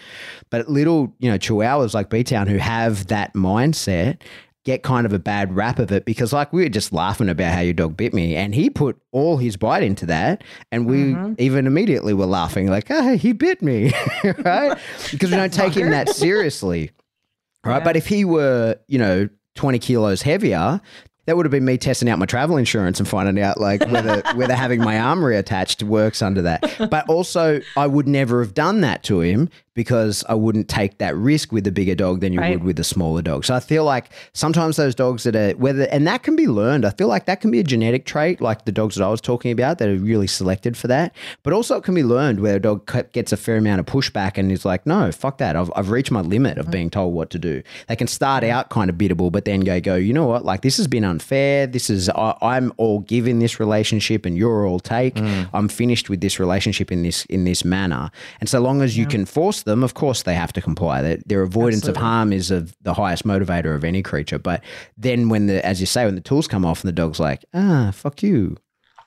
but 0.51 0.69
little 0.69 1.15
you 1.21 1.31
know 1.31 1.39
Chihuahuas 1.39 1.95
like 1.95 2.11
B 2.11 2.25
Town 2.25 2.49
who 2.49 2.57
have 2.57 3.07
that 3.07 3.35
mindset 3.35 4.21
get 4.67 4.83
kind 4.83 5.07
of 5.07 5.13
a 5.13 5.19
bad 5.19 5.55
rap 5.57 5.79
of 5.79 5.91
it 5.93 6.05
because 6.05 6.33
like 6.33 6.53
we 6.53 6.63
were 6.63 6.69
just 6.69 6.93
laughing 6.93 7.29
about 7.29 7.55
how 7.55 7.61
your 7.61 7.73
dog 7.73 7.97
bit 7.97 8.13
me 8.13 8.35
and 8.37 8.53
he 8.55 8.69
put 8.69 9.01
all 9.13 9.37
his 9.37 9.57
bite 9.57 9.83
into 9.85 10.05
that 10.05 10.43
and 10.73 10.87
we 10.87 11.15
Mhm. 11.15 11.37
even 11.41 11.67
immediately 11.69 12.13
were 12.13 12.27
laughing 12.27 12.69
like 12.69 12.91
oh 12.91 13.17
he 13.17 13.33
bit 13.33 13.63
me 13.63 13.93
right 14.45 14.77
because 15.13 15.31
we 15.31 15.37
don't 15.37 15.53
take 15.53 15.73
him 15.75 15.91
that 15.91 16.09
seriously 16.09 16.91
right 17.65 17.79
Yeah. 17.79 17.85
but 17.85 17.97
if 17.97 18.07
he 18.09 18.25
were 18.25 18.77
you 18.89 18.99
know 18.99 19.29
20 19.55 19.79
kilos 19.79 20.21
heavier 20.23 20.81
that 21.27 21.37
would 21.37 21.45
have 21.47 21.51
been 21.51 21.65
me 21.65 21.77
testing 21.79 22.09
out 22.09 22.19
my 22.19 22.27
travel 22.27 22.57
insurance 22.57 22.99
and 23.01 23.09
finding 23.09 23.43
out 23.43 23.61
like 23.61 23.81
whether 23.89 24.21
whether 24.35 24.55
having 24.55 24.81
my 24.81 24.99
arm 25.01 25.21
reattached 25.21 25.83
works 25.83 26.23
under 26.23 26.43
that. 26.43 26.63
But 26.89 27.09
also, 27.09 27.61
I 27.77 27.89
would 27.89 28.07
never 28.07 28.43
have 28.45 28.55
done 28.55 28.83
that 28.83 29.03
to 29.05 29.23
him 29.23 29.49
because 29.77 30.25
I 30.29 30.35
wouldn't 30.35 30.69
take 30.69 30.99
that 30.99 31.15
risk 31.15 31.53
with 31.53 31.67
a 31.67 31.71
bigger 31.71 31.95
dog 31.95 32.21
than 32.21 32.33
you 32.33 32.41
Right. 32.41 32.53
would 32.59 32.65
with 32.65 32.81
a 32.81 32.85
smaller 32.85 33.23
dog. 33.23 33.45
So 33.45 33.55
I 33.55 33.61
feel 33.61 33.85
like 33.85 34.07
sometimes 34.33 34.77
those 34.77 34.95
dogs 34.95 35.23
that 35.25 35.37
are 35.37 35.53
whether 35.53 35.85
and 35.85 36.07
that 36.07 36.23
can 36.23 36.35
be 36.35 36.49
learned. 36.49 36.85
I 36.85 36.91
feel 36.91 37.09
like 37.09 37.27
that 37.27 37.41
can 37.41 37.51
be 37.51 37.61
a 37.61 37.63
genetic 37.63 38.07
trait, 38.07 38.41
like 38.41 38.65
the 38.65 38.73
dogs 38.73 38.97
that 38.97 39.05
I 39.05 39.09
was 39.09 39.21
talking 39.21 39.53
about 39.53 39.79
that 39.79 39.89
are 39.89 39.97
really 39.97 40.27
selected 40.27 40.77
for 40.77 40.89
that. 40.89 41.15
But 41.43 41.53
also, 41.53 41.77
it 41.77 41.85
can 41.85 41.95
be 41.95 42.03
learned 42.03 42.41
where 42.41 42.57
a 42.57 42.61
dog 42.61 42.91
gets 43.13 43.33
a 43.33 43.37
fair 43.37 43.59
amount 43.59 43.81
of 43.81 43.87
pushback 43.87 44.39
and 44.39 44.51
is 44.51 44.65
like, 44.65 44.87
"No, 44.87 45.13
fuck 45.13 45.37
that. 45.39 45.57
I've, 45.57 45.71
I've 45.77 45.91
reached 45.91 46.11
my 46.11 46.23
limit 46.23 46.57
of 46.57 46.67
mm. 46.67 46.71
being 46.71 46.91
told 46.91 47.15
what 47.15 47.29
to 47.31 47.39
do." 47.39 47.63
They 47.89 47.97
can 47.97 48.07
start 48.07 48.43
out 48.45 48.71
kind 48.71 48.89
of 48.89 48.97
biddable, 48.97 49.31
but 49.31 49.45
then 49.45 49.61
go, 49.61 49.79
"Go, 49.81 49.95
you 49.97 50.15
know 50.15 50.27
what? 50.27 50.45
Like 50.45 50.63
this 50.63 50.79
has 50.79 50.89
been 50.89 51.05
unfair. 51.05 51.67
This 51.67 51.91
is 51.91 52.09
I, 52.09 52.35
I'm 52.41 52.73
all 52.79 53.01
give 53.01 53.29
in 53.29 53.41
this 53.41 53.61
relationship, 53.61 54.25
and 54.25 54.39
you're 54.39 54.67
all 54.67 54.81
take. 54.81 55.17
Mm. 55.17 55.51
I'm 55.53 55.69
finished 55.69 56.09
with 56.09 56.23
this 56.23 56.41
relationship 56.41 56.91
in 56.91 57.03
this 57.03 57.27
in 57.27 57.45
this 57.45 57.63
manner." 57.63 58.11
And 58.41 58.49
so 58.49 58.61
long 58.61 58.81
as 58.81 58.97
you 58.97 59.07
can 59.07 59.27
force 59.27 59.63
them, 59.67 59.85
of 59.85 59.93
course 59.93 60.23
they 60.23 60.35
have 60.35 60.53
to 60.55 60.63
comply. 60.63 61.03
Their, 61.03 61.19
their 61.27 61.43
avoidance 61.43 61.87
of 61.87 61.97
harm 61.97 62.33
is 62.33 62.51
of 62.51 62.75
the 62.81 62.95
highest 62.95 63.25
motivator 63.25 63.75
of 63.75 63.85
any 63.85 64.03
creature. 64.03 64.39
But 64.39 64.65
then 64.97 65.29
when 65.29 65.47
the, 65.47 65.65
as 65.67 65.79
you 65.81 65.87
say, 65.87 66.07
when 66.07 66.15
the 66.15 66.21
tools 66.23 66.49
come 66.49 66.65
off 66.65 66.81
and 66.83 66.89
the 66.89 66.93
dog's 66.93 67.21
like, 67.21 67.45
"Ah, 67.53 67.91
fuck 67.93 68.23
you," 68.23 68.57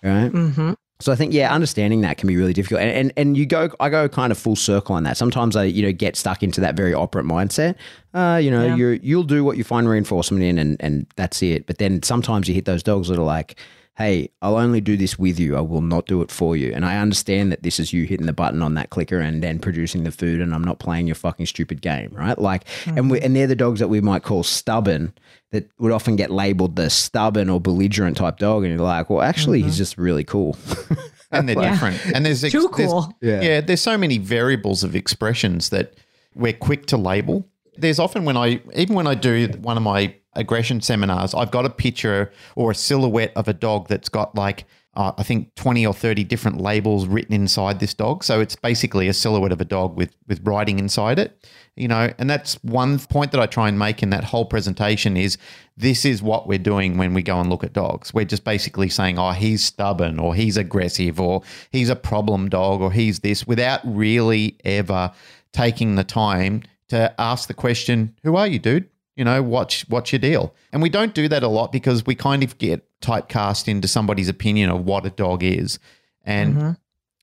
right? 0.03 0.29
hmm 0.29 0.73
So 1.01 1.11
I 1.13 1.15
think 1.15 1.33
yeah, 1.33 1.53
understanding 1.53 2.01
that 2.01 2.17
can 2.17 2.27
be 2.27 2.35
really 2.37 2.53
difficult, 2.53 2.81
and, 2.81 2.91
and 2.91 3.13
and 3.17 3.37
you 3.37 3.45
go, 3.45 3.69
I 3.79 3.89
go 3.89 4.07
kind 4.09 4.31
of 4.31 4.37
full 4.37 4.55
circle 4.57 4.95
on 4.95 5.03
that. 5.03 5.15
Sometimes 5.17 5.55
I 5.55 5.63
you 5.63 5.81
know 5.81 5.93
get 5.93 6.15
stuck 6.17 6.43
into 6.43 6.59
that 6.61 6.75
very 6.75 6.93
operant 6.93 7.27
mindset. 7.27 7.75
Uh, 8.13 8.37
you 8.43 8.51
know, 8.51 8.65
Yeah. 8.65 8.75
you're 8.75 8.93
you'll 8.95 9.23
do 9.23 9.43
what 9.45 9.55
you 9.57 9.63
find 9.63 9.87
reinforcement 9.87 10.43
in, 10.43 10.59
and 10.59 10.75
and 10.81 11.05
that's 11.15 11.41
it. 11.41 11.65
But 11.67 11.77
then 11.77 12.03
sometimes 12.03 12.47
you 12.49 12.53
hit 12.53 12.65
those 12.65 12.83
dogs 12.83 13.07
that 13.07 13.17
are 13.17 13.23
like, 13.23 13.57
hey, 13.99 14.29
I'll 14.41 14.55
only 14.55 14.79
do 14.79 14.95
this 14.95 15.19
with 15.19 15.37
you. 15.37 15.57
I 15.57 15.59
will 15.61 15.81
not 15.81 16.05
do 16.07 16.21
it 16.21 16.31
for 16.31 16.55
you. 16.55 16.71
And 16.73 16.85
I 16.85 16.97
understand 16.97 17.51
that 17.51 17.63
this 17.63 17.81
is 17.81 17.91
you 17.91 18.05
hitting 18.05 18.27
the 18.27 18.33
button 18.33 18.61
on 18.61 18.75
that 18.75 18.91
clicker 18.91 19.19
and 19.19 19.43
then 19.43 19.59
producing 19.59 20.05
the 20.05 20.11
food, 20.11 20.39
and 20.39 20.55
I'm 20.55 20.63
not 20.63 20.79
playing 20.79 21.05
your 21.07 21.15
fucking 21.15 21.47
stupid 21.47 21.81
game, 21.81 22.09
right? 22.13 22.39
Like, 22.39 22.63
and 22.87 23.11
we, 23.11 23.17
mm-hmm. 23.17 23.25
and 23.25 23.35
they're 23.35 23.45
the 23.45 23.57
dogs 23.57 23.81
that 23.81 23.89
we 23.89 23.99
might 23.99 24.23
call 24.23 24.43
stubborn. 24.43 25.13
That 25.51 25.67
would 25.79 25.91
often 25.91 26.15
get 26.15 26.29
labeled 26.29 26.75
the 26.75 26.91
stubborn 26.91 27.49
or 27.49 27.59
belligerent 27.59 28.17
type 28.17 28.37
dog, 28.37 28.63
and 28.63 28.71
you're 28.71 28.81
like, 28.81 29.09
well, 29.09 29.21
actually, 29.21 29.61
he's 29.63 29.73
mm-hmm. 29.73 29.77
just 29.79 29.97
really 29.97 30.23
cool. 30.23 30.55
and 31.31 31.49
they're 31.49 31.59
Yeah. 31.59 31.71
different. 31.71 31.99
And 32.13 32.25
there's 32.25 32.43
ex- 32.43 32.53
Too 32.53 32.69
there's- 32.77 32.91
cool. 32.91 33.13
Yeah. 33.21 33.41
yeah, 33.41 33.61
there's 33.61 33.81
so 33.81 33.97
many 33.97 34.17
variables 34.17 34.83
of 34.83 34.95
expressions 34.95 35.69
that 35.69 35.95
we're 36.35 36.53
quick 36.53 36.85
to 36.87 36.97
label. 36.97 37.47
There's 37.77 37.99
often 37.99 38.25
when 38.25 38.37
I 38.37 38.61
even 38.75 38.95
when 38.95 39.07
I 39.07 39.15
do 39.15 39.47
one 39.61 39.75
of 39.75 39.83
my 39.83 40.13
aggression 40.33 40.81
seminars, 40.81 41.33
I've 41.33 41.51
got 41.51 41.65
a 41.65 41.69
picture 41.69 42.31
or 42.55 42.71
a 42.71 42.75
silhouette 42.75 43.33
of 43.35 43.47
a 43.47 43.53
dog 43.53 43.87
that's 43.87 44.09
got 44.09 44.35
like 44.35 44.65
uh, 44.95 45.13
I 45.17 45.23
think 45.23 45.53
20 45.55 45.85
or 45.85 45.93
30 45.93 46.23
different 46.23 46.59
labels 46.59 47.07
written 47.07 47.33
inside 47.33 47.79
this 47.79 47.93
dog. 47.93 48.23
So 48.23 48.41
it's 48.41 48.55
basically 48.55 49.07
a 49.07 49.13
silhouette 49.13 49.51
of 49.51 49.61
a 49.61 49.65
dog 49.65 49.95
with 49.95 50.15
with 50.27 50.45
writing 50.45 50.79
inside 50.79 51.19
it. 51.19 51.47
You 51.75 51.87
know, 51.87 52.11
and 52.17 52.29
that's 52.29 52.55
one 52.63 52.99
point 52.99 53.31
that 53.31 53.39
I 53.39 53.45
try 53.45 53.69
and 53.69 53.79
make 53.79 54.03
in 54.03 54.09
that 54.09 54.25
whole 54.25 54.43
presentation 54.43 55.15
is 55.15 55.37
this 55.77 56.03
is 56.03 56.21
what 56.21 56.47
we're 56.47 56.57
doing 56.57 56.97
when 56.97 57.13
we 57.13 57.21
go 57.21 57.39
and 57.39 57.49
look 57.49 57.63
at 57.63 57.71
dogs. 57.71 58.13
We're 58.13 58.25
just 58.25 58.43
basically 58.43 58.89
saying, 58.89 59.17
oh, 59.17 59.31
he's 59.31 59.63
stubborn 59.63 60.19
or 60.19 60.35
he's 60.35 60.57
aggressive 60.57 61.21
or 61.21 61.43
he's 61.71 61.87
a 61.87 61.95
problem 61.95 62.49
dog 62.49 62.81
or 62.81 62.91
he's 62.91 63.19
this 63.19 63.47
without 63.47 63.79
really 63.85 64.57
ever 64.65 65.13
taking 65.53 65.95
the 65.95 66.03
time 66.03 66.63
to 66.89 67.13
ask 67.21 67.47
the 67.47 67.53
question, 67.53 68.15
who 68.23 68.35
are 68.35 68.47
you, 68.47 68.59
dude? 68.59 68.89
You 69.19 69.25
know, 69.25 69.43
what's 69.43 69.81
what's 69.89 70.13
your 70.13 70.19
deal? 70.19 70.55
And 70.71 70.81
we 70.81 70.87
don't 70.87 71.13
do 71.13 71.27
that 71.27 71.43
a 71.43 71.49
lot 71.49 71.73
because 71.73 72.05
we 72.05 72.15
kind 72.15 72.41
of 72.41 72.57
get 72.57 72.87
typecast 73.01 73.67
into 73.67 73.85
somebody's 73.85 74.29
opinion 74.29 74.69
of 74.69 74.85
what 74.85 75.05
a 75.05 75.09
dog 75.09 75.43
is. 75.43 75.77
And 76.23 76.55
Mhm. 76.55 76.77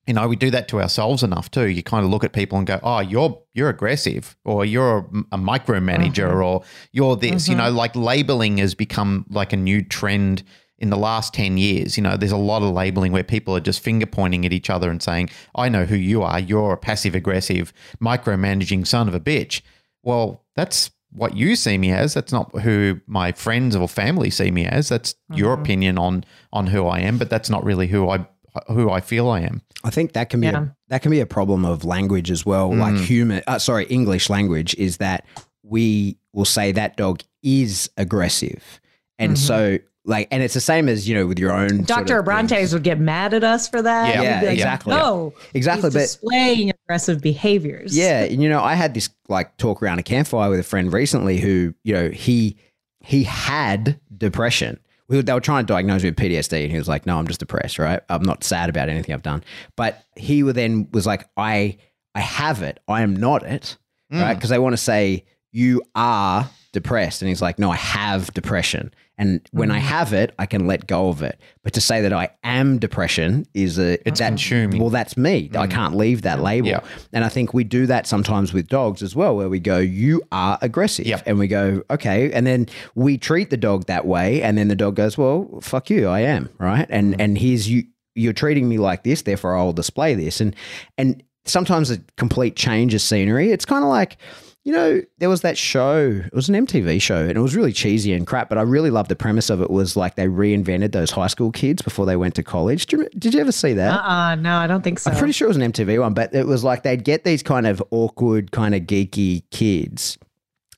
you 0.06 0.12
know, 0.12 0.28
we 0.28 0.36
do 0.36 0.50
that 0.50 0.68
to 0.68 0.80
ourselves 0.82 1.22
enough 1.22 1.50
too. 1.50 1.68
You 1.68 1.82
kind 1.82 2.04
of 2.04 2.10
look 2.10 2.22
at 2.22 2.34
people 2.34 2.58
and 2.58 2.66
go, 2.66 2.78
"Oh, 2.82 3.00
you're 3.00 3.40
you're 3.54 3.70
aggressive, 3.70 4.36
or 4.44 4.66
you're 4.66 4.98
a, 4.98 5.36
a 5.36 5.38
micromanager, 5.38 6.30
or 6.44 6.62
you're 6.92 7.16
this." 7.16 7.48
You 7.48 7.54
know, 7.54 7.70
like 7.70 7.96
labeling 7.96 8.58
has 8.58 8.74
become 8.74 9.24
like 9.30 9.54
a 9.54 9.56
new 9.56 9.80
trend 9.82 10.42
in 10.78 10.90
the 10.90 10.98
last 10.98 11.32
ten 11.32 11.56
years. 11.56 11.96
You 11.96 12.02
know, 12.02 12.18
there's 12.18 12.30
a 12.30 12.36
lot 12.36 12.60
of 12.62 12.74
labeling 12.74 13.10
where 13.12 13.24
people 13.24 13.56
are 13.56 13.60
just 13.60 13.80
finger 13.80 14.04
pointing 14.04 14.44
at 14.44 14.52
each 14.52 14.68
other 14.68 14.90
and 14.90 15.02
saying, 15.02 15.30
"I 15.54 15.70
know 15.70 15.86
who 15.86 15.96
you 15.96 16.22
are. 16.22 16.38
You're 16.38 16.74
a 16.74 16.76
passive 16.76 17.14
aggressive, 17.14 17.72
micromanaging 18.02 18.86
son 18.86 19.08
of 19.08 19.14
a 19.14 19.20
bitch." 19.20 19.62
Well, 20.02 20.44
that's 20.54 20.90
what 21.16 21.36
you 21.36 21.56
see 21.56 21.78
me 21.78 21.90
as. 21.90 22.14
That's 22.14 22.32
not 22.32 22.60
who 22.60 23.00
my 23.06 23.32
friends 23.32 23.74
or 23.74 23.88
family 23.88 24.30
see 24.30 24.50
me 24.50 24.66
as. 24.66 24.90
That's 24.90 25.14
your 25.32 25.54
mm-hmm. 25.54 25.62
opinion 25.62 25.98
on 25.98 26.24
on 26.52 26.66
who 26.68 26.86
I 26.86 27.00
am, 27.00 27.18
but 27.18 27.30
that's 27.30 27.50
not 27.50 27.64
really 27.64 27.86
who 27.86 28.08
I 28.08 28.26
who 28.68 28.90
I 28.90 29.00
feel 29.00 29.28
I 29.28 29.40
am. 29.40 29.62
I 29.84 29.90
think 29.90 30.12
that 30.12 30.30
can 30.30 30.40
be 30.40 30.46
Yeah. 30.46 30.62
a, 30.62 30.66
that 30.88 31.02
can 31.02 31.10
be 31.10 31.20
a 31.20 31.26
problem 31.26 31.64
of 31.64 31.84
language 31.84 32.30
as 32.30 32.44
well. 32.46 32.70
Mm. 32.70 32.78
Like 32.78 32.96
human, 32.96 33.42
uh, 33.46 33.58
sorry, 33.58 33.84
English 33.86 34.30
language 34.30 34.74
is 34.76 34.98
that 34.98 35.26
we 35.62 36.18
will 36.32 36.44
say 36.44 36.72
that 36.72 36.96
dog 36.96 37.22
is 37.42 37.90
aggressive, 37.96 38.80
and 39.18 39.32
mm-hmm. 39.32 39.46
so 39.46 39.78
like, 40.06 40.28
and 40.30 40.42
it's 40.42 40.54
the 40.54 40.60
same 40.60 40.88
as 40.88 41.08
you 41.08 41.14
know 41.14 41.26
with 41.26 41.38
your 41.38 41.52
own 41.52 41.68
sort 41.68 41.86
Dr. 41.86 42.18
of 42.18 42.26
Abrantes 42.26 42.48
things. 42.48 42.72
would 42.72 42.84
get 42.84 43.00
mad 43.00 43.34
at 43.34 43.42
us 43.42 43.68
for 43.68 43.82
that. 43.82 44.14
Yeah. 44.14 44.22
Yeah, 44.22 44.40
like, 44.42 44.52
exactly. 44.52 44.94
No, 44.94 45.34
exactly, 45.52 45.88
he's 45.88 45.94
but 45.94 46.00
displaying 46.00 46.70
aggressive 46.70 47.20
behaviors. 47.20 47.96
Yeah, 47.96 48.22
and 48.22 48.42
you 48.42 48.48
know, 48.48 48.62
I 48.62 48.74
had 48.74 48.94
this 48.94 49.10
like 49.28 49.56
talk 49.56 49.82
around 49.82 49.98
a 49.98 50.02
campfire 50.04 50.48
with 50.48 50.60
a 50.60 50.64
friend 50.64 50.92
recently 50.92 51.38
who, 51.38 51.74
you 51.82 51.92
know, 51.92 52.08
he 52.08 52.56
he 53.00 53.24
had 53.24 54.00
depression. 54.16 54.78
We 55.08 55.16
were, 55.16 55.22
they 55.22 55.32
were 55.32 55.40
trying 55.40 55.66
to 55.66 55.72
diagnose 55.72 56.02
me 56.02 56.10
with 56.10 56.18
PTSD, 56.18 56.62
and 56.62 56.72
he 56.72 56.78
was 56.78 56.88
like, 56.88 57.06
"No, 57.06 57.18
I'm 57.18 57.26
just 57.26 57.40
depressed. 57.40 57.78
Right? 57.78 58.00
I'm 58.08 58.22
not 58.22 58.44
sad 58.44 58.68
about 58.68 58.88
anything 58.88 59.14
I've 59.14 59.22
done." 59.22 59.42
But 59.76 60.04
he 60.16 60.42
then 60.42 60.88
was 60.92 61.06
like, 61.06 61.28
"I 61.36 61.78
I 62.14 62.20
have 62.20 62.62
it. 62.62 62.80
I 62.88 63.02
am 63.02 63.14
not 63.14 63.42
it." 63.42 63.76
Right? 64.10 64.20
Mm. 64.20 64.34
Because 64.36 64.50
they 64.50 64.58
want 64.58 64.72
to 64.72 64.78
say 64.82 65.24
you 65.50 65.82
are 65.96 66.48
depressed, 66.72 67.22
and 67.22 67.28
he's 67.28 67.42
like, 67.42 67.58
"No, 67.58 67.70
I 67.72 67.76
have 67.76 68.32
depression." 68.34 68.92
And 69.18 69.40
when 69.52 69.70
I 69.70 69.78
mm. 69.78 69.82
have 69.82 70.12
it, 70.12 70.34
I 70.38 70.46
can 70.46 70.66
let 70.66 70.86
go 70.86 71.08
of 71.08 71.22
it. 71.22 71.40
But 71.62 71.72
to 71.74 71.80
say 71.80 72.02
that 72.02 72.12
I 72.12 72.30
am 72.44 72.78
depression 72.78 73.46
is 73.54 73.78
a 73.78 73.94
It's 74.06 74.20
that, 74.20 74.28
consuming. 74.28 74.80
Well, 74.80 74.90
that's 74.90 75.16
me. 75.16 75.50
I 75.54 75.66
mm. 75.66 75.70
can't 75.70 75.94
leave 75.94 76.22
that 76.22 76.40
label. 76.40 76.68
Yeah. 76.68 76.80
And 77.12 77.24
I 77.24 77.28
think 77.28 77.54
we 77.54 77.64
do 77.64 77.86
that 77.86 78.06
sometimes 78.06 78.52
with 78.52 78.68
dogs 78.68 79.02
as 79.02 79.16
well, 79.16 79.36
where 79.36 79.48
we 79.48 79.58
go, 79.58 79.78
You 79.78 80.22
are 80.32 80.58
aggressive. 80.60 81.06
Yep. 81.06 81.22
And 81.26 81.38
we 81.38 81.48
go, 81.48 81.82
Okay. 81.90 82.30
And 82.32 82.46
then 82.46 82.66
we 82.94 83.16
treat 83.16 83.50
the 83.50 83.56
dog 83.56 83.86
that 83.86 84.06
way. 84.06 84.42
And 84.42 84.58
then 84.58 84.68
the 84.68 84.76
dog 84.76 84.96
goes, 84.96 85.16
Well, 85.16 85.60
fuck 85.62 85.88
you. 85.88 86.08
I 86.08 86.20
am. 86.20 86.50
Right. 86.58 86.86
And 86.90 87.14
mm. 87.14 87.20
and 87.20 87.38
here's 87.38 87.68
you 87.68 87.84
you're 88.14 88.32
treating 88.32 88.68
me 88.68 88.78
like 88.78 89.04
this, 89.04 89.22
therefore 89.22 89.56
I'll 89.56 89.72
display 89.72 90.14
this. 90.14 90.40
And 90.40 90.54
and 90.98 91.22
sometimes 91.46 91.90
a 91.90 91.98
complete 92.16 92.56
change 92.56 92.92
of 92.94 93.00
scenery. 93.00 93.50
It's 93.50 93.64
kind 93.64 93.84
of 93.84 93.88
like 93.88 94.18
you 94.66 94.72
know, 94.72 95.00
there 95.18 95.28
was 95.28 95.42
that 95.42 95.56
show. 95.56 96.22
It 96.26 96.34
was 96.34 96.48
an 96.48 96.66
MTV 96.66 97.00
show, 97.00 97.20
and 97.20 97.38
it 97.38 97.40
was 97.40 97.54
really 97.54 97.72
cheesy 97.72 98.12
and 98.12 98.26
crap. 98.26 98.48
But 98.48 98.58
I 98.58 98.62
really 98.62 98.90
loved 98.90 99.08
the 99.08 99.14
premise 99.14 99.48
of 99.48 99.62
it. 99.62 99.70
Was 99.70 99.96
like 99.96 100.16
they 100.16 100.26
reinvented 100.26 100.90
those 100.90 101.12
high 101.12 101.28
school 101.28 101.52
kids 101.52 101.82
before 101.82 102.04
they 102.04 102.16
went 102.16 102.34
to 102.34 102.42
college. 102.42 102.86
Did 102.86 102.98
you, 102.98 103.08
did 103.16 103.34
you 103.34 103.40
ever 103.40 103.52
see 103.52 103.74
that? 103.74 103.92
Uh-uh, 103.92 104.34
no, 104.34 104.56
I 104.56 104.66
don't 104.66 104.82
think 104.82 104.98
so. 104.98 105.12
I'm 105.12 105.18
pretty 105.18 105.34
sure 105.34 105.46
it 105.46 105.50
was 105.50 105.56
an 105.56 105.72
MTV 105.72 106.00
one, 106.00 106.14
but 106.14 106.34
it 106.34 106.48
was 106.48 106.64
like 106.64 106.82
they'd 106.82 107.04
get 107.04 107.22
these 107.22 107.44
kind 107.44 107.64
of 107.64 107.80
awkward, 107.92 108.50
kind 108.50 108.74
of 108.74 108.82
geeky 108.82 109.44
kids 109.52 110.18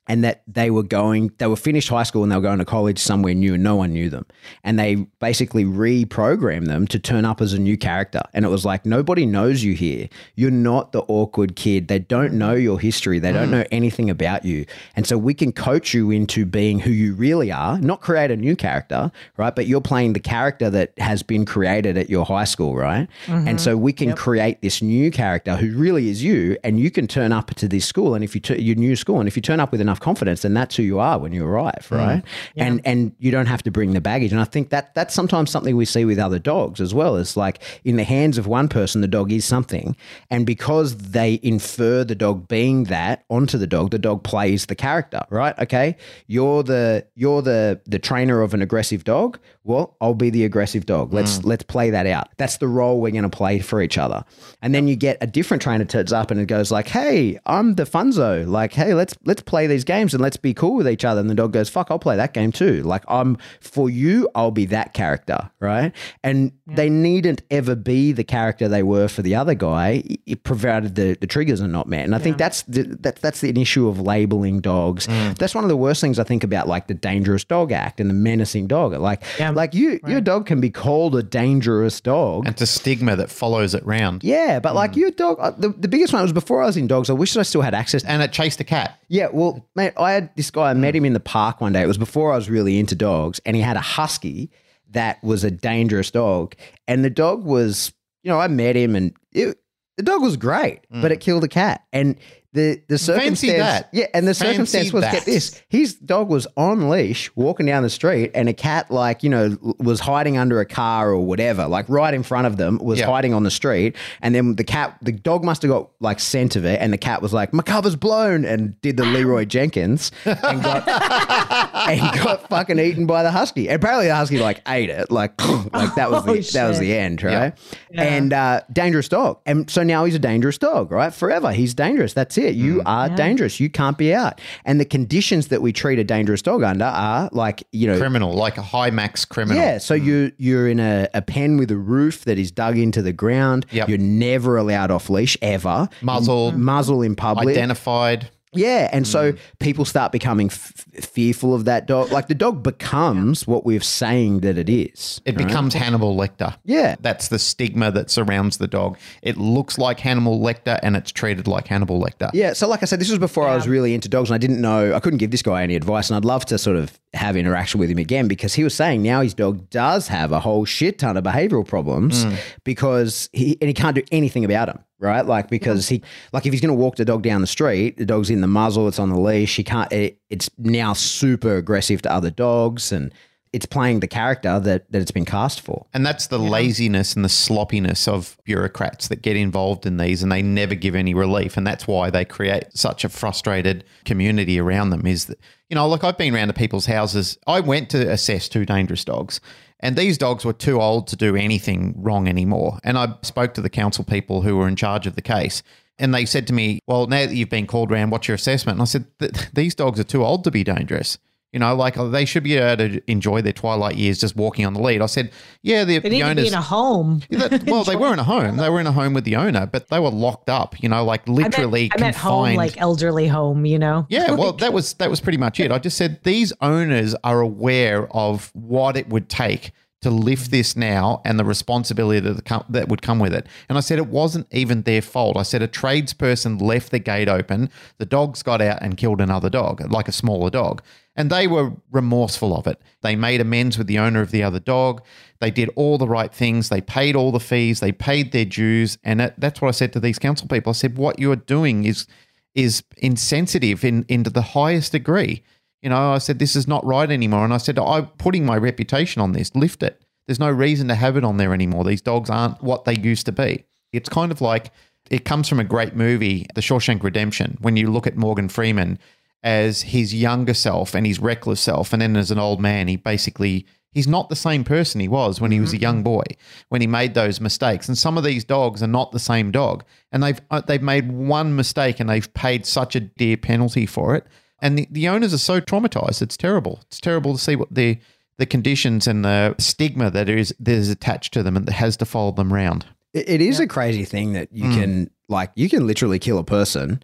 and 0.09 0.23
that 0.23 0.41
they 0.47 0.71
were 0.71 0.83
going, 0.83 1.31
they 1.37 1.45
were 1.45 1.55
finished 1.55 1.87
high 1.87 2.01
school 2.01 2.23
and 2.23 2.31
they 2.31 2.35
were 2.35 2.41
going 2.41 2.57
to 2.57 2.65
college 2.65 2.97
somewhere 2.97 3.35
new 3.35 3.53
and 3.53 3.63
no 3.63 3.75
one 3.75 3.93
knew 3.93 4.09
them. 4.09 4.25
And 4.63 4.79
they 4.79 4.95
basically 5.19 5.65
reprogrammed 5.65 6.65
them 6.65 6.87
to 6.87 6.97
turn 6.97 7.25
up 7.25 7.41
as 7.41 7.53
a 7.53 7.59
new 7.59 7.77
character. 7.77 8.21
And 8.33 8.43
it 8.43 8.47
was 8.47 8.65
like, 8.65 8.87
nobody 8.87 9.27
knows 9.27 9.63
you 9.63 9.75
here. 9.75 10.09
You're 10.33 10.49
not 10.49 10.93
the 10.93 11.03
awkward 11.03 11.55
kid. 11.55 11.89
They 11.89 11.99
don't 11.99 12.33
know 12.33 12.55
your 12.55 12.79
history, 12.79 13.19
they 13.19 13.31
don't 13.31 13.49
mm. 13.49 13.51
know 13.51 13.63
anything 13.71 14.09
about 14.09 14.45
you. 14.45 14.65
And 14.95 15.05
so 15.05 15.15
we 15.15 15.35
can 15.35 15.51
coach 15.51 15.93
you 15.93 16.09
into 16.09 16.43
being 16.43 16.79
who 16.79 16.89
you 16.89 17.13
really 17.13 17.51
are, 17.51 17.77
not 17.77 18.01
create 18.01 18.31
a 18.31 18.35
new 18.35 18.55
character, 18.55 19.11
right? 19.37 19.55
But 19.55 19.67
you're 19.67 19.79
playing 19.79 20.13
the 20.13 20.19
character 20.19 20.71
that 20.71 20.91
has 20.97 21.21
been 21.21 21.45
created 21.45 21.99
at 21.99 22.09
your 22.09 22.25
high 22.25 22.45
school, 22.45 22.75
right? 22.75 23.07
And 23.27 23.47
mm-hmm. 23.47 23.57
so 23.57 23.77
we 23.77 23.93
can 23.93 24.15
create 24.15 24.63
this 24.63 24.81
new 24.81 25.11
character 25.11 25.55
who 25.55 25.77
really 25.77 26.09
is 26.09 26.23
you, 26.23 26.57
and 26.63 26.79
you 26.79 26.89
can 26.89 27.07
turn 27.07 27.31
up 27.31 27.53
to 27.55 27.67
this 27.67 27.85
school. 27.85 28.15
And 28.15 28.23
if 28.23 28.33
you, 28.33 28.41
t- 28.41 28.59
your 28.59 28.75
new 28.75 28.95
school, 28.95 29.19
and 29.19 29.27
if 29.27 29.35
you 29.35 29.43
turn 29.43 29.59
up 29.59 29.71
with 29.71 29.81
enough 29.81 29.98
confidence, 29.99 30.41
then 30.41 30.53
that's 30.53 30.75
who 30.75 30.83
you 30.83 30.99
are 30.99 31.19
when 31.19 31.33
you 31.33 31.45
arrive, 31.45 31.87
mm. 31.89 31.97
right? 31.97 32.23
And 32.55 32.81
and 32.85 33.13
you 33.19 33.31
don't 33.31 33.45
have 33.47 33.63
to 33.63 33.71
bring 33.71 33.93
the 33.93 34.01
baggage. 34.01 34.31
And 34.31 34.41
I 34.41 34.45
think 34.45 34.69
that 34.69 34.93
that's 34.95 35.13
sometimes 35.13 35.51
something 35.51 35.75
we 35.75 35.85
see 35.85 36.05
with 36.05 36.19
other 36.19 36.39
dogs 36.39 36.81
as 36.81 36.93
well. 36.93 37.17
It's 37.17 37.37
like 37.37 37.61
in 37.83 37.95
the 37.95 38.03
hands 38.03 38.37
of 38.37 38.47
one 38.47 38.67
person, 38.67 39.01
the 39.01 39.07
dog 39.07 39.31
is 39.31 39.45
something, 39.45 39.95
and 40.29 40.45
because 40.45 40.97
they 40.97 41.39
infer 41.43 42.03
the 42.03 42.15
dog 42.15 42.47
being 42.47 42.85
that 42.85 43.23
onto 43.29 43.57
the 43.57 43.67
dog, 43.67 43.91
the 43.91 43.99
dog 43.99 44.23
plays 44.23 44.65
the 44.65 44.75
character, 44.75 45.21
right? 45.29 45.57
Okay, 45.59 45.95
you're 46.27 46.63
the 46.63 47.05
you're 47.15 47.41
the 47.41 47.81
the 47.85 47.99
trainer 47.99 48.41
of 48.41 48.53
an 48.53 48.61
aggressive 48.61 49.03
dog. 49.03 49.39
Well, 49.63 49.97
I'll 49.99 50.13
be 50.13 50.29
the 50.29 50.45
aggressive 50.45 50.85
dog. 50.85 51.13
Let's 51.13 51.39
mm. 51.39 51.45
let's 51.45 51.63
play 51.63 51.89
that 51.89 52.07
out. 52.07 52.29
That's 52.37 52.57
the 52.57 52.67
role 52.67 53.01
we're 53.01 53.11
going 53.11 53.23
to 53.23 53.29
play 53.29 53.59
for 53.59 53.81
each 53.81 53.97
other. 53.97 54.23
And 54.61 54.73
then 54.73 54.87
you 54.87 54.95
get 54.95 55.17
a 55.21 55.27
different 55.27 55.61
trainer 55.61 55.85
turns 55.85 56.13
up 56.13 56.31
and 56.31 56.39
it 56.39 56.45
goes 56.45 56.71
like, 56.71 56.87
"Hey, 56.87 57.39
I'm 57.45 57.75
the 57.75 57.83
funzo. 57.83 58.47
Like, 58.47 58.73
hey, 58.73 58.93
let's 58.93 59.15
let's 59.25 59.41
play 59.41 59.67
these 59.67 59.83
games 59.83 60.13
and 60.13 60.21
let's 60.21 60.37
be 60.37 60.53
cool 60.53 60.75
with 60.75 60.87
each 60.87 61.03
other." 61.05 61.19
And 61.19 61.29
the 61.29 61.35
dog 61.35 61.53
goes, 61.53 61.69
"Fuck, 61.69 61.91
I'll 61.91 61.99
play 61.99 62.15
that 62.15 62.33
game 62.33 62.51
too. 62.51 62.83
Like, 62.83 63.03
I'm 63.07 63.37
for 63.59 63.89
you. 63.89 64.29
I'll 64.33 64.51
be 64.51 64.65
that 64.67 64.93
character, 64.93 65.51
right?" 65.59 65.91
And 66.23 66.53
they 66.75 66.89
needn't 66.89 67.41
ever 67.51 67.75
be 67.75 68.11
the 68.11 68.23
character 68.23 68.67
they 68.67 68.83
were 68.83 69.07
for 69.07 69.21
the 69.21 69.35
other 69.35 69.55
guy, 69.55 70.03
provided 70.43 70.95
the, 70.95 71.17
the 71.19 71.27
triggers 71.27 71.61
are 71.61 71.67
not 71.67 71.87
met. 71.87 72.05
And 72.05 72.15
I 72.15 72.19
think 72.19 72.37
that's 72.37 72.63
the, 72.63 72.83
that, 73.01 73.17
that's 73.17 73.41
the 73.41 73.59
issue 73.59 73.87
of 73.87 73.99
labeling 73.99 74.61
dogs. 74.61 75.07
Mm. 75.07 75.37
That's 75.37 75.55
one 75.55 75.63
of 75.63 75.69
the 75.69 75.77
worst 75.77 76.01
things 76.01 76.19
I 76.19 76.23
think 76.23 76.43
about, 76.43 76.67
like 76.67 76.87
the 76.87 76.93
Dangerous 76.93 77.43
Dog 77.43 77.71
Act 77.71 77.99
and 77.99 78.09
the 78.09 78.13
menacing 78.13 78.67
dog. 78.67 78.93
Like, 78.93 79.23
Yeah. 79.39 79.51
Like 79.59 79.73
you, 79.73 79.99
your 80.07 80.21
dog 80.21 80.45
can 80.45 80.61
be 80.61 80.69
called 80.69 81.15
a 81.15 81.21
dangerous 81.21 81.99
dog. 81.99 82.45
And 82.45 82.53
it's 82.53 82.61
a 82.61 82.65
stigma 82.65 83.17
that 83.17 83.29
follows 83.29 83.75
it 83.75 83.85
round. 83.85 84.23
yeah, 84.23 84.59
but 84.59 84.73
like 84.73 84.95
your 84.95 85.11
dog, 85.11 85.37
uh, 85.39 85.51
the, 85.51 85.69
the 85.69 85.89
biggest 85.89 86.13
one 86.13 86.21
was 86.21 86.31
before 86.31 86.63
I 86.63 86.65
was 86.65 86.77
in 86.77 86.87
dogs. 86.87 87.09
I 87.09 87.13
wish 87.13 87.35
I 87.35 87.41
still 87.43 87.61
had 87.61 87.73
access. 87.75 88.03
And 88.05 88.23
it 88.23 88.31
chased 88.31 88.61
a 88.61 88.63
cat. 88.63 88.99
Yeah, 89.09 89.27
well, 89.33 89.67
mate, 89.75 89.93
I 89.97 90.13
had 90.13 90.29
this 90.37 90.49
guy. 90.49 90.69
I 90.69 90.73
met 90.73 90.95
him 90.95 91.03
in 91.03 91.11
the 91.11 91.19
park 91.19 91.59
one 91.59 91.73
day. 91.73 91.81
It 91.81 91.87
was 91.87 91.97
before 91.97 92.31
I 92.31 92.37
was 92.37 92.49
really 92.49 92.79
into 92.79 92.95
dogs, 92.95 93.41
and 93.45 93.55
he 93.55 93.61
had 93.61 93.75
a 93.75 93.81
husky 93.81 94.49
that 94.91 95.21
was 95.23 95.43
a 95.43 95.51
dangerous 95.51 96.09
dog. 96.09 96.55
And 96.87 97.03
the 97.03 97.09
dog 97.09 97.43
was, 97.43 97.91
you 98.23 98.31
know, 98.31 98.39
I 98.39 98.47
met 98.47 98.75
him, 98.77 98.95
and 98.95 99.13
it, 99.33 99.57
the 99.97 100.03
dog 100.03 100.21
was 100.21 100.37
great, 100.37 100.79
but 100.89 101.11
it 101.11 101.19
killed 101.19 101.43
a 101.43 101.47
cat. 101.49 101.83
And 101.91 102.15
the 102.53 102.81
the 102.87 102.97
circumstance, 102.97 103.57
that. 103.59 103.89
yeah, 103.93 104.07
and 104.13 104.27
the 104.27 104.33
Fancy 104.33 104.53
circumstance 104.53 104.91
was 104.93 105.03
that. 105.03 105.13
get 105.13 105.25
this: 105.25 105.61
his 105.69 105.93
dog 105.93 106.29
was 106.29 106.47
on 106.57 106.89
leash 106.89 107.29
walking 107.35 107.67
down 107.67 107.83
the 107.83 107.89
street, 107.91 108.31
and 108.33 108.49
a 108.49 108.53
cat, 108.53 108.89
like 108.89 109.21
you 109.21 109.29
know, 109.29 109.55
was 109.77 109.99
hiding 109.99 110.37
under 110.37 110.59
a 110.59 110.65
car 110.65 111.11
or 111.11 111.19
whatever, 111.25 111.67
like 111.67 111.87
right 111.87 112.13
in 112.13 112.23
front 112.23 112.47
of 112.47 112.57
them, 112.57 112.79
was 112.79 112.99
Yeah. 112.99 113.05
hiding 113.05 113.35
on 113.35 113.43
the 113.43 113.51
street. 113.51 113.95
And 114.21 114.33
then 114.33 114.55
the 114.55 114.63
cat, 114.63 114.97
the 115.01 115.11
dog 115.11 115.43
must 115.43 115.61
have 115.61 115.69
got 115.69 115.91
like 115.99 116.19
scent 116.19 116.55
of 116.55 116.65
it, 116.65 116.81
and 116.81 116.91
the 116.91 116.97
cat 116.97 117.21
was 117.21 117.33
like, 117.33 117.53
"My 117.53 117.61
cover's 117.61 117.95
blown," 117.95 118.45
and 118.45 118.79
did 118.81 118.97
the 118.97 119.05
Leroy 119.05 119.45
Jenkins 119.59 120.11
and 120.25 120.63
got 120.63 120.87
and 121.87 121.99
got 122.23 122.49
fucking 122.49 122.79
eaten 122.79 123.05
by 123.05 123.21
the 123.21 123.31
husky. 123.31 123.67
And 123.69 123.75
apparently, 123.75 124.07
the 124.07 124.15
husky 124.15 124.39
like 124.39 124.61
ate 124.67 124.89
it, 124.89 125.11
like 125.11 125.39
like 125.73 125.93
that 125.95 126.09
was 126.09 126.25
the, 126.25 126.31
Oh, 126.31 126.41
that 126.53 126.67
was 126.67 126.79
the 126.79 126.95
end, 126.97 127.21
right? 127.21 127.53
And 127.93 128.33
uh, 128.33 128.61
dangerous 128.73 129.07
dog, 129.07 129.39
and 129.45 129.69
so 129.69 129.83
now 129.83 130.05
he's 130.05 130.15
a 130.15 130.19
dangerous 130.19 130.57
dog, 130.57 130.91
right? 130.91 131.13
Forever, 131.13 131.51
he's 131.51 131.75
dangerous. 131.75 132.13
That's 132.13 132.38
it. 132.39 132.55
You 132.55 132.77
mm. 132.77 132.83
are 132.85 133.09
dangerous. 133.09 133.59
You 133.59 133.69
can't 133.69 133.97
be 133.97 134.13
out. 134.13 134.41
And 134.65 134.79
the 134.79 134.85
conditions 134.85 135.47
that 135.47 135.61
we 135.61 135.73
treat 135.73 135.99
a 135.99 136.03
dangerous 136.03 136.41
dog 136.41 136.63
under 136.63 136.85
are 136.85 137.29
like 137.31 137.63
you 137.71 137.87
know 137.87 137.97
Criminal, 137.97 138.33
like 138.33 138.57
a 138.57 138.61
high 138.61 138.89
max 138.89 139.25
criminal. 139.25 139.61
yeah, 139.61 139.77
so 139.77 139.97
mm. 139.97 140.03
you 140.03 140.31
you're 140.37 140.67
in 140.67 140.79
a, 140.79 141.07
a 141.13 141.21
pen 141.21 141.57
with 141.57 141.71
a 141.71 141.77
roof 141.77 142.25
that 142.25 142.37
is 142.37 142.51
dug 142.51 142.77
into 142.77 143.01
the 143.01 143.13
ground. 143.13 143.65
Yep. 143.71 143.89
You're 143.89 143.97
never 143.97 144.57
allowed 144.57 144.91
off 144.91 145.09
leash 145.09 145.37
ever. 145.41 145.89
Muzzle. 146.01 146.51
Muzzle 146.53 147.01
in 147.01 147.15
public. 147.15 147.49
identified. 147.49 148.29
Yeah, 148.53 148.89
and 148.91 149.07
so 149.07 149.33
mm. 149.33 149.39
people 149.59 149.85
start 149.85 150.11
becoming 150.11 150.47
f- 150.47 150.85
fearful 151.01 151.53
of 151.53 151.65
that 151.65 151.85
dog. 151.85 152.11
Like 152.11 152.27
the 152.27 152.35
dog 152.35 152.63
becomes 152.69 153.45
what 153.45 153.63
we're 153.63 153.79
saying 153.79 154.39
that 154.39 154.57
it 154.57 154.69
is. 154.69 155.21
It 155.25 155.37
becomes 155.37 155.73
Hannibal 155.73 156.15
Lecter. 156.15 156.55
Yeah. 156.65 156.95
That's 156.99 157.27
the 157.27 157.37
stigma 157.37 157.91
that 157.91 158.09
surrounds 158.09 158.57
the 158.57 158.67
dog. 158.67 158.97
It 159.21 159.37
looks 159.37 159.77
like 159.77 159.99
Hannibal 159.99 160.39
Lecter 160.39 160.79
and 160.81 160.95
it's 160.95 161.11
treated 161.11 161.47
like 161.47 161.67
Hannibal 161.67 162.01
Lecter. 162.01 162.31
Yeah, 162.33 162.53
so 162.53 162.67
like 162.67 162.81
I 162.81 162.85
said, 162.85 162.99
this 162.99 163.09
was 163.09 163.19
before 163.19 163.47
I 163.47 163.55
was 163.55 163.67
really 163.67 163.93
into 163.93 164.09
dogs, 164.09 164.29
and 164.29 164.35
I 164.35 164.39
didn't 164.39 164.61
know 164.61 164.95
I 164.95 164.99
couldn't 164.99 165.19
give 165.19 165.31
this 165.31 165.41
guy 165.41 165.63
any 165.63 165.75
advice, 165.75 166.09
and 166.09 166.17
I'd 166.17 166.25
love 166.25 166.45
to 166.45 166.57
sort 166.57 166.77
of 166.77 166.99
have 167.13 167.35
interaction 167.35 167.79
with 167.79 167.89
him 167.89 167.97
again 167.97 168.27
because 168.27 168.53
he 168.53 168.63
was 168.63 168.73
saying 168.73 169.01
now 169.01 169.21
his 169.21 169.33
dog 169.33 169.69
does 169.69 170.07
have 170.07 170.31
a 170.31 170.39
whole 170.39 170.65
shit 170.65 170.99
ton 170.99 171.17
of 171.17 171.23
behavioral 171.23 171.67
problems 171.67 172.25
mm. 172.25 172.37
because 172.63 173.29
he 173.33 173.57
and 173.61 173.67
he 173.67 173.73
can't 173.73 173.95
do 173.95 174.03
anything 174.11 174.45
about 174.45 174.67
them, 174.67 174.83
right? 174.99 175.25
Like 175.25 175.49
because 175.49 175.89
he 175.89 176.03
like 176.33 176.45
if 176.45 176.51
he's 176.51 176.61
going 176.61 176.75
to 176.75 176.79
walk 176.79 176.97
the 176.97 177.05
dog 177.05 177.23
down 177.23 177.41
the 177.41 177.47
street, 177.47 177.97
the 177.97 178.05
dog's 178.05 178.29
in 178.29 178.41
the 178.41 178.47
muzzle, 178.47 178.87
it's 178.87 178.99
on 178.99 179.09
the 179.09 179.19
leash, 179.19 179.55
he 179.55 179.63
can't. 179.63 179.91
It, 179.91 180.19
it's 180.29 180.49
now 180.57 180.93
super 180.93 181.55
aggressive 181.57 182.01
to 182.03 182.11
other 182.11 182.29
dogs, 182.29 182.91
and 182.91 183.13
it's 183.51 183.65
playing 183.65 184.01
the 184.01 184.07
character 184.07 184.59
that 184.59 184.91
that 184.91 185.01
it's 185.01 185.11
been 185.11 185.25
cast 185.25 185.61
for. 185.61 185.85
And 185.93 186.05
that's 186.05 186.27
the 186.27 186.37
laziness 186.37 187.15
and 187.15 187.25
the 187.25 187.29
sloppiness 187.29 188.07
of 188.07 188.37
bureaucrats 188.43 189.07
that 189.07 189.21
get 189.21 189.35
involved 189.35 189.85
in 189.85 189.97
these 189.97 190.21
and 190.21 190.31
they 190.31 190.41
never 190.41 190.75
give 190.75 190.95
any 190.95 191.13
relief. 191.13 191.57
And 191.57 191.65
that's 191.65 191.87
why 191.87 192.09
they 192.09 192.25
create 192.25 192.65
such 192.73 193.03
a 193.03 193.09
frustrated 193.09 193.83
community 194.05 194.59
around 194.59 194.91
them 194.91 195.07
is 195.07 195.25
that, 195.25 195.39
you 195.69 195.75
know, 195.75 195.87
look, 195.87 196.03
I've 196.03 196.17
been 196.17 196.35
around 196.35 196.49
to 196.49 196.53
people's 196.53 196.85
houses. 196.85 197.37
I 197.47 197.59
went 197.59 197.89
to 197.91 198.11
assess 198.11 198.49
two 198.49 198.65
dangerous 198.65 199.03
dogs. 199.03 199.39
And 199.79 199.95
these 199.95 200.17
dogs 200.17 200.43
were 200.43 200.53
too 200.53 200.81
old 200.81 201.07
to 201.07 201.15
do 201.15 201.35
anything 201.35 201.93
wrong 201.97 202.27
anymore. 202.27 202.79
And 202.83 202.97
I 202.97 203.15
spoke 203.21 203.53
to 203.53 203.61
the 203.61 203.69
council 203.69 204.03
people 204.03 204.41
who 204.41 204.57
were 204.57 204.67
in 204.67 204.75
charge 204.75 205.07
of 205.07 205.15
the 205.15 205.21
case. 205.21 205.63
And 205.97 206.13
they 206.13 206.25
said 206.25 206.47
to 206.47 206.53
me, 206.53 206.79
Well, 206.87 207.07
now 207.07 207.25
that 207.25 207.35
you've 207.35 207.49
been 207.49 207.67
called 207.67 207.91
around, 207.91 208.09
what's 208.09 208.27
your 208.27 208.35
assessment? 208.35 208.77
And 208.77 208.81
I 208.81 208.85
said, 208.85 209.05
These 209.53 209.75
dogs 209.75 209.99
are 209.99 210.05
too 210.05 210.23
old 210.25 210.43
to 210.45 210.51
be 210.51 210.63
dangerous. 210.63 211.17
You 211.51 211.59
know, 211.59 211.73
like 211.75 211.97
oh, 211.97 212.09
they 212.09 212.25
should 212.25 212.43
be 212.43 212.57
able 212.57 212.89
to 212.89 213.01
enjoy 213.11 213.41
their 213.41 213.53
twilight 213.53 213.95
years 213.95 214.19
just 214.19 214.35
walking 214.35 214.65
on 214.67 214.73
the 214.75 214.79
lead. 214.81 215.01
I 215.01 215.07
said, 215.07 215.31
Yeah, 215.63 215.83
the, 215.83 215.97
They 215.97 216.09
the 216.09 216.09
need 216.09 216.19
to 216.19 216.25
be 216.25 216.29
owners. 216.41 216.47
in 216.49 216.53
a 216.53 216.61
home. 216.61 217.21
That- 217.31 217.63
well, 217.63 217.83
they 217.83 217.95
were 217.95 218.13
in 218.13 218.19
a 218.19 218.23
home. 218.35 218.57
They 218.57 218.69
were 218.69 218.79
in 218.79 218.85
a 218.85 218.91
home 218.91 219.13
with 219.13 219.23
the 219.23 219.35
owner, 219.35 219.65
but 219.65 219.87
they 219.89 219.99
were 219.99 220.11
locked 220.11 220.49
up. 220.49 220.81
You 220.83 220.89
know, 220.89 221.03
like 221.03 221.27
I 221.27 221.31
meant, 221.31 221.53
literally 221.53 221.91
I 221.95 221.99
meant 221.99 222.15
home, 222.15 222.45
confined. 222.49 222.57
like 222.57 222.79
elderly 222.79 223.27
home, 223.27 223.65
you 223.65 223.79
know? 223.79 224.05
yeah, 224.09 224.31
well, 224.31 224.53
that 224.53 224.73
was 224.73 224.93
that 224.95 225.09
was 225.09 225.19
pretty 225.21 225.39
much 225.39 225.59
it. 225.59 225.71
I 225.71 225.79
just 225.79 225.97
said 225.97 226.19
these 226.23 226.53
owners 226.61 227.15
are 227.23 227.41
aware 227.41 228.07
of 228.15 228.51
what 228.53 228.95
it 228.95 229.09
would 229.09 229.27
take 229.27 229.71
to 230.01 230.09
lift 230.09 230.47
mm. 230.47 230.51
this 230.51 230.75
now 230.75 231.21
and 231.25 231.37
the 231.39 231.45
responsibility 231.45 232.19
that, 232.19 232.45
com- 232.45 232.65
that 232.69 232.87
would 232.87 233.01
come 233.01 233.19
with 233.19 233.33
it. 233.33 233.47
And 233.67 233.77
I 233.77 233.81
said 233.81 233.97
it 233.97 234.07
wasn't 234.07 234.47
even 234.51 234.83
their 234.83 235.01
fault. 235.01 235.37
I 235.37 235.43
said 235.43 235.61
a 235.61 235.67
tradesperson 235.67 236.61
left 236.61 236.91
the 236.91 236.99
gate 236.99 237.27
open, 237.27 237.69
the 237.97 238.05
dogs 238.05 238.43
got 238.43 238.61
out 238.61 238.79
and 238.81 238.97
killed 238.97 239.21
another 239.21 239.49
dog, 239.49 239.81
like 239.91 240.07
a 240.07 240.13
smaller 240.13 240.49
dog. 240.49 240.81
And 241.15 241.29
they 241.29 241.47
were 241.47 241.73
remorseful 241.91 242.55
of 242.55 242.65
it. 242.65 242.81
They 243.01 243.17
made 243.17 243.41
amends 243.41 243.77
with 243.77 243.87
the 243.87 243.99
owner 243.99 244.21
of 244.21 244.31
the 244.31 244.41
other 244.41 244.59
dog. 244.59 245.03
They 245.41 245.51
did 245.51 245.69
all 245.75 245.97
the 245.97 246.07
right 246.07 246.33
things. 246.33 246.69
They 246.69 246.79
paid 246.79 247.15
all 247.15 247.33
the 247.33 247.41
fees. 247.41 247.81
They 247.81 247.91
paid 247.91 248.31
their 248.31 248.45
dues. 248.45 248.97
And 249.03 249.19
that, 249.19 249.37
that's 249.37 249.61
what 249.61 249.67
I 249.67 249.71
said 249.71 249.91
to 249.93 249.99
these 249.99 250.17
council 250.17 250.47
people. 250.47 250.69
I 250.69 250.73
said, 250.73 250.97
what 250.97 251.19
you're 251.19 251.35
doing 251.35 251.83
is 251.83 252.07
is 252.55 252.83
insensitive 252.97 253.85
in 253.85 254.05
into 254.09 254.29
the 254.29 254.41
highest 254.41 254.91
degree. 254.91 255.43
You 255.81 255.89
know, 255.89 256.11
I 256.11 256.17
said 256.17 256.39
this 256.39 256.55
is 256.55 256.67
not 256.67 256.85
right 256.85 257.09
anymore, 257.09 257.45
and 257.45 257.53
I 257.53 257.57
said 257.57 257.79
I'm 257.79 258.07
putting 258.17 258.45
my 258.45 258.57
reputation 258.57 259.21
on 259.21 259.31
this. 259.31 259.55
Lift 259.55 259.83
it. 259.83 260.01
There's 260.27 260.39
no 260.39 260.51
reason 260.51 260.87
to 260.89 260.95
have 260.95 261.17
it 261.17 261.23
on 261.23 261.37
there 261.37 261.53
anymore. 261.53 261.83
These 261.83 262.01
dogs 262.01 262.29
aren't 262.29 262.61
what 262.61 262.85
they 262.85 262.93
used 262.93 263.25
to 263.25 263.31
be. 263.31 263.65
It's 263.91 264.09
kind 264.09 264.31
of 264.31 264.41
like 264.41 264.71
it 265.09 265.25
comes 265.25 265.47
from 265.47 265.59
a 265.59 265.63
great 265.63 265.95
movie, 265.95 266.45
The 266.53 266.61
Shawshank 266.61 267.01
Redemption. 267.01 267.57
When 267.61 267.77
you 267.77 267.89
look 267.89 268.05
at 268.05 268.15
Morgan 268.15 268.49
Freeman 268.49 268.99
as 269.41 269.81
his 269.81 270.13
younger 270.13 270.53
self 270.53 270.93
and 270.93 271.07
his 271.07 271.19
reckless 271.19 271.61
self, 271.61 271.93
and 271.93 272.01
then 272.01 272.15
as 272.15 272.29
an 272.29 272.39
old 272.39 272.61
man, 272.61 272.87
he 272.87 272.95
basically 272.95 273.65
he's 273.91 274.07
not 274.07 274.29
the 274.29 274.35
same 274.35 274.63
person 274.63 275.01
he 275.01 275.07
was 275.07 275.41
when 275.41 275.51
he 275.51 275.59
was 275.59 275.73
a 275.73 275.77
young 275.77 276.03
boy 276.03 276.23
when 276.69 276.81
he 276.81 276.87
made 276.87 277.15
those 277.15 277.41
mistakes. 277.41 277.87
And 277.87 277.97
some 277.97 278.17
of 278.17 278.23
these 278.23 278.43
dogs 278.43 278.83
are 278.83 278.87
not 278.87 279.11
the 279.11 279.19
same 279.19 279.51
dog, 279.51 279.83
and 280.11 280.21
they've 280.21 280.39
uh, 280.51 280.61
they've 280.61 280.81
made 280.81 281.11
one 281.11 281.55
mistake 281.55 281.99
and 281.99 282.09
they've 282.09 282.31
paid 282.33 282.65
such 282.65 282.95
a 282.95 282.99
dear 282.99 283.37
penalty 283.37 283.85
for 283.85 284.15
it. 284.15 284.27
And 284.61 284.77
the, 284.77 284.87
the 284.91 285.07
owners 285.07 285.33
are 285.33 285.37
so 285.39 285.59
traumatized. 285.61 286.21
It's 286.21 286.37
terrible. 286.37 286.79
It's 286.87 286.99
terrible 286.99 287.33
to 287.33 287.39
see 287.39 287.55
what 287.55 287.73
the 287.73 287.97
the 288.37 288.45
conditions 288.45 289.05
and 289.07 289.25
the 289.25 289.53
stigma 289.57 290.09
that 290.11 290.29
is 290.29 290.53
that 290.59 290.71
is 290.71 290.89
attached 290.89 291.33
to 291.33 291.43
them 291.43 291.57
and 291.57 291.65
that 291.65 291.73
has 291.73 291.97
to 291.97 292.05
follow 292.05 292.31
them 292.31 292.53
around. 292.53 292.85
It, 293.13 293.27
it 293.29 293.41
is 293.41 293.59
a 293.59 293.67
crazy 293.67 294.05
thing 294.05 294.33
that 294.33 294.49
you 294.51 294.63
Mm. 294.65 294.73
can 294.79 295.09
like 295.27 295.51
you 295.55 295.69
can 295.69 295.85
literally 295.87 296.19
kill 296.19 296.37
a 296.37 296.43
person, 296.43 297.03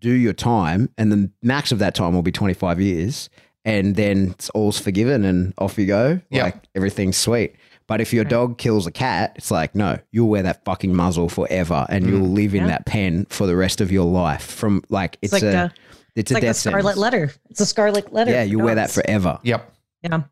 do 0.00 0.10
your 0.12 0.32
time, 0.32 0.88
and 0.98 1.12
the 1.12 1.30
max 1.42 1.70
of 1.72 1.78
that 1.78 1.94
time 1.94 2.14
will 2.14 2.22
be 2.22 2.32
25 2.32 2.80
years, 2.80 3.30
and 3.64 3.94
then 3.96 4.30
it's 4.32 4.50
all's 4.50 4.78
forgiven 4.78 5.24
and 5.24 5.54
off 5.58 5.78
you 5.78 5.86
go. 5.86 6.20
Yeah. 6.30 6.44
Like 6.44 6.56
everything's 6.74 7.16
sweet. 7.16 7.54
But 7.88 8.00
if 8.00 8.12
your 8.12 8.24
dog 8.24 8.58
kills 8.58 8.86
a 8.86 8.92
cat, 8.92 9.32
it's 9.36 9.50
like, 9.50 9.74
no, 9.74 9.98
you'll 10.12 10.28
wear 10.28 10.42
that 10.44 10.64
fucking 10.64 10.94
muzzle 10.94 11.28
forever 11.28 11.84
and 11.90 12.06
you'll 12.06 12.28
live 12.28 12.54
in 12.54 12.62
Yeah. 12.62 12.68
that 12.68 12.86
pen 12.86 13.26
for 13.28 13.46
the 13.46 13.56
rest 13.56 13.80
of 13.80 13.90
your 13.92 14.06
life. 14.06 14.42
From 14.42 14.82
like, 14.88 15.18
it's, 15.20 15.32
like 15.32 15.42
a, 15.42 15.64
a- 15.64 15.72
it's 16.14 16.30
It's 16.30 16.30
a 16.30 16.34
like 16.34 16.42
a 16.44 16.54
scarlet 16.54 16.82
sentence. 16.82 16.96
letter. 16.98 17.32
It's 17.50 17.60
a 17.60 17.66
scarlet 17.66 18.12
letter. 18.12 18.30
Yeah, 18.30 18.42
for 18.44 18.48
you 18.48 18.58
wear 18.58 18.74
that 18.74 18.90
forever. 18.90 19.38
Yep. 19.42 19.74
Yeah. 20.02 20.22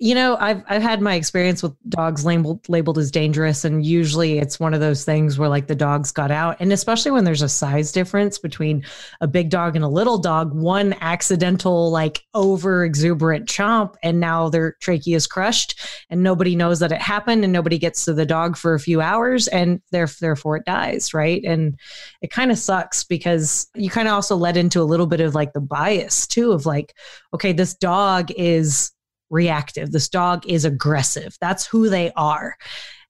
You 0.00 0.16
know, 0.16 0.36
I've 0.40 0.64
I've 0.68 0.82
had 0.82 1.00
my 1.00 1.14
experience 1.14 1.62
with 1.62 1.72
dogs 1.88 2.24
labeled 2.24 2.68
labeled 2.68 2.98
as 2.98 3.12
dangerous 3.12 3.64
and 3.64 3.86
usually 3.86 4.38
it's 4.38 4.58
one 4.58 4.74
of 4.74 4.80
those 4.80 5.04
things 5.04 5.38
where 5.38 5.48
like 5.48 5.68
the 5.68 5.76
dogs 5.76 6.10
got 6.10 6.32
out 6.32 6.56
and 6.58 6.72
especially 6.72 7.12
when 7.12 7.22
there's 7.22 7.42
a 7.42 7.48
size 7.48 7.92
difference 7.92 8.36
between 8.36 8.84
a 9.20 9.28
big 9.28 9.50
dog 9.50 9.76
and 9.76 9.84
a 9.84 9.88
little 9.88 10.18
dog, 10.18 10.52
one 10.52 10.96
accidental 11.00 11.92
like 11.92 12.22
over 12.34 12.84
exuberant 12.84 13.46
chomp 13.46 13.94
and 14.02 14.18
now 14.18 14.48
their 14.48 14.72
trachea 14.80 15.14
is 15.14 15.28
crushed 15.28 15.78
and 16.10 16.24
nobody 16.24 16.56
knows 16.56 16.80
that 16.80 16.90
it 16.90 17.00
happened 17.00 17.44
and 17.44 17.52
nobody 17.52 17.78
gets 17.78 18.04
to 18.04 18.12
the 18.12 18.26
dog 18.26 18.56
for 18.56 18.74
a 18.74 18.80
few 18.80 19.00
hours 19.00 19.46
and 19.46 19.80
therefore 19.92 20.56
it 20.56 20.64
dies, 20.64 21.14
right? 21.14 21.42
And 21.44 21.78
it 22.20 22.32
kind 22.32 22.50
of 22.50 22.58
sucks 22.58 23.04
because 23.04 23.68
you 23.76 23.90
kind 23.90 24.08
of 24.08 24.14
also 24.14 24.34
led 24.34 24.56
into 24.56 24.80
a 24.80 24.82
little 24.82 25.06
bit 25.06 25.20
of 25.20 25.36
like 25.36 25.52
the 25.52 25.60
bias 25.60 26.26
too 26.26 26.50
of 26.50 26.66
like 26.66 26.94
okay, 27.32 27.52
this 27.52 27.74
dog 27.74 28.30
is 28.36 28.92
reactive. 29.34 29.92
This 29.92 30.08
dog 30.08 30.46
is 30.46 30.64
aggressive. 30.64 31.36
That's 31.40 31.66
who 31.66 31.90
they 31.90 32.10
are. 32.16 32.56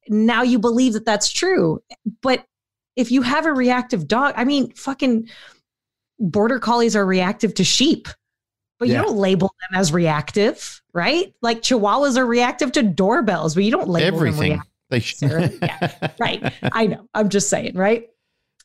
Now 0.08 0.42
you 0.42 0.58
believe 0.58 0.94
that 0.94 1.04
that's 1.04 1.30
true. 1.32 1.80
But 2.22 2.44
if 2.96 3.10
you 3.12 3.22
have 3.22 3.46
a 3.46 3.52
reactive 3.52 4.08
dog, 4.08 4.34
I 4.36 4.44
mean, 4.44 4.72
fucking 4.74 5.28
border 6.18 6.58
collies 6.58 6.96
are 6.96 7.06
reactive 7.06 7.54
to 7.54 7.64
sheep, 7.64 8.08
but 8.78 8.88
Yeah. 8.88 8.98
you 9.00 9.06
don't 9.06 9.16
label 9.16 9.48
them 9.60 9.78
as 9.80 9.92
reactive, 9.92 10.82
right? 10.92 11.32
Like 11.42 11.62
chihuahuas 11.62 12.16
are 12.16 12.26
reactive 12.26 12.72
to 12.72 12.82
doorbells, 12.82 13.54
but 13.54 13.64
you 13.64 13.70
don't 13.70 13.88
label 13.88 14.06
them 14.06 14.14
Everything. 14.28 14.50
reactive 14.52 14.70
They 14.90 15.00
sh- 15.00 15.22
Yeah, 15.22 16.08
right. 16.20 16.52
I 16.62 16.86
know. 16.86 17.08
I'm 17.14 17.28
just 17.30 17.48
saying, 17.48 17.76
right? 17.76 18.08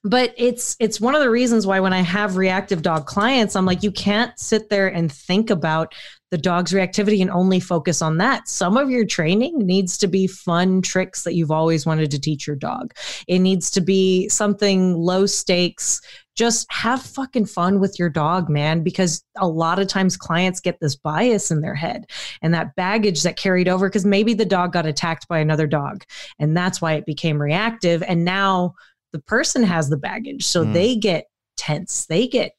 But 0.04 0.34
it's 0.38 0.78
it's 0.80 1.02
one 1.02 1.16
of 1.16 1.22
the 1.22 1.30
reasons 1.30 1.66
why 1.68 1.80
when 1.82 1.92
I 1.92 2.02
have 2.02 2.38
reactive 2.38 2.82
dog 2.82 3.06
clients, 3.06 3.56
I'm 3.56 3.66
like, 3.66 3.84
you 3.84 3.92
can't 3.92 4.38
sit 4.40 4.70
there 4.70 4.88
and 4.88 5.12
think 5.12 5.50
about 5.50 5.94
the 6.32 6.38
dog's 6.38 6.72
reactivity 6.74 7.22
and 7.22 7.32
only 7.32 7.60
focus 7.60 8.02
on 8.02 8.18
that. 8.18 8.48
Some 8.48 8.78
of 8.78 8.90
your 8.90 9.06
training 9.06 9.58
needs 9.60 9.98
to 9.98 10.08
be 10.08 10.28
fun 10.28 10.82
tricks 10.82 11.24
that 11.24 11.34
you've 11.34 11.50
always 11.52 11.86
wanted 11.86 12.12
to 12.12 12.20
teach 12.20 12.46
your 12.46 12.56
dog. 12.56 12.94
It 13.28 13.40
needs 13.40 13.72
to 13.72 13.82
be 13.82 14.30
something 14.30 14.94
low 14.96 15.26
stakes. 15.26 16.02
Just 16.36 16.72
have 16.72 17.02
fucking 17.02 17.48
fun 17.48 17.80
with 17.80 17.98
your 17.98 18.10
dog, 18.10 18.48
man, 18.48 18.84
because 18.84 19.24
a 19.38 19.48
lot 19.48 19.80
of 19.80 19.88
times 19.88 20.16
clients 20.16 20.60
get 20.60 20.80
this 20.80 20.96
bias 20.96 21.52
in 21.52 21.62
their 21.62 21.76
head 21.76 22.06
and 22.42 22.54
that 22.54 22.76
baggage 22.76 23.24
that 23.24 23.36
carried 23.36 23.68
over 23.68 23.90
because 23.90 24.06
maybe 24.06 24.34
the 24.34 24.46
dog 24.46 24.72
got 24.72 24.86
attacked 24.86 25.28
by 25.28 25.40
another 25.40 25.68
dog 25.68 26.04
and 26.38 26.56
that's 26.56 26.80
why 26.82 26.94
it 26.94 27.06
became 27.06 27.42
reactive 27.42 28.04
and 28.04 28.24
now 28.24 28.74
the 29.12 29.20
person 29.20 29.64
has 29.64 29.90
the 29.90 29.98
baggage 29.98 30.46
so 30.46 30.64
Mm. 30.64 30.74
they 30.74 30.96
get 30.96 31.26
tense 31.58 32.06
they 32.06 32.26
get 32.26 32.54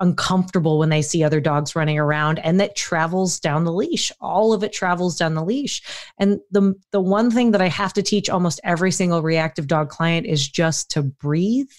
uncomfortable 0.00 0.78
when 0.78 0.88
they 0.88 1.02
see 1.02 1.22
other 1.22 1.40
dogs 1.40 1.76
running 1.76 1.98
around 1.98 2.38
and 2.40 2.58
that 2.58 2.74
travels 2.74 3.38
down 3.38 3.64
the 3.64 3.72
leash 3.72 4.10
all 4.20 4.52
of 4.52 4.64
it 4.64 4.72
travels 4.72 5.16
down 5.16 5.34
the 5.34 5.44
leash 5.44 5.82
and 6.18 6.40
the 6.50 6.74
the 6.90 7.00
one 7.00 7.30
thing 7.30 7.52
that 7.52 7.62
i 7.62 7.68
have 7.68 7.92
to 7.92 8.02
teach 8.02 8.28
almost 8.28 8.60
every 8.64 8.90
single 8.90 9.22
reactive 9.22 9.68
dog 9.68 9.88
client 9.88 10.26
is 10.26 10.48
just 10.48 10.90
to 10.90 11.02
breathe 11.02 11.70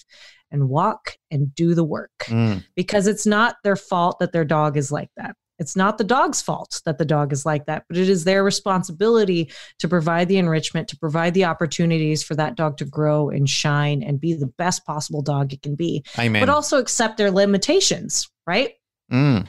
and 0.52 0.70
walk 0.70 1.18
and 1.30 1.54
do 1.56 1.76
the 1.76 1.84
work 1.84 2.12
Mm. 2.28 2.64
because 2.76 3.08
it's 3.08 3.26
not 3.26 3.58
their 3.64 3.76
fault 3.76 4.20
that 4.20 4.32
their 4.32 4.46
dog 4.46 4.78
is 4.78 4.92
like 4.92 5.10
that. 5.18 5.36
It's 5.58 5.76
not 5.76 5.98
the 5.98 6.04
dog's 6.04 6.42
fault 6.42 6.82
that 6.86 6.98
the 6.98 7.06
dog 7.06 7.32
is 7.32 7.46
like 7.46 7.66
that, 7.66 7.86
but 7.88 7.98
it 7.98 8.10
is 8.10 8.24
their 8.24 8.44
responsibility 8.44 9.52
to 9.80 9.88
provide 9.88 10.28
the 10.28 10.38
enrichment, 10.38 10.88
to 10.90 10.98
provide 10.98 11.34
the 11.34 11.46
opportunities 11.46 12.24
for 12.24 12.36
that 12.36 12.56
dog 12.56 12.78
to 12.78 12.86
grow 12.86 13.30
and 13.30 13.50
shine 13.50 14.04
and 14.04 14.20
be 14.20 14.34
the 14.34 14.48
best 14.58 14.86
possible 14.86 15.22
dog 15.22 15.54
it 15.54 15.62
can 15.62 15.76
be, 15.76 16.04
Amen. 16.20 16.42
but 16.42 16.50
also 16.50 16.78
accept 16.78 17.18
their 17.18 17.32
limitations, 17.32 18.30
right? 18.46 18.74
Mm. 19.12 19.48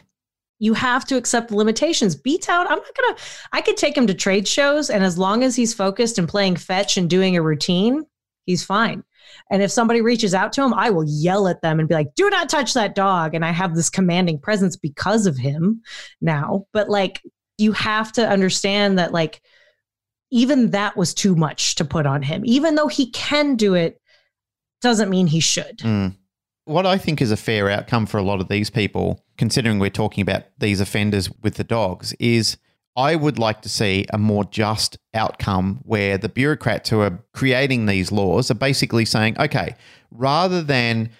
You 0.58 0.74
have 0.74 1.04
to 1.06 1.16
accept 1.16 1.48
the 1.48 1.56
limitations. 1.56 2.14
B 2.14 2.38
Town, 2.38 2.66
I'm 2.68 2.78
not 2.78 2.96
gonna, 2.96 3.18
I 3.52 3.60
could 3.60 3.76
take 3.76 3.96
him 3.96 4.06
to 4.06 4.14
trade 4.14 4.46
shows, 4.46 4.90
and 4.90 5.04
as 5.04 5.18
long 5.18 5.42
as 5.42 5.56
he's 5.56 5.74
focused 5.74 6.18
and 6.18 6.28
playing 6.28 6.56
fetch 6.56 6.96
and 6.96 7.10
doing 7.10 7.36
a 7.36 7.42
routine, 7.42 8.04
he's 8.46 8.64
fine. 8.64 9.02
And 9.50 9.62
if 9.62 9.70
somebody 9.70 10.00
reaches 10.00 10.34
out 10.34 10.52
to 10.54 10.62
him, 10.62 10.74
I 10.74 10.90
will 10.90 11.04
yell 11.06 11.46
at 11.46 11.62
them 11.62 11.78
and 11.78 11.88
be 11.88 11.94
like, 11.94 12.14
do 12.16 12.28
not 12.30 12.48
touch 12.48 12.74
that 12.74 12.94
dog. 12.94 13.34
And 13.34 13.44
I 13.44 13.52
have 13.52 13.74
this 13.74 13.88
commanding 13.88 14.40
presence 14.40 14.76
because 14.76 15.26
of 15.26 15.36
him 15.36 15.82
now. 16.20 16.66
But 16.72 16.88
like, 16.88 17.22
you 17.58 17.72
have 17.72 18.12
to 18.12 18.28
understand 18.28 18.98
that, 18.98 19.12
like, 19.12 19.40
even 20.30 20.72
that 20.72 20.96
was 20.96 21.14
too 21.14 21.36
much 21.36 21.76
to 21.76 21.84
put 21.84 22.06
on 22.06 22.22
him. 22.22 22.42
Even 22.44 22.74
though 22.74 22.88
he 22.88 23.10
can 23.12 23.54
do 23.54 23.74
it, 23.74 24.00
doesn't 24.82 25.08
mean 25.08 25.26
he 25.26 25.40
should. 25.40 25.78
Mm. 25.78 26.16
What 26.64 26.84
I 26.84 26.98
think 26.98 27.22
is 27.22 27.30
a 27.30 27.36
fair 27.36 27.70
outcome 27.70 28.06
for 28.06 28.18
a 28.18 28.22
lot 28.22 28.40
of 28.40 28.48
these 28.48 28.68
people, 28.68 29.24
considering 29.38 29.78
we're 29.78 29.88
talking 29.88 30.22
about 30.22 30.42
these 30.58 30.80
offenders 30.80 31.30
with 31.42 31.54
the 31.54 31.64
dogs, 31.64 32.12
is 32.14 32.56
I 32.96 33.14
would 33.14 33.38
like 33.38 33.60
to 33.62 33.68
see 33.68 34.06
a 34.10 34.18
more 34.18 34.44
just 34.44 34.98
outcome 35.12 35.80
where 35.82 36.16
the 36.16 36.30
bureaucrats 36.30 36.88
who 36.88 37.00
are 37.00 37.22
creating 37.32 37.86
these 37.86 38.10
laws 38.10 38.50
are 38.50 38.54
basically 38.54 39.04
saying, 39.04 39.38
okay, 39.38 39.76
rather 40.10 40.62
than 40.62 41.10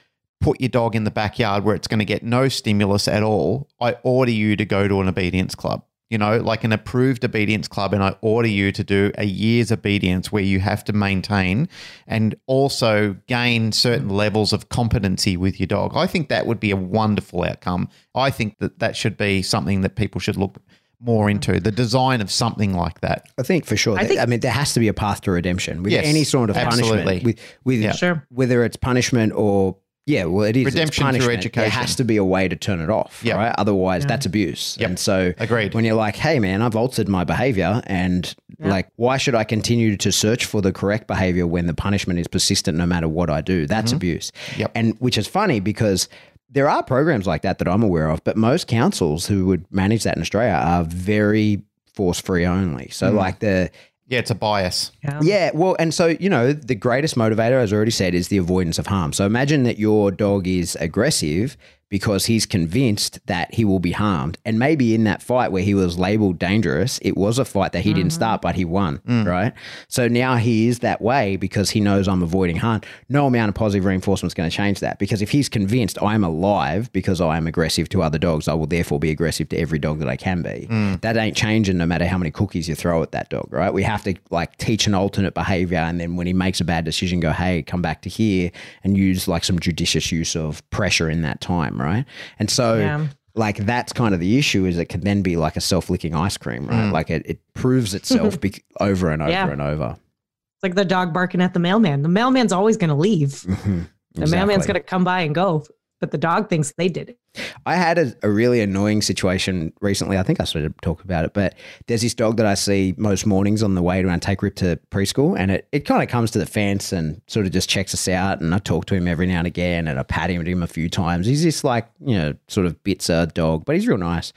put 0.41 0.61
your 0.61 0.71
dog 0.71 0.97
in 0.97 1.05
the 1.05 1.11
backyard 1.11 1.65
where 1.65 1.75
it's 1.75 1.89
going 1.89 1.99
to 1.99 2.05
get 2.05 2.23
no 2.23 2.49
stimulus 2.49 3.07
at 3.09 3.23
all, 3.23 3.69
I 3.81 3.97
order 4.03 4.31
you 4.31 4.57
to 4.57 4.65
go 4.65 4.89
to 4.89 5.01
an 5.01 5.09
obedience 5.09 5.55
club. 5.55 5.85
You 6.09 6.19
know, 6.19 6.39
like 6.39 6.63
an 6.63 6.73
approved 6.73 7.25
obedience 7.25 7.67
club, 7.67 7.93
and 7.93 8.01
I 8.01 8.15
order 8.21 8.47
you 8.47 8.71
to 8.71 8.85
do 8.85 9.11
a 9.19 9.25
year's 9.25 9.73
obedience 9.73 10.31
where 10.31 10.43
you 10.43 10.61
have 10.61 10.85
to 10.85 10.93
maintain 10.93 11.69
and 12.07 12.37
also 12.47 13.17
gain 13.27 13.73
certain 13.73 14.09
levels 14.09 14.53
of 14.53 14.69
competency 14.69 15.37
with 15.37 15.59
your 15.59 15.67
dog. 15.67 15.97
I 15.97 16.07
think 16.07 16.29
that 16.29 16.47
would 16.47 16.61
be 16.61 16.71
a 16.71 16.77
wonderful 16.77 17.43
outcome. 17.43 17.89
I 18.15 18.31
think 18.31 18.61
that 18.61 18.79
that 18.79 18.95
should 18.95 19.17
be 19.17 19.43
something 19.43 19.81
that 19.81 19.97
people 19.97 20.21
should 20.21 20.37
look 20.37 20.59
more 21.07 21.31
into 21.31 21.61
the 21.61 21.71
design 21.71 22.21
of 22.21 22.31
something 22.31 22.75
like 22.75 23.01
that. 23.01 23.29
I 23.39 23.43
think 23.43 23.65
for 23.65 23.77
sure. 23.77 23.99
I 23.99 24.19
I, 24.21 24.27
mean, 24.27 24.41
there 24.41 24.51
has 24.51 24.75
to 24.75 24.81
be 24.81 24.89
a 24.89 24.95
path 24.95 25.23
to 25.23 25.31
redemption 25.31 25.83
with 25.83 25.93
Yes, 25.93 26.05
any 26.05 26.25
sort 26.25 26.51
of 26.51 26.57
absolutely. 26.57 26.97
punishment. 27.05 27.25
With, 27.25 27.41
with 27.65 27.81
Yeah. 27.81 27.93
Sure. 27.93 28.27
whether 28.31 28.65
it's 28.65 28.77
punishment 28.77 29.33
or 29.35 29.77
yeah, 30.09 30.25
well, 30.27 30.45
it 30.45 30.57
is 30.57 30.67
it's 30.69 30.75
Redemption 30.77 31.13
through 31.15 31.33
education. 31.35 31.63
There 31.63 31.81
has 31.81 31.97
to 31.97 32.05
be 32.05 32.17
a 32.17 32.23
way 32.25 32.47
to 32.47 32.55
turn 32.55 32.79
it 32.81 32.89
off, 32.91 33.21
Yeah. 33.25 33.35
right? 33.35 33.53
Otherwise, 33.59 34.03
Yeah. 34.03 34.07
that's 34.09 34.25
abuse. 34.25 34.77
Yep. 34.79 34.89
And 34.89 34.99
so, 35.01 35.35
Agreed. 35.39 35.75
when 35.75 35.85
you're 35.85 35.97
like, 35.97 36.15
"Hey, 36.15 36.39
man, 36.39 36.63
I've 36.63 36.77
altered 36.77 37.09
my 37.09 37.25
behavior," 37.25 37.83
and 37.89 38.33
Yeah. 38.61 38.69
like, 38.69 38.87
why 38.95 39.17
should 39.17 39.35
I 39.35 39.43
continue 39.43 39.97
to 39.97 40.13
search 40.13 40.45
for 40.45 40.63
the 40.63 40.71
correct 40.73 41.09
behavior 41.09 41.45
when 41.45 41.67
the 41.67 41.75
punishment 41.75 42.21
is 42.21 42.29
persistent 42.29 42.79
no 42.79 42.87
matter 42.87 43.09
what 43.09 43.31
I 43.31 43.41
do? 43.41 43.67
That's 43.67 43.91
abuse. 43.91 44.31
Mm-hmm. 44.53 44.61
Yep. 44.61 44.71
And 44.77 44.95
which 45.01 45.19
is 45.19 45.27
funny 45.27 45.59
because 45.59 46.09
there 46.57 46.69
are 46.69 46.83
programs 46.83 47.27
like 47.27 47.43
that 47.43 47.59
that 47.59 47.69
I'm 47.69 47.83
aware 47.83 48.09
of, 48.09 48.25
but 48.25 48.37
most 48.37 48.67
councils 48.67 49.27
who 49.27 49.45
would 49.47 49.65
manage 49.71 50.03
that 50.05 50.17
in 50.17 50.23
Australia 50.23 50.55
are 50.55 50.85
very 50.85 51.63
force 51.95 52.21
free 52.21 52.45
only. 52.47 52.89
So, 52.91 53.13
Mm. 53.13 53.17
like 53.17 53.39
the 53.41 53.71
Yeah, 54.09 54.21
it's 54.21 54.31
a 54.31 54.37
bias. 54.37 54.93
Yeah. 55.03 55.21
yeah, 55.23 55.51
well, 55.53 55.75
and 55.81 55.93
so 55.93 56.07
you 56.07 56.31
know, 56.31 56.53
the 56.53 56.77
greatest 56.77 57.17
motivator, 57.17 57.61
as 57.61 57.73
I 57.73 57.77
already 57.77 57.91
said, 57.91 58.15
is 58.15 58.29
the 58.29 58.37
avoidance 58.39 58.79
of 58.79 58.87
harm. 58.87 59.13
So 59.13 59.27
imagine 59.27 59.65
that 59.65 59.79
your 59.81 60.11
dog 60.13 60.47
is 60.47 60.77
aggressive 60.81 61.57
because 61.89 62.27
he's 62.27 62.47
convinced 62.47 63.21
that 63.27 63.55
he 63.55 63.65
will 63.65 63.79
be 63.79 63.93
harmed, 63.93 64.39
and 64.45 64.59
maybe 64.59 64.95
in 64.95 65.05
that 65.05 65.23
fight 65.23 65.53
where 65.53 65.63
he 65.63 65.75
was 65.75 65.99
labeled 65.99 66.39
dangerous, 66.39 66.99
it 67.03 67.17
was 67.17 67.39
a 67.39 67.45
fight 67.45 67.73
that 67.73 67.83
he 67.83 67.93
didn't 67.93 68.11
mm-hmm. 68.11 68.17
start, 68.17 68.43
but 68.43 68.55
he 68.55 68.65
won, 68.65 68.99
mm. 68.99 69.27
right? 69.27 69.53
So 69.89 70.09
now 70.09 70.37
he 70.37 70.69
is 70.69 70.81
that 70.81 71.01
way 71.01 71.37
because 71.37 71.71
he 71.71 71.81
knows 71.81 72.09
I'm 72.09 72.23
avoiding 72.23 72.57
harm. 72.57 72.81
No 73.09 73.27
amount 73.27 73.49
of 73.51 73.55
positive 73.55 73.85
reinforcement 73.85 74.31
is 74.31 74.35
going 74.35 74.51
to 74.51 74.57
change 74.57 74.81
that 74.81 74.99
because 74.99 75.23
if 75.23 75.31
he's 75.31 75.49
convinced 75.49 76.01
I'm 76.03 76.25
alive 76.25 76.93
because 76.93 77.21
I 77.21 77.37
am 77.37 77.47
aggressive 77.47 77.89
to 77.91 78.03
other 78.03 78.19
dogs, 78.19 78.49
I 78.49 78.55
will 78.55 78.67
therefore 78.67 78.99
be 78.99 79.11
aggressive 79.11 79.49
to 79.51 79.59
every 79.59 79.79
dog 79.79 79.99
that 80.01 80.09
I 80.09 80.17
can 80.17 80.43
be. 80.43 80.67
Mm. 80.69 81.01
That 81.03 81.17
ain't 81.17 81.37
changing 81.37 81.79
no 81.79 81.87
matter 81.87 82.07
how 82.07 82.19
many 82.19 82.31
cookies 82.31 82.69
you 82.69 82.75
throw 82.75 83.03
at 83.03 83.13
that 83.13 83.31
dog, 83.31 83.49
right? 83.53 83.73
We 83.73 83.83
have 83.83 84.03
to 84.05 84.15
like 84.31 84.57
teach 84.59 84.87
an 84.87 84.95
alternate 84.95 85.35
behavior 85.35 85.79
and 85.79 86.01
then 86.01 86.17
when 86.17 86.27
he 86.27 86.33
makes 86.33 86.61
a 86.61 86.65
bad 86.65 86.85
decision, 86.85 87.21
go, 87.21 87.33
hey, 87.33 87.63
come 87.63 87.83
back 87.83 88.03
to 88.03 88.09
here 88.09 88.51
and 88.83 88.97
use 88.97 89.29
like 89.29 89.45
some 89.45 89.59
judicious 89.59 90.11
use 90.11 90.35
of 90.37 90.69
pressure 90.71 91.09
in 91.09 91.23
that 91.23 91.41
time, 91.41 91.76
right? 91.81 92.05
And 92.39 92.51
so 92.51 92.77
Yeah. 92.77 93.07
like 93.35 93.59
that's 93.59 93.93
kind 93.93 94.15
of 94.15 94.21
the 94.21 94.39
issue 94.39 94.65
is 94.65 94.79
it 94.79 94.87
can 94.89 95.01
then 95.03 95.23
be 95.23 95.37
like 95.37 95.57
a 95.57 95.61
self-licking 95.61 96.15
ice 96.15 96.37
cream, 96.37 96.67
right? 96.67 96.85
Mm. 96.87 96.93
Like 96.93 97.11
it, 97.11 97.23
it 97.27 97.41
proves 97.55 97.95
itself 97.95 98.41
bec 98.41 98.63
over 98.81 99.11
and 99.11 99.23
over 99.23 99.31
Yeah. 99.31 99.49
and 99.51 99.61
over. 99.63 99.97
It's 99.99 100.63
like 100.63 100.75
the 100.75 100.85
dog 100.85 101.13
barking 101.13 101.41
at 101.43 101.53
the 101.53 101.61
mailman. 101.61 102.03
The 102.03 102.09
mailman's 102.09 102.53
always 102.53 102.77
going 102.77 102.89
to 102.91 102.95
leave. 102.97 103.45
The 104.19 104.27
mailman's 104.27 104.65
going 104.65 104.77
to 104.77 104.81
come 104.81 105.05
by 105.05 105.21
and 105.21 105.35
go. 105.35 105.67
But 106.01 106.11
the 106.11 106.19
dog 106.19 106.49
thinks 106.49 106.73
they 106.77 106.89
did 106.89 107.11
it. 107.11 107.19
I 107.65 107.77
had 107.77 107.99
a, 107.99 108.15
a, 108.23 108.31
really 108.31 108.61
annoying 108.61 109.03
situation 109.03 109.73
recently. 109.81 110.19
I 110.19 110.23
think 110.23 110.41
I 110.41 110.45
started 110.45 110.75
to 110.75 110.81
talk 110.81 111.03
about 111.03 111.25
it, 111.25 111.35
but 111.35 111.55
there's 111.87 112.03
this 112.03 112.15
dog 112.15 112.37
that 112.37 112.47
I 112.47 112.55
see 112.55 112.95
most 112.97 113.27
mornings 113.27 113.63
on 113.63 113.75
the 113.75 113.83
way 113.83 114.03
when 114.05 114.13
I 114.13 114.19
take 114.19 114.43
Rip 114.43 114.55
to 114.57 114.79
preschool, 114.91 115.39
and 115.39 115.51
it, 115.51 115.69
it 115.73 115.81
kind 115.81 116.03
of 116.03 116.09
comes 116.09 116.31
to 116.33 116.39
the 116.39 116.47
fence 116.47 116.93
and 116.93 117.21
sort 117.27 117.47
of 117.47 117.53
just 117.53 117.69
checks 117.69 117.95
us 117.95 118.09
out. 118.09 118.41
And 118.41 118.55
I 118.55 118.59
talk 118.59 118.87
to 118.87 118.95
him 118.95 119.09
every 119.09 119.27
now 119.27 119.39
and 119.39 119.47
again, 119.47 119.89
and 119.89 119.99
I 119.99 120.03
pat 120.03 120.31
him, 120.31 120.45
him 120.47 120.63
a 120.63 120.67
few 120.67 120.89
times. 120.89 121.27
He's 121.27 121.43
this 121.43 121.65
like 121.65 121.89
you 122.01 122.17
know 122.17 122.35
sort 122.49 122.67
of 122.67 122.83
bits 122.83 123.09
bitzer 123.09 123.33
dog, 123.33 123.65
but 123.65 123.75
he's 123.75 123.87
real 123.87 123.99
nice. 123.99 124.33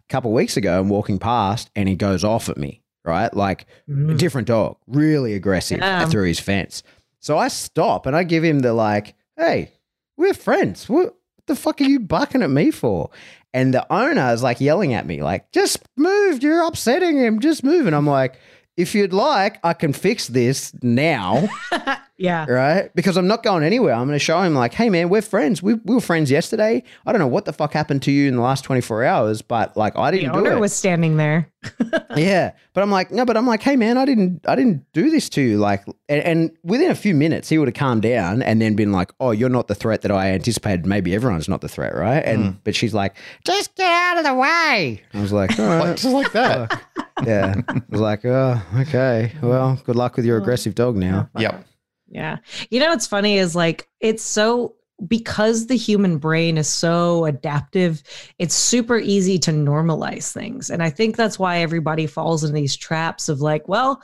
A 0.00 0.12
couple 0.12 0.30
of 0.30 0.34
weeks 0.34 0.56
ago, 0.56 0.80
I'm 0.80 0.88
walking 0.88 1.18
past, 1.18 1.70
and 1.74 1.88
he 1.88 1.96
goes 1.96 2.24
off 2.24 2.48
at 2.48 2.56
me, 2.56 2.82
right? 3.04 3.34
Like 3.34 3.66
mm. 3.88 4.12
a 4.12 4.14
different 4.14 4.48
dog, 4.48 4.76
really 4.86 5.34
aggressive 5.34 5.78
yeah. 5.78 6.06
through 6.06 6.26
his 6.26 6.40
fence. 6.40 6.82
So 7.20 7.38
I 7.38 7.48
stop 7.48 8.04
and 8.04 8.14
I 8.14 8.22
give 8.22 8.44
him 8.44 8.58
the 8.58 8.74
like, 8.74 9.14
hey, 9.38 9.72
we're 10.16 10.34
friends. 10.34 10.88
What 10.88 11.16
the 11.46 11.56
fuck 11.56 11.80
are 11.80 11.84
you 11.84 12.00
bucking 12.00 12.42
at 12.42 12.50
me 12.50 12.70
for? 12.70 13.10
And 13.52 13.72
the 13.72 13.86
owner 13.92 14.32
is 14.32 14.42
like 14.42 14.60
yelling 14.60 14.94
at 14.94 15.06
me, 15.06 15.22
like, 15.22 15.50
just 15.52 15.78
move. 15.96 16.42
You're 16.42 16.66
upsetting 16.66 17.16
him. 17.16 17.40
Just 17.40 17.62
move. 17.62 17.86
And 17.86 17.94
I'm 17.94 18.06
like, 18.06 18.38
if 18.76 18.94
you'd 18.94 19.12
like, 19.12 19.58
I 19.62 19.72
can 19.72 19.92
fix 19.92 20.26
this 20.26 20.74
now. 20.82 21.48
yeah. 22.16 22.46
Right? 22.48 22.94
Because 22.94 23.16
I'm 23.16 23.26
not 23.26 23.42
going 23.42 23.64
anywhere. 23.64 23.92
I'm 23.94 24.06
going 24.06 24.18
to 24.18 24.24
show 24.24 24.40
him, 24.40 24.54
like, 24.54 24.72
hey, 24.72 24.88
man, 24.88 25.08
we're 25.08 25.22
friends. 25.22 25.62
We, 25.62 25.74
we 25.74 25.94
were 25.94 26.00
friends 26.00 26.30
yesterday. 26.30 26.82
I 27.06 27.12
don't 27.12 27.18
know 27.18 27.26
what 27.26 27.44
the 27.44 27.52
fuck 27.52 27.72
happened 27.72 28.02
to 28.02 28.12
you 28.12 28.28
in 28.28 28.36
the 28.36 28.42
last 28.42 28.62
24 28.62 29.04
hours, 29.04 29.42
but 29.42 29.76
like, 29.76 29.96
I 29.96 30.12
didn't 30.12 30.32
the 30.32 30.38
owner 30.38 30.50
do 30.50 30.56
it. 30.56 30.60
was 30.60 30.72
standing 30.72 31.16
there. 31.16 31.50
yeah. 32.16 32.52
But 32.72 32.82
I'm 32.82 32.90
like, 32.90 33.10
no, 33.10 33.24
but 33.24 33.36
I'm 33.36 33.46
like, 33.46 33.62
hey, 33.62 33.74
man, 33.74 33.98
I 33.98 34.04
didn't, 34.04 34.42
I 34.46 34.54
didn't 34.54 34.84
do 34.92 35.10
this 35.10 35.28
to 35.30 35.42
you. 35.42 35.58
Like, 35.58 35.84
and, 36.08 36.22
and 36.22 36.50
within 36.62 36.90
a 36.90 36.94
few 36.94 37.14
minutes, 37.14 37.48
he 37.48 37.58
would 37.58 37.68
have 37.68 37.74
calmed 37.74 38.02
down 38.02 38.42
and 38.42 38.62
then 38.62 38.76
been 38.76 38.92
like, 38.92 39.12
oh, 39.18 39.32
you're 39.32 39.48
not 39.48 39.66
the 39.66 39.74
threat 39.74 40.02
that 40.02 40.12
I 40.12 40.30
anticipated. 40.30 40.86
Maybe 40.86 41.14
everyone's 41.14 41.48
not 41.48 41.62
the 41.62 41.68
threat, 41.68 41.94
right? 41.94 42.24
And, 42.24 42.44
mm. 42.44 42.58
but 42.62 42.76
she's 42.76 42.94
like, 42.94 43.16
just 43.44 43.74
get 43.74 43.90
out 43.90 44.18
of 44.18 44.24
the 44.24 44.34
way. 44.34 45.02
I 45.12 45.20
was 45.20 45.32
like, 45.32 45.58
all 45.58 45.66
right. 45.66 45.96
just 45.96 46.14
like 46.14 46.32
that. 46.32 46.80
yeah. 47.26 47.54
I 47.66 47.82
was 47.88 48.00
like, 48.00 48.24
oh, 48.24 48.62
okay. 48.78 49.32
Well, 49.42 49.80
good 49.84 49.96
luck 49.96 50.16
with 50.16 50.24
your 50.24 50.38
aggressive 50.38 50.76
dog 50.76 50.96
now. 50.96 51.28
Yep. 51.38 51.66
Yeah. 52.14 52.38
You 52.70 52.78
know 52.78 52.90
what's 52.90 53.08
funny 53.08 53.38
is 53.38 53.56
like 53.56 53.88
it's 54.00 54.22
so 54.22 54.76
because 55.08 55.66
the 55.66 55.76
human 55.76 56.18
brain 56.18 56.56
is 56.56 56.68
so 56.68 57.24
adaptive, 57.24 58.04
it's 58.38 58.54
super 58.54 58.98
easy 58.98 59.36
to 59.40 59.50
normalize 59.50 60.32
things. 60.32 60.70
And 60.70 60.80
I 60.80 60.90
think 60.90 61.16
that's 61.16 61.38
why 61.38 61.58
everybody 61.58 62.06
falls 62.06 62.44
in 62.44 62.54
these 62.54 62.76
traps 62.76 63.28
of 63.28 63.40
like, 63.40 63.68
well, 63.68 64.00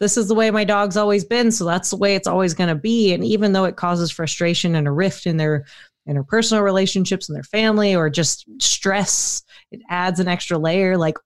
this 0.00 0.18
is 0.18 0.28
the 0.28 0.34
way 0.34 0.50
my 0.50 0.64
dog's 0.64 0.98
always 0.98 1.24
been, 1.24 1.50
so 1.50 1.64
that's 1.64 1.90
the 1.90 1.96
way 1.96 2.14
it's 2.14 2.26
always 2.28 2.52
going 2.52 2.68
to 2.68 2.74
be. 2.74 3.14
And 3.14 3.24
even 3.24 3.52
though 3.52 3.64
it 3.64 3.76
causes 3.76 4.10
frustration 4.10 4.74
and 4.74 4.86
a 4.86 4.92
rift 4.92 5.24
in 5.24 5.38
their 5.38 5.64
interpersonal 6.06 6.62
relationships 6.62 7.28
and 7.28 7.36
their 7.36 7.44
family 7.44 7.94
or 7.94 8.10
just 8.10 8.44
stress, 8.60 9.42
it 9.70 9.80
adds 9.88 10.20
an 10.20 10.28
extra 10.28 10.58
layer. 10.58 10.98
Like 10.98 11.16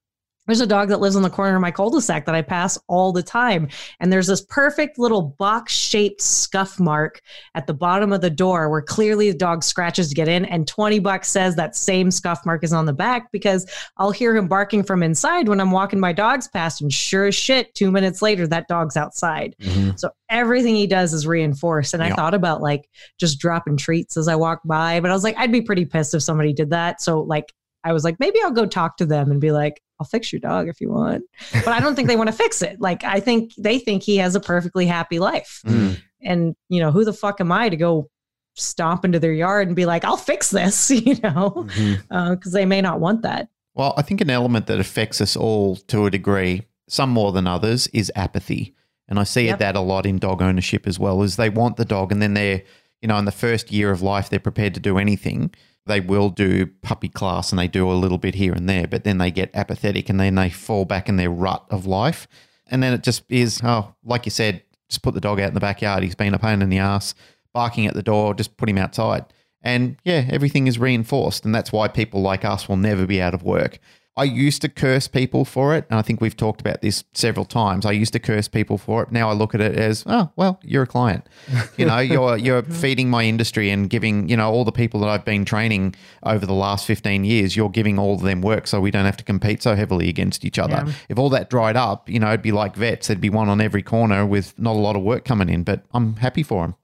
there's 0.49 0.61
a 0.61 0.67
dog 0.67 0.89
that 0.89 1.01
lives 1.01 1.15
on 1.15 1.23
the 1.23 1.31
corner 1.31 1.55
of 1.55 1.61
my 1.61 1.71
cul-de-sac 1.71 2.25
that 2.25 2.35
I 2.35 2.43
pass 2.43 2.79
all 2.89 3.13
the 3.13 3.23
time. 3.23 3.69
And 4.01 4.11
there's 4.13 4.27
this 4.27 4.41
perfect 4.41 4.99
little 4.99 5.23
box 5.23 5.75
shaped 5.75 6.23
scuff 6.23 6.81
mark 6.81 7.21
at 7.55 7.67
the 7.67 7.75
bottom 7.75 8.13
of 8.13 8.23
the 8.23 8.31
door 8.31 8.71
where 8.71 8.81
clearly 8.81 9.31
the 9.31 9.37
dog 9.37 9.63
scratches 9.63 10.09
to 10.09 10.15
get 10.15 10.27
in. 10.27 10.47
And 10.47 10.67
20 10.67 10.99
bucks 11.01 11.29
says 11.29 11.55
that 11.57 11.77
same 11.77 12.11
scuff 12.11 12.47
mark 12.47 12.65
is 12.65 12.73
on 12.73 12.87
the 12.87 12.95
back 12.95 13.31
because 13.31 13.71
I'll 13.99 14.11
hear 14.11 14.35
him 14.35 14.49
barking 14.49 14.83
from 14.83 15.03
inside 15.03 15.49
when 15.49 15.61
I'm 15.61 15.71
walking 15.71 16.01
my 16.01 16.15
dogs 16.15 16.49
past. 16.49 16.81
And 16.81 16.91
sure 16.91 17.27
as 17.27 17.35
shit, 17.35 17.75
two 17.75 17.91
minutes 17.91 18.23
later, 18.23 18.47
that 18.47 18.69
dog's 18.69 18.97
outside. 18.97 19.55
Mm-hmm. 19.61 19.97
So 19.97 20.11
everything 20.31 20.75
he 20.75 20.87
does 20.87 21.13
is 21.13 21.27
reinforced. 21.27 21.93
And 21.93 22.03
I 22.03 22.15
thought 22.15 22.35
about 22.35 22.63
like 22.63 22.89
just 23.19 23.39
dropping 23.39 23.77
treats 23.77 24.17
as 24.17 24.29
I 24.29 24.35
walk 24.35 24.61
by, 24.65 25.01
but 25.01 25.11
I 25.11 25.15
was 25.15 25.25
like, 25.25 25.37
I'd 25.37 25.53
be 25.53 25.63
pretty 25.63 25.85
pissed 25.85 26.15
if 26.15 26.23
somebody 26.23 26.55
did 26.55 26.71
that. 26.71 27.03
So 27.03 27.21
like 27.21 27.53
I 27.85 27.93
was 27.93 28.05
like, 28.05 28.19
maybe 28.19 28.39
I'll 28.43 28.51
go 28.51 28.67
talk 28.67 28.97
to 28.99 29.07
them 29.07 29.31
and 29.31 29.41
be 29.41 29.53
like, 29.53 29.83
I'll 30.01 30.07
fix 30.07 30.33
your 30.33 30.41
dog 30.41 30.69
if 30.69 30.81
you 30.81 30.91
want. 30.91 31.25
But 31.53 31.69
I 31.69 31.81
don't 31.81 31.95
think 31.95 32.09
they 32.09 32.17
want 32.17 32.29
to 32.29 32.37
fix 32.37 32.63
it. 32.63 32.81
Like, 32.81 33.05
I 33.05 33.21
think 33.21 33.55
they 33.57 33.79
think 33.79 34.03
he 34.03 34.17
has 34.19 34.35
a 34.35 34.41
perfectly 34.41 34.87
happy 34.87 35.19
life. 35.19 35.61
Mm. 35.67 36.01
And, 36.23 36.57
you 36.69 36.81
know, 36.81 36.91
who 36.91 37.05
the 37.05 37.13
fuck 37.13 37.41
am 37.41 37.53
I 37.53 37.69
to 37.69 37.77
go 37.77 38.09
stomp 38.55 39.05
into 39.05 39.19
their 39.19 39.33
yard 39.33 39.69
and 39.69 39.77
be 39.77 39.87
like, 39.87 40.05
I'll 40.05 40.17
fix 40.17 40.51
this, 40.51 40.91
you 40.91 41.17
know, 41.23 41.67
because 41.69 41.79
mm-hmm. 41.79 42.15
uh, 42.15 42.37
they 42.53 42.67
may 42.67 42.81
not 42.81 43.01
want 43.01 43.23
that. 43.23 43.49
Well, 43.75 43.95
I 43.97 44.03
think 44.03 44.21
an 44.21 44.31
element 44.31 44.67
that 44.67 44.81
affects 44.81 45.21
us 45.21 45.37
all 45.37 45.77
to 45.77 46.07
a 46.07 46.11
degree, 46.11 46.63
some 46.89 47.11
more 47.11 47.33
than 47.33 47.47
others, 47.47 47.87
is 47.89 48.11
apathy. 48.17 48.75
And 49.09 49.19
I 49.19 49.25
see 49.25 49.47
yep. 49.47 49.61
that 49.61 49.77
a 49.77 49.81
lot 49.81 50.05
in 50.05 50.19
dog 50.19 50.43
ownership 50.43 50.87
as 50.87 50.99
well, 50.99 51.23
is 51.23 51.37
they 51.37 51.49
want 51.49 51.77
the 51.77 51.85
dog 51.85 52.13
and 52.13 52.21
then 52.21 52.35
they're, 52.35 52.63
you 53.01 53.09
know, 53.09 53.17
in 53.19 53.25
the 53.25 53.33
first 53.33 53.71
year 53.73 53.91
of 53.91 54.03
life, 54.03 54.29
they're 54.29 54.41
prepared 54.41 54.75
to 54.75 54.81
do 54.81 54.99
anything 54.99 55.55
they 55.89 56.01
will 56.01 56.31
do 56.31 56.67
puppy 56.83 57.09
class 57.09 57.51
and 57.51 57.59
they 57.59 57.67
do 57.67 57.91
a 57.91 57.95
little 57.95 58.19
bit 58.19 58.37
here 58.37 58.53
and 58.53 58.69
there, 58.69 58.87
but 58.87 59.05
then 59.05 59.19
they 59.19 59.31
get 59.31 59.51
apathetic 59.55 60.09
and 60.09 60.21
then 60.21 60.37
they 60.37 60.51
fall 60.51 60.85
back 60.85 61.09
in 61.09 61.17
their 61.17 61.31
rut 61.31 61.65
of 61.71 61.87
life. 61.87 62.29
And 62.67 62.83
then 62.83 62.93
it 62.93 63.03
just 63.03 63.25
is, 63.29 63.61
oh, 63.65 63.95
like 64.05 64.27
you 64.27 64.31
said, 64.31 64.63
just 64.89 65.03
put 65.03 65.15
the 65.15 65.21
dog 65.21 65.41
out 65.41 65.49
in 65.49 65.55
the 65.55 65.61
backyard. 65.61 66.03
He's 66.03 66.15
been 66.15 66.35
a 66.35 66.39
pain 66.39 66.63
in 66.63 66.71
the 66.71 66.79
ass, 66.79 67.15
barking 67.53 67.87
at 67.87 67.95
the 67.95 68.03
door, 68.03 68.35
just 68.35 68.57
put 68.57 68.69
him 68.69 68.79
outside. 68.79 69.25
And 69.63 69.97
yeah, 70.05 70.27
everything 70.31 70.67
is 70.67 70.79
reinforced. 70.79 71.45
And 71.45 71.55
that's 71.55 71.73
why 71.73 71.89
people 71.89 72.23
like 72.23 72.45
us 72.45 72.69
will 72.69 72.77
never 72.77 73.07
be 73.07 73.21
out 73.21 73.35
of 73.35 73.43
work 73.43 73.79
I 74.19 74.25
used 74.25 74.63
to 74.63 74.69
curse 74.69 75.07
people 75.07 75.45
for 75.45 75.77
it. 75.77 75.87
And 75.89 75.97
I 75.97 76.03
think 76.03 76.21
we've 76.21 76.37
talked 76.37 76.61
about 76.61 76.83
this 76.83 77.05
several 77.15 77.45
times. 77.45 77.87
I 77.87 77.93
used 77.93 78.13
to 78.15 78.19
curse 78.19 78.49
people 78.49 78.77
for 78.77 79.05
it. 79.05 79.13
Now 79.13 79.31
I 79.31 79.33
look 79.33 79.55
at 79.55 79.61
it 79.61 79.77
as, 79.77 80.03
oh, 80.07 80.33
well, 80.35 80.59
you're 80.65 80.83
a 80.83 80.89
client. 80.89 81.29
You 81.77 81.87
know, 81.87 81.99
you're 82.13 82.37
you're 82.37 82.63
feeding 82.65 83.09
my 83.09 83.23
industry 83.23 83.71
and 83.71 83.89
giving, 83.89 84.29
you 84.29 84.37
know, 84.37 84.51
all 84.51 84.65
the 84.65 84.73
people 84.73 84.99
that 85.01 85.09
I've 85.09 85.25
been 85.25 85.45
training 85.45 85.95
over 86.25 86.45
the 86.45 86.53
last 86.53 86.85
15 86.85 87.25
years, 87.25 87.57
you're 87.57 87.71
giving 87.71 87.97
all 87.97 88.15
of 88.15 88.23
them 88.23 88.43
work 88.43 88.67
so 88.67 88.81
we 88.81 88.91
don't 88.91 89.05
have 89.05 89.17
to 89.19 89.25
compete 89.25 89.63
so 89.63 89.77
heavily 89.77 90.09
against 90.09 90.45
each 90.45 90.59
other. 90.59 90.83
Yeah. 90.85 90.93
If 91.09 91.19
all 91.19 91.31
that 91.31 91.49
dried 91.49 91.77
up, 91.77 92.09
you 92.09 92.19
know, 92.19 92.29
it'd 92.29 92.43
be 92.43 92.53
like 92.53 92.75
vets. 92.75 93.07
There'd 93.07 93.21
be 93.21 93.31
one 93.31 93.49
on 93.49 93.61
every 93.61 93.83
corner 93.83 94.27
with 94.27 94.59
not 94.59 94.73
a 94.73 94.81
lot 94.81 94.97
of 94.97 95.03
work 95.03 95.25
coming 95.25 95.49
in, 95.49 95.63
but 95.63 95.85
I'm 95.93 96.17
happy 96.17 96.43
for 96.43 96.63
them. 96.63 96.75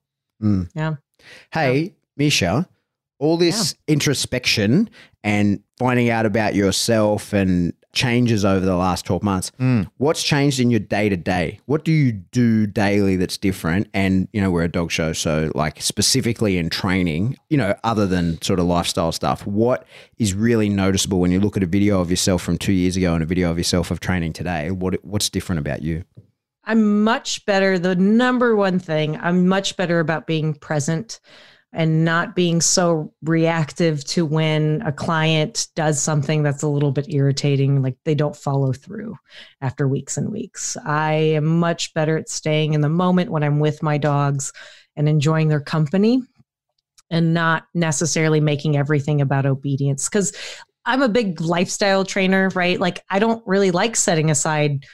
Mm. 0.40 0.70
Yeah. 0.74 0.94
Hey, 1.52 1.94
Misia, 2.18 2.68
all 3.18 3.36
this 3.36 3.74
yeah. 3.86 3.94
introspection 3.94 4.90
and 5.22 5.60
finding 5.78 6.10
out 6.10 6.26
about 6.26 6.54
yourself 6.54 7.32
and 7.32 7.72
changes 7.94 8.44
over 8.44 8.66
the 8.66 8.76
last 8.76 9.06
12 9.06 9.22
months. 9.22 9.52
Mm. 9.58 9.88
What's 9.96 10.22
changed 10.22 10.60
in 10.60 10.70
your 10.70 10.80
day 10.80 11.08
to 11.08 11.16
day? 11.16 11.60
What 11.66 11.84
do 11.84 11.92
you 11.92 12.12
do 12.12 12.66
daily 12.66 13.16
that's 13.16 13.38
different? 13.38 13.88
And, 13.94 14.28
you 14.32 14.40
know, 14.40 14.50
we're 14.50 14.64
a 14.64 14.68
dog 14.68 14.90
show. 14.90 15.12
So, 15.12 15.50
like, 15.54 15.80
specifically 15.80 16.58
in 16.58 16.68
training, 16.68 17.38
you 17.48 17.56
know, 17.56 17.74
other 17.84 18.06
than 18.06 18.42
sort 18.42 18.58
of 18.58 18.66
lifestyle 18.66 19.12
stuff, 19.12 19.46
what 19.46 19.86
is 20.18 20.34
really 20.34 20.68
noticeable 20.68 21.20
when 21.20 21.30
you 21.30 21.40
look 21.40 21.56
at 21.56 21.62
a 21.62 21.66
video 21.66 22.00
of 22.00 22.10
yourself 22.10 22.42
from 22.42 22.58
two 22.58 22.72
years 22.72 22.96
ago 22.96 23.14
and 23.14 23.22
a 23.22 23.26
video 23.26 23.50
of 23.50 23.56
yourself 23.56 23.90
of 23.90 24.00
training 24.00 24.32
today? 24.32 24.70
What, 24.70 25.02
what's 25.04 25.30
different 25.30 25.60
about 25.60 25.82
you? 25.82 26.04
I'm 26.64 27.04
much 27.04 27.44
better. 27.46 27.78
The 27.78 27.94
number 27.94 28.56
one 28.56 28.78
thing, 28.78 29.18
I'm 29.18 29.46
much 29.46 29.76
better 29.76 30.00
about 30.00 30.26
being 30.26 30.54
present 30.54 31.20
and 31.74 32.04
not 32.04 32.36
being 32.36 32.60
so 32.60 33.12
reactive 33.22 34.04
to 34.04 34.24
when 34.24 34.80
a 34.86 34.92
client 34.92 35.66
does 35.74 36.00
something 36.00 36.44
that's 36.44 36.62
a 36.62 36.68
little 36.68 36.92
bit 36.92 37.12
irritating, 37.12 37.82
like 37.82 37.96
they 38.04 38.14
don't 38.14 38.36
follow 38.36 38.72
through 38.72 39.16
after 39.60 39.88
weeks 39.88 40.16
and 40.16 40.30
weeks. 40.30 40.76
I 40.86 41.12
am 41.12 41.44
much 41.58 41.92
better 41.92 42.16
at 42.16 42.28
staying 42.28 42.74
in 42.74 42.80
the 42.80 42.88
moment 42.88 43.32
when 43.32 43.42
I'm 43.42 43.58
with 43.58 43.82
my 43.82 43.98
dogs 43.98 44.52
and 44.94 45.08
enjoying 45.08 45.48
their 45.48 45.60
company 45.60 46.22
and 47.10 47.34
not 47.34 47.64
necessarily 47.74 48.38
making 48.38 48.76
everything 48.76 49.20
about 49.20 49.44
obedience. 49.44 50.08
Because 50.08 50.32
I'm 50.84 51.02
a 51.02 51.08
big 51.08 51.40
lifestyle 51.40 52.04
trainer, 52.04 52.50
right? 52.54 52.78
Like, 52.78 53.02
I 53.10 53.18
don't 53.18 53.44
really 53.46 53.72
like 53.72 53.96
setting 53.96 54.30
aside 54.30 54.84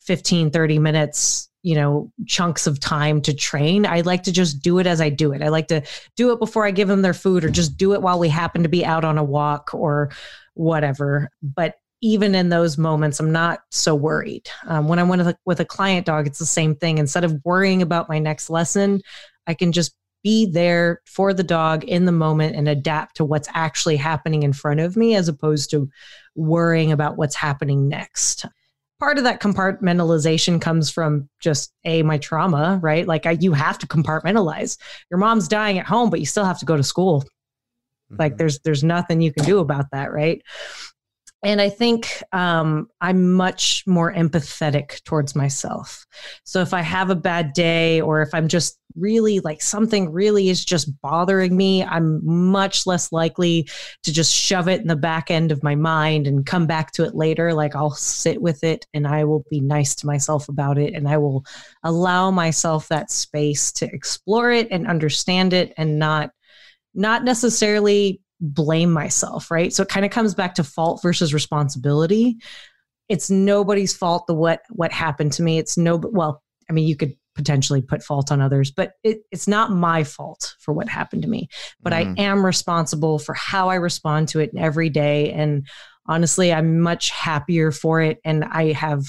15, 0.00 0.50
30 0.52 0.78
minutes 0.78 1.49
you 1.62 1.74
know 1.74 2.10
chunks 2.26 2.66
of 2.66 2.80
time 2.80 3.20
to 3.22 3.34
train. 3.34 3.86
I 3.86 4.00
like 4.00 4.22
to 4.24 4.32
just 4.32 4.62
do 4.62 4.78
it 4.78 4.86
as 4.86 5.00
i 5.00 5.08
do 5.08 5.32
it. 5.32 5.42
I 5.42 5.48
like 5.48 5.68
to 5.68 5.82
do 6.16 6.32
it 6.32 6.38
before 6.38 6.66
i 6.66 6.70
give 6.70 6.88
them 6.88 7.02
their 7.02 7.14
food 7.14 7.44
or 7.44 7.50
just 7.50 7.76
do 7.76 7.92
it 7.94 8.02
while 8.02 8.18
we 8.18 8.28
happen 8.28 8.62
to 8.62 8.68
be 8.68 8.84
out 8.84 9.04
on 9.04 9.18
a 9.18 9.24
walk 9.24 9.70
or 9.74 10.10
whatever. 10.54 11.30
But 11.42 11.76
even 12.02 12.34
in 12.34 12.48
those 12.48 12.78
moments 12.78 13.20
i'm 13.20 13.32
not 13.32 13.60
so 13.70 13.94
worried. 13.94 14.48
Um, 14.66 14.88
when 14.88 14.98
i'm 14.98 15.08
with 15.08 15.36
with 15.44 15.60
a 15.60 15.64
client 15.64 16.06
dog 16.06 16.26
it's 16.26 16.38
the 16.38 16.46
same 16.46 16.74
thing. 16.74 16.98
Instead 16.98 17.24
of 17.24 17.44
worrying 17.44 17.82
about 17.82 18.08
my 18.08 18.18
next 18.18 18.50
lesson 18.50 19.02
i 19.46 19.54
can 19.54 19.72
just 19.72 19.94
be 20.22 20.46
there 20.46 21.00
for 21.06 21.32
the 21.32 21.42
dog 21.42 21.84
in 21.84 22.04
the 22.04 22.12
moment 22.12 22.54
and 22.54 22.68
adapt 22.68 23.16
to 23.16 23.24
what's 23.24 23.48
actually 23.54 23.96
happening 23.96 24.42
in 24.42 24.52
front 24.52 24.78
of 24.80 24.96
me 24.96 25.14
as 25.14 25.28
opposed 25.28 25.70
to 25.70 25.88
worrying 26.34 26.92
about 26.92 27.16
what's 27.16 27.34
happening 27.34 27.88
next 27.88 28.46
part 29.00 29.18
of 29.18 29.24
that 29.24 29.40
compartmentalization 29.40 30.60
comes 30.60 30.90
from 30.90 31.28
just 31.40 31.72
a 31.84 32.02
my 32.02 32.18
trauma 32.18 32.78
right? 32.82 33.06
Like 33.06 33.26
I, 33.26 33.32
you 33.32 33.52
have 33.52 33.78
to 33.78 33.86
compartmentalize. 33.86 34.78
Your 35.10 35.18
mom's 35.18 35.48
dying 35.48 35.78
at 35.78 35.86
home 35.86 36.10
but 36.10 36.20
you 36.20 36.26
still 36.26 36.44
have 36.44 36.58
to 36.60 36.66
go 36.66 36.76
to 36.76 36.84
school. 36.84 37.24
Mm-hmm. 38.10 38.22
like 38.22 38.36
there's 38.38 38.58
there's 38.60 38.84
nothing 38.84 39.20
you 39.20 39.32
can 39.32 39.44
do 39.44 39.58
about 39.60 39.86
that 39.92 40.12
right? 40.12 40.42
And 41.42 41.60
i 41.60 41.70
think 41.70 42.22
um, 42.32 42.88
i'm 43.00 43.32
much 43.32 43.84
more 43.86 44.12
empathetic 44.12 45.02
towards 45.04 45.34
myself. 45.34 46.06
So 46.44 46.60
if 46.60 46.74
i 46.74 46.82
have 46.82 47.10
a 47.10 47.16
bad 47.16 47.52
day 47.54 48.00
or 48.00 48.22
if 48.22 48.34
i'm 48.34 48.48
just 48.48 48.79
really 48.96 49.40
like 49.40 49.62
something 49.62 50.12
really 50.12 50.48
is 50.48 50.64
just 50.64 51.00
bothering 51.00 51.56
me, 51.56 51.84
I'm 51.84 52.24
much 52.24 52.86
less 52.86 53.12
likely 53.12 53.68
to 54.02 54.12
just 54.12 54.34
shove 54.34 54.68
it 54.68 54.80
in 54.80 54.88
the 54.88 54.96
back 54.96 55.30
end 55.30 55.52
of 55.52 55.62
my 55.62 55.74
mind 55.74 56.26
and 56.26 56.46
come 56.46 56.66
back 56.66 56.92
to 56.92 57.04
it 57.04 57.14
later. 57.14 57.52
Like 57.54 57.74
I'll 57.74 57.90
sit 57.90 58.40
with 58.40 58.64
it 58.64 58.86
and 58.94 59.06
I 59.06 59.24
will 59.24 59.44
be 59.50 59.60
nice 59.60 59.94
to 59.96 60.06
myself 60.06 60.48
about 60.48 60.78
it 60.78 60.94
and 60.94 61.08
I 61.08 61.18
will 61.18 61.44
allow 61.82 62.30
myself 62.30 62.88
that 62.88 63.10
space 63.10 63.72
to 63.72 63.86
explore 63.92 64.50
it 64.50 64.68
and 64.70 64.86
understand 64.86 65.52
it 65.52 65.72
and 65.76 65.98
not 65.98 66.30
not 66.94 67.24
necessarily 67.24 68.20
blame 68.40 68.90
myself, 68.90 69.50
right? 69.50 69.72
So 69.72 69.82
it 69.82 69.88
kind 69.88 70.06
of 70.06 70.10
comes 70.10 70.34
back 70.34 70.54
to 70.54 70.64
fault 70.64 71.00
versus 71.02 71.34
responsibility. 71.34 72.38
It's 73.08 73.30
nobody's 73.30 73.96
fault 73.96 74.26
the 74.26 74.34
what 74.34 74.62
what 74.70 74.92
happened 74.92 75.32
to 75.34 75.42
me. 75.42 75.58
It's 75.58 75.76
no 75.76 75.96
well, 75.96 76.42
I 76.68 76.72
mean, 76.72 76.86
you 76.86 76.96
could 76.96 77.16
potentially 77.40 77.80
put 77.80 78.02
fault 78.02 78.30
on 78.30 78.42
others, 78.42 78.70
but 78.70 78.92
it, 79.02 79.22
it's 79.30 79.48
not 79.48 79.70
my 79.70 80.04
fault 80.04 80.54
for 80.60 80.74
what 80.74 80.90
happened 80.90 81.22
to 81.22 81.28
me. 81.28 81.48
But 81.80 81.94
mm. 81.94 81.96
I 82.18 82.22
am 82.22 82.44
responsible 82.44 83.18
for 83.18 83.34
how 83.34 83.70
I 83.70 83.76
respond 83.76 84.28
to 84.28 84.40
it 84.40 84.50
every 84.56 84.90
day. 84.90 85.32
And 85.32 85.66
honestly, 86.04 86.52
I'm 86.52 86.80
much 86.80 87.08
happier 87.08 87.72
for 87.72 88.02
it. 88.02 88.20
And 88.26 88.44
I 88.44 88.72
have 88.72 89.04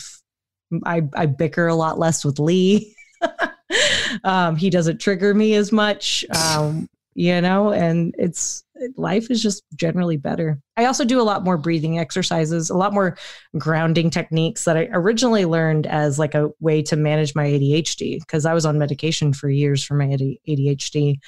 I, 0.85 1.01
I 1.13 1.25
bicker 1.25 1.67
a 1.67 1.75
lot 1.75 1.99
less 1.99 2.23
with 2.23 2.39
Lee. 2.39 2.95
um, 4.23 4.55
he 4.55 4.69
doesn't 4.69 5.01
trigger 5.01 5.33
me 5.33 5.55
as 5.55 5.73
much. 5.73 6.23
Um, 6.33 6.87
you 7.21 7.39
know, 7.39 7.71
and 7.71 8.15
it's 8.17 8.63
life 8.97 9.29
is 9.29 9.43
just 9.43 9.61
generally 9.75 10.17
better. 10.17 10.59
I 10.75 10.85
also 10.85 11.05
do 11.05 11.21
a 11.21 11.23
lot 11.23 11.43
more 11.43 11.55
breathing 11.55 11.99
exercises, 11.99 12.71
a 12.71 12.75
lot 12.75 12.93
more 12.93 13.15
grounding 13.59 14.09
techniques 14.09 14.65
that 14.65 14.75
I 14.75 14.89
originally 14.91 15.45
learned 15.45 15.85
as 15.85 16.17
like 16.17 16.33
a 16.33 16.49
way 16.59 16.81
to 16.81 16.95
manage 16.95 17.35
my 17.35 17.45
ADHD 17.45 18.21
because 18.21 18.47
I 18.47 18.55
was 18.55 18.65
on 18.65 18.79
medication 18.79 19.33
for 19.33 19.51
years 19.51 19.83
for 19.83 19.93
my 19.93 20.07
ADHD. 20.07 21.19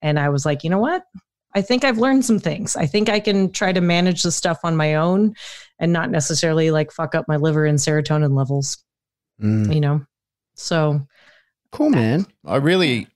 And 0.00 0.18
I 0.18 0.30
was 0.30 0.46
like, 0.46 0.64
you 0.64 0.70
know 0.70 0.78
what? 0.78 1.04
I 1.54 1.60
think 1.60 1.84
I've 1.84 1.98
learned 1.98 2.24
some 2.24 2.38
things. 2.38 2.74
I 2.74 2.86
think 2.86 3.10
I 3.10 3.20
can 3.20 3.52
try 3.52 3.74
to 3.74 3.82
manage 3.82 4.22
the 4.22 4.32
stuff 4.32 4.60
on 4.64 4.74
my 4.74 4.94
own 4.94 5.34
and 5.78 5.92
not 5.92 6.10
necessarily 6.10 6.70
like 6.70 6.90
fuck 6.90 7.14
up 7.14 7.26
my 7.28 7.36
liver 7.36 7.66
and 7.66 7.78
serotonin 7.78 8.34
levels, 8.34 8.82
mm. 9.38 9.74
you 9.74 9.82
know? 9.82 10.00
So 10.54 11.06
cool, 11.72 11.90
man. 11.90 12.26
I 12.44 12.56
really 12.56 13.08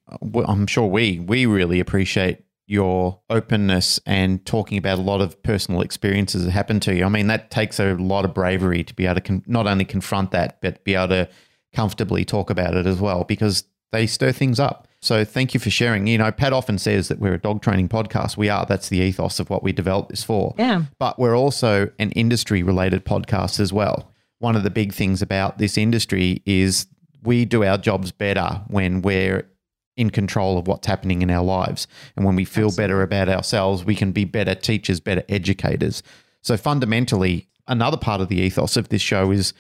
I'm 0.46 0.66
sure 0.66 0.86
we 0.86 1.20
we 1.20 1.46
really 1.46 1.80
appreciate 1.80 2.42
your 2.66 3.20
openness 3.30 4.00
and 4.06 4.44
talking 4.44 4.76
about 4.76 4.98
a 4.98 5.02
lot 5.02 5.20
of 5.20 5.40
personal 5.44 5.82
experiences 5.82 6.44
that 6.44 6.50
happened 6.50 6.82
to 6.82 6.94
you. 6.94 7.04
I 7.04 7.08
mean, 7.08 7.28
that 7.28 7.50
takes 7.50 7.78
a 7.78 7.94
lot 7.94 8.24
of 8.24 8.34
bravery 8.34 8.82
to 8.82 8.94
be 8.94 9.06
able 9.06 9.14
to 9.14 9.20
con- 9.20 9.44
not 9.46 9.68
only 9.68 9.84
confront 9.84 10.32
that, 10.32 10.60
but 10.60 10.82
be 10.82 10.96
able 10.96 11.08
to 11.08 11.28
comfortably 11.72 12.24
talk 12.24 12.50
about 12.50 12.74
it 12.74 12.86
as 12.86 12.98
well, 13.00 13.22
because 13.22 13.64
they 13.92 14.06
stir 14.06 14.32
things 14.32 14.58
up. 14.58 14.88
So 15.00 15.24
thank 15.24 15.54
you 15.54 15.60
for 15.60 15.70
sharing. 15.70 16.08
You 16.08 16.18
know, 16.18 16.32
Pat 16.32 16.52
often 16.52 16.78
says 16.78 17.06
that 17.06 17.20
we're 17.20 17.34
a 17.34 17.38
dog 17.38 17.62
training 17.62 17.88
podcast. 17.88 18.36
We 18.36 18.48
are. 18.48 18.66
That's 18.66 18.88
the 18.88 18.98
ethos 18.98 19.38
of 19.38 19.48
what 19.48 19.62
we 19.62 19.72
developed 19.72 20.08
this 20.08 20.24
for. 20.24 20.54
Yeah. 20.58 20.84
But 20.98 21.20
we're 21.20 21.36
also 21.36 21.90
an 22.00 22.10
industry 22.12 22.64
related 22.64 23.04
podcast 23.04 23.60
as 23.60 23.72
well. 23.72 24.10
One 24.38 24.56
of 24.56 24.64
the 24.64 24.70
big 24.70 24.92
things 24.92 25.22
about 25.22 25.58
this 25.58 25.78
industry 25.78 26.42
is 26.46 26.86
we 27.26 27.44
do 27.44 27.64
our 27.64 27.78
jobs 27.78 28.12
better 28.12 28.62
when 28.68 29.02
we're 29.02 29.48
in 29.96 30.10
control 30.10 30.58
of 30.58 30.66
what's 30.66 30.86
happening 30.86 31.22
in 31.22 31.30
our 31.30 31.44
lives. 31.44 31.86
And 32.16 32.24
when 32.24 32.36
we 32.36 32.44
feel 32.44 32.66
Absolutely. 32.66 32.82
better 32.82 33.02
about 33.02 33.28
ourselves, 33.28 33.84
we 33.84 33.94
can 33.94 34.12
be 34.12 34.24
better 34.24 34.54
teachers, 34.54 35.00
better 35.00 35.22
educators. 35.28 36.02
So 36.42 36.56
fundamentally, 36.56 37.48
another 37.66 37.96
part 37.96 38.20
of 38.20 38.28
the 38.28 38.36
ethos 38.36 38.76
of 38.76 38.90
this 38.90 39.02
show 39.02 39.30
is 39.30 39.54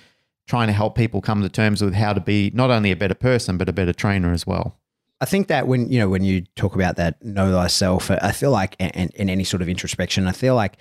trying 0.46 0.68
to 0.68 0.72
help 0.72 0.94
people 0.94 1.20
come 1.20 1.42
to 1.42 1.48
terms 1.48 1.82
with 1.82 1.94
how 1.94 2.12
to 2.12 2.20
be 2.20 2.50
not 2.54 2.70
only 2.70 2.90
a 2.90 2.96
better 2.96 3.14
person, 3.14 3.58
but 3.58 3.68
a 3.68 3.72
better 3.72 3.92
trainer 3.92 4.32
as 4.32 4.46
well. 4.46 4.78
I 5.20 5.24
think 5.24 5.48
that 5.48 5.66
when 5.66 5.90
you 5.90 5.98
know 5.98 6.10
when 6.10 6.22
you 6.22 6.42
talk 6.56 6.74
about 6.74 6.96
that 6.96 7.24
know 7.24 7.50
thyself, 7.50 8.10
I 8.10 8.32
feel 8.32 8.50
like 8.50 8.76
in, 8.78 9.10
in 9.14 9.30
any 9.30 9.44
sort 9.44 9.62
of 9.62 9.68
introspection, 9.68 10.26
I 10.26 10.32
feel 10.32 10.54
like 10.54 10.76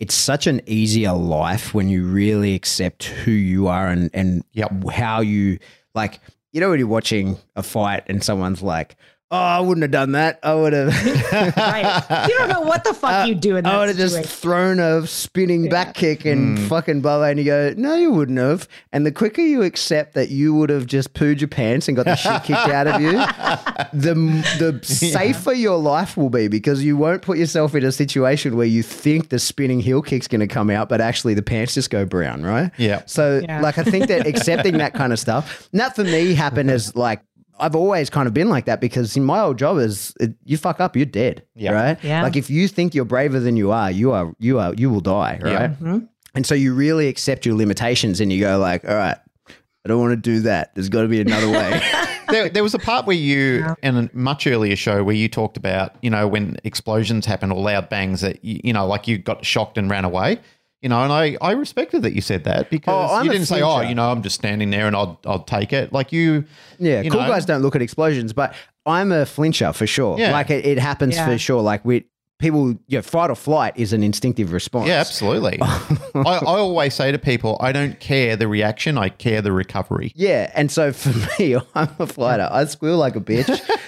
it's 0.00 0.14
such 0.14 0.46
an 0.46 0.60
easier 0.66 1.12
life 1.12 1.72
when 1.72 1.88
you 1.88 2.04
really 2.04 2.54
accept 2.54 3.04
who 3.04 3.30
you 3.30 3.68
are 3.68 3.86
and 3.86 4.10
and 4.12 4.44
yep. 4.52 4.72
how 4.90 5.20
you 5.20 5.58
like 5.96 6.20
you 6.52 6.60
know 6.60 6.70
when 6.70 6.78
you're 6.78 6.88
watching 6.88 7.38
a 7.56 7.62
fight 7.62 8.04
and 8.06 8.22
someone's 8.22 8.62
like, 8.62 8.96
Oh, 9.28 9.36
I 9.36 9.58
wouldn't 9.58 9.82
have 9.82 9.90
done 9.90 10.12
that. 10.12 10.38
I 10.44 10.54
would 10.54 10.72
have. 10.72 10.86
right. 11.56 12.28
You 12.28 12.38
don't 12.38 12.48
know 12.48 12.60
what 12.60 12.84
the 12.84 12.94
fuck 12.94 13.24
uh, 13.24 13.26
you 13.26 13.34
do 13.34 13.56
in 13.56 13.64
that 13.64 13.74
I 13.74 13.78
would 13.78 13.88
have 13.88 13.96
just 13.96 14.24
thrown 14.24 14.78
a 14.78 15.04
spinning 15.04 15.64
yeah. 15.64 15.70
back 15.70 15.94
kick 15.94 16.24
and 16.24 16.56
mm. 16.56 16.68
fucking 16.68 17.00
blah, 17.00 17.18
blah. 17.18 17.26
And 17.26 17.38
you 17.40 17.44
go, 17.44 17.74
no, 17.76 17.96
you 17.96 18.12
wouldn't 18.12 18.38
have. 18.38 18.68
And 18.92 19.04
the 19.04 19.10
quicker 19.10 19.40
you 19.42 19.62
accept 19.62 20.14
that 20.14 20.28
you 20.30 20.54
would 20.54 20.70
have 20.70 20.86
just 20.86 21.12
pooed 21.12 21.40
your 21.40 21.48
pants 21.48 21.88
and 21.88 21.96
got 21.96 22.04
the 22.04 22.14
shit 22.14 22.44
kicked 22.44 22.68
out 22.68 22.86
of 22.86 23.00
you, 23.00 23.10
the 23.92 24.14
the 24.60 24.78
safer 24.84 25.52
yeah. 25.52 25.60
your 25.60 25.78
life 25.78 26.16
will 26.16 26.30
be 26.30 26.46
because 26.46 26.84
you 26.84 26.96
won't 26.96 27.22
put 27.22 27.36
yourself 27.36 27.74
in 27.74 27.84
a 27.84 27.90
situation 27.90 28.56
where 28.56 28.66
you 28.66 28.84
think 28.84 29.30
the 29.30 29.40
spinning 29.40 29.80
heel 29.80 30.02
kick's 30.02 30.28
going 30.28 30.40
to 30.40 30.46
come 30.46 30.70
out, 30.70 30.88
but 30.88 31.00
actually 31.00 31.34
the 31.34 31.42
pants 31.42 31.74
just 31.74 31.90
go 31.90 32.04
brown, 32.04 32.44
right? 32.44 32.70
Yeah. 32.76 33.02
So, 33.06 33.40
yeah. 33.42 33.60
like, 33.60 33.76
I 33.76 33.82
think 33.82 34.06
that 34.06 34.24
accepting 34.24 34.78
that 34.78 34.94
kind 34.94 35.12
of 35.12 35.18
stuff, 35.18 35.68
and 35.72 35.80
that 35.80 35.96
for 35.96 36.04
me 36.04 36.34
happened 36.34 36.70
as 36.70 36.94
like 36.94 37.22
I've 37.58 37.74
always 37.74 38.10
kind 38.10 38.28
of 38.28 38.34
been 38.34 38.48
like 38.48 38.66
that 38.66 38.80
because 38.80 39.16
in 39.16 39.24
my 39.24 39.40
old 39.40 39.58
job 39.58 39.78
is 39.78 40.14
it, 40.20 40.34
you 40.44 40.56
fuck 40.56 40.80
up, 40.80 40.96
you're 40.96 41.06
dead. 41.06 41.44
Yeah. 41.54 41.72
Right. 41.72 42.04
Yeah. 42.04 42.22
Like 42.22 42.36
if 42.36 42.50
you 42.50 42.68
think 42.68 42.94
you're 42.94 43.04
braver 43.04 43.40
than 43.40 43.56
you 43.56 43.72
are, 43.72 43.90
you 43.90 44.12
are, 44.12 44.34
you 44.38 44.58
are, 44.58 44.74
you 44.74 44.90
will 44.90 45.00
die. 45.00 45.38
Right. 45.42 45.52
Yeah. 45.52 45.68
Mm-hmm. 45.68 45.98
And 46.34 46.46
so 46.46 46.54
you 46.54 46.74
really 46.74 47.08
accept 47.08 47.46
your 47.46 47.54
limitations 47.54 48.20
and 48.20 48.32
you 48.32 48.40
go 48.40 48.58
like, 48.58 48.86
all 48.86 48.94
right, 48.94 49.16
I 49.48 49.88
don't 49.88 50.00
want 50.00 50.12
to 50.12 50.16
do 50.16 50.40
that. 50.40 50.74
There's 50.74 50.88
got 50.88 51.02
to 51.02 51.08
be 51.08 51.20
another 51.20 51.48
way. 51.48 51.80
there, 52.28 52.48
there, 52.48 52.62
was 52.62 52.74
a 52.74 52.78
part 52.78 53.06
where 53.06 53.16
you, 53.16 53.60
yeah. 53.60 53.74
in 53.82 53.96
a 53.96 54.10
much 54.12 54.46
earlier 54.46 54.74
show, 54.74 55.04
where 55.04 55.14
you 55.14 55.28
talked 55.28 55.56
about, 55.56 55.94
you 56.02 56.10
know, 56.10 56.26
when 56.26 56.56
explosions 56.64 57.24
happen 57.24 57.52
or 57.52 57.62
loud 57.62 57.88
bangs 57.88 58.20
that, 58.20 58.44
you, 58.44 58.60
you 58.64 58.72
know, 58.72 58.84
like 58.86 59.06
you 59.06 59.16
got 59.16 59.46
shocked 59.46 59.78
and 59.78 59.88
ran 59.88 60.04
away. 60.04 60.40
You 60.82 60.90
know, 60.90 61.02
and 61.02 61.12
I, 61.12 61.36
I 61.40 61.52
respected 61.52 62.02
that 62.02 62.12
you 62.12 62.20
said 62.20 62.44
that 62.44 62.70
because 62.70 63.10
oh, 63.10 63.22
you 63.22 63.30
didn't 63.30 63.46
say, 63.46 63.62
oh, 63.62 63.80
you 63.80 63.94
know, 63.94 64.10
I'm 64.10 64.22
just 64.22 64.36
standing 64.36 64.70
there 64.70 64.86
and 64.86 64.94
I'll, 64.94 65.18
I'll 65.24 65.42
take 65.42 65.72
it. 65.72 65.92
Like 65.92 66.12
you. 66.12 66.44
Yeah, 66.78 67.00
you 67.00 67.10
cool 67.10 67.22
know. 67.22 67.28
guys 67.28 67.46
don't 67.46 67.62
look 67.62 67.74
at 67.74 67.82
explosions, 67.82 68.32
but 68.32 68.54
I'm 68.84 69.10
a 69.10 69.26
flincher 69.26 69.72
for 69.72 69.86
sure. 69.86 70.18
Yeah. 70.18 70.32
Like 70.32 70.50
it, 70.50 70.64
it 70.66 70.78
happens 70.78 71.16
yeah. 71.16 71.26
for 71.26 71.38
sure. 71.38 71.62
Like 71.62 71.84
we, 71.84 72.04
people, 72.38 72.68
you 72.86 72.98
know, 72.98 73.02
fight 73.02 73.30
or 73.30 73.34
flight 73.34 73.72
is 73.76 73.92
an 73.92 74.02
instinctive 74.02 74.52
response. 74.52 74.88
Yeah, 74.88 75.00
absolutely. 75.00 75.58
I, 75.62 75.98
I 76.14 76.40
always 76.42 76.94
say 76.94 77.10
to 77.10 77.18
people, 77.18 77.56
I 77.60 77.72
don't 77.72 77.98
care 77.98 78.36
the 78.36 78.48
reaction, 78.48 78.98
I 78.98 79.08
care 79.08 79.40
the 79.40 79.52
recovery. 79.52 80.12
Yeah. 80.14 80.50
And 80.54 80.70
so 80.70 80.92
for 80.92 81.12
me, 81.42 81.56
I'm 81.74 81.94
a 81.98 82.06
fighter. 82.06 82.48
I 82.50 82.64
squeal 82.66 82.98
like 82.98 83.16
a 83.16 83.20
bitch. 83.20 83.48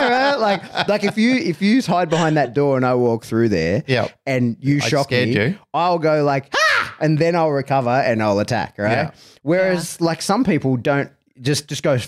right? 0.00 0.36
Like, 0.36 0.88
like 0.88 1.04
if 1.04 1.16
you 1.16 1.34
if 1.34 1.60
you 1.62 1.82
hide 1.82 2.10
behind 2.10 2.36
that 2.36 2.54
door 2.54 2.76
and 2.76 2.86
I 2.86 2.94
walk 2.94 3.24
through 3.24 3.50
there, 3.50 3.84
yeah, 3.86 4.08
and 4.26 4.56
you 4.60 4.80
I 4.82 4.88
shock 4.88 5.10
me, 5.10 5.34
you. 5.34 5.58
I'll 5.74 5.98
go 5.98 6.24
like, 6.24 6.54
ah! 6.54 6.96
and 7.00 7.18
then 7.18 7.36
I'll 7.36 7.50
recover 7.50 7.90
and 7.90 8.22
I'll 8.22 8.38
attack, 8.38 8.76
right? 8.78 8.90
Yeah. 8.90 9.10
Whereas, 9.42 9.98
yeah. 10.00 10.06
like 10.06 10.22
some 10.22 10.44
people 10.44 10.76
don't 10.76 11.10
just 11.40 11.68
just 11.68 11.82
go 11.82 11.98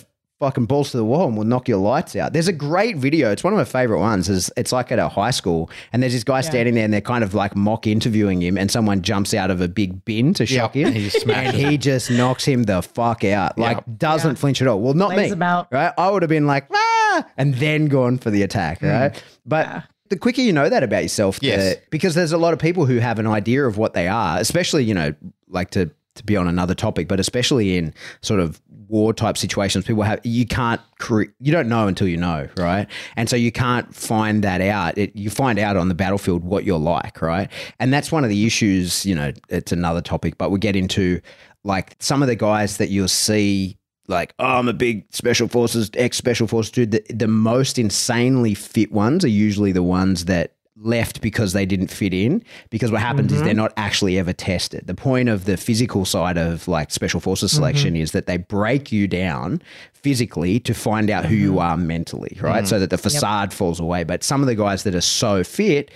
fucking 0.43 0.67
balls 0.67 0.91
to 0.91 0.97
the 0.97 1.05
wall 1.05 1.29
and 1.29 1.37
we'll 1.37 1.47
knock 1.47 1.69
your 1.69 1.79
lights 1.79 2.17
out. 2.17 2.33
There's 2.33 2.49
a 2.49 2.53
great 2.53 2.97
video. 2.97 3.31
It's 3.31 3.45
one 3.45 3.53
of 3.53 3.57
my 3.57 3.65
favorite 3.65 4.01
ones. 4.01 4.29
Is 4.29 4.51
it's 4.57 4.73
like 4.73 4.91
at 4.91 4.99
a 4.99 5.09
high 5.09 5.31
school 5.31 5.71
and 5.93 6.03
there's 6.03 6.15
this 6.15 6.25
guy 6.25 6.39
yeah. 6.39 6.51
standing 6.51 6.75
there 6.75 6.83
and 6.83 6.93
they're 6.93 7.01
kind 7.01 7.23
of 7.23 7.33
like 7.33 7.55
mock 7.55 7.87
interviewing 7.87 8.43
him 8.43 8.59
and 8.59 8.69
someone 8.69 9.03
jumps 9.03 9.35
out 9.35 9.53
of 9.53 9.61
a 9.61 9.69
big 9.69 10.05
bin 10.05 10.35
to 10.35 10.45
shock 10.45 10.75
yep. 10.75 10.93
him 10.93 11.31
and 11.31 11.55
he 11.55 11.79
just 11.79 12.11
knocks 12.11 12.45
him 12.45 12.65
the 12.65 12.83
fuck 12.83 13.23
out. 13.23 13.57
Like 13.57 13.77
yep. 13.77 13.85
doesn't 13.99 14.33
yeah. 14.33 14.41
flinch 14.41 14.61
at 14.61 14.67
all. 14.67 14.81
Well, 14.81 14.95
not 14.95 15.11
Lays 15.11 15.31
me. 15.31 15.47
Right? 15.47 15.93
I 15.97 16.11
would 16.11 16.23
have 16.23 16.29
been 16.29 16.49
like, 16.49 16.67
ah, 16.75 17.25
and 17.37 17.55
then 17.55 17.87
gone 17.87 18.19
for 18.19 18.31
the 18.31 18.43
attack, 18.43 18.81
mm. 18.81 18.91
right? 18.91 19.25
But 19.47 19.67
yeah 19.67 19.83
the 20.09 20.19
quicker 20.19 20.43
you 20.43 20.53
know 20.53 20.69
that 20.69 20.83
about 20.83 21.03
yourself, 21.03 21.39
yes. 21.41 21.77
because 21.89 22.15
there's 22.15 22.33
a 22.33 22.37
lot 22.37 22.53
of 22.53 22.59
people 22.59 22.85
who 22.85 22.99
have 22.99 23.19
an 23.19 23.27
idea 23.27 23.67
of 23.67 23.79
what 23.79 23.95
they 23.95 24.09
are, 24.09 24.39
especially, 24.39 24.85
you 24.85 24.93
know, 24.93 25.15
like 25.49 25.71
to 25.71 25.91
to 26.15 26.25
be 26.25 26.37
on 26.37 26.47
another 26.47 26.75
topic, 26.75 27.09
but 27.09 27.19
especially 27.19 27.77
in 27.79 27.95
sort 28.21 28.41
of 28.41 28.61
war 28.93 29.15
type 29.15 29.37
situations, 29.37 29.85
people 29.85 30.03
have 30.03 30.21
you 30.23 30.47
can't 30.47 30.81
you 31.41 31.51
don't 31.51 31.69
know 31.69 31.89
until 31.89 32.07
you 32.07 32.17
know, 32.17 32.49
right? 32.57 32.87
And 33.17 33.29
so 33.29 33.35
you 33.35 33.51
can't 33.51 33.93
find 33.93 34.45
that 34.45 34.61
out. 34.61 34.97
It, 34.97 35.17
you 35.17 35.31
find 35.31 35.59
out 35.59 35.77
on 35.77 35.89
the 35.89 35.95
battlefield 35.95 36.45
what 36.45 36.65
you're 36.65 36.79
like, 36.79 37.21
right? 37.21 37.51
And 37.81 37.93
that's 37.93 38.13
one 38.13 38.23
of 38.23 38.31
the 38.31 38.47
issues. 38.47 39.05
You 39.05 39.17
know, 39.17 39.33
it's 39.49 39.73
another 39.73 40.03
topic, 40.03 40.39
but 40.39 40.51
we 40.53 40.61
get 40.61 40.77
into 40.77 41.21
like 41.65 41.97
some 41.99 42.23
of 42.23 42.29
the 42.29 42.37
guys 42.37 42.77
that 42.77 42.91
you'll 42.91 43.09
see. 43.09 43.79
Like, 44.09 44.35
oh, 44.39 44.59
I'm 44.59 44.69
a 44.69 44.73
big 44.73 45.07
special 45.11 45.49
forces, 45.49 45.91
ex 45.95 46.17
special 46.19 46.47
forces 46.47 46.73
dude. 46.73 46.91
The, 46.91 47.05
the 47.09 47.29
most 47.29 47.79
insanely 47.79 48.53
fit 48.53 48.93
ones 48.93 49.25
are 49.25 49.29
usually 49.29 49.73
the 49.73 49.83
ones 49.83 50.27
that 50.27 50.55
left 50.83 51.21
because 51.21 51.53
they 51.53 51.65
didn't 51.65 51.89
fit 51.89 52.13
in 52.13 52.43
because 52.71 52.91
what 52.91 53.01
happens 53.01 53.29
mm-hmm. 53.29 53.37
is 53.37 53.43
they're 53.43 53.51
mm-hmm. 53.51 53.59
not 53.59 53.73
actually 53.77 54.19
ever 54.19 54.33
tested 54.33 54.87
the 54.87 54.95
point 54.95 55.29
of 55.29 55.45
the 55.45 55.57
physical 55.57 56.05
side 56.05 56.37
of 56.37 56.67
like 56.69 56.91
special 56.91 57.21
forces 57.21 57.51
mm-hmm. 57.51 57.57
selection 57.57 57.95
mm-hmm. 57.95 58.03
is 58.03 58.13
that 58.13 58.27
they 58.27 58.37
break 58.37 58.93
you 58.93 59.07
down 59.07 59.63
physically 59.93 60.59
to 60.59 60.75
find 60.75 61.11
out 61.11 61.25
who 61.25 61.35
you 61.35 61.51
mm-hmm. 61.51 61.59
are 61.59 61.77
mentally 61.77 62.37
right 62.41 62.67
so 62.67 62.79
that 62.79 62.91
the 62.91 62.99
facade 62.99 63.51
yep. 63.51 63.57
falls 63.57 63.81
away 63.81 64.05
but 64.05 64.23
some 64.23 64.41
of 64.41 64.47
the 64.47 64.55
guys 64.55 64.83
that 64.83 64.95
are 64.95 65.01
so 65.01 65.45
fit 65.45 65.91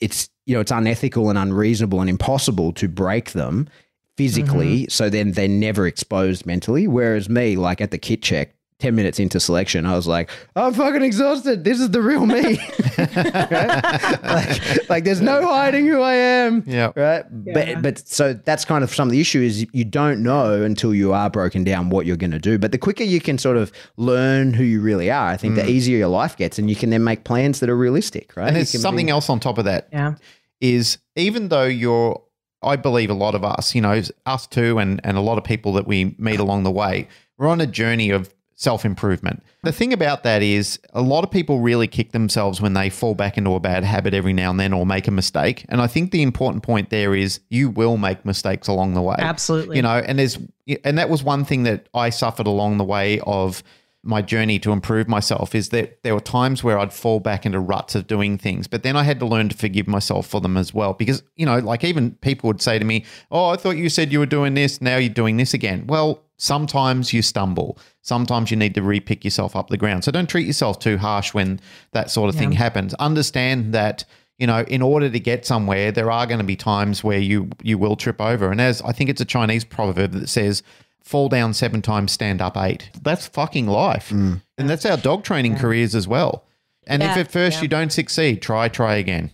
it's 0.00 0.28
you 0.46 0.54
know 0.54 0.60
it's 0.60 0.72
unethical 0.72 1.28
and 1.28 1.38
unreasonable 1.38 2.00
and 2.00 2.10
impossible 2.10 2.72
to 2.72 2.88
break 2.88 3.32
them 3.32 3.68
physically 4.16 4.86
so 4.88 5.08
then 5.08 5.32
they're 5.32 5.48
never 5.48 5.86
exposed 5.86 6.44
mentally 6.44 6.86
whereas 6.86 7.28
me 7.28 7.56
like 7.56 7.80
at 7.80 7.90
the 7.90 7.98
kit 7.98 8.22
check 8.22 8.54
10 8.80 8.94
minutes 8.94 9.18
into 9.18 9.38
selection, 9.38 9.86
I 9.86 9.94
was 9.94 10.06
like, 10.06 10.30
I'm 10.56 10.74
fucking 10.74 11.02
exhausted. 11.02 11.64
This 11.64 11.80
is 11.80 11.90
the 11.90 12.02
real 12.02 12.26
me. 12.26 12.42
like, 12.98 14.88
like, 14.88 15.04
there's 15.04 15.20
no 15.20 15.46
hiding 15.46 15.86
who 15.86 16.00
I 16.00 16.14
am. 16.14 16.64
Yeah. 16.66 16.92
Right. 16.96 17.24
Yeah. 17.44 17.52
But, 17.52 17.82
but 17.82 18.08
so 18.08 18.32
that's 18.32 18.64
kind 18.64 18.82
of 18.82 18.92
some 18.92 19.08
of 19.08 19.12
the 19.12 19.20
issue 19.20 19.40
is 19.40 19.66
you 19.72 19.84
don't 19.84 20.22
know 20.22 20.62
until 20.62 20.94
you 20.94 21.12
are 21.12 21.30
broken 21.30 21.64
down 21.64 21.90
what 21.90 22.06
you're 22.06 22.16
going 22.16 22.30
to 22.30 22.38
do. 22.38 22.58
But 22.58 22.72
the 22.72 22.78
quicker 22.78 23.04
you 23.04 23.20
can 23.20 23.38
sort 23.38 23.56
of 23.56 23.70
learn 23.96 24.54
who 24.54 24.64
you 24.64 24.80
really 24.80 25.10
are, 25.10 25.28
I 25.28 25.36
think 25.36 25.54
the 25.54 25.62
mm. 25.62 25.68
easier 25.68 25.98
your 25.98 26.08
life 26.08 26.36
gets 26.36 26.58
and 26.58 26.68
you 26.68 26.76
can 26.76 26.90
then 26.90 27.04
make 27.04 27.24
plans 27.24 27.60
that 27.60 27.70
are 27.70 27.76
realistic. 27.76 28.36
Right. 28.36 28.48
And 28.48 28.56
there's 28.56 28.70
something 28.80 29.06
be- 29.06 29.12
else 29.12 29.28
on 29.28 29.40
top 29.40 29.58
of 29.58 29.64
that 29.66 29.88
Yeah. 29.92 30.14
is 30.60 30.98
even 31.16 31.48
though 31.48 31.64
you're, 31.64 32.22
I 32.62 32.76
believe 32.76 33.10
a 33.10 33.14
lot 33.14 33.34
of 33.34 33.44
us, 33.44 33.74
you 33.74 33.80
know, 33.80 34.02
us 34.26 34.46
too, 34.46 34.78
and, 34.78 35.00
and 35.04 35.16
a 35.16 35.20
lot 35.20 35.38
of 35.38 35.44
people 35.44 35.72
that 35.74 35.86
we 35.86 36.14
meet 36.18 36.40
along 36.40 36.64
the 36.64 36.70
way, 36.70 37.08
we're 37.38 37.48
on 37.48 37.60
a 37.60 37.66
journey 37.66 38.10
of 38.10 38.34
self 38.60 38.84
improvement. 38.84 39.42
The 39.62 39.72
thing 39.72 39.94
about 39.94 40.22
that 40.24 40.42
is 40.42 40.78
a 40.92 41.00
lot 41.00 41.24
of 41.24 41.30
people 41.30 41.60
really 41.60 41.86
kick 41.86 42.12
themselves 42.12 42.60
when 42.60 42.74
they 42.74 42.90
fall 42.90 43.14
back 43.14 43.38
into 43.38 43.54
a 43.54 43.60
bad 43.60 43.84
habit 43.84 44.12
every 44.12 44.34
now 44.34 44.50
and 44.50 44.60
then 44.60 44.74
or 44.74 44.84
make 44.84 45.08
a 45.08 45.10
mistake. 45.10 45.64
And 45.70 45.80
I 45.80 45.86
think 45.86 46.10
the 46.10 46.20
important 46.22 46.62
point 46.62 46.90
there 46.90 47.14
is 47.14 47.40
you 47.48 47.70
will 47.70 47.96
make 47.96 48.24
mistakes 48.26 48.68
along 48.68 48.92
the 48.94 49.00
way. 49.00 49.16
Absolutely. 49.18 49.76
You 49.76 49.82
know, 49.82 49.96
and 49.96 50.18
there's, 50.18 50.38
and 50.84 50.98
that 50.98 51.08
was 51.08 51.24
one 51.24 51.46
thing 51.46 51.62
that 51.62 51.88
I 51.94 52.10
suffered 52.10 52.46
along 52.46 52.76
the 52.76 52.84
way 52.84 53.18
of 53.20 53.62
my 54.02 54.20
journey 54.20 54.58
to 54.58 54.72
improve 54.72 55.08
myself 55.08 55.54
is 55.54 55.70
that 55.70 56.02
there 56.02 56.14
were 56.14 56.20
times 56.20 56.62
where 56.62 56.78
I'd 56.78 56.92
fall 56.92 57.20
back 57.20 57.46
into 57.46 57.60
ruts 57.60 57.94
of 57.94 58.06
doing 58.06 58.36
things, 58.36 58.66
but 58.66 58.82
then 58.82 58.94
I 58.94 59.04
had 59.04 59.20
to 59.20 59.26
learn 59.26 59.48
to 59.48 59.56
forgive 59.56 59.86
myself 59.86 60.26
for 60.26 60.40
them 60.40 60.58
as 60.58 60.74
well. 60.74 60.92
Because, 60.92 61.22
you 61.36 61.46
know, 61.46 61.58
like 61.58 61.82
even 61.82 62.12
people 62.16 62.48
would 62.48 62.62
say 62.62 62.78
to 62.78 62.84
me, 62.84 63.04
Oh, 63.30 63.48
I 63.48 63.56
thought 63.56 63.76
you 63.76 63.88
said 63.88 64.12
you 64.12 64.18
were 64.18 64.26
doing 64.26 64.54
this. 64.54 64.80
Now 64.80 64.96
you're 64.96 65.12
doing 65.12 65.36
this 65.38 65.54
again. 65.54 65.86
Well, 65.86 66.22
sometimes 66.40 67.12
you 67.12 67.20
stumble. 67.20 67.78
Sometimes 68.00 68.50
you 68.50 68.56
need 68.56 68.74
to 68.74 68.82
re-pick 68.82 69.24
yourself 69.24 69.54
up 69.54 69.68
the 69.68 69.76
ground. 69.76 70.04
So 70.04 70.10
don't 70.10 70.28
treat 70.28 70.46
yourself 70.46 70.78
too 70.78 70.96
harsh 70.96 71.34
when 71.34 71.60
that 71.92 72.10
sort 72.10 72.30
of 72.30 72.34
thing 72.34 72.52
happens. 72.52 72.94
Understand 72.94 73.74
that 73.74 74.04
you 74.38 74.46
know, 74.46 74.62
in 74.62 74.80
order 74.80 75.10
to 75.10 75.20
get 75.20 75.44
somewhere, 75.44 75.92
there 75.92 76.10
are 76.10 76.26
going 76.26 76.38
to 76.38 76.44
be 76.44 76.56
times 76.56 77.04
where 77.04 77.18
you 77.18 77.50
you 77.62 77.76
will 77.76 77.94
trip 77.94 78.22
over. 78.22 78.50
And 78.50 78.58
as 78.58 78.80
I 78.80 78.92
think 78.92 79.10
it's 79.10 79.20
a 79.20 79.26
Chinese 79.26 79.64
proverb 79.64 80.12
that 80.12 80.30
says, 80.30 80.62
"Fall 81.04 81.28
down 81.28 81.52
seven 81.52 81.82
times, 81.82 82.10
stand 82.10 82.40
up 82.40 82.56
eight. 82.56 82.88
That's 83.02 83.26
fucking 83.26 83.66
life, 83.66 84.08
mm. 84.08 84.40
and 84.56 84.70
that's 84.70 84.86
our 84.86 84.96
dog 84.96 85.24
training 85.24 85.56
careers 85.56 85.94
as 85.94 86.08
well. 86.08 86.46
And 86.86 87.02
if 87.02 87.18
at 87.18 87.30
first 87.30 87.58
yeah. 87.58 87.62
you 87.64 87.68
don't 87.68 87.92
succeed, 87.92 88.40
try 88.40 88.68
try 88.68 88.94
again. 88.94 89.30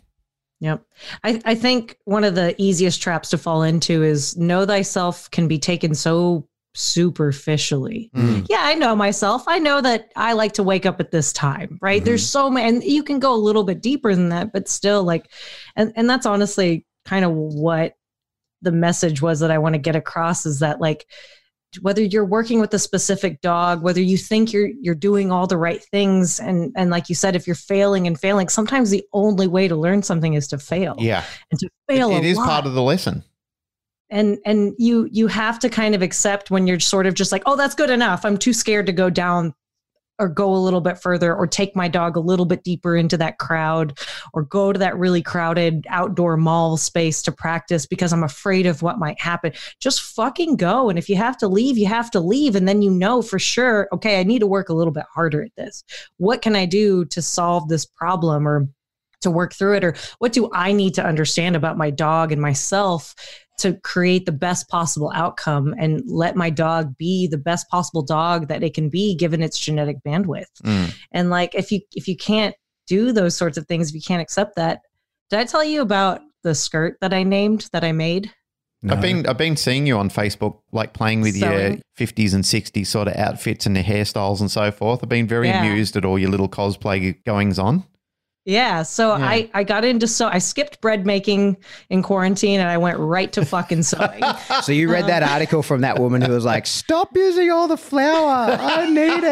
Yep. 0.59 0.85
I, 1.23 1.41
I 1.45 1.55
think 1.55 1.99
one 2.05 2.25
of 2.25 2.35
the 2.35 2.61
easiest 2.61 3.01
traps 3.01 3.31
to 3.31 3.39
fall 3.39 3.63
into 3.63 4.03
is 4.03 4.37
know 4.37 4.67
thyself 4.67 5.31
can 5.31 5.47
be 5.47 5.61
taken 5.61 5.95
so 5.95 6.49
superficially. 6.77 8.11
Mm. 8.15 8.47
Yeah, 8.49 8.61
I 8.61 8.75
know 8.75 8.95
myself. 8.95 9.45
I 9.47 9.59
know 9.59 9.81
that 9.81 10.13
I 10.15 10.35
like 10.35 10.53
to 10.55 10.63
wake 10.63 10.87
up 10.87 11.01
at 11.01 11.11
this 11.11 11.33
time, 11.33 11.79
right? 11.81 12.05
There's 12.05 12.23
mm-hmm. 12.23 12.39
so 12.39 12.51
many, 12.51 12.69
and 12.69 12.85
you 12.85 13.03
can 13.03 13.19
go 13.19 13.35
a 13.35 13.37
little 13.37 13.65
bit 13.65 13.81
deeper 13.81 14.15
than 14.15 14.29
that, 14.29 14.53
but 14.53 14.69
still, 14.69 15.03
like, 15.03 15.33
and, 15.75 15.93
and 15.97 16.09
that's 16.09 16.27
honestly 16.27 16.85
kind 17.05 17.25
of 17.25 17.33
what 17.33 17.95
the 18.63 18.73
message 18.73 19.23
was 19.23 19.41
that 19.41 19.51
I 19.51 19.59
want 19.59 19.75
to 19.75 19.81
get 19.81 19.97
across 19.97 20.45
is 20.47 20.61
that, 20.61 20.81
like, 20.81 21.07
whether 21.83 22.03
you're 22.03 22.25
working 22.25 22.61
with 22.61 22.73
a 22.73 22.79
specific 22.79 23.41
dog 23.43 23.83
whether 23.83 24.01
you 24.01 24.17
think 24.17 24.51
you're 24.51 24.71
you're 24.81 24.95
doing 24.95 25.31
all 25.31 25.47
the 25.47 25.59
right 25.59 25.85
things 25.91 26.41
and 26.41 26.73
and 26.75 26.91
like 26.91 27.11
you 27.11 27.15
said 27.15 27.37
if 27.37 27.47
you're 27.47 27.57
failing 27.57 28.07
and 28.07 28.19
failing 28.19 28.49
sometimes 28.49 28.89
the 28.89 29.05
only 29.13 29.47
way 29.47 29.69
to 29.69 29.77
learn 29.77 30.03
something 30.03 30.35
is 30.35 30.49
to 30.49 30.57
fail 30.57 30.95
Yeah, 30.99 31.23
and 31.51 31.61
to 31.61 31.69
fail 31.87 32.11
it 32.13 32.23
a 32.23 32.27
is 32.27 32.39
lot. 32.39 32.47
part 32.47 32.67
of 32.67 32.73
the 32.73 32.83
lesson. 32.83 33.25
And 34.11 34.39
and 34.45 34.75
you 34.79 35.09
you 35.11 35.27
have 35.27 35.59
to 35.59 35.69
kind 35.69 35.95
of 35.95 36.03
accept 36.03 36.51
when 36.51 36.67
you're 36.67 36.81
sort 36.81 37.07
of 37.07 37.15
just 37.15 37.33
like 37.33 37.43
oh 37.47 37.57
that's 37.57 37.75
good 37.75 37.91
enough. 37.91 38.25
I'm 38.25 38.37
too 38.37 38.53
scared 38.53 38.87
to 38.87 38.93
go 38.93 39.11
down 39.11 39.55
or 40.19 40.29
go 40.29 40.55
a 40.55 40.57
little 40.57 40.81
bit 40.81 40.99
further 40.99 41.35
or 41.35 41.47
take 41.47 41.77
my 41.77 41.89
dog 41.89 42.17
a 42.17 42.21
little 42.21 42.47
bit 42.47 42.65
deeper 42.65 42.97
into 42.97 43.17
that 43.19 43.39
crowd 43.39 43.99
or 44.33 44.45
go 44.45 44.73
to 44.73 44.79
that 44.79 44.97
really 44.97 45.23
crowded 45.23 45.87
outdoor 45.91 46.37
mall 46.37 46.77
space 46.77 47.21
to 47.23 47.31
practice 47.31 47.87
because 47.87 48.13
i'm 48.13 48.25
afraid 48.25 48.67
of 48.67 48.83
what 48.83 48.99
might 48.99 49.21
happen. 49.21 49.53
Just 49.81 50.01
fucking 50.01 50.57
go. 50.57 50.89
And 50.89 50.99
if 50.99 51.09
you 51.09 51.17
have 51.17 51.37
to 51.39 51.49
leave 51.49 51.77
you 51.77 51.87
have 51.87 52.11
to 52.13 52.21
leave. 52.21 52.57
And 52.57 52.69
then 52.69 52.83
you 52.83 52.91
know 52.91 53.23
for 53.23 53.39
sure 53.39 53.89
okay 53.93 54.21
i 54.21 54.23
need 54.23 54.41
to 54.41 54.47
work 54.47 54.69
a 54.69 54.75
little 54.75 54.93
bit 54.93 55.05
harder 55.13 55.43
at 55.43 55.55
this. 55.57 55.85
What 56.19 56.43
can 56.43 56.57
i 56.57 56.65
do 56.65 57.05
to 57.07 57.21
solve 57.21 57.69
this 57.69 57.85
problem 57.85 58.47
or 58.47 58.69
to 59.23 59.31
work 59.31 59.55
through 59.55 59.77
it? 59.77 59.85
Or 59.85 59.95
what 60.19 60.33
do 60.33 60.49
i 60.53 60.73
need 60.73 60.95
to 60.95 61.05
understand 61.05 61.57
about 61.57 61.77
my 61.77 61.91
dog 61.91 62.33
and 62.33 62.41
myself 62.41 63.15
to 63.59 63.73
create 63.81 64.27
the 64.27 64.33
best 64.33 64.69
possible 64.69 65.11
outcome 65.15 65.75
and 65.79 66.03
let 66.07 66.37
my 66.37 66.51
dog 66.51 66.97
be 66.99 67.27
the 67.27 67.39
best 67.39 67.69
possible 67.71 68.03
dog 68.03 68.49
that 68.49 68.63
it 68.63 68.75
can 68.75 68.89
be 68.91 69.15
given 69.15 69.43
its 69.43 69.59
genetic 69.59 69.97
bandwidth 70.07 70.45
Mm. 70.65 70.95
and 71.13 71.31
like 71.31 71.55
if 71.55 71.73
you 71.73 71.81
if 71.95 72.07
you 72.09 72.17
can't 72.17 72.55
do 72.87 73.13
those 73.13 73.37
sorts 73.37 73.57
of 73.59 73.67
things 73.67 73.89
if 73.89 73.95
you 73.95 74.03
can't 74.03 74.21
accept 74.23 74.57
that 74.57 74.81
did 75.31 75.41
i 75.41 75.45
tell 75.45 75.65
you 75.65 75.81
about 75.81 76.21
the 76.45 76.55
skirt 76.55 76.97
that 77.01 77.13
i 77.15 77.23
named 77.23 77.69
that 77.73 77.83
i 77.85 77.93
made 77.93 78.31
I've 78.89 79.01
been 79.01 79.27
I've 79.27 79.39
been 79.39 79.57
seeing 79.57 79.85
you 79.85 79.99
on 79.99 80.11
Facebook, 80.11 80.61
like 80.71 80.93
playing 80.93 81.21
with 81.21 81.35
your 81.37 81.77
fifties 81.97 82.35
and 82.35 82.47
sixties 82.47 82.89
sort 82.89 83.09
of 83.09 83.17
outfits 83.17 83.67
and 83.67 83.75
your 83.75 83.83
hairstyles 83.85 84.39
and 84.41 84.49
so 84.49 84.71
forth. 84.71 85.01
I've 85.03 85.09
been 85.09 85.27
very 85.27 85.49
Yeah. 85.49 85.65
amused 85.65 85.97
at 85.97 86.05
all 86.05 86.17
your 86.21 86.31
little 86.31 86.49
cosplay 86.49 87.17
goings 87.25 87.59
on. 87.59 87.83
Yeah 88.47 88.83
so 88.83 89.15
Yeah. 89.17 89.29
i 89.29 89.51
i 89.53 89.65
got 89.65 89.85
into 89.85 90.07
so 90.07 90.29
i 90.29 90.39
skipped 90.39 90.81
bread 90.81 91.05
making 91.05 91.59
in 91.91 92.03
quarantine 92.03 92.61
and 92.61 92.69
i 92.69 92.79
went 92.79 92.99
right 92.99 93.31
to 93.33 93.45
fucking 93.45 93.83
sewing 93.91 94.23
So 94.63 94.73
you 94.73 94.91
read 94.91 95.07
that 95.07 95.23
um, 95.23 95.29
article 95.29 95.63
from 95.63 95.83
that 95.83 95.99
woman 95.99 96.23
who 96.23 96.33
was 96.33 96.45
like, 96.45 96.67
"Stop 96.67 97.17
using 97.17 97.51
all 97.51 97.69
the 97.69 97.77
flour. 97.77 98.57
I 98.59 98.89
need 98.89 99.23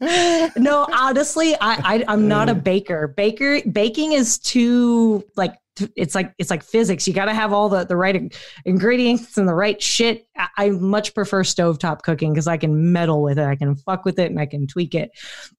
it." 0.00 0.56
no, 0.58 0.86
honestly, 0.92 1.54
I, 1.60 1.80
I 1.84 2.04
I'm 2.08 2.28
not 2.28 2.48
a 2.48 2.54
mm. 2.54 2.64
baker. 2.64 3.08
Baker 3.08 3.60
baking 3.70 4.12
is 4.12 4.38
too 4.38 5.24
like 5.36 5.54
it's 5.96 6.14
like 6.14 6.34
it's 6.38 6.50
like 6.50 6.62
physics. 6.62 7.06
You 7.06 7.14
got 7.14 7.26
to 7.26 7.34
have 7.34 7.52
all 7.52 7.68
the 7.68 7.84
the 7.84 7.96
right 7.96 8.34
ingredients 8.64 9.36
and 9.38 9.48
the 9.48 9.54
right 9.54 9.80
shit. 9.80 10.26
I, 10.36 10.48
I 10.56 10.70
much 10.70 11.14
prefer 11.14 11.42
stovetop 11.42 12.02
cooking 12.02 12.32
because 12.32 12.46
I 12.46 12.56
can 12.56 12.92
meddle 12.92 13.22
with 13.22 13.38
it. 13.38 13.44
I 13.44 13.56
can 13.56 13.76
fuck 13.76 14.04
with 14.04 14.18
it 14.18 14.30
and 14.30 14.38
I 14.38 14.46
can 14.46 14.66
tweak 14.66 14.94
it. 14.94 15.10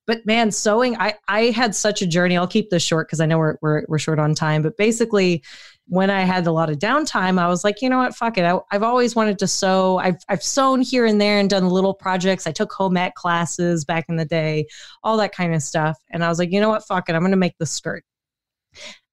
But 0.06 0.26
man, 0.26 0.52
sewing, 0.52 0.98
I 0.98 1.16
I 1.28 1.46
had 1.46 1.76
such 1.76 2.02
a 2.02 2.08
journey. 2.08 2.38
I'll 2.38 2.48
keep 2.48 2.70
this 2.70 2.84
short 2.84 3.08
because 3.08 3.20
I 3.20 3.26
know 3.26 3.38
we're, 3.38 3.58
we're 3.62 3.86
we're 3.88 4.00
short 4.00 4.20
on 4.20 4.36
time. 4.36 4.62
But 4.62 4.78
basically, 4.78 5.44
when 5.88 6.10
I 6.10 6.22
had 6.22 6.46
a 6.48 6.52
lot 6.52 6.70
of 6.70 6.78
downtime, 6.78 7.40
I 7.40 7.48
was 7.48 7.64
like, 7.64 7.82
you 7.82 7.90
know 7.90 7.98
what, 7.98 8.16
fuck 8.16 8.38
it. 8.38 8.44
I, 8.44 8.58
I've 8.72 8.84
always 8.84 9.16
wanted 9.16 9.40
to 9.40 9.48
sew. 9.48 9.98
I've 9.98 10.22
I've 10.30 10.44
sewn 10.44 10.82
here 10.82 11.06
and 11.06 11.20
there 11.20 11.40
and 11.40 11.50
done 11.50 11.70
little 11.70 11.94
projects. 11.94 12.48
I 12.48 12.52
took 12.52 12.72
home 12.72 12.98
ec 12.98 13.16
classes 13.16 13.86
back 13.86 14.06
in 14.10 14.18
the 14.18 14.26
day, 14.26 14.68
all 15.04 15.18
that 15.18 15.34
kind 15.34 15.56
of 15.56 15.64
stuff. 15.64 15.98
And 16.12 16.24
I 16.24 16.30
was 16.30 16.40
like, 16.40 16.52
you 16.52 16.60
know 16.60 16.70
what, 16.70 16.86
fuck 16.86 17.10
it. 17.10 17.16
I'm 17.16 17.22
gonna 17.22 17.38
make 17.38 17.58
the 17.58 17.66
skirt. 17.66 18.04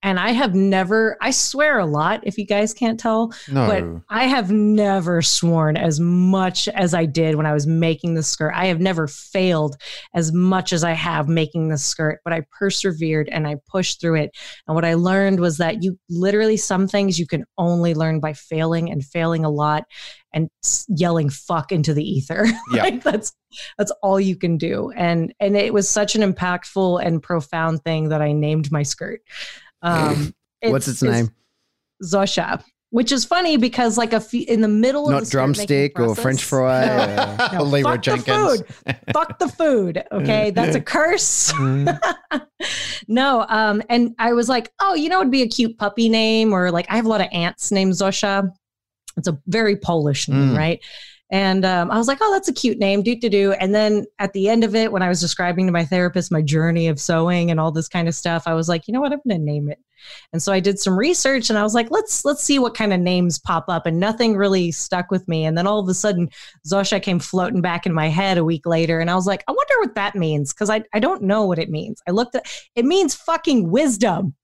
And 0.02 0.20
I 0.20 0.30
have 0.30 0.54
never, 0.54 1.16
I 1.20 1.32
swear 1.32 1.80
a 1.80 1.86
lot, 1.86 2.20
if 2.22 2.38
you 2.38 2.46
guys 2.46 2.72
can't 2.72 3.00
tell, 3.00 3.32
No, 3.50 3.66
but 3.66 4.14
I 4.14 4.24
have 4.24 4.52
never 4.52 5.22
sworn 5.22 5.76
as 5.76 5.98
much 5.98 6.68
as 6.68 6.94
I 6.94 7.04
did 7.04 7.34
when 7.34 7.46
I 7.46 7.52
was 7.52 7.66
making 7.66 8.14
the 8.14 8.22
skirt. 8.22 8.52
I 8.54 8.66
have 8.66 8.80
never 8.80 9.08
failed 9.08 9.76
as 10.14 10.32
much 10.32 10.72
as 10.72 10.84
I 10.84 10.92
have 10.92 11.28
making 11.28 11.68
the 11.68 11.78
skirt, 11.78 12.20
but 12.22 12.32
I 12.32 12.42
persevered 12.56 13.28
and 13.28 13.48
I 13.48 13.56
pushed 13.68 14.00
through 14.00 14.16
it. 14.20 14.30
And 14.68 14.76
what 14.76 14.84
I 14.84 14.94
learned 14.94 15.40
was 15.40 15.58
that 15.58 15.82
you 15.82 15.98
literally, 16.08 16.56
some 16.56 16.86
things 16.86 17.18
you 17.18 17.26
can 17.26 17.44
only 17.58 17.92
learn 17.94 18.20
by 18.20 18.34
failing 18.34 18.92
and 18.92 19.04
failing 19.04 19.44
a 19.44 19.50
lot 19.50 19.82
and 20.32 20.48
yelling 20.88 21.30
fuck 21.30 21.72
into 21.72 21.92
the 21.92 22.04
ether. 22.08 22.46
Yeah. 22.70 22.82
like 22.82 23.02
that's 23.02 23.32
that's 23.78 23.90
all 24.02 24.20
you 24.20 24.36
can 24.36 24.58
do. 24.58 24.92
And 24.94 25.32
and 25.40 25.56
it 25.56 25.72
was 25.72 25.88
such 25.88 26.14
an 26.14 26.32
impactful 26.32 27.02
and 27.02 27.22
profound 27.22 27.82
thing 27.82 28.10
that 28.10 28.20
I 28.20 28.32
named 28.32 28.70
my 28.70 28.82
skirt. 28.82 29.20
Um 29.82 30.34
What's 30.62 30.88
its 30.88 31.02
name? 31.02 31.30
Zosia, 32.02 32.62
which 32.90 33.12
is 33.12 33.24
funny 33.24 33.56
because 33.56 33.96
like 33.98 34.12
a 34.12 34.22
in 34.32 34.60
the 34.60 34.68
middle 34.68 35.06
of 35.06 35.10
Not 35.12 35.20
making 35.22 35.30
drumstick 35.30 35.98
or 36.00 36.14
French 36.14 36.42
fry. 36.44 36.86
No, 36.86 37.36
or- 37.52 37.58
no, 37.58 37.62
Leroy 37.64 37.90
fuck 37.92 38.02
Jenkins. 38.02 38.26
the 38.26 38.64
food. 38.86 38.96
fuck 39.12 39.38
the 39.38 39.48
food. 39.48 40.04
Okay, 40.12 40.50
that's 40.50 40.74
a 40.76 40.80
curse. 40.80 41.52
no, 43.08 43.44
um, 43.48 43.82
and 43.88 44.14
I 44.18 44.32
was 44.32 44.48
like, 44.48 44.70
oh, 44.80 44.94
you 44.94 45.08
know, 45.08 45.20
it'd 45.20 45.30
be 45.32 45.42
a 45.42 45.48
cute 45.48 45.78
puppy 45.78 46.08
name, 46.08 46.52
or 46.52 46.70
like 46.70 46.86
I 46.90 46.96
have 46.96 47.04
a 47.06 47.08
lot 47.08 47.20
of 47.20 47.28
aunts 47.32 47.70
named 47.70 47.92
Zosia. 47.92 48.50
It's 49.16 49.28
a 49.28 49.38
very 49.46 49.76
Polish 49.76 50.28
name, 50.28 50.50
Mm. 50.54 50.56
right? 50.56 50.80
And 51.30 51.64
um, 51.64 51.90
I 51.90 51.98
was 51.98 52.08
like, 52.08 52.18
oh, 52.20 52.32
that's 52.32 52.48
a 52.48 52.54
cute 52.54 52.78
name, 52.78 53.02
do 53.02 53.18
to 53.18 53.28
do. 53.28 53.52
And 53.52 53.74
then 53.74 54.06
at 54.18 54.32
the 54.32 54.48
end 54.48 54.64
of 54.64 54.74
it, 54.74 54.90
when 54.92 55.02
I 55.02 55.08
was 55.08 55.20
describing 55.20 55.66
to 55.66 55.72
my 55.72 55.84
therapist 55.84 56.32
my 56.32 56.40
journey 56.40 56.88
of 56.88 56.98
sewing 56.98 57.50
and 57.50 57.60
all 57.60 57.70
this 57.70 57.88
kind 57.88 58.08
of 58.08 58.14
stuff, 58.14 58.44
I 58.46 58.54
was 58.54 58.68
like, 58.68 58.88
you 58.88 58.94
know 58.94 59.00
what, 59.00 59.12
I'm 59.12 59.20
to 59.28 59.38
name 59.38 59.68
it. 59.68 59.78
And 60.32 60.42
so 60.42 60.52
I 60.52 60.60
did 60.60 60.78
some 60.78 60.98
research, 60.98 61.50
and 61.50 61.58
I 61.58 61.62
was 61.62 61.74
like, 61.74 61.90
let's 61.90 62.24
let's 62.24 62.42
see 62.42 62.58
what 62.58 62.74
kind 62.74 62.92
of 62.92 63.00
names 63.00 63.38
pop 63.38 63.64
up. 63.68 63.84
And 63.84 63.98
nothing 63.98 64.36
really 64.36 64.70
stuck 64.70 65.10
with 65.10 65.26
me. 65.28 65.44
And 65.44 65.58
then 65.58 65.66
all 65.66 65.80
of 65.80 65.88
a 65.88 65.94
sudden, 65.94 66.30
Zosia 66.66 67.02
came 67.02 67.18
floating 67.18 67.60
back 67.60 67.84
in 67.84 67.92
my 67.92 68.08
head 68.08 68.38
a 68.38 68.44
week 68.44 68.64
later, 68.66 69.00
and 69.00 69.10
I 69.10 69.14
was 69.14 69.26
like, 69.26 69.44
I 69.48 69.52
wonder 69.52 69.74
what 69.80 69.94
that 69.96 70.14
means 70.14 70.52
because 70.52 70.70
I 70.70 70.82
I 70.92 71.00
don't 71.00 71.22
know 71.22 71.44
what 71.44 71.58
it 71.58 71.70
means. 71.70 72.00
I 72.06 72.12
looked 72.12 72.34
at 72.36 72.46
it 72.74 72.84
means 72.84 73.14
fucking 73.14 73.70
wisdom. 73.70 74.34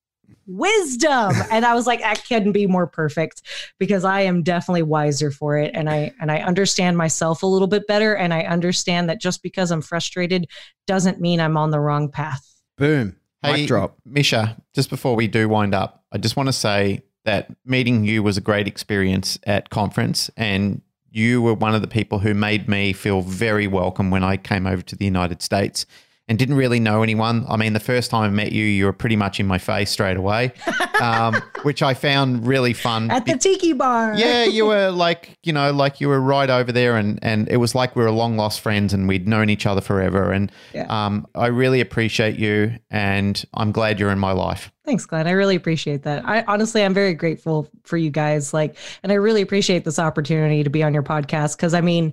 Wisdom. 0.47 1.33
and 1.51 1.65
I 1.65 1.75
was 1.75 1.87
like, 1.87 2.03
I 2.03 2.15
couldn't 2.15 2.53
be 2.53 2.67
more 2.67 2.87
perfect 2.87 3.43
because 3.79 4.05
I 4.05 4.23
am 4.23 4.43
definitely 4.43 4.83
wiser 4.83 5.31
for 5.31 5.57
it. 5.59 5.71
And 5.75 5.89
I 5.89 6.13
and 6.21 6.31
I 6.31 6.39
understand 6.39 6.97
myself 6.97 7.43
a 7.43 7.47
little 7.47 7.69
bit 7.69 7.87
better. 7.87 8.15
And 8.15 8.33
I 8.35 8.43
understand 8.43 9.09
that 9.09 9.21
just 9.21 9.43
because 9.43 9.71
I'm 9.71 9.83
frustrated 9.83 10.49
doesn't 10.87 11.21
mean 11.21 11.41
I'm 11.41 11.57
on 11.57 11.71
the 11.71 11.81
wrong 11.81 12.11
path. 12.11 12.45
Boom. 12.77 13.17
Hey, 13.43 13.53
Mic 13.53 13.69
drop. 13.69 13.97
Misia, 14.09 14.61
just 14.75 14.91
before 14.91 15.15
we 15.17 15.29
do 15.29 15.49
wind 15.49 15.75
up, 15.75 16.05
I 16.13 16.19
just 16.19 16.37
want 16.37 16.49
to 16.49 16.53
say 16.53 17.03
that 17.25 17.51
meeting 17.65 18.05
you 18.05 18.23
was 18.23 18.37
a 18.37 18.41
great 18.41 18.67
experience 18.67 19.39
at 19.45 19.71
conference 19.71 20.31
and 20.37 20.83
you 21.11 21.41
were 21.41 21.55
one 21.55 21.75
of 21.75 21.81
the 21.81 21.89
people 21.89 22.19
who 22.19 22.35
made 22.35 22.69
me 22.69 22.93
feel 22.93 23.23
very 23.23 23.67
welcome 23.67 24.11
when 24.11 24.25
I 24.25 24.37
came 24.37 24.67
over 24.67 24.83
to 24.83 24.97
the 24.97 25.05
United 25.05 25.43
States 25.43 25.87
and 26.27 26.39
didn't 26.39 26.55
really 26.57 26.81
know 26.81 27.03
anyone. 27.03 27.45
I 27.49 27.57
mean, 27.57 27.75
the 27.75 27.81
first 27.81 28.11
time 28.11 28.23
I 28.25 28.29
met 28.31 28.51
you, 28.53 28.65
you 28.65 28.87
were 28.87 28.93
pretty 28.95 29.17
much 29.17 29.41
in 29.41 29.47
my 29.47 29.59
face 29.59 29.91
straight 29.91 30.17
away, 30.17 30.53
um, 31.03 31.35
which 31.65 31.83
I 31.83 31.93
found 31.95 32.47
really 32.47 32.73
fun. 32.73 33.11
At 33.11 33.27
the 33.27 33.37
tiki 33.37 33.75
bar. 33.75 34.15
yeah, 34.17 34.45
you 34.45 34.65
were 34.73 34.91
like, 34.91 35.37
you 35.43 35.53
know, 35.53 35.71
like 35.73 36.01
you 36.01 36.09
were 36.09 36.21
right 36.21 36.49
over 36.49 36.73
there, 36.73 36.97
and 36.97 37.19
and 37.23 37.49
it 37.49 37.59
was 37.59 37.75
like 37.75 37.95
we 37.95 38.03
were 38.03 38.11
long 38.11 38.37
lost 38.37 38.61
friends, 38.61 38.95
and 38.95 39.07
we'd 39.07 39.29
known 39.29 39.51
each 39.51 39.67
other 39.67 39.81
forever. 39.81 40.33
And 40.33 40.51
Yeah. 40.73 40.87
um, 40.89 41.27
I 41.35 41.49
really 41.49 41.81
appreciate 41.81 42.39
you, 42.39 42.77
and 42.91 43.45
I'm 43.55 43.71
glad 43.73 44.01
you're 44.01 44.11
in 44.11 44.19
my 44.19 44.33
life. 44.33 44.71
Thanks, 44.87 45.07
Glenn. 45.07 45.27
I 45.27 45.31
really 45.31 45.57
appreciate 45.57 46.03
that. 46.03 46.27
I 46.27 46.43
honestly, 46.47 46.85
I'm 46.85 46.93
very 46.93 47.15
grateful 47.15 47.69
for 47.85 47.97
you 47.97 48.11
guys. 48.11 48.53
Like, 48.53 48.77
and 49.03 49.11
I 49.11 49.15
really 49.15 49.41
appreciate 49.41 49.85
this 49.85 49.99
opportunity 49.99 50.63
to 50.63 50.69
be 50.71 50.83
on 50.83 50.93
your 50.93 51.03
podcast 51.03 51.57
because 51.57 51.73
I 51.73 51.81
mean, 51.81 52.13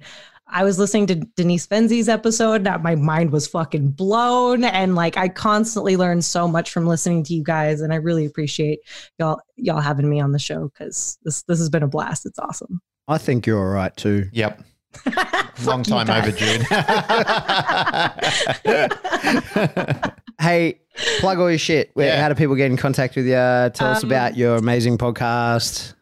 I 0.52 0.64
was 0.64 0.78
listening 0.78 1.08
to 1.08 1.16
Denise 1.16 1.66
Fenzi's 1.66 2.10
episode. 2.10 2.64
That 2.66 2.84
my 2.84 2.96
mind 2.96 3.32
was 3.32 3.48
fucking 3.48 3.92
blown, 3.92 4.64
and 4.64 4.96
like 4.96 5.18
I 5.18 5.28
constantly 5.30 5.98
learn 5.98 6.22
so 6.22 6.48
much 6.48 6.72
from 6.72 6.86
listening 6.88 7.24
to 7.26 7.34
you 7.34 7.44
guys. 7.44 7.82
And 7.82 7.92
I 7.94 7.98
really 7.98 8.26
appreciate 8.26 8.80
y'all 9.18 9.40
y'all 9.56 9.80
having 9.82 10.10
me 10.10 10.20
on 10.20 10.32
the 10.32 10.40
show 10.40 10.70
because 10.70 11.18
this 11.24 11.44
this 11.44 11.60
has 11.60 11.70
been 11.70 11.84
a 11.84 11.88
blast. 11.88 12.26
It's 12.26 12.40
awesome. 12.40 12.82
I 13.08 13.18
think 13.18 13.46
you're 13.48 13.60
all 13.60 13.74
right 13.74 13.96
too. 13.98 14.30
Yep, 14.34 14.62
long 15.66 15.84
time 15.84 16.10
overdue. 16.10 16.64
Hey, 20.40 20.80
plug 21.20 21.38
all 21.38 21.50
your 21.52 21.60
shit. 21.60 21.92
Where, 21.94 22.08
Yeah. 22.08 22.20
How 22.20 22.30
do 22.30 22.34
people 22.34 22.56
get 22.56 22.72
in 22.72 22.76
contact 22.78 23.16
with 23.16 23.26
you? 23.28 23.34
Tell 23.34 23.92
us 23.92 24.04
Um, 24.04 24.10
about 24.10 24.36
your 24.36 24.56
amazing 24.56 24.98
podcast. 24.98 25.94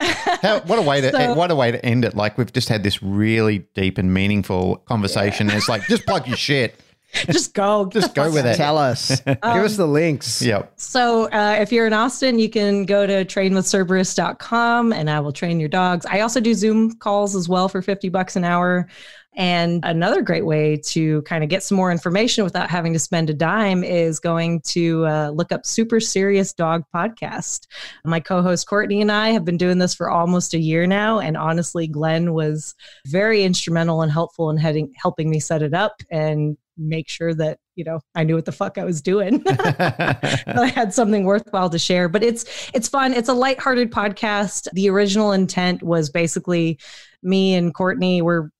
How, 0.00 0.60
what 0.60 0.78
a 0.78 0.82
way 0.82 1.00
to 1.00 1.10
So- 1.12 1.34
what 1.34 1.50
a 1.50 1.54
way 1.54 1.70
to 1.72 1.84
end 1.84 2.04
it! 2.04 2.14
Like 2.14 2.36
we've 2.38 2.52
just 2.52 2.68
had 2.68 2.82
this 2.82 3.02
really 3.02 3.60
deep 3.74 3.98
and 3.98 4.12
meaningful 4.12 4.76
conversation. 4.78 5.50
It's 5.50 5.68
like 5.68 5.86
just 5.86 6.04
plug 6.06 6.26
your 6.26 6.36
shit. 6.36 6.80
Just 7.30 7.54
go, 7.54 7.86
Just 7.86 8.14
go 8.14 8.30
with 8.30 8.44
it. 8.44 8.56
Tell 8.56 8.76
us. 8.76 9.20
Give 9.26 9.38
us 9.42 9.76
the 9.76 9.86
links. 9.86 10.42
Yep. 10.42 10.72
So 10.76 11.30
uh, 11.30 11.56
if 11.60 11.72
you're 11.72 11.86
in 11.86 11.94
Austin, 11.94 12.38
you 12.38 12.50
can 12.50 12.84
go 12.84 13.06
to 13.06 13.24
trainwithcerberus.com 13.24 14.92
and 14.92 15.08
I 15.08 15.20
will 15.20 15.32
train 15.32 15.58
your 15.60 15.68
dogs. 15.68 16.04
I 16.06 16.20
also 16.20 16.40
do 16.40 16.52
Zoom 16.52 16.92
calls 16.96 17.34
as 17.34 17.48
well 17.48 17.68
for 17.68 17.80
50 17.80 18.08
bucks 18.10 18.36
an 18.36 18.44
hour. 18.44 18.88
And 19.36 19.84
another 19.84 20.22
great 20.22 20.46
way 20.46 20.78
to 20.86 21.20
kind 21.22 21.44
of 21.44 21.50
get 21.50 21.62
some 21.62 21.76
more 21.76 21.92
information 21.92 22.42
without 22.42 22.70
having 22.70 22.94
to 22.94 22.98
spend 22.98 23.28
a 23.28 23.34
dime 23.34 23.84
is 23.84 24.18
going 24.18 24.62
to 24.68 25.06
uh, 25.06 25.30
look 25.30 25.52
up 25.52 25.66
Super 25.66 26.00
Serious 26.00 26.54
Dog 26.54 26.84
Podcast. 26.94 27.66
My 28.04 28.18
co 28.18 28.40
host 28.40 28.66
Courtney 28.66 29.02
and 29.02 29.12
I 29.12 29.30
have 29.30 29.44
been 29.44 29.58
doing 29.58 29.78
this 29.78 29.94
for 29.94 30.10
almost 30.10 30.54
a 30.54 30.58
year 30.58 30.86
now. 30.86 31.20
And 31.20 31.36
honestly, 31.36 31.86
Glenn 31.86 32.32
was 32.32 32.74
very 33.06 33.44
instrumental 33.44 34.00
and 34.00 34.10
helpful 34.10 34.48
in 34.48 34.56
heading, 34.56 34.92
helping 34.96 35.28
me 35.28 35.38
set 35.38 35.62
it 35.62 35.74
up 35.74 36.02
and 36.10 36.56
make 36.78 37.08
sure 37.08 37.34
that, 37.34 37.58
you 37.74 37.84
know, 37.84 38.00
I 38.14 38.24
knew 38.24 38.34
what 38.34 38.44
the 38.44 38.52
fuck 38.52 38.78
I 38.78 38.84
was 38.84 39.02
doing. 39.02 39.42
I 39.48 40.72
had 40.74 40.94
something 40.94 41.24
worthwhile 41.24 41.70
to 41.70 41.78
share. 41.78 42.08
But 42.08 42.22
it's 42.22 42.70
it's 42.72 42.88
fun. 42.88 43.12
It's 43.12 43.28
a 43.28 43.34
lighthearted 43.34 43.90
podcast. 43.90 44.68
The 44.72 44.88
original 44.88 45.32
intent 45.32 45.82
was 45.82 46.10
basically 46.10 46.78
me 47.22 47.54
and 47.54 47.74
Courtney 47.74 48.22
were 48.22 48.50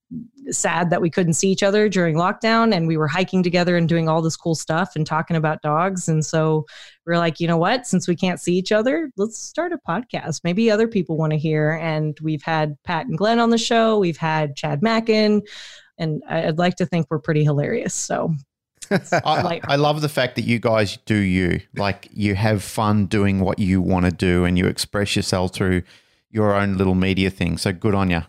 sad 0.51 0.91
that 0.91 1.01
we 1.01 1.11
couldn't 1.11 1.35
see 1.35 1.51
each 1.51 1.63
other 1.63 1.89
during 1.89 2.15
lockdown 2.15 2.75
and 2.75 2.87
we 2.87 2.97
were 2.97 3.09
hiking 3.09 3.43
together 3.43 3.77
and 3.77 3.89
doing 3.89 4.09
all 4.09 4.23
this 4.23 4.37
cool 4.37 4.55
stuff 4.55 4.95
and 4.95 5.07
talking 5.07 5.37
about 5.37 5.63
dogs. 5.63 6.09
And 6.09 6.25
so 6.25 6.65
we 7.05 7.13
are 7.13 7.19
like 7.19 7.41
you 7.41 7.49
know 7.49 7.57
what? 7.57 7.87
Since 7.87 8.07
we 8.07 8.15
can't 8.15 8.41
see 8.41 8.55
each 8.55 8.73
other 8.73 9.11
let's 9.17 9.39
start 9.39 9.73
a 9.73 9.79
podcast. 9.89 10.43
Maybe 10.45 10.71
other 10.71 10.89
people 10.89 11.17
want 11.17 11.33
to 11.33 11.39
hear. 11.39 11.73
And 11.73 12.17
we've 12.23 12.43
had 12.43 12.77
pat 12.85 13.07
and 13.07 13.19
glenn 13.19 13.41
on 13.41 13.51
the 13.51 13.59
show. 13.59 13.99
We've 13.99 14.17
had 14.17 14.57
chad 14.57 14.83
mackin. 14.83 15.43
And 15.99 16.23
I- 16.29 16.47
i'd 16.47 16.59
like 16.59 16.77
to 16.77 16.87
think 16.87 17.07
we're 17.11 17.19
pretty 17.19 17.43
hilarious. 17.43 17.95
So 17.95 18.33
I, 18.91 19.61
I 19.65 19.77
love 19.77 20.01
the 20.01 20.09
fact 20.09 20.37
that 20.37 20.45
you 20.45 20.61
guys 20.61 20.99
do 21.07 21.17
you. 21.17 21.61
Like 21.75 22.09
you 22.13 22.37
have 22.37 22.63
fun 22.63 23.07
doing 23.07 23.41
what 23.41 23.59
you 23.59 23.83
want 23.83 24.07
to 24.07 24.13
do 24.13 24.45
and 24.45 24.57
you 24.57 24.67
express 24.67 25.17
yourself 25.17 25.53
through 25.53 25.83
your 26.31 26.55
own 26.55 26.77
little 26.77 26.95
media 26.95 27.31
thing. 27.31 27.59
So 27.59 27.73
good 27.73 27.95
on 27.95 28.11
you. 28.11 28.23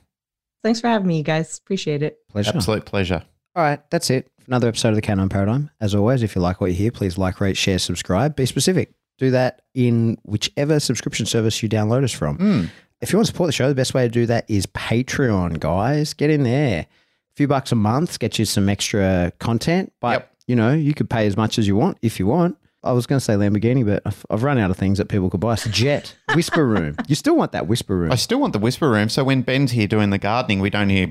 Thanks 0.68 0.82
for 0.82 0.88
having 0.88 1.08
me 1.08 1.18
you 1.18 1.24
guys 1.24 1.58
appreciate 1.58 2.04
it 2.04 2.20
Pleasure. 2.30 2.52
Absolute 2.54 2.86
pleasure. 2.86 3.24
All 3.56 3.64
right, 3.64 3.80
that's 3.90 4.10
it. 4.12 4.30
Another 4.46 4.68
episode 4.68 4.90
of 4.90 4.96
the 4.96 5.02
Canine 5.02 5.30
Paradigm. 5.30 5.72
As 5.82 5.96
always, 5.96 6.22
if 6.22 6.36
you 6.36 6.42
like 6.42 6.62
what 6.62 6.70
you 6.70 6.76
hear, 6.76 6.92
please 6.92 7.18
like, 7.18 7.42
rate, 7.42 7.58
share, 7.58 7.80
subscribe. 7.80 8.36
Be 8.36 8.46
specific. 8.46 8.94
Do 9.18 9.32
that 9.32 9.64
in 9.74 10.18
whichever 10.24 10.80
subscription 10.80 11.26
service 11.26 11.64
you 11.64 11.70
download 11.70 12.04
us 12.04 12.12
from. 12.12 12.38
Mm. 12.38 12.70
If 13.02 13.12
you 13.12 13.18
want 13.18 13.26
to 13.28 13.32
support 13.34 13.48
the 13.48 13.52
show, 13.54 13.68
the 13.68 13.74
best 13.76 13.94
way 13.96 14.04
to 14.04 14.10
do 14.10 14.26
that 14.28 14.46
is 14.48 14.68
Patreon, 14.68 15.60
guys. 15.60 16.14
Get 16.14 16.30
in 16.30 16.44
there. 16.44 16.82
A 16.82 17.36
few 17.36 17.48
bucks 17.48 17.72
a 17.72 17.76
month 17.76 18.20
gets 18.20 18.38
you 18.38 18.46
some 18.46 18.70
extra 18.70 19.32
content, 19.40 19.92
but 20.00 20.12
Yep. 20.12 20.32
you 20.48 20.56
know, 20.56 20.74
you 20.74 20.94
could 20.94 21.10
pay 21.10 21.26
as 21.26 21.36
much 21.36 21.58
as 21.58 21.68
you 21.68 21.76
want 21.76 21.98
if 22.04 22.20
you 22.20 22.28
want. 22.28 22.58
I 22.84 22.92
was 22.94 23.08
going 23.08 23.18
to 23.18 23.24
say 23.24 23.34
Lamborghini, 23.34 23.86
but 23.86 24.02
I've, 24.06 24.26
I've 24.30 24.44
run 24.44 24.58
out 24.58 24.70
of 24.72 24.78
things 24.78 24.98
that 25.00 25.10
people 25.10 25.30
could 25.30 25.40
buy. 25.40 25.56
So 25.56 25.70
Jet, 25.70 26.16
Whisper 26.36 26.66
Room. 26.66 26.96
You 27.08 27.16
still 27.16 27.36
want 27.36 27.52
that 27.52 27.68
Whisper 27.68 27.98
Room. 27.98 28.12
I 28.12 28.16
still 28.16 28.40
want 28.40 28.54
the 28.54 28.60
whisper 28.60 28.90
room. 28.90 29.10
So 29.10 29.24
when 29.24 29.42
Ben's 29.42 29.72
here 29.72 29.88
doing 29.88 30.10
the 30.12 30.18
gardening, 30.18 30.60
we 30.60 30.70
don't 30.70 30.90
hear 30.90 31.08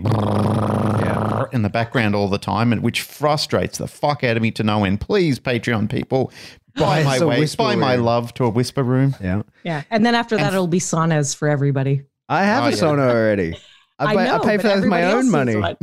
in 1.53 1.63
the 1.63 1.71
background 1.71 2.15
all 2.15 2.29
the 2.29 2.39
time, 2.39 2.73
and 2.73 2.83
which 2.83 3.03
frustrates 3.03 3.79
the 3.79 3.87
fuck 3.87 4.25
out 4.25 4.37
of 4.37 4.43
me 4.43 4.51
to 4.53 4.63
no 4.63 4.85
end. 4.85 5.01
Please, 5.01 5.39
Patreon 5.39 5.91
people, 5.91 6.33
buy 6.77 7.03
Buy 7.03 7.19
my 7.19 7.25
way, 7.25 7.41
whisper 7.41 7.63
buy 7.63 7.75
my 7.77 7.97
love 7.97 8.35
to 8.35 8.45
a 8.45 8.49
whisper 8.51 8.83
room. 8.83 9.15
Yeah. 9.23 9.43
yeah 9.63 9.83
and 9.91 10.05
then 10.05 10.15
after 10.15 10.37
that 10.37 10.53
it'll 10.53 10.67
be 10.67 10.81
saunas 10.81 11.35
for 11.35 11.49
everybody 11.49 12.03
I 12.29 12.45
have 12.45 12.65
Oh, 12.65 12.67
a 12.67 12.71
yeah. 12.71 12.77
sauna 12.77 13.09
already. 13.11 13.57
I, 13.99 14.05
I 14.05 14.15
pay- 14.15 14.21
I 14.21 14.25
know, 14.37 14.45
pay 14.45 14.57
for 14.59 14.63
that 14.65 14.77
with 14.81 14.87
my 14.87 15.05
own 15.05 15.31
money. 15.31 15.57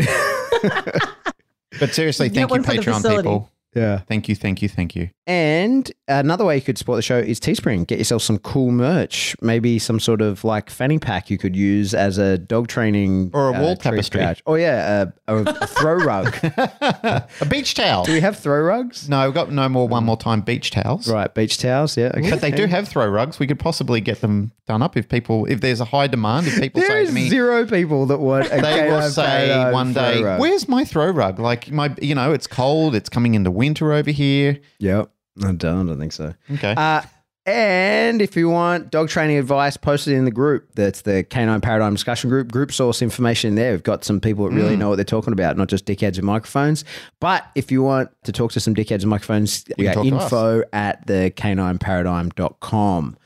But 1.80 1.94
seriously, 1.96 2.30
thank 2.30 2.40
you, 2.40 2.48
one 2.48 2.62
for 2.64 2.74
the 2.74 2.78
Patreon 2.78 3.18
people. 3.18 3.50
Yeah. 3.76 4.00
Thank 4.08 4.30
you, 4.30 4.36
thank 4.36 4.62
you, 4.62 4.70
thank 4.70 4.96
you. 4.96 5.10
And 5.26 5.90
another 6.10 6.44
way 6.44 6.56
you 6.58 6.62
could 6.62 6.78
support 6.78 6.98
the 6.98 7.02
show 7.02 7.18
is 7.18 7.40
Teespring. 7.40 7.88
Get 7.88 7.98
yourself 7.98 8.22
some 8.24 8.38
cool 8.40 8.72
merch. 8.72 9.38
Maybe 9.42 9.80
some 9.80 10.00
sort 10.02 10.22
of 10.22 10.44
like 10.44 10.70
fanny 10.70 11.00
pack 11.00 11.30
you 11.30 11.38
could 11.38 11.56
use 11.56 11.94
as 11.94 12.18
a 12.18 12.38
dog 12.38 12.68
training 12.68 13.32
Or 13.34 13.50
a 13.50 13.54
uh, 13.54 13.62
wall 13.62 13.76
treat 13.78 13.92
tapestry. 13.92 14.20
couch. 14.20 14.42
Oh 14.46 14.56
yeah, 14.56 15.06
a, 15.28 15.36
a, 15.36 15.44
a 15.44 15.68
throw 15.68 15.96
rug. 15.96 16.36
a 16.44 17.46
beach 17.50 17.74
towel. 17.74 18.04
Do 18.04 18.12
we 18.12 18.20
have 18.20 18.38
throw 18.38 18.62
rugs? 18.62 19.08
No, 19.08 19.26
we've 19.26 19.34
got 19.34 19.50
no 19.52 19.70
more 19.70 19.88
one 19.88 20.04
more 20.04 20.18
time 20.18 20.42
beach 20.42 20.72
towels. 20.72 21.10
Right, 21.10 21.34
beach 21.34 21.58
towels. 21.58 21.96
Yeah, 21.96 22.12
okay. 22.18 22.30
But 22.30 22.42
they 22.42 22.52
do 22.52 22.66
have 22.66 22.90
throw 22.90 23.08
rugs. 23.08 23.40
We 23.40 23.48
could 23.48 23.60
possibly 23.60 24.02
get 24.02 24.20
them 24.20 24.52
done 24.68 24.82
up 24.82 24.98
if 24.98 25.08
people, 25.08 25.46
if 25.46 25.62
there's 25.62 25.80
a 25.80 25.86
high 25.86 26.08
demand. 26.08 26.48
If 26.48 26.60
people 26.60 26.82
There 26.82 26.90
say 26.90 27.06
to 27.06 27.12
me, 27.14 27.30
zero 27.30 27.66
people 27.66 28.08
that 28.08 28.20
want. 28.20 28.48
A 28.48 28.62
they 28.62 28.90
will 28.90 29.10
say 29.10 29.72
one 29.72 29.94
day. 29.94 30.22
"Where's 30.38 30.68
my 30.68 30.84
throw 30.84 31.10
rug?" 31.12 31.40
Like 31.40 31.72
my, 31.72 31.96
you 32.02 32.14
know, 32.14 32.34
it's 32.34 32.48
cold. 32.48 32.94
It's 32.94 33.08
coming 33.08 33.36
into 33.36 33.50
winter 33.50 33.63
over 33.72 34.12
here. 34.12 34.60
Yep. 34.80 35.10
I 35.44 35.52
don't, 35.52 35.64
I 35.64 35.84
don't 35.92 36.00
think 36.00 36.12
so. 36.14 36.34
Okay. 36.52 36.74
Uh, 36.78 37.02
and 37.46 38.22
if 38.22 38.38
you 38.38 38.48
want 38.50 38.90
dog 38.90 39.10
training 39.10 39.38
advice, 39.38 39.76
post 39.76 40.08
it 40.08 40.14
in 40.14 40.24
the 40.24 40.32
group. 40.32 40.70
That's 40.76 41.02
the 41.02 41.24
Canine 41.26 41.60
Paradigm 41.60 41.94
discussion 41.94 42.30
group. 42.30 42.52
Group 42.52 42.72
source 42.72 43.02
information 43.02 43.50
in 43.50 43.56
there. 43.56 43.72
We've 43.74 43.84
got 43.84 44.06
some 44.06 44.22
people 44.22 44.46
that 44.46 44.52
Mm. 44.54 44.58
really 44.58 44.76
know 44.78 44.88
what 44.90 44.96
they're 44.96 45.04
talking 45.04 45.34
about, 45.34 45.58
not 45.58 45.68
just 45.68 45.86
dickheads 45.86 46.16
and 46.18 46.24
microphones. 46.24 46.86
But 47.20 47.46
if 47.56 47.70
you 47.72 47.84
want 47.84 48.12
to 48.24 48.32
talk 48.32 48.54
to 48.54 48.62
some 48.62 48.74
dickheads 48.74 49.02
and 49.02 49.10
microphones, 49.10 49.66
we 49.78 49.84
can 49.84 49.94
got 49.94 49.94
talk 49.96 50.06
to 50.06 50.16
us. 50.16 50.24
info 50.24 50.64
at 50.72 51.06
the 51.08 51.34
canineparadigm.com. 51.36 53.18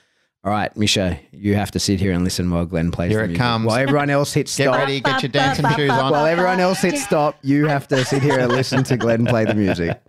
All 0.48 0.54
right, 0.54 0.74
Misia, 0.76 1.20
you 1.34 1.56
have 1.56 1.72
to 1.72 1.80
sit 1.80 2.00
here 2.00 2.14
and 2.14 2.24
listen 2.24 2.50
while 2.50 2.64
Glenn 2.66 2.90
plays. 2.90 3.12
Here 3.12 3.20
the 3.20 3.26
it 3.26 3.28
music. 3.32 3.42
comes. 3.42 3.66
While 3.66 3.76
everyone 3.76 4.10
else 4.10 4.32
hits 4.32 4.54
stop, 4.54 4.76
Get 4.76 4.78
ready, 4.80 5.02
get 5.02 5.22
your 5.22 5.30
dancing 5.30 5.66
shoes 5.76 5.90
on. 5.92 6.10
While 6.10 6.26
everyone 6.26 6.62
else 6.62 6.80
hits 6.80 7.04
stop, 7.04 7.38
you 7.42 7.66
have 7.66 7.86
to 7.90 8.06
sit 8.06 8.24
here 8.24 8.40
and 8.40 8.50
listen 8.50 8.82
to 8.86 8.96
Glenn 8.96 9.26
play 9.26 9.44
the 9.44 9.56
music. 9.56 10.00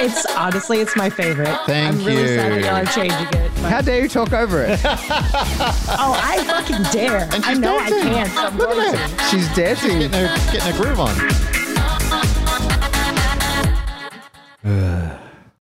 It's 0.00 0.26
honestly, 0.34 0.80
it's 0.80 0.96
my 0.96 1.08
favorite. 1.10 1.56
Thank 1.66 1.94
I'm 1.94 2.00
you. 2.00 2.06
really 2.08 2.26
sad 2.26 2.64
that 2.64 2.84
y'all 2.84 2.92
changing 2.92 3.40
it. 3.40 3.50
How 3.70 3.82
dare 3.82 4.02
you 4.02 4.08
talk 4.08 4.32
over 4.32 4.64
it? 4.64 4.80
oh, 4.84 6.20
I 6.20 6.42
fucking 6.44 6.82
dare. 6.90 7.28
And 7.32 7.44
I 7.44 7.54
know 7.54 7.78
dancing. 7.78 8.08
I 8.08 8.24
can. 8.24 8.50
So 8.50 8.56
Look 8.56 8.70
at 8.76 8.98
her. 8.98 9.28
She's 9.30 9.46
dancing. 9.54 9.90
She's 10.00 10.08
getting 10.08 10.26
her, 10.26 10.34
getting 10.50 10.72
her 10.72 10.82
groove 10.82 10.98
on. 10.98 11.14